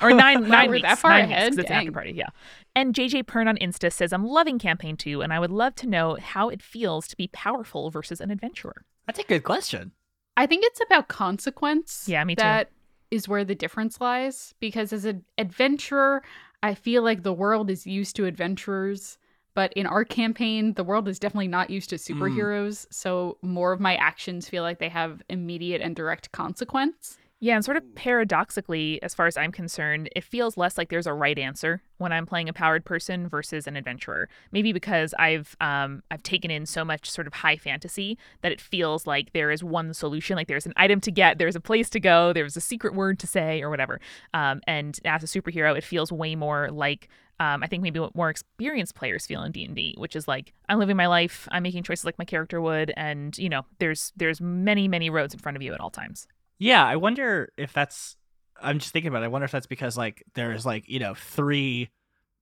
or 0.00 0.12
nine 0.12 0.48
nine 0.48 0.68
we're 0.68 0.74
weeks. 0.76 0.88
that 0.88 0.98
far 0.98 1.10
nine 1.10 1.28
weeks, 1.28 1.56
it's 1.58 1.68
an 1.70 1.72
after 1.72 1.92
party. 1.92 2.12
Yeah. 2.12 2.28
And 2.76 2.94
JJ 2.94 3.24
Pern 3.24 3.48
on 3.48 3.56
Insta 3.56 3.92
says, 3.92 4.12
"I'm 4.12 4.24
loving 4.24 4.58
campaign 4.58 4.96
two, 4.96 5.22
and 5.22 5.32
I 5.32 5.40
would 5.40 5.50
love 5.50 5.74
to 5.76 5.88
know 5.88 6.16
how 6.20 6.48
it 6.48 6.62
feels 6.62 7.08
to 7.08 7.16
be 7.16 7.28
powerful 7.28 7.90
versus 7.90 8.20
an 8.20 8.30
adventurer." 8.30 8.84
That's 9.06 9.18
a 9.18 9.24
good 9.24 9.42
question. 9.42 9.92
I 10.36 10.46
think 10.46 10.64
it's 10.64 10.80
about 10.80 11.08
consequence. 11.08 12.04
Yeah, 12.06 12.22
me 12.24 12.36
too. 12.36 12.42
That 12.42 12.70
is 13.10 13.28
where 13.28 13.44
the 13.44 13.54
difference 13.54 14.00
lies. 14.00 14.54
Because 14.60 14.92
as 14.92 15.04
an 15.04 15.24
adventurer, 15.38 16.22
I 16.62 16.74
feel 16.74 17.02
like 17.02 17.22
the 17.22 17.32
world 17.32 17.70
is 17.70 17.86
used 17.86 18.16
to 18.16 18.26
adventurers. 18.26 19.18
But 19.54 19.72
in 19.74 19.86
our 19.86 20.04
campaign, 20.04 20.74
the 20.74 20.84
world 20.84 21.08
is 21.08 21.18
definitely 21.18 21.48
not 21.48 21.70
used 21.70 21.90
to 21.90 21.96
mm. 21.96 22.14
superheroes. 22.14 22.86
So 22.90 23.38
more 23.42 23.72
of 23.72 23.80
my 23.80 23.96
actions 23.96 24.48
feel 24.48 24.62
like 24.62 24.78
they 24.78 24.88
have 24.88 25.22
immediate 25.28 25.80
and 25.80 25.96
direct 25.96 26.32
consequence. 26.32 27.18
Yeah, 27.42 27.54
and 27.54 27.64
sort 27.64 27.78
of 27.78 27.94
paradoxically, 27.94 29.02
as 29.02 29.14
far 29.14 29.26
as 29.26 29.38
I'm 29.38 29.50
concerned, 29.50 30.10
it 30.14 30.22
feels 30.24 30.58
less 30.58 30.76
like 30.76 30.90
there's 30.90 31.06
a 31.06 31.14
right 31.14 31.38
answer 31.38 31.80
when 31.96 32.12
I'm 32.12 32.26
playing 32.26 32.50
a 32.50 32.52
powered 32.52 32.84
person 32.84 33.28
versus 33.30 33.66
an 33.66 33.76
adventurer. 33.76 34.28
Maybe 34.52 34.74
because 34.74 35.14
I've 35.18 35.56
um, 35.58 36.02
I've 36.10 36.22
taken 36.22 36.50
in 36.50 36.66
so 36.66 36.84
much 36.84 37.10
sort 37.10 37.26
of 37.26 37.32
high 37.32 37.56
fantasy 37.56 38.18
that 38.42 38.52
it 38.52 38.60
feels 38.60 39.06
like 39.06 39.32
there 39.32 39.50
is 39.50 39.64
one 39.64 39.94
solution. 39.94 40.36
Like 40.36 40.48
there's 40.48 40.66
an 40.66 40.74
item 40.76 41.00
to 41.00 41.10
get, 41.10 41.38
there's 41.38 41.56
a 41.56 41.60
place 41.60 41.88
to 41.90 42.00
go, 42.00 42.34
there's 42.34 42.58
a 42.58 42.60
secret 42.60 42.94
word 42.94 43.18
to 43.20 43.26
say, 43.26 43.62
or 43.62 43.70
whatever. 43.70 44.02
Um, 44.34 44.60
and 44.66 45.00
as 45.06 45.22
a 45.22 45.26
superhero, 45.26 45.74
it 45.74 45.82
feels 45.82 46.12
way 46.12 46.34
more 46.36 46.70
like 46.70 47.08
um, 47.40 47.62
I 47.62 47.68
think 47.68 47.82
maybe 47.82 48.00
what 48.00 48.14
more 48.14 48.28
experienced 48.28 48.94
players 48.94 49.24
feel 49.26 49.42
in 49.44 49.52
D 49.52 49.64
and 49.64 49.74
D, 49.74 49.94
which 49.96 50.14
is 50.14 50.28
like 50.28 50.52
I'm 50.68 50.78
living 50.78 50.96
my 50.98 51.06
life, 51.06 51.48
I'm 51.50 51.62
making 51.62 51.84
choices 51.84 52.04
like 52.04 52.18
my 52.18 52.26
character 52.26 52.60
would, 52.60 52.92
and 52.98 53.36
you 53.38 53.48
know, 53.48 53.64
there's 53.78 54.12
there's 54.14 54.42
many 54.42 54.88
many 54.88 55.08
roads 55.08 55.32
in 55.32 55.40
front 55.40 55.56
of 55.56 55.62
you 55.62 55.72
at 55.72 55.80
all 55.80 55.88
times. 55.88 56.26
Yeah, 56.60 56.86
I 56.86 56.96
wonder 56.96 57.52
if 57.56 57.72
that's. 57.72 58.16
I'm 58.62 58.78
just 58.78 58.92
thinking 58.92 59.08
about 59.08 59.22
it. 59.22 59.24
I 59.24 59.28
wonder 59.28 59.46
if 59.46 59.50
that's 59.50 59.66
because 59.66 59.96
like 59.96 60.22
there's 60.34 60.64
like 60.64 60.88
you 60.88 61.00
know 61.00 61.14
three 61.14 61.88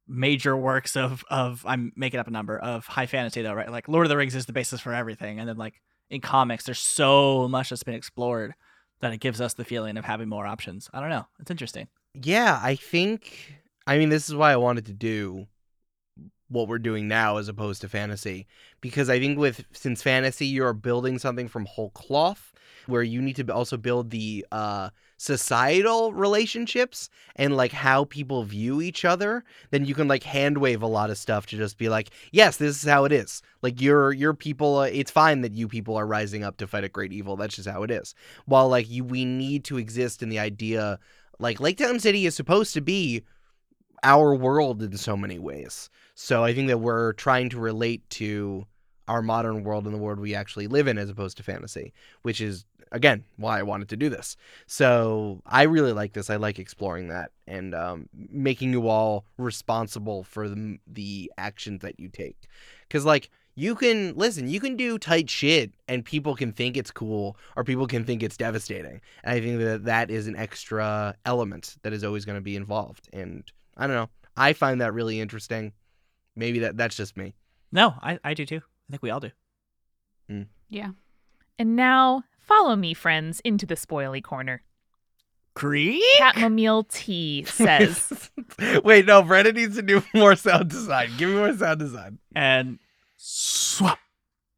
major 0.08 0.56
works 0.56 0.96
of 0.96 1.24
of 1.30 1.64
I'm 1.66 1.92
making 1.94 2.18
up 2.18 2.26
a 2.26 2.32
number 2.32 2.58
of 2.58 2.84
high 2.86 3.06
fantasy 3.06 3.40
though, 3.40 3.54
right? 3.54 3.70
Like 3.70 3.88
Lord 3.88 4.04
of 4.04 4.10
the 4.10 4.16
Rings 4.16 4.34
is 4.34 4.46
the 4.46 4.52
basis 4.52 4.80
for 4.80 4.92
everything, 4.92 5.38
and 5.38 5.48
then 5.48 5.56
like 5.56 5.80
in 6.10 6.20
comics, 6.20 6.64
there's 6.64 6.80
so 6.80 7.48
much 7.48 7.70
that's 7.70 7.84
been 7.84 7.94
explored 7.94 8.54
that 9.00 9.12
it 9.12 9.20
gives 9.20 9.40
us 9.40 9.54
the 9.54 9.64
feeling 9.64 9.96
of 9.96 10.04
having 10.04 10.28
more 10.28 10.46
options. 10.46 10.90
I 10.92 11.00
don't 11.00 11.10
know. 11.10 11.26
It's 11.38 11.50
interesting. 11.50 11.86
Yeah, 12.14 12.58
I 12.60 12.74
think. 12.74 13.54
I 13.86 13.98
mean, 13.98 14.08
this 14.08 14.28
is 14.28 14.34
why 14.34 14.52
I 14.52 14.56
wanted 14.56 14.86
to 14.86 14.92
do 14.92 15.46
what 16.48 16.66
we're 16.66 16.78
doing 16.78 17.08
now 17.08 17.36
as 17.36 17.48
opposed 17.48 17.82
to 17.82 17.88
fantasy, 17.88 18.46
because 18.80 19.08
I 19.08 19.18
think 19.20 19.38
with 19.38 19.64
since 19.72 20.02
fantasy 20.02 20.46
you're 20.46 20.72
building 20.72 21.18
something 21.18 21.46
from 21.46 21.66
whole 21.66 21.90
cloth, 21.90 22.47
where 22.88 23.02
you 23.02 23.20
need 23.20 23.36
to 23.36 23.54
also 23.54 23.76
build 23.76 24.10
the 24.10 24.46
uh, 24.50 24.88
societal 25.18 26.12
relationships 26.12 27.10
and 27.36 27.56
like 27.56 27.72
how 27.72 28.04
people 28.04 28.44
view 28.44 28.80
each 28.80 29.04
other. 29.04 29.44
Then 29.70 29.84
you 29.84 29.94
can 29.94 30.08
like 30.08 30.22
hand 30.22 30.58
wave 30.58 30.82
a 30.82 30.86
lot 30.86 31.10
of 31.10 31.18
stuff 31.18 31.46
to 31.46 31.56
just 31.56 31.76
be 31.76 31.88
like, 31.88 32.10
yes, 32.32 32.56
this 32.56 32.82
is 32.82 32.88
how 32.88 33.04
it 33.04 33.12
is. 33.12 33.42
Like 33.62 33.80
your 33.80 34.12
your 34.12 34.32
people, 34.32 34.78
uh, 34.78 34.84
it's 34.84 35.10
fine 35.10 35.42
that 35.42 35.52
you 35.52 35.68
people 35.68 35.96
are 35.96 36.06
rising 36.06 36.44
up 36.44 36.56
to 36.58 36.66
fight 36.66 36.84
a 36.84 36.88
great 36.88 37.12
evil. 37.12 37.36
That's 37.36 37.56
just 37.56 37.68
how 37.68 37.82
it 37.82 37.90
is. 37.90 38.14
While 38.46 38.68
like 38.68 38.88
you, 38.88 39.04
we 39.04 39.24
need 39.24 39.64
to 39.64 39.76
exist 39.76 40.22
in 40.22 40.30
the 40.30 40.38
idea 40.38 40.98
like 41.38 41.60
Lake 41.60 41.78
Town 41.78 42.00
City 42.00 42.26
is 42.26 42.34
supposed 42.34 42.74
to 42.74 42.80
be 42.80 43.22
our 44.02 44.34
world 44.34 44.82
in 44.82 44.96
so 44.96 45.16
many 45.16 45.38
ways. 45.38 45.90
So 46.14 46.42
I 46.42 46.54
think 46.54 46.68
that 46.68 46.78
we're 46.78 47.12
trying 47.14 47.48
to 47.50 47.58
relate 47.58 48.08
to 48.10 48.66
our 49.08 49.22
modern 49.22 49.64
world 49.64 49.86
and 49.86 49.94
the 49.94 49.98
world 49.98 50.20
we 50.20 50.34
actually 50.34 50.66
live 50.66 50.86
in 50.86 50.98
as 50.98 51.10
opposed 51.10 51.36
to 51.38 51.42
fantasy, 51.42 51.92
which 52.22 52.40
is 52.40 52.64
again 52.92 53.24
why 53.36 53.58
I 53.58 53.62
wanted 53.62 53.88
to 53.88 53.96
do 53.96 54.08
this. 54.08 54.36
So 54.66 55.42
I 55.46 55.62
really 55.62 55.92
like 55.92 56.12
this. 56.12 56.30
I 56.30 56.36
like 56.36 56.58
exploring 56.58 57.08
that 57.08 57.32
and 57.46 57.74
um, 57.74 58.08
making 58.12 58.72
you 58.72 58.88
all 58.88 59.24
responsible 59.36 60.24
for 60.24 60.48
the, 60.48 60.78
the 60.86 61.32
actions 61.38 61.82
that 61.82 61.98
you 61.98 62.08
take. 62.08 62.48
Because 62.86 63.04
like 63.04 63.30
you 63.54 63.74
can 63.74 64.14
listen, 64.14 64.48
you 64.48 64.60
can 64.60 64.76
do 64.76 64.98
tight 64.98 65.28
shit 65.28 65.72
and 65.88 66.04
people 66.04 66.36
can 66.36 66.52
think 66.52 66.76
it's 66.76 66.90
cool 66.90 67.36
or 67.56 67.64
people 67.64 67.86
can 67.86 68.04
think 68.04 68.22
it's 68.22 68.36
devastating. 68.36 69.00
And 69.24 69.34
I 69.34 69.40
think 69.40 69.58
that 69.58 69.84
that 69.84 70.10
is 70.10 70.28
an 70.28 70.36
extra 70.36 71.14
element 71.24 71.76
that 71.82 71.92
is 71.92 72.04
always 72.04 72.24
going 72.24 72.38
to 72.38 72.42
be 72.42 72.56
involved. 72.56 73.08
And 73.12 73.42
I 73.76 73.86
don't 73.86 73.96
know. 73.96 74.10
I 74.36 74.52
find 74.52 74.80
that 74.80 74.94
really 74.94 75.20
interesting. 75.20 75.72
Maybe 76.36 76.60
that 76.60 76.76
that's 76.76 76.96
just 76.96 77.16
me. 77.16 77.34
No, 77.72 77.94
I 78.00 78.18
I 78.22 78.34
do 78.34 78.46
too. 78.46 78.62
I 78.88 78.92
think 78.92 79.02
we 79.02 79.10
all 79.10 79.20
do. 79.20 79.30
Yeah. 80.70 80.90
And 81.58 81.74
now, 81.76 82.24
follow 82.38 82.76
me, 82.76 82.92
friends, 82.94 83.40
into 83.40 83.64
the 83.66 83.74
spoily 83.74 84.22
corner. 84.22 84.62
Creak. 85.54 86.02
Catmomile 86.18 86.86
T 86.88 87.44
says, 87.44 88.30
Wait, 88.84 89.06
no, 89.06 89.22
Brandon 89.22 89.54
needs 89.56 89.76
to 89.76 89.82
do 89.82 90.02
more 90.14 90.36
sound 90.36 90.68
design. 90.70 91.10
Give 91.16 91.30
me 91.30 91.36
more 91.36 91.56
sound 91.56 91.78
design. 91.80 92.18
and 92.34 92.78
swap 93.16 93.98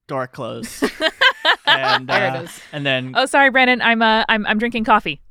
door 0.08 0.26
closed 0.26 0.82
and 1.66 2.08
There 2.08 2.30
uh, 2.32 2.40
it 2.40 2.44
is. 2.44 2.60
and 2.72 2.84
then 2.84 3.12
"Oh, 3.16 3.26
sorry, 3.26 3.48
Brandon, 3.50 3.80
I'm 3.80 4.02
uh, 4.02 4.24
I'm 4.28 4.44
I'm 4.46 4.58
drinking 4.58 4.82
coffee." 4.84 5.22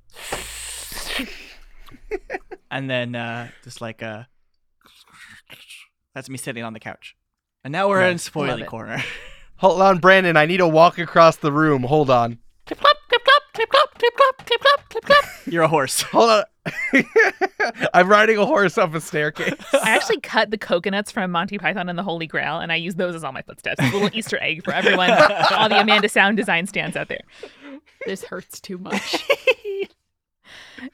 and 2.72 2.90
then 2.90 3.14
uh 3.16 3.50
just 3.64 3.82
like 3.82 4.02
uh 4.02 4.24
that's 6.16 6.30
me 6.30 6.38
sitting 6.38 6.64
on 6.64 6.74
the 6.74 6.80
couch 6.80 7.16
and 7.64 7.72
now 7.72 7.88
we're 7.90 8.02
in 8.02 8.14
Nice. 8.14 8.36
Love 8.36 8.48
spoily 8.60 8.66
corner 8.66 9.04
Hold 9.58 9.82
on, 9.82 9.98
Brandon. 9.98 10.38
I 10.38 10.46
need 10.46 10.58
to 10.58 10.68
walk 10.68 10.98
across 10.98 11.36
the 11.36 11.52
room. 11.52 11.84
Hold 11.84 12.10
on. 12.10 12.40
clip 12.66 12.80
clop 12.80 12.96
clip 13.10 13.24
clop 13.24 13.44
clip 13.54 13.70
clop 13.70 13.96
clip 13.98 14.14
clop 14.16 14.46
clip 14.46 14.62
clop 14.62 14.90
clip 14.90 15.06
clop 15.06 15.26
you're 15.48 15.64
a 15.64 15.68
horse 15.68 16.02
Hold 16.04 16.30
on. 16.30 16.44
I'm 17.94 18.08
riding 18.08 18.38
a 18.38 18.46
horse 18.46 18.78
up 18.78 18.94
a 18.94 19.02
staircase. 19.02 19.54
I 19.74 19.90
actually 19.90 20.20
cut 20.20 20.52
the 20.52 20.58
coconuts 20.58 21.12
from 21.12 21.32
Monty 21.32 21.58
Python 21.58 21.90
and 21.90 21.98
the 21.98 22.04
Holy 22.04 22.28
Grail, 22.28 22.60
and 22.60 22.72
I 22.72 22.76
use 22.76 22.96
those 22.96 23.16
as 23.16 23.24
all 23.24 23.32
my 23.32 23.42
footsteps. 23.42 23.82
A 23.82 23.90
little 23.92 24.10
Easter 24.14 24.38
egg 24.42 24.64
for 24.64 24.72
everyone, 24.72 25.10
all 25.52 25.68
the 25.68 25.80
Amanda 25.80 26.08
sound 26.10 26.38
design 26.38 26.68
stands 26.68 26.96
out 26.96 27.08
there. 27.08 27.22
This 28.06 28.24
hurts 28.24 28.60
too 28.62 28.78
much. 28.78 29.26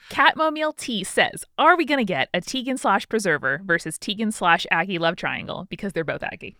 Catmomile 0.09 0.75
T 0.77 1.03
says, 1.03 1.43
"Are 1.57 1.75
we 1.77 1.85
gonna 1.85 2.03
get 2.03 2.29
a 2.33 2.41
Tegan 2.41 2.77
slash 2.77 3.07
Preserver 3.09 3.61
versus 3.63 3.97
Tegan 3.97 4.31
slash 4.31 4.65
Aggie 4.71 4.97
love 4.99 5.15
triangle 5.15 5.67
because 5.69 5.93
they're 5.93 6.03
both 6.03 6.23
Aggie?" 6.23 6.55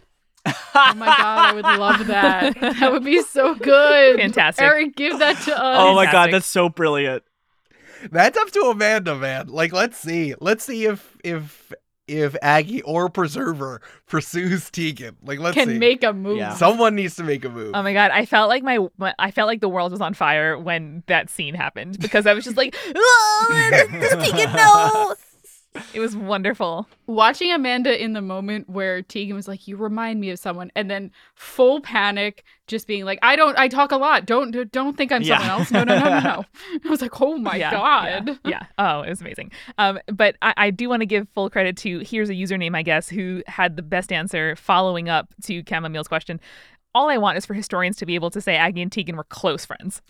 Oh 0.45 0.93
my 0.95 1.05
god, 1.07 1.17
I 1.17 1.53
would 1.53 1.65
love 1.80 2.07
that. 2.07 2.55
That 2.80 2.91
would 2.91 3.03
be 3.03 3.21
so 3.23 3.55
good. 3.55 4.17
Fantastic. 4.19 4.63
Eric, 4.63 4.95
give 4.95 5.17
that 5.19 5.38
to 5.45 5.53
us. 5.53 5.78
oh 5.80 5.95
my 5.95 6.05
god 6.11 6.32
that's 6.32 6.45
so 6.45 6.69
brilliant 6.69 7.23
That's 8.11 8.38
up 8.38 8.51
to 8.51 8.59
Amanda, 8.65 9.15
man. 9.15 9.47
Like, 9.47 9.73
let's 9.73 9.97
see. 9.97 10.36
Let's 10.39 10.63
see 10.63 10.86
if 10.86 11.17
if 11.23 11.73
if 12.08 12.36
Aggie 12.41 12.82
or 12.84 13.10
Preserver 13.10 13.82
pursues 14.08 14.70
Tegan. 14.70 15.18
Like, 15.24 15.39
let's 15.39 15.56
Can 15.56 15.70
see. 15.70 15.78
make 15.78 16.03
a 16.03 16.14
move. 16.14 16.38
Yeah. 16.38 16.53
Someone 16.53 16.95
needs 16.95 17.16
to 17.16 17.24
make 17.24 17.43
a 17.45 17.49
move. 17.49 17.72
Oh 17.74 17.82
my 17.82 17.93
god, 17.93 18.12
I 18.12 18.26
felt 18.26 18.49
like 18.49 18.64
my, 18.64 18.80
my 18.97 19.14
I 19.20 19.32
felt 19.32 19.47
like 19.47 19.62
the 19.62 19.70
world 19.70 19.91
was 19.91 20.01
on 20.01 20.14
fire 20.14 20.58
when 20.58 21.03
that 21.08 21.30
scene 21.30 21.56
happened 21.56 21.99
because 21.99 22.28
I 22.28 22.34
was 22.34 22.43
just 22.43 22.58
like, 22.58 22.76
"Oh, 22.95 23.70
Tegan, 24.22 24.53
no!" 24.56 25.16
It 25.93 25.99
was 25.99 26.15
wonderful. 26.15 26.88
Watching 27.07 27.51
Amanda 27.51 28.01
in 28.01 28.13
the 28.13 28.21
moment 28.21 28.69
where 28.69 29.01
Tegan 29.01 29.36
was 29.36 29.47
like, 29.47 29.67
"You 29.67 29.78
remind 29.78 30.19
me 30.19 30.30
of 30.30 30.39
someone," 30.39 30.71
and 30.76 30.89
then 30.89 31.11
full 31.36 31.82
panic, 31.82 32.43
just 32.67 32.88
being 32.88 33.05
like, 33.05 33.19
"I 33.21 33.36
don't. 33.36 33.57
I 33.57 33.67
talk 33.67 33.91
a 33.91 33.97
lot. 33.97 34.26
Don't 34.26 34.71
don't 34.71 34.97
think 34.97 35.11
I'm 35.11 35.21
Yeah. 35.21 35.38
someone 35.38 35.59
else. 35.59 35.71
No, 35.71 35.84
no, 35.84 35.97
no, 35.99 36.09
no, 36.09 36.19
no." 36.19 36.43
I 36.86 36.89
was 36.89 37.01
like, 37.01 37.21
"Oh 37.21 37.38
my 37.38 37.55
Yeah, 37.55 37.71
god." 37.71 38.28
Yeah, 38.45 38.49
yeah. 38.51 38.63
Oh, 38.78 39.01
it 39.01 39.09
was 39.09 39.21
amazing. 39.21 39.51
Um, 39.78 39.99
but 40.07 40.36
I, 40.41 40.53
I 40.57 40.69
do 40.71 40.89
want 40.89 41.01
to 41.01 41.05
give 41.05 41.28
full 41.36 41.49
credit 41.49 41.78
to 41.78 41.99
here's 41.99 42.30
a 42.30 42.34
username, 42.34 42.76
I 42.76 42.82
guess, 42.82 43.09
who 43.09 43.43
had 43.47 43.76
the 43.76 43.84
best 43.84 44.11
answer 44.11 44.55
following 44.55 45.09
up 45.09 45.28
to 45.43 45.61
Chamomile's 45.63 46.07
question. 46.07 46.39
All 46.95 47.09
I 47.09 47.17
want 47.17 47.37
is 47.37 47.45
for 47.45 47.53
historians 47.53 47.97
to 47.97 48.05
be 48.05 48.15
able 48.15 48.31
to 48.31 48.39
say 48.39 48.55
Aggie 48.55 48.81
and 48.81 48.89
Tegan 48.89 49.17
were 49.17 49.25
close 49.25 49.65
friends. 49.65 50.01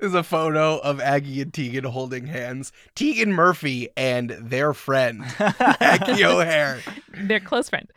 There's 0.00 0.14
a 0.14 0.22
photo 0.22 0.78
of 0.78 1.00
Aggie 1.00 1.42
and 1.42 1.52
Tegan 1.52 1.84
holding 1.84 2.26
hands. 2.26 2.72
Tegan 2.94 3.34
Murphy 3.34 3.90
and 3.94 4.30
their 4.30 4.72
friend, 4.72 5.22
Aggie 5.38 6.24
O'Hare. 6.24 6.80
They're 7.12 7.38
close 7.38 7.68
friend. 7.68 7.90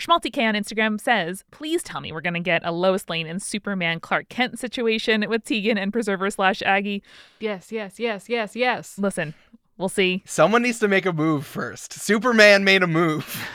Schmalti 0.00 0.32
K 0.32 0.46
on 0.46 0.54
Instagram 0.54 0.98
says, 0.98 1.44
please 1.50 1.82
tell 1.82 2.00
me 2.00 2.10
we're 2.10 2.22
going 2.22 2.32
to 2.32 2.40
get 2.40 2.64
a 2.64 2.72
Lois 2.72 3.06
Lane 3.10 3.26
and 3.26 3.42
Superman 3.42 4.00
Clark 4.00 4.30
Kent 4.30 4.58
situation 4.58 5.26
with 5.28 5.44
Tegan 5.44 5.76
and 5.76 5.92
Preserver 5.92 6.30
slash 6.30 6.62
Aggie. 6.62 7.02
yes, 7.38 7.70
yes, 7.70 8.00
yes, 8.00 8.30
yes, 8.30 8.56
yes. 8.56 8.98
Listen, 8.98 9.34
we'll 9.76 9.90
see. 9.90 10.22
Someone 10.24 10.62
needs 10.62 10.78
to 10.78 10.88
make 10.88 11.04
a 11.04 11.12
move 11.12 11.44
first. 11.44 11.92
Superman 11.92 12.64
made 12.64 12.82
a 12.82 12.86
move. 12.86 13.46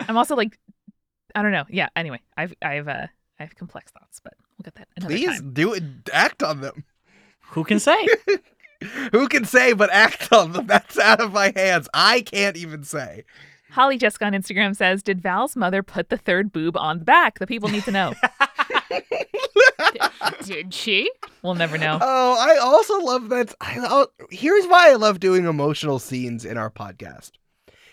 I'm 0.00 0.16
also 0.16 0.36
like, 0.36 0.58
I 1.34 1.42
don't 1.42 1.52
know. 1.52 1.64
Yeah. 1.68 1.88
Anyway, 1.96 2.20
I've 2.36 2.54
I've 2.62 2.88
uh 2.88 3.06
I 3.38 3.42
have 3.42 3.54
complex 3.56 3.92
thoughts, 3.92 4.20
but 4.22 4.34
we'll 4.56 4.64
get 4.64 4.74
that 4.76 4.88
another 4.96 5.14
Please 5.14 5.40
time. 5.40 5.52
do 5.52 5.72
it. 5.74 5.82
Act 6.12 6.42
on 6.42 6.60
them. 6.60 6.84
Who 7.50 7.64
can 7.64 7.78
say? 7.78 8.06
Who 9.12 9.28
can 9.28 9.44
say, 9.44 9.72
but 9.72 9.90
act 9.90 10.32
on 10.32 10.52
them? 10.52 10.66
That's 10.66 10.98
out 10.98 11.20
of 11.20 11.32
my 11.32 11.52
hands. 11.54 11.88
I 11.92 12.20
can't 12.20 12.56
even 12.56 12.84
say. 12.84 13.24
Holly 13.70 13.98
Jessica 13.98 14.26
on 14.26 14.32
Instagram 14.32 14.76
says, 14.76 15.02
"Did 15.02 15.20
Val's 15.20 15.56
mother 15.56 15.82
put 15.82 16.10
the 16.10 16.16
third 16.16 16.52
boob 16.52 16.76
on 16.76 17.00
the 17.00 17.04
back? 17.04 17.38
The 17.38 17.46
people 17.46 17.68
need 17.68 17.84
to 17.84 17.90
know. 17.90 18.14
Did 20.44 20.72
she? 20.72 21.10
we'll 21.42 21.54
never 21.54 21.78
know. 21.78 21.98
Oh, 22.00 22.36
I 22.38 22.56
also 22.58 22.98
love 23.00 23.28
that. 23.28 23.54
I, 23.60 23.76
oh, 23.78 24.06
here's 24.30 24.66
why 24.66 24.90
I 24.90 24.94
love 24.94 25.20
doing 25.20 25.44
emotional 25.44 25.98
scenes 25.98 26.44
in 26.44 26.56
our 26.56 26.70
podcast, 26.70 27.32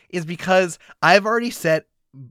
is 0.09 0.25
because 0.25 0.79
I've 1.01 1.25
already 1.25 1.49
set 1.49 1.85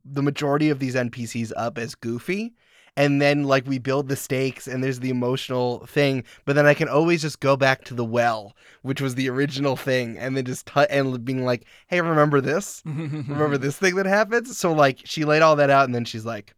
the 0.05 0.23
majority 0.23 0.71
of 0.71 0.79
these 0.79 0.95
NPCs 0.95 1.53
up 1.57 1.79
as 1.79 1.95
goofy, 1.95 2.55
and 2.97 3.21
then 3.21 3.45
like 3.45 3.67
we 3.67 3.79
build 3.79 4.09
the 4.09 4.17
stakes, 4.17 4.67
and 4.67 4.83
there's 4.83 5.01
the 5.01 5.11
emotional 5.11 5.87
thing, 5.87 6.25
but 6.45 6.55
then 6.57 6.67
I 6.67 6.75
can 6.75 6.89
always 6.89 7.23
just 7.23 7.41
go 7.41 7.57
back 7.57 7.85
to 7.85 7.95
the 7.95 8.05
well, 8.05 8.57
which 8.83 9.01
was 9.01 9.15
the 9.15 9.29
original 9.29 9.77
thing, 9.77 10.17
and 10.19 10.37
then 10.37 10.45
just 10.45 10.67
t- 10.67 10.87
and 10.91 11.25
being 11.25 11.45
like, 11.45 11.67
hey, 11.89 12.01
remember 12.01 12.41
this? 12.41 12.83
Remember 12.85 13.59
this 13.59 13.77
thing 13.77 13.97
that 13.97 14.07
happens? 14.07 14.57
So 14.57 14.73
like 14.73 15.01
she 15.05 15.25
laid 15.25 15.43
all 15.43 15.57
that 15.57 15.71
out, 15.71 15.85
and 15.85 15.95
then 15.95 16.05
she's 16.05 16.25
like. 16.25 16.55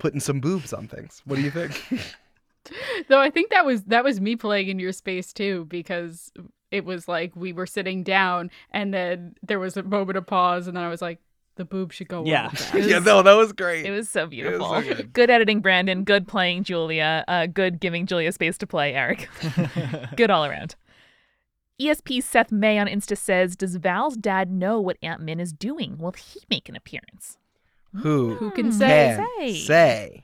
Putting 0.00 0.20
some 0.20 0.40
boobs 0.40 0.72
on 0.72 0.88
things. 0.88 1.22
What 1.24 1.36
do 1.36 1.42
you 1.42 1.52
think? 1.52 1.80
Though 3.08 3.20
I 3.20 3.30
think 3.30 3.50
that 3.50 3.64
was 3.64 3.84
that 3.84 4.04
was 4.04 4.20
me 4.20 4.36
playing 4.36 4.68
in 4.68 4.78
your 4.78 4.92
space 4.92 5.32
too, 5.32 5.66
because 5.66 6.32
it 6.70 6.84
was 6.84 7.06
like 7.06 7.34
we 7.36 7.52
were 7.52 7.66
sitting 7.66 8.02
down 8.02 8.50
and 8.72 8.92
then 8.92 9.36
there 9.42 9.60
was 9.60 9.76
a 9.76 9.82
moment 9.84 10.18
of 10.18 10.26
pause 10.26 10.66
and 10.66 10.76
then 10.76 10.82
I 10.82 10.88
was 10.88 11.00
like, 11.00 11.20
the 11.56 11.64
boob 11.64 11.92
should 11.92 12.08
go. 12.08 12.22
well 12.22 12.30
Yeah. 12.30 12.50
with 12.50 12.72
that." 12.72 12.82
yeah, 12.88 12.98
no, 12.98 13.22
that 13.22 13.34
was 13.34 13.52
great. 13.52 13.84
It 13.86 13.90
was 13.90 14.08
so 14.08 14.26
beautiful. 14.26 14.80
good. 14.80 15.12
good 15.12 15.30
editing, 15.30 15.60
Brandon. 15.60 16.04
Good 16.04 16.26
playing, 16.28 16.64
Julia. 16.64 17.24
Uh, 17.28 17.46
good 17.46 17.80
giving 17.80 18.06
Julia 18.06 18.32
space 18.32 18.58
to 18.58 18.66
play, 18.66 18.94
Eric. 18.94 19.28
good 20.16 20.30
all 20.30 20.44
around. 20.44 20.76
ESP 21.80 22.22
Seth 22.22 22.52
May 22.52 22.78
on 22.78 22.86
Insta 22.86 23.16
says, 23.16 23.56
"Does 23.56 23.76
Val's 23.76 24.16
dad 24.16 24.50
know 24.50 24.80
what 24.80 24.96
Aunt 25.02 25.20
Min 25.20 25.40
is 25.40 25.52
doing? 25.52 25.98
Will 25.98 26.12
he 26.12 26.40
make 26.48 26.68
an 26.68 26.76
appearance?" 26.76 27.36
Who 27.96 28.34
Who 28.36 28.50
can 28.50 28.66
Hmm. 28.66 28.72
say? 28.72 29.16
can 29.16 29.26
Say. 29.54 29.54
say? 29.58 30.23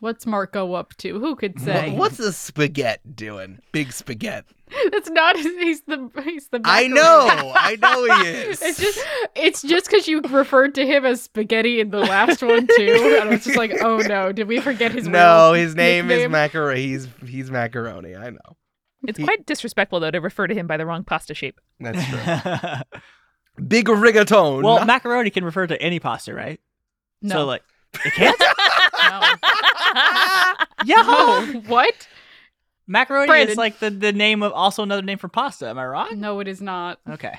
What's 0.00 0.26
Marco 0.26 0.74
up 0.74 0.94
to? 0.98 1.18
Who 1.18 1.36
could 1.36 1.58
Wha- 1.58 1.64
say? 1.64 1.96
What's 1.96 2.18
the 2.18 2.32
spaghetti 2.32 3.00
doing? 3.14 3.60
Big 3.72 3.92
spaghetti. 3.92 4.46
That's 4.90 5.08
not. 5.10 5.36
He's 5.36 5.80
the. 5.82 6.10
He's 6.22 6.48
the. 6.48 6.60
I 6.64 6.86
know. 6.88 7.52
I 7.54 7.76
know 7.80 8.04
he 8.22 8.28
is. 8.50 8.60
It's 8.62 8.78
just. 8.80 8.98
It's 9.34 9.62
just 9.62 9.86
because 9.86 10.06
you 10.06 10.20
referred 10.20 10.74
to 10.74 10.86
him 10.86 11.06
as 11.06 11.22
spaghetti 11.22 11.80
in 11.80 11.90
the 11.90 12.00
last 12.00 12.42
one 12.42 12.66
too, 12.76 13.16
and 13.20 13.28
I 13.28 13.32
was 13.32 13.44
just 13.44 13.56
like, 13.56 13.72
oh 13.80 13.98
no, 13.98 14.32
did 14.32 14.48
we 14.48 14.60
forget 14.60 14.92
his? 14.92 15.06
no, 15.08 15.52
real 15.52 15.62
his 15.62 15.74
name 15.74 16.10
is 16.10 16.28
macaroni. 16.28 16.82
He's 16.82 17.08
he's 17.24 17.50
macaroni. 17.50 18.14
I 18.16 18.30
know. 18.30 18.56
It's 19.06 19.18
He- 19.18 19.24
quite 19.24 19.46
disrespectful 19.46 20.00
though 20.00 20.10
to 20.10 20.18
refer 20.20 20.46
to 20.46 20.54
him 20.54 20.66
by 20.66 20.76
the 20.76 20.84
wrong 20.84 21.04
pasta 21.04 21.32
shape. 21.32 21.58
That's 21.80 22.04
true. 22.06 23.00
Big 23.68 23.86
rigatone. 23.86 24.62
well, 24.62 24.84
macaroni 24.84 25.30
can 25.30 25.44
refer 25.44 25.66
to 25.66 25.80
any 25.80 26.00
pasta, 26.00 26.34
right? 26.34 26.60
No. 27.22 27.34
So 27.36 27.44
like, 27.46 27.62
it 28.04 28.12
can't. 28.14 28.38
no. 28.38 29.20
Yeah. 30.84 31.02
No. 31.02 31.62
What? 31.66 32.08
Macaroni 32.86 33.26
Brandon. 33.26 33.50
is 33.50 33.56
like 33.56 33.78
the, 33.80 33.90
the 33.90 34.12
name 34.12 34.42
of 34.42 34.52
also 34.52 34.82
another 34.82 35.02
name 35.02 35.18
for 35.18 35.28
pasta. 35.28 35.68
Am 35.68 35.78
I 35.78 35.86
wrong? 35.86 36.20
No, 36.20 36.40
it 36.40 36.48
is 36.48 36.62
not. 36.62 37.00
Okay. 37.08 37.34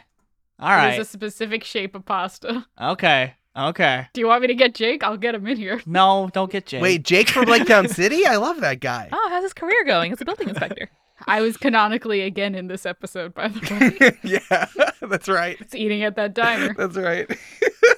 All 0.59 0.69
right. 0.69 0.93
It 0.93 1.01
is 1.01 1.07
a 1.07 1.09
specific 1.09 1.63
shape 1.63 1.95
of 1.95 2.05
pasta. 2.05 2.65
Okay. 2.81 3.33
Okay. 3.57 4.07
Do 4.13 4.21
you 4.21 4.27
want 4.27 4.41
me 4.41 4.47
to 4.47 4.53
get 4.53 4.75
Jake? 4.75 5.03
I'll 5.03 5.17
get 5.17 5.33
him 5.33 5.47
in 5.47 5.57
here. 5.57 5.81
No, 5.85 6.29
don't 6.31 6.51
get 6.51 6.67
Jake. 6.67 6.81
Wait, 6.81 7.03
Jake 7.03 7.29
from 7.29 7.45
blaketown 7.45 7.89
City? 7.89 8.25
I 8.25 8.35
love 8.35 8.61
that 8.61 8.79
guy. 8.79 9.09
oh, 9.11 9.27
how's 9.29 9.43
his 9.43 9.53
career 9.53 9.83
going 9.83 10.11
as 10.11 10.21
a 10.21 10.25
building 10.25 10.49
inspector? 10.49 10.89
I 11.27 11.41
was 11.41 11.57
canonically 11.57 12.21
again 12.21 12.53
in 12.53 12.67
this 12.67 12.85
episode, 12.85 13.33
by 13.33 13.47
the 13.47 13.89
way. 13.99 14.19
yeah, 14.23 14.67
that's 15.01 15.27
right. 15.27 15.57
it's 15.59 15.73
eating 15.73 16.03
at 16.03 16.15
that 16.17 16.35
diner. 16.35 16.75
That's 16.75 16.95
right. 16.95 17.27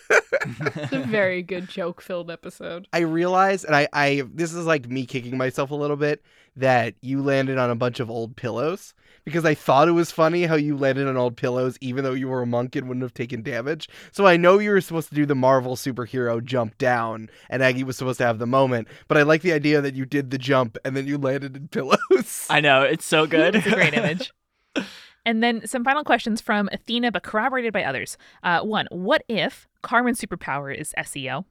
It's 0.10 0.93
a 0.93 0.99
very 0.99 1.41
good 1.43 1.70
joke 1.70 2.01
filled 2.01 2.32
episode. 2.32 2.88
I 2.93 2.99
realize, 2.99 3.64
and 3.64 3.76
I, 3.76 3.88
I, 3.93 4.24
this 4.34 4.53
is 4.53 4.66
like 4.66 4.89
me 4.89 5.05
kicking 5.05 5.38
myself 5.38 5.72
a 5.72 5.76
little 5.76 5.97
bit, 5.97 6.24
that 6.55 6.95
you 7.01 7.22
landed 7.22 7.57
on 7.57 7.70
a 7.70 7.76
bunch 7.76 7.99
of 7.99 8.10
old 8.10 8.36
pillows 8.36 8.93
because 9.24 9.45
I 9.45 9.53
thought 9.53 9.88
it 9.88 9.93
was 9.93 10.12
funny 10.12 10.45
how 10.45 10.55
you 10.55 10.76
landed 10.76 11.07
on 11.07 11.18
old 11.18 11.38
pillows, 11.38 11.78
even 11.82 12.03
though 12.03 12.14
you 12.14 12.28
were 12.28 12.41
a 12.41 12.47
monk 12.47 12.76
and 12.76 12.88
wouldn't 12.88 13.03
have 13.03 13.14
taken 13.14 13.41
damage. 13.43 13.88
So 14.12 14.26
I 14.26 14.38
know 14.38 14.60
you 14.60 14.72
were 14.72 14.82
supposed 14.82 15.10
to 15.10 15.16
do 15.16 15.26
the 15.26 15.36
Marvel 15.36 15.76
superhero 15.76 16.43
jump 16.43 16.78
down, 16.78 17.30
and 17.49 17.62
Aggie 17.62 17.84
was 17.84 17.97
supposed 17.97 18.18
to 18.20 18.26
have 18.26 18.39
the 18.39 18.47
moment, 18.47 18.88
but 19.07 19.18
I 19.18 19.24
like 19.24 19.41
the 19.41 19.53
idea 19.53 19.82
that 19.82 19.95
you 19.95 20.05
did 20.05 20.32
the 20.32 20.38
jump 20.38 20.78
and 20.84 20.97
then 20.97 21.07
you 21.07 21.18
landed 21.18 21.55
in 21.55 21.68
pillows. 21.70 22.47
I 22.49 22.60
know 22.60 22.84
it's 22.84 23.05
so 23.05 23.28
good. 23.28 23.55
It's 23.55 23.68
a 23.68 23.72
great 23.72 23.93
image. 23.93 24.32
And 25.30 25.43
then 25.43 25.67
some 25.67 25.84
final 25.84 26.03
questions 26.03 26.41
from 26.41 26.69
Athena, 26.73 27.11
but 27.11 27.21
corroborated 27.21 27.71
by 27.71 27.84
others. 27.84 28.17
Uh, 28.41 28.61
one, 28.61 28.88
what 28.89 29.23
if 29.27 29.67
Carmen's 29.84 30.19
superpower 30.19 30.75
is 30.75 30.91
SEO? 30.97 31.45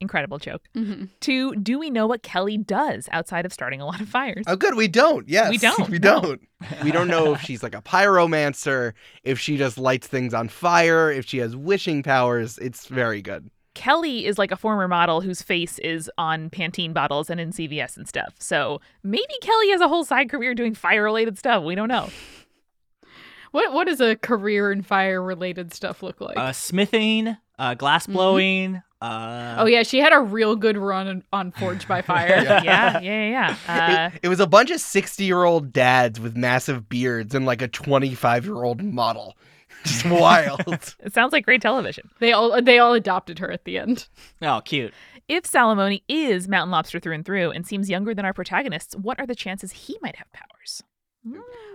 Incredible 0.00 0.38
joke. 0.38 0.62
hmm 0.74 1.04
Two, 1.20 1.54
do 1.56 1.78
we 1.78 1.90
know 1.90 2.06
what 2.06 2.22
Kelly 2.22 2.56
does 2.56 3.06
outside 3.12 3.44
of 3.44 3.52
starting 3.52 3.82
a 3.82 3.84
lot 3.86 4.00
of 4.00 4.08
fires? 4.08 4.44
Oh, 4.46 4.56
good. 4.56 4.76
We 4.76 4.88
don't. 4.88 5.28
Yes. 5.28 5.50
We 5.50 5.58
don't, 5.58 5.88
We 5.90 5.98
no. 5.98 6.20
don't. 6.22 6.40
We 6.82 6.90
don't 6.90 7.08
know 7.08 7.34
if 7.34 7.42
she's 7.42 7.62
like 7.62 7.74
a 7.74 7.82
pyromancer, 7.82 8.94
if 9.24 9.38
she 9.38 9.58
just 9.58 9.76
lights 9.76 10.06
things 10.06 10.32
on 10.32 10.48
fire, 10.48 11.10
if 11.12 11.26
she 11.26 11.38
has 11.38 11.54
wishing 11.54 12.02
powers. 12.02 12.56
It's 12.58 12.86
very 12.86 13.20
good. 13.20 13.50
Kelly 13.74 14.24
is 14.26 14.38
like 14.38 14.50
a 14.50 14.56
former 14.56 14.88
model 14.88 15.20
whose 15.20 15.42
face 15.42 15.78
is 15.80 16.10
on 16.18 16.48
Pantene 16.50 16.92
bottles 16.94 17.28
and 17.30 17.38
in 17.38 17.50
CVS 17.52 17.96
and 17.96 18.08
stuff. 18.08 18.34
So 18.40 18.80
maybe 19.04 19.34
Kelly 19.40 19.70
has 19.70 19.80
a 19.80 19.86
whole 19.88 20.04
side 20.04 20.30
career 20.30 20.54
doing 20.54 20.74
fire 20.74 21.04
related 21.04 21.38
stuff. 21.38 21.62
We 21.62 21.74
don't 21.76 21.88
know. 21.88 22.08
What 23.52 23.72
what 23.72 23.86
does 23.86 24.00
a 24.00 24.16
career 24.16 24.70
in 24.72 24.82
fire 24.82 25.22
related 25.22 25.72
stuff 25.74 26.02
look 26.02 26.20
like? 26.20 26.36
uh, 26.36 26.52
smithing, 26.52 27.36
uh, 27.58 27.74
glass 27.74 28.06
Mhm. 28.06 28.12
blowing. 28.12 28.82
Uh, 29.00 29.54
oh 29.58 29.66
yeah, 29.66 29.84
she 29.84 29.98
had 30.00 30.12
a 30.12 30.18
real 30.18 30.56
good 30.56 30.76
run 30.76 31.06
on, 31.06 31.22
on 31.32 31.52
Forged 31.52 31.86
by 31.86 32.02
Fire. 32.02 32.28
Yeah. 32.28 32.62
Yeah, 32.64 33.00
yeah, 33.00 33.00
yeah. 33.00 33.28
yeah. 33.30 33.56
Uh, 33.68 34.10
it, 34.16 34.20
it 34.24 34.28
was 34.28 34.40
a 34.40 34.46
bunch 34.46 34.70
of 34.72 34.80
60 34.80 35.24
year 35.24 35.44
old 35.44 35.72
dads 35.72 36.18
with 36.18 36.36
massive 36.36 36.88
beards 36.88 37.34
and 37.34 37.46
like 37.46 37.62
a 37.62 37.68
25 37.68 38.44
year 38.44 38.62
old 38.64 38.82
model. 38.82 39.36
Just 39.84 40.04
wild. 40.06 40.60
it 41.00 41.12
sounds 41.12 41.32
like 41.32 41.44
great 41.44 41.62
television. 41.62 42.10
They 42.18 42.32
all 42.32 42.60
they 42.60 42.80
all 42.80 42.94
adopted 42.94 43.38
her 43.38 43.50
at 43.52 43.64
the 43.64 43.78
end. 43.78 44.08
Oh, 44.42 44.60
cute. 44.64 44.92
If 45.28 45.44
Salamoni 45.44 46.02
is 46.08 46.48
Mountain 46.48 46.72
Lobster 46.72 46.98
through 46.98 47.12
and 47.14 47.24
through 47.24 47.52
and 47.52 47.64
seems 47.66 47.88
younger 47.88 48.14
than 48.14 48.24
our 48.24 48.32
protagonists, 48.32 48.96
what 48.96 49.20
are 49.20 49.26
the 49.26 49.34
chances 49.36 49.70
he 49.70 49.96
might 50.02 50.16
have 50.16 50.26
powers? 50.32 50.82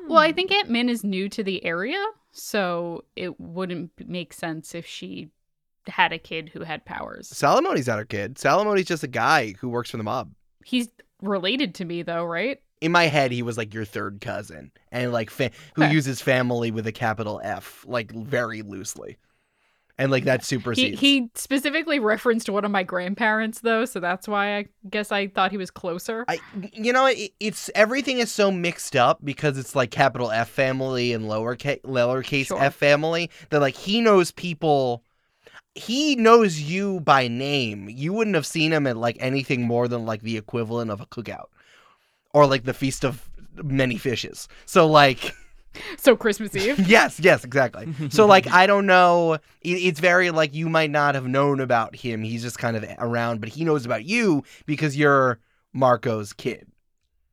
Well, 0.08 0.20
I 0.20 0.30
hmm. 0.30 0.36
think 0.36 0.52
Aunt 0.52 0.70
Min 0.70 0.90
is 0.90 1.04
new 1.04 1.30
to 1.30 1.44
the 1.44 1.64
area, 1.66 2.04
so 2.32 3.04
it 3.16 3.40
wouldn't 3.40 3.92
make 4.06 4.34
sense 4.34 4.76
if 4.76 4.86
she 4.86 5.30
had 5.88 6.14
a 6.14 6.18
kid 6.18 6.50
who 6.54 6.62
had 6.62 6.86
powers. 6.86 7.30
Salamoni's 7.30 7.88
not 7.88 8.00
her 8.00 8.06
kid. 8.06 8.36
Salamoni's 8.36 8.86
just 8.86 9.04
a 9.04 9.08
guy 9.08 9.54
who 9.60 9.70
works 9.70 9.92
for 9.92 9.98
the 9.98 10.04
mob. 10.04 10.32
He's 10.64 10.88
related 11.22 11.76
to 11.76 11.86
me 11.86 12.04
though, 12.04 12.24
right? 12.24 12.62
In 12.82 12.92
my 12.92 13.06
head, 13.06 13.32
he 13.32 13.42
was 13.42 13.58
like 13.58 13.74
your 13.74 13.86
third 13.86 14.20
cousin 14.22 14.72
and 14.92 15.12
like 15.12 15.30
fa- 15.30 15.52
who 15.76 15.84
Okay. 15.84 15.94
uses 15.94 16.22
family 16.22 16.72
with 16.72 16.88
a 16.88 16.92
capital 16.92 17.40
F, 17.44 17.86
like 17.88 18.12
very 18.12 18.62
loosely. 18.62 19.18
And 19.98 20.12
like 20.12 20.24
that 20.24 20.42
He, 20.42 20.46
supersedes. 20.46 21.00
he 21.00 21.30
specifically 21.36 22.00
referenced 22.00 22.50
one 22.50 22.66
of 22.66 22.72
my 22.72 22.84
grandparents 22.84 23.60
though, 23.62 23.86
so 23.86 24.00
that's 24.00 24.28
why 24.28 24.58
I 24.58 24.66
guess 24.90 25.12
I 25.12 25.28
thought 25.28 25.52
he 25.52 25.58
was 25.58 25.70
closer. 25.72 26.26
I, 26.28 26.40
you 26.74 26.92
know, 26.92 27.06
it, 27.06 27.32
it's 27.40 27.70
everything 27.76 28.20
is 28.20 28.32
so 28.32 28.52
mixed 28.52 28.96
up 28.96 29.24
because 29.24 29.58
it's 29.58 29.76
like 29.76 29.92
capital 29.92 30.32
F 30.32 30.50
family 30.50 31.14
and 31.14 31.26
lowercase 31.26 31.82
lowercase 31.84 32.48
Sure. 32.48 32.62
f 32.62 32.76
family 32.76 33.30
that 33.50 33.60
like 33.60 33.76
he 33.76 34.02
knows 34.02 34.32
people. 34.32 35.04
He 35.76 36.16
knows 36.16 36.60
you 36.60 37.00
by 37.00 37.28
name. 37.28 37.90
You 37.90 38.14
wouldn't 38.14 38.36
have 38.36 38.46
seen 38.46 38.72
him 38.72 38.86
at 38.86 38.98
like 38.98 39.18
anything 39.20 39.64
more 39.64 39.88
than 39.88 40.06
like 40.06 40.22
the 40.22 40.38
equivalent 40.38 40.92
of 40.92 41.02
a 41.02 41.06
cookout, 41.08 41.48
or 42.32 42.46
like 42.46 42.64
the 42.64 42.74
feast 42.76 43.04
of 43.04 43.30
many 43.56 43.98
fishes. 43.98 44.48
So 44.66 44.88
like. 44.88 45.34
So 45.98 46.16
Christmas 46.16 46.56
Eve. 46.56 46.80
yes, 46.88 47.20
yes, 47.20 47.44
exactly. 47.44 47.88
So 48.10 48.26
like 48.28 48.48
I 48.48 48.68
don't 48.68 48.86
know. 48.86 49.34
It, 49.62 49.70
it's 49.72 50.00
very 50.00 50.32
like 50.32 50.54
you 50.54 50.70
might 50.70 50.92
not 50.92 51.16
have 51.16 51.28
known 51.28 51.60
about 51.60 51.96
him. 51.96 52.24
He's 52.24 52.42
just 52.42 52.60
kind 52.60 52.76
of 52.78 52.86
around, 53.00 53.40
but 53.40 53.50
he 53.50 53.64
knows 53.64 53.86
about 53.86 54.06
you 54.06 54.44
because 54.66 54.98
you're 54.98 55.40
Marco's 55.74 56.34
kid. 56.34 56.68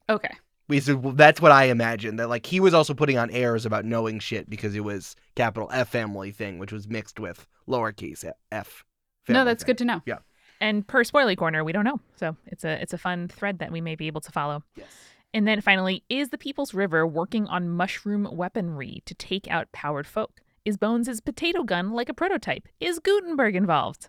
Okay. 0.08 0.34
We 0.68 0.80
so 0.80 0.94
that's 1.14 1.40
what 1.40 1.52
I 1.52 1.64
imagine. 1.64 2.16
That 2.16 2.28
like 2.28 2.46
he 2.46 2.60
was 2.60 2.74
also 2.74 2.94
putting 2.94 3.18
on 3.18 3.30
airs 3.30 3.66
about 3.66 3.84
knowing 3.84 4.20
shit 4.20 4.48
because 4.48 4.74
it 4.74 4.84
was 4.84 5.16
capital 5.34 5.68
F 5.72 5.88
family 5.88 6.30
thing, 6.30 6.58
which 6.58 6.72
was 6.72 6.88
mixed 6.88 7.18
with 7.18 7.46
lowercase 7.68 8.24
f. 8.52 8.84
No, 9.28 9.44
that's 9.44 9.62
thing. 9.62 9.66
good 9.66 9.78
to 9.78 9.84
know. 9.84 10.02
Yeah. 10.06 10.18
And 10.60 10.86
per 10.86 11.04
spoiler 11.04 11.34
corner, 11.34 11.64
we 11.64 11.72
don't 11.72 11.84
know. 11.84 12.00
So 12.16 12.36
it's 12.46 12.64
a 12.64 12.80
it's 12.80 12.92
a 12.92 12.98
fun 12.98 13.28
thread 13.28 13.58
that 13.58 13.72
we 13.72 13.80
may 13.80 13.96
be 13.96 14.06
able 14.06 14.20
to 14.20 14.30
follow. 14.30 14.62
Yes. 14.76 14.86
And 15.32 15.46
then 15.46 15.60
finally, 15.60 16.02
is 16.08 16.30
the 16.30 16.38
People's 16.38 16.74
River 16.74 17.06
working 17.06 17.46
on 17.46 17.68
mushroom 17.68 18.28
weaponry 18.32 19.02
to 19.06 19.14
take 19.14 19.48
out 19.50 19.70
powered 19.72 20.06
folk? 20.06 20.40
Is 20.64 20.76
Bones' 20.76 21.20
potato 21.20 21.62
gun 21.62 21.92
like 21.92 22.08
a 22.08 22.14
prototype? 22.14 22.68
Is 22.80 22.98
Gutenberg 22.98 23.54
involved? 23.56 24.08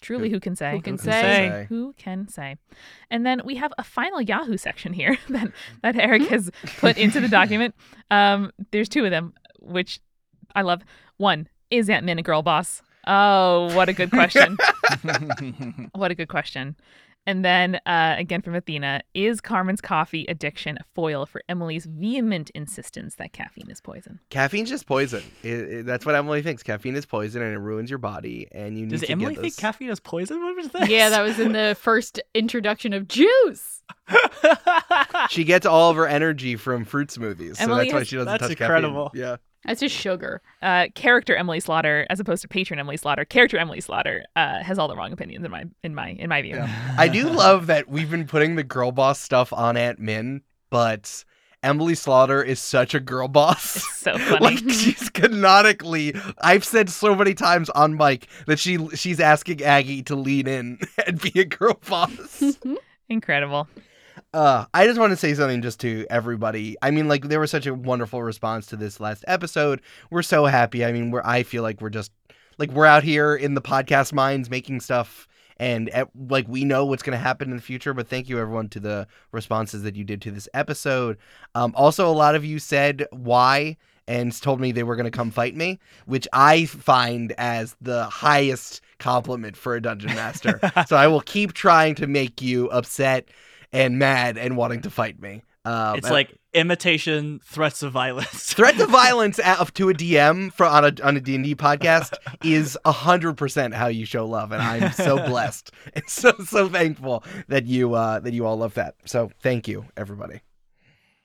Truly, 0.00 0.28
Who- 0.28 0.36
who 0.36 0.40
can 0.40 0.56
say? 0.56 0.72
who 0.72 0.80
can 0.82 0.94
Who 0.94 0.98
say? 0.98 1.66
Who 1.68 1.94
can 1.94 2.28
say? 2.28 2.56
And 3.10 3.24
then 3.26 3.40
we 3.44 3.56
have 3.56 3.72
a 3.78 3.82
final 3.82 4.20
Yahoo 4.20 4.56
section 4.56 4.92
here 4.92 5.16
that, 5.30 5.50
that 5.82 5.96
Eric 5.98 6.22
has 6.28 6.50
put 6.78 6.96
into 6.98 7.18
the 7.20 7.28
document. 7.28 7.74
Um, 8.10 8.52
there's 8.70 8.88
two 8.88 9.04
of 9.04 9.10
them, 9.10 9.32
which 9.60 10.00
I 10.54 10.62
love. 10.62 10.82
One, 11.16 11.48
is 11.70 11.88
Aunt 11.90 12.04
Min 12.04 12.18
a 12.18 12.22
girl 12.22 12.42
boss? 12.42 12.82
Oh, 13.06 13.74
what 13.74 13.88
a 13.88 13.92
good 13.92 14.10
question. 14.10 14.56
what 15.92 16.10
a 16.10 16.14
good 16.14 16.28
question. 16.28 16.76
And 17.26 17.44
then 17.44 17.80
uh, 17.86 18.14
again 18.18 18.40
from 18.42 18.54
Athena, 18.54 19.02
is 19.14 19.40
Carmen's 19.40 19.80
coffee 19.80 20.24
addiction 20.28 20.78
a 20.78 20.84
foil 20.94 21.26
for 21.26 21.42
Emily's 21.48 21.84
vehement 21.86 22.50
insistence 22.50 23.16
that 23.16 23.32
caffeine 23.32 23.68
is 23.70 23.80
poison? 23.80 24.20
Caffeine's 24.30 24.68
just 24.68 24.86
poison. 24.86 25.22
It- 25.42 25.48
it- 25.50 25.86
that's 25.86 26.06
what 26.06 26.14
Emily 26.14 26.42
thinks. 26.42 26.62
Caffeine 26.62 26.94
is 26.96 27.04
poison 27.04 27.42
and 27.42 27.52
it 27.52 27.58
ruins 27.58 27.90
your 27.90 27.98
body. 27.98 28.46
And 28.52 28.78
you 28.78 28.86
need 28.86 28.92
Does 28.92 29.00
to 29.02 29.10
Emily 29.10 29.34
get 29.34 29.40
think 29.42 29.54
this. 29.54 29.60
caffeine 29.60 29.90
is 29.90 29.98
poison? 30.00 30.40
What 30.42 30.56
was 30.56 30.68
this? 30.68 30.88
Yeah, 30.88 31.08
that 31.10 31.22
was 31.22 31.38
in 31.40 31.52
the 31.52 31.76
first 31.80 32.20
introduction 32.34 32.92
of 32.92 33.08
juice. 33.08 33.82
she 35.30 35.44
gets 35.44 35.66
all 35.66 35.90
of 35.90 35.96
her 35.96 36.06
energy 36.06 36.56
from 36.56 36.84
fruit 36.84 37.08
smoothies, 37.08 37.56
so 37.56 37.64
Emily 37.64 37.84
that's 37.86 37.92
why 37.94 38.02
she 38.04 38.16
doesn't 38.16 38.26
That's 38.32 38.42
touch 38.42 38.50
incredible. 38.60 39.06
caffeine. 39.10 39.20
Yeah. 39.22 39.36
That's 39.66 39.80
just 39.80 39.94
sugar. 39.94 40.40
Uh, 40.62 40.86
character 40.94 41.34
Emily 41.36 41.60
Slaughter, 41.60 42.06
as 42.08 42.20
opposed 42.20 42.42
to 42.42 42.48
patron 42.48 42.78
Emily 42.78 42.96
Slaughter, 42.96 43.24
character 43.24 43.58
Emily 43.58 43.80
Slaughter 43.80 44.24
uh, 44.36 44.62
has 44.62 44.78
all 44.78 44.88
the 44.88 44.96
wrong 44.96 45.12
opinions 45.12 45.44
in 45.44 45.50
my 45.50 45.64
in 45.82 45.94
my 45.94 46.10
in 46.10 46.28
my 46.28 46.42
view. 46.42 46.64
I 46.98 47.08
do 47.08 47.28
love 47.28 47.66
that 47.66 47.88
we've 47.88 48.10
been 48.10 48.26
putting 48.26 48.56
the 48.56 48.64
girl 48.64 48.92
boss 48.92 49.20
stuff 49.20 49.52
on 49.52 49.76
Aunt 49.76 49.98
Min, 49.98 50.42
but 50.70 51.24
Emily 51.62 51.94
Slaughter 51.96 52.42
is 52.42 52.60
such 52.60 52.94
a 52.94 53.00
girl 53.00 53.28
boss. 53.28 53.82
So 53.96 54.16
funny. 54.18 54.40
like 54.40 54.58
she's 54.70 55.10
canonically 55.10 56.14
I've 56.40 56.64
said 56.64 56.88
so 56.88 57.14
many 57.16 57.34
times 57.34 57.70
on 57.70 57.96
mic 57.96 58.28
that 58.46 58.58
she 58.58 58.86
she's 58.94 59.18
asking 59.18 59.62
Aggie 59.62 60.02
to 60.04 60.14
lean 60.14 60.46
in 60.46 60.78
and 61.06 61.20
be 61.20 61.40
a 61.40 61.44
girl 61.44 61.80
boss. 61.88 62.42
Incredible. 63.08 63.68
Uh, 64.36 64.66
I 64.74 64.86
just 64.86 65.00
want 65.00 65.12
to 65.12 65.16
say 65.16 65.32
something 65.32 65.62
just 65.62 65.80
to 65.80 66.06
everybody. 66.10 66.76
I 66.82 66.90
mean, 66.90 67.08
like 67.08 67.28
there 67.28 67.40
was 67.40 67.50
such 67.50 67.64
a 67.64 67.72
wonderful 67.72 68.22
response 68.22 68.66
to 68.66 68.76
this 68.76 69.00
last 69.00 69.24
episode. 69.26 69.80
We're 70.10 70.20
so 70.20 70.44
happy. 70.44 70.84
I 70.84 70.92
mean, 70.92 71.10
we're 71.10 71.22
I 71.24 71.42
feel 71.42 71.62
like 71.62 71.80
we're 71.80 71.88
just 71.88 72.12
like 72.58 72.70
we're 72.70 72.84
out 72.84 73.02
here 73.02 73.34
in 73.34 73.54
the 73.54 73.62
podcast 73.62 74.12
minds 74.12 74.50
making 74.50 74.80
stuff, 74.80 75.26
and 75.56 75.88
eh, 75.90 76.04
like 76.28 76.46
we 76.48 76.66
know 76.66 76.84
what's 76.84 77.02
going 77.02 77.16
to 77.16 77.22
happen 77.22 77.48
in 77.48 77.56
the 77.56 77.62
future. 77.62 77.94
But 77.94 78.08
thank 78.08 78.28
you 78.28 78.38
everyone 78.38 78.68
to 78.68 78.80
the 78.80 79.06
responses 79.32 79.84
that 79.84 79.96
you 79.96 80.04
did 80.04 80.20
to 80.20 80.30
this 80.30 80.50
episode. 80.52 81.16
Um, 81.54 81.72
also, 81.74 82.06
a 82.06 82.12
lot 82.12 82.34
of 82.34 82.44
you 82.44 82.58
said 82.58 83.06
why 83.12 83.78
and 84.06 84.38
told 84.42 84.60
me 84.60 84.70
they 84.70 84.82
were 84.82 84.96
going 84.96 85.04
to 85.04 85.10
come 85.10 85.30
fight 85.30 85.56
me, 85.56 85.78
which 86.04 86.28
I 86.34 86.66
find 86.66 87.32
as 87.38 87.74
the 87.80 88.04
highest 88.04 88.82
compliment 88.98 89.56
for 89.56 89.74
a 89.74 89.80
dungeon 89.80 90.14
master. 90.14 90.60
so 90.86 90.94
I 90.94 91.06
will 91.06 91.22
keep 91.22 91.54
trying 91.54 91.94
to 91.94 92.06
make 92.06 92.42
you 92.42 92.68
upset 92.68 93.30
and 93.76 93.98
mad 93.98 94.38
and 94.38 94.56
wanting 94.56 94.82
to 94.82 94.90
fight 94.90 95.20
me. 95.20 95.42
Um, 95.64 95.96
it's 95.96 96.10
like 96.10 96.32
imitation 96.54 97.40
threats 97.44 97.82
of 97.82 97.92
violence. 97.92 98.28
threat 98.52 98.80
of 98.80 98.88
violence 98.90 99.40
at, 99.40 99.74
to 99.74 99.90
a 99.90 99.94
DM 99.94 100.52
for 100.52 100.64
on 100.64 100.84
a 100.84 100.92
on 101.02 101.16
a 101.16 101.20
D 101.20 101.34
and 101.34 101.44
D 101.44 101.54
podcast 101.56 102.14
is 102.44 102.78
hundred 102.86 103.36
percent 103.36 103.74
how 103.74 103.88
you 103.88 104.06
show 104.06 104.26
love, 104.26 104.52
and 104.52 104.62
I'm 104.62 104.92
so 104.92 105.16
blessed 105.26 105.72
and 105.94 106.04
so 106.08 106.32
so 106.44 106.68
thankful 106.68 107.24
that 107.48 107.66
you 107.66 107.94
uh, 107.94 108.20
that 108.20 108.32
you 108.32 108.46
all 108.46 108.56
love 108.56 108.74
that. 108.74 108.94
So 109.06 109.30
thank 109.40 109.66
you, 109.66 109.86
everybody. 109.96 110.40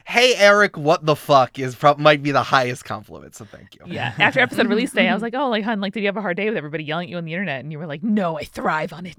Hey 0.04 0.34
Eric, 0.36 0.76
what 0.76 1.06
the 1.06 1.16
fuck 1.16 1.60
is 1.60 1.76
prob- 1.76 2.00
might 2.00 2.24
be 2.24 2.32
the 2.32 2.42
highest 2.42 2.84
compliment. 2.84 3.36
So 3.36 3.46
thank 3.46 3.76
you. 3.76 3.82
Yeah. 3.86 4.14
After 4.18 4.40
episode 4.40 4.68
release 4.68 4.92
day, 4.92 5.08
I 5.08 5.14
was 5.14 5.22
like, 5.22 5.36
oh, 5.36 5.50
like, 5.50 5.64
hun, 5.64 5.80
like, 5.80 5.94
did 5.94 6.00
you 6.00 6.08
have 6.08 6.18
a 6.18 6.22
hard 6.22 6.38
day 6.38 6.50
with 6.50 6.58
everybody 6.58 6.84
yelling 6.84 7.06
at 7.06 7.12
you 7.12 7.18
on 7.18 7.26
the 7.26 7.34
internet? 7.34 7.60
And 7.60 7.72
you 7.72 7.78
were 7.78 7.86
like, 7.86 8.02
no, 8.02 8.38
I 8.40 8.44
thrive 8.44 8.92
on 8.92 9.06
it. 9.06 9.16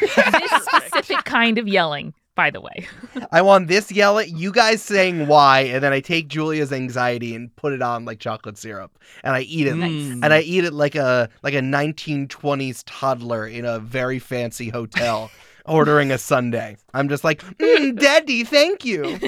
this 0.00 0.64
specific 0.64 1.24
kind 1.24 1.58
of 1.58 1.68
yelling, 1.68 2.12
by 2.36 2.50
the 2.50 2.60
way. 2.60 2.86
I 3.32 3.42
want 3.42 3.66
this 3.66 3.90
yell 3.90 4.20
at 4.20 4.28
you 4.28 4.52
guys 4.52 4.80
saying 4.82 5.26
why, 5.26 5.60
and 5.62 5.82
then 5.82 5.92
I 5.92 5.98
take 6.00 6.28
Julia's 6.28 6.72
anxiety 6.72 7.34
and 7.34 7.54
put 7.56 7.72
it 7.72 7.82
on 7.82 8.04
like 8.04 8.20
chocolate 8.20 8.56
syrup, 8.58 8.96
and 9.24 9.34
I 9.34 9.40
eat 9.40 9.66
it, 9.66 9.74
Nice. 9.74 9.90
and 10.22 10.26
I 10.32 10.40
eat 10.42 10.64
it 10.64 10.72
like 10.72 10.94
a 10.94 11.28
like 11.42 11.54
a 11.54 11.60
1920s 11.60 12.84
toddler 12.86 13.46
in 13.48 13.64
a 13.64 13.80
very 13.80 14.20
fancy 14.20 14.68
hotel. 14.68 15.30
Ordering 15.68 16.12
a 16.12 16.18
sundae. 16.18 16.76
I'm 16.94 17.08
just 17.08 17.24
like, 17.24 17.42
mm, 17.42 17.98
Daddy, 17.98 18.44
thank 18.44 18.84
you. 18.84 19.18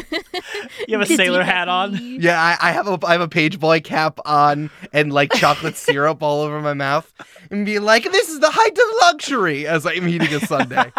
You 0.86 0.96
have 0.96 1.00
a 1.00 1.16
sailor 1.16 1.42
hat 1.42 1.66
on. 1.68 1.96
Yeah, 1.96 2.40
I, 2.40 2.68
I 2.68 2.70
have 2.70 2.86
a 2.86 2.96
I 3.04 3.10
have 3.10 3.20
a 3.20 3.26
page 3.26 3.58
boy 3.58 3.80
cap 3.80 4.20
on 4.24 4.70
and 4.92 5.12
like 5.12 5.32
chocolate 5.32 5.74
syrup 5.76 6.22
all 6.22 6.42
over 6.42 6.60
my 6.60 6.74
mouth, 6.74 7.12
and 7.50 7.66
be 7.66 7.80
like, 7.80 8.04
"This 8.04 8.28
is 8.28 8.38
the 8.38 8.52
height 8.52 8.70
of 8.70 8.84
luxury." 9.02 9.66
As 9.66 9.84
I'm 9.84 10.06
eating 10.06 10.32
a 10.32 10.38
sundae. 10.38 10.92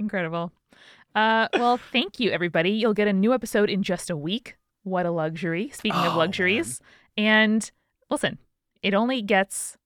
Incredible. 0.00 0.50
Uh, 1.14 1.48
well, 1.54 1.76
thank 1.76 2.20
you, 2.20 2.30
everybody. 2.30 2.70
You'll 2.70 2.94
get 2.94 3.08
a 3.08 3.12
new 3.12 3.32
episode 3.32 3.70
in 3.70 3.82
just 3.82 4.10
a 4.10 4.16
week. 4.16 4.56
What 4.84 5.06
a 5.06 5.10
luxury. 5.10 5.70
Speaking 5.70 6.00
of 6.00 6.14
Oh, 6.14 6.18
luxuries. 6.18 6.80
And 7.16 7.68
listen, 8.10 8.38
it 8.82 8.94
only 8.94 9.22
gets 9.22 9.76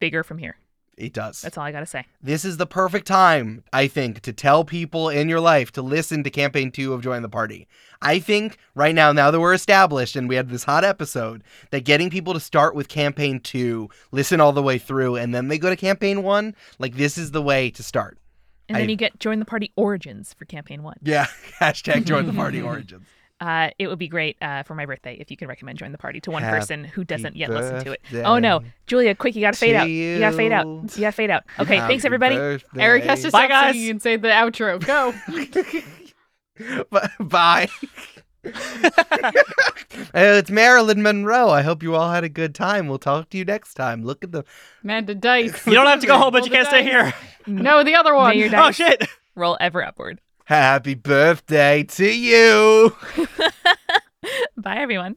bigger 0.00 0.22
from 0.24 0.38
here. 0.38 0.56
It 0.96 1.14
does. 1.14 1.40
That's 1.40 1.56
all 1.56 1.64
I 1.64 1.72
got 1.72 1.80
to 1.80 1.86
say. 1.86 2.04
This 2.22 2.44
is 2.44 2.58
the 2.58 2.66
perfect 2.66 3.06
time, 3.06 3.64
I 3.72 3.86
think, 3.86 4.20
to 4.20 4.34
tell 4.34 4.64
people 4.64 5.08
in 5.08 5.30
your 5.30 5.40
life 5.40 5.72
to 5.72 5.82
listen 5.82 6.22
to 6.24 6.30
campaign 6.30 6.70
two 6.70 6.92
of 6.92 7.02
Join 7.02 7.22
the 7.22 7.28
Party. 7.28 7.66
I 8.02 8.18
think 8.18 8.58
right 8.74 8.94
now, 8.94 9.10
now 9.12 9.30
that 9.30 9.40
we're 9.40 9.54
established 9.54 10.14
and 10.14 10.28
we 10.28 10.34
had 10.34 10.50
this 10.50 10.64
hot 10.64 10.84
episode, 10.84 11.42
that 11.70 11.84
getting 11.86 12.10
people 12.10 12.34
to 12.34 12.40
start 12.40 12.74
with 12.74 12.88
campaign 12.88 13.40
two, 13.40 13.88
listen 14.12 14.40
all 14.42 14.52
the 14.52 14.62
way 14.62 14.76
through, 14.76 15.16
and 15.16 15.34
then 15.34 15.48
they 15.48 15.56
go 15.58 15.70
to 15.70 15.76
campaign 15.76 16.22
one, 16.22 16.54
like 16.78 16.96
this 16.96 17.16
is 17.16 17.30
the 17.30 17.42
way 17.42 17.70
to 17.70 17.82
start. 17.82 18.18
And 18.70 18.76
then 18.82 18.88
I- 18.88 18.90
you 18.90 18.96
get 18.96 19.18
Join 19.20 19.38
the 19.38 19.44
Party 19.44 19.72
Origins 19.76 20.34
for 20.34 20.44
campaign 20.44 20.82
one. 20.82 20.96
Yeah. 21.02 21.26
Hashtag 21.60 22.04
Join 22.04 22.26
the 22.26 22.32
Party 22.32 22.60
Origins. 22.62 23.06
Uh, 23.40 23.70
it 23.78 23.86
would 23.88 23.98
be 23.98 24.06
great 24.06 24.36
uh, 24.42 24.62
for 24.64 24.74
my 24.74 24.84
birthday 24.84 25.16
if 25.18 25.30
you 25.30 25.36
could 25.36 25.48
recommend 25.48 25.78
Join 25.78 25.92
the 25.92 25.98
Party 25.98 26.20
to 26.20 26.30
one 26.30 26.42
Happy 26.42 26.58
person 26.58 26.84
who 26.84 27.04
doesn't 27.04 27.36
yet 27.36 27.48
listen 27.48 27.82
to 27.84 27.92
it. 27.92 28.02
Oh 28.24 28.38
no, 28.38 28.60
Julia, 28.86 29.14
quick, 29.14 29.34
you 29.34 29.40
gotta 29.40 29.56
fade 29.56 29.70
to 29.72 29.76
out. 29.78 29.88
You 29.88 30.18
gotta 30.18 30.36
fade 30.36 30.52
out. 30.52 30.66
you. 30.66 30.74
You 30.94 31.00
gotta 31.00 31.12
fade 31.12 31.30
out. 31.30 31.44
Okay, 31.58 31.78
thanks 31.80 32.04
everybody. 32.04 32.36
birthday. 32.36 32.82
Eric 32.82 33.04
has 33.04 33.22
to 33.22 33.30
Bye, 33.30 33.46
stop 33.46 33.48
guys. 33.50 33.74
singing 33.74 33.90
and 33.92 34.02
say 34.02 34.16
the 34.16 34.28
outro. 34.28 34.78
Go. 34.84 35.14
Bye. 37.24 37.68
It's 40.14 40.50
Marilyn 40.50 41.02
Monroe. 41.02 41.50
I 41.50 41.62
hope 41.62 41.82
you 41.82 41.94
all 41.94 42.10
had 42.10 42.24
a 42.24 42.28
good 42.28 42.54
time. 42.54 42.88
We'll 42.88 42.98
talk 42.98 43.28
to 43.30 43.38
you 43.38 43.44
next 43.44 43.74
time. 43.74 44.04
Look 44.04 44.24
at 44.24 44.32
the 44.32 44.44
Amanda 44.82 45.14
Dice. 45.14 45.66
You 45.66 45.74
don't 45.74 45.86
have 45.86 46.00
to 46.00 46.06
go 46.06 46.16
home, 46.16 46.32
but 46.32 46.44
you 46.44 46.50
can't 46.50 46.66
stay 46.68 46.82
here. 46.82 47.12
No, 47.46 47.82
the 47.84 47.94
other 47.94 48.14
one. 48.14 48.30
May 48.36 48.48
your 48.48 48.56
Oh 48.60 48.70
shit! 48.70 49.04
roll 49.34 49.56
ever 49.60 49.84
upward. 49.84 50.20
happy 50.44 50.94
birthday 50.94 51.82
to 51.84 52.10
you. 52.12 52.96
Bye 54.56 54.76
everyone. 54.78 55.16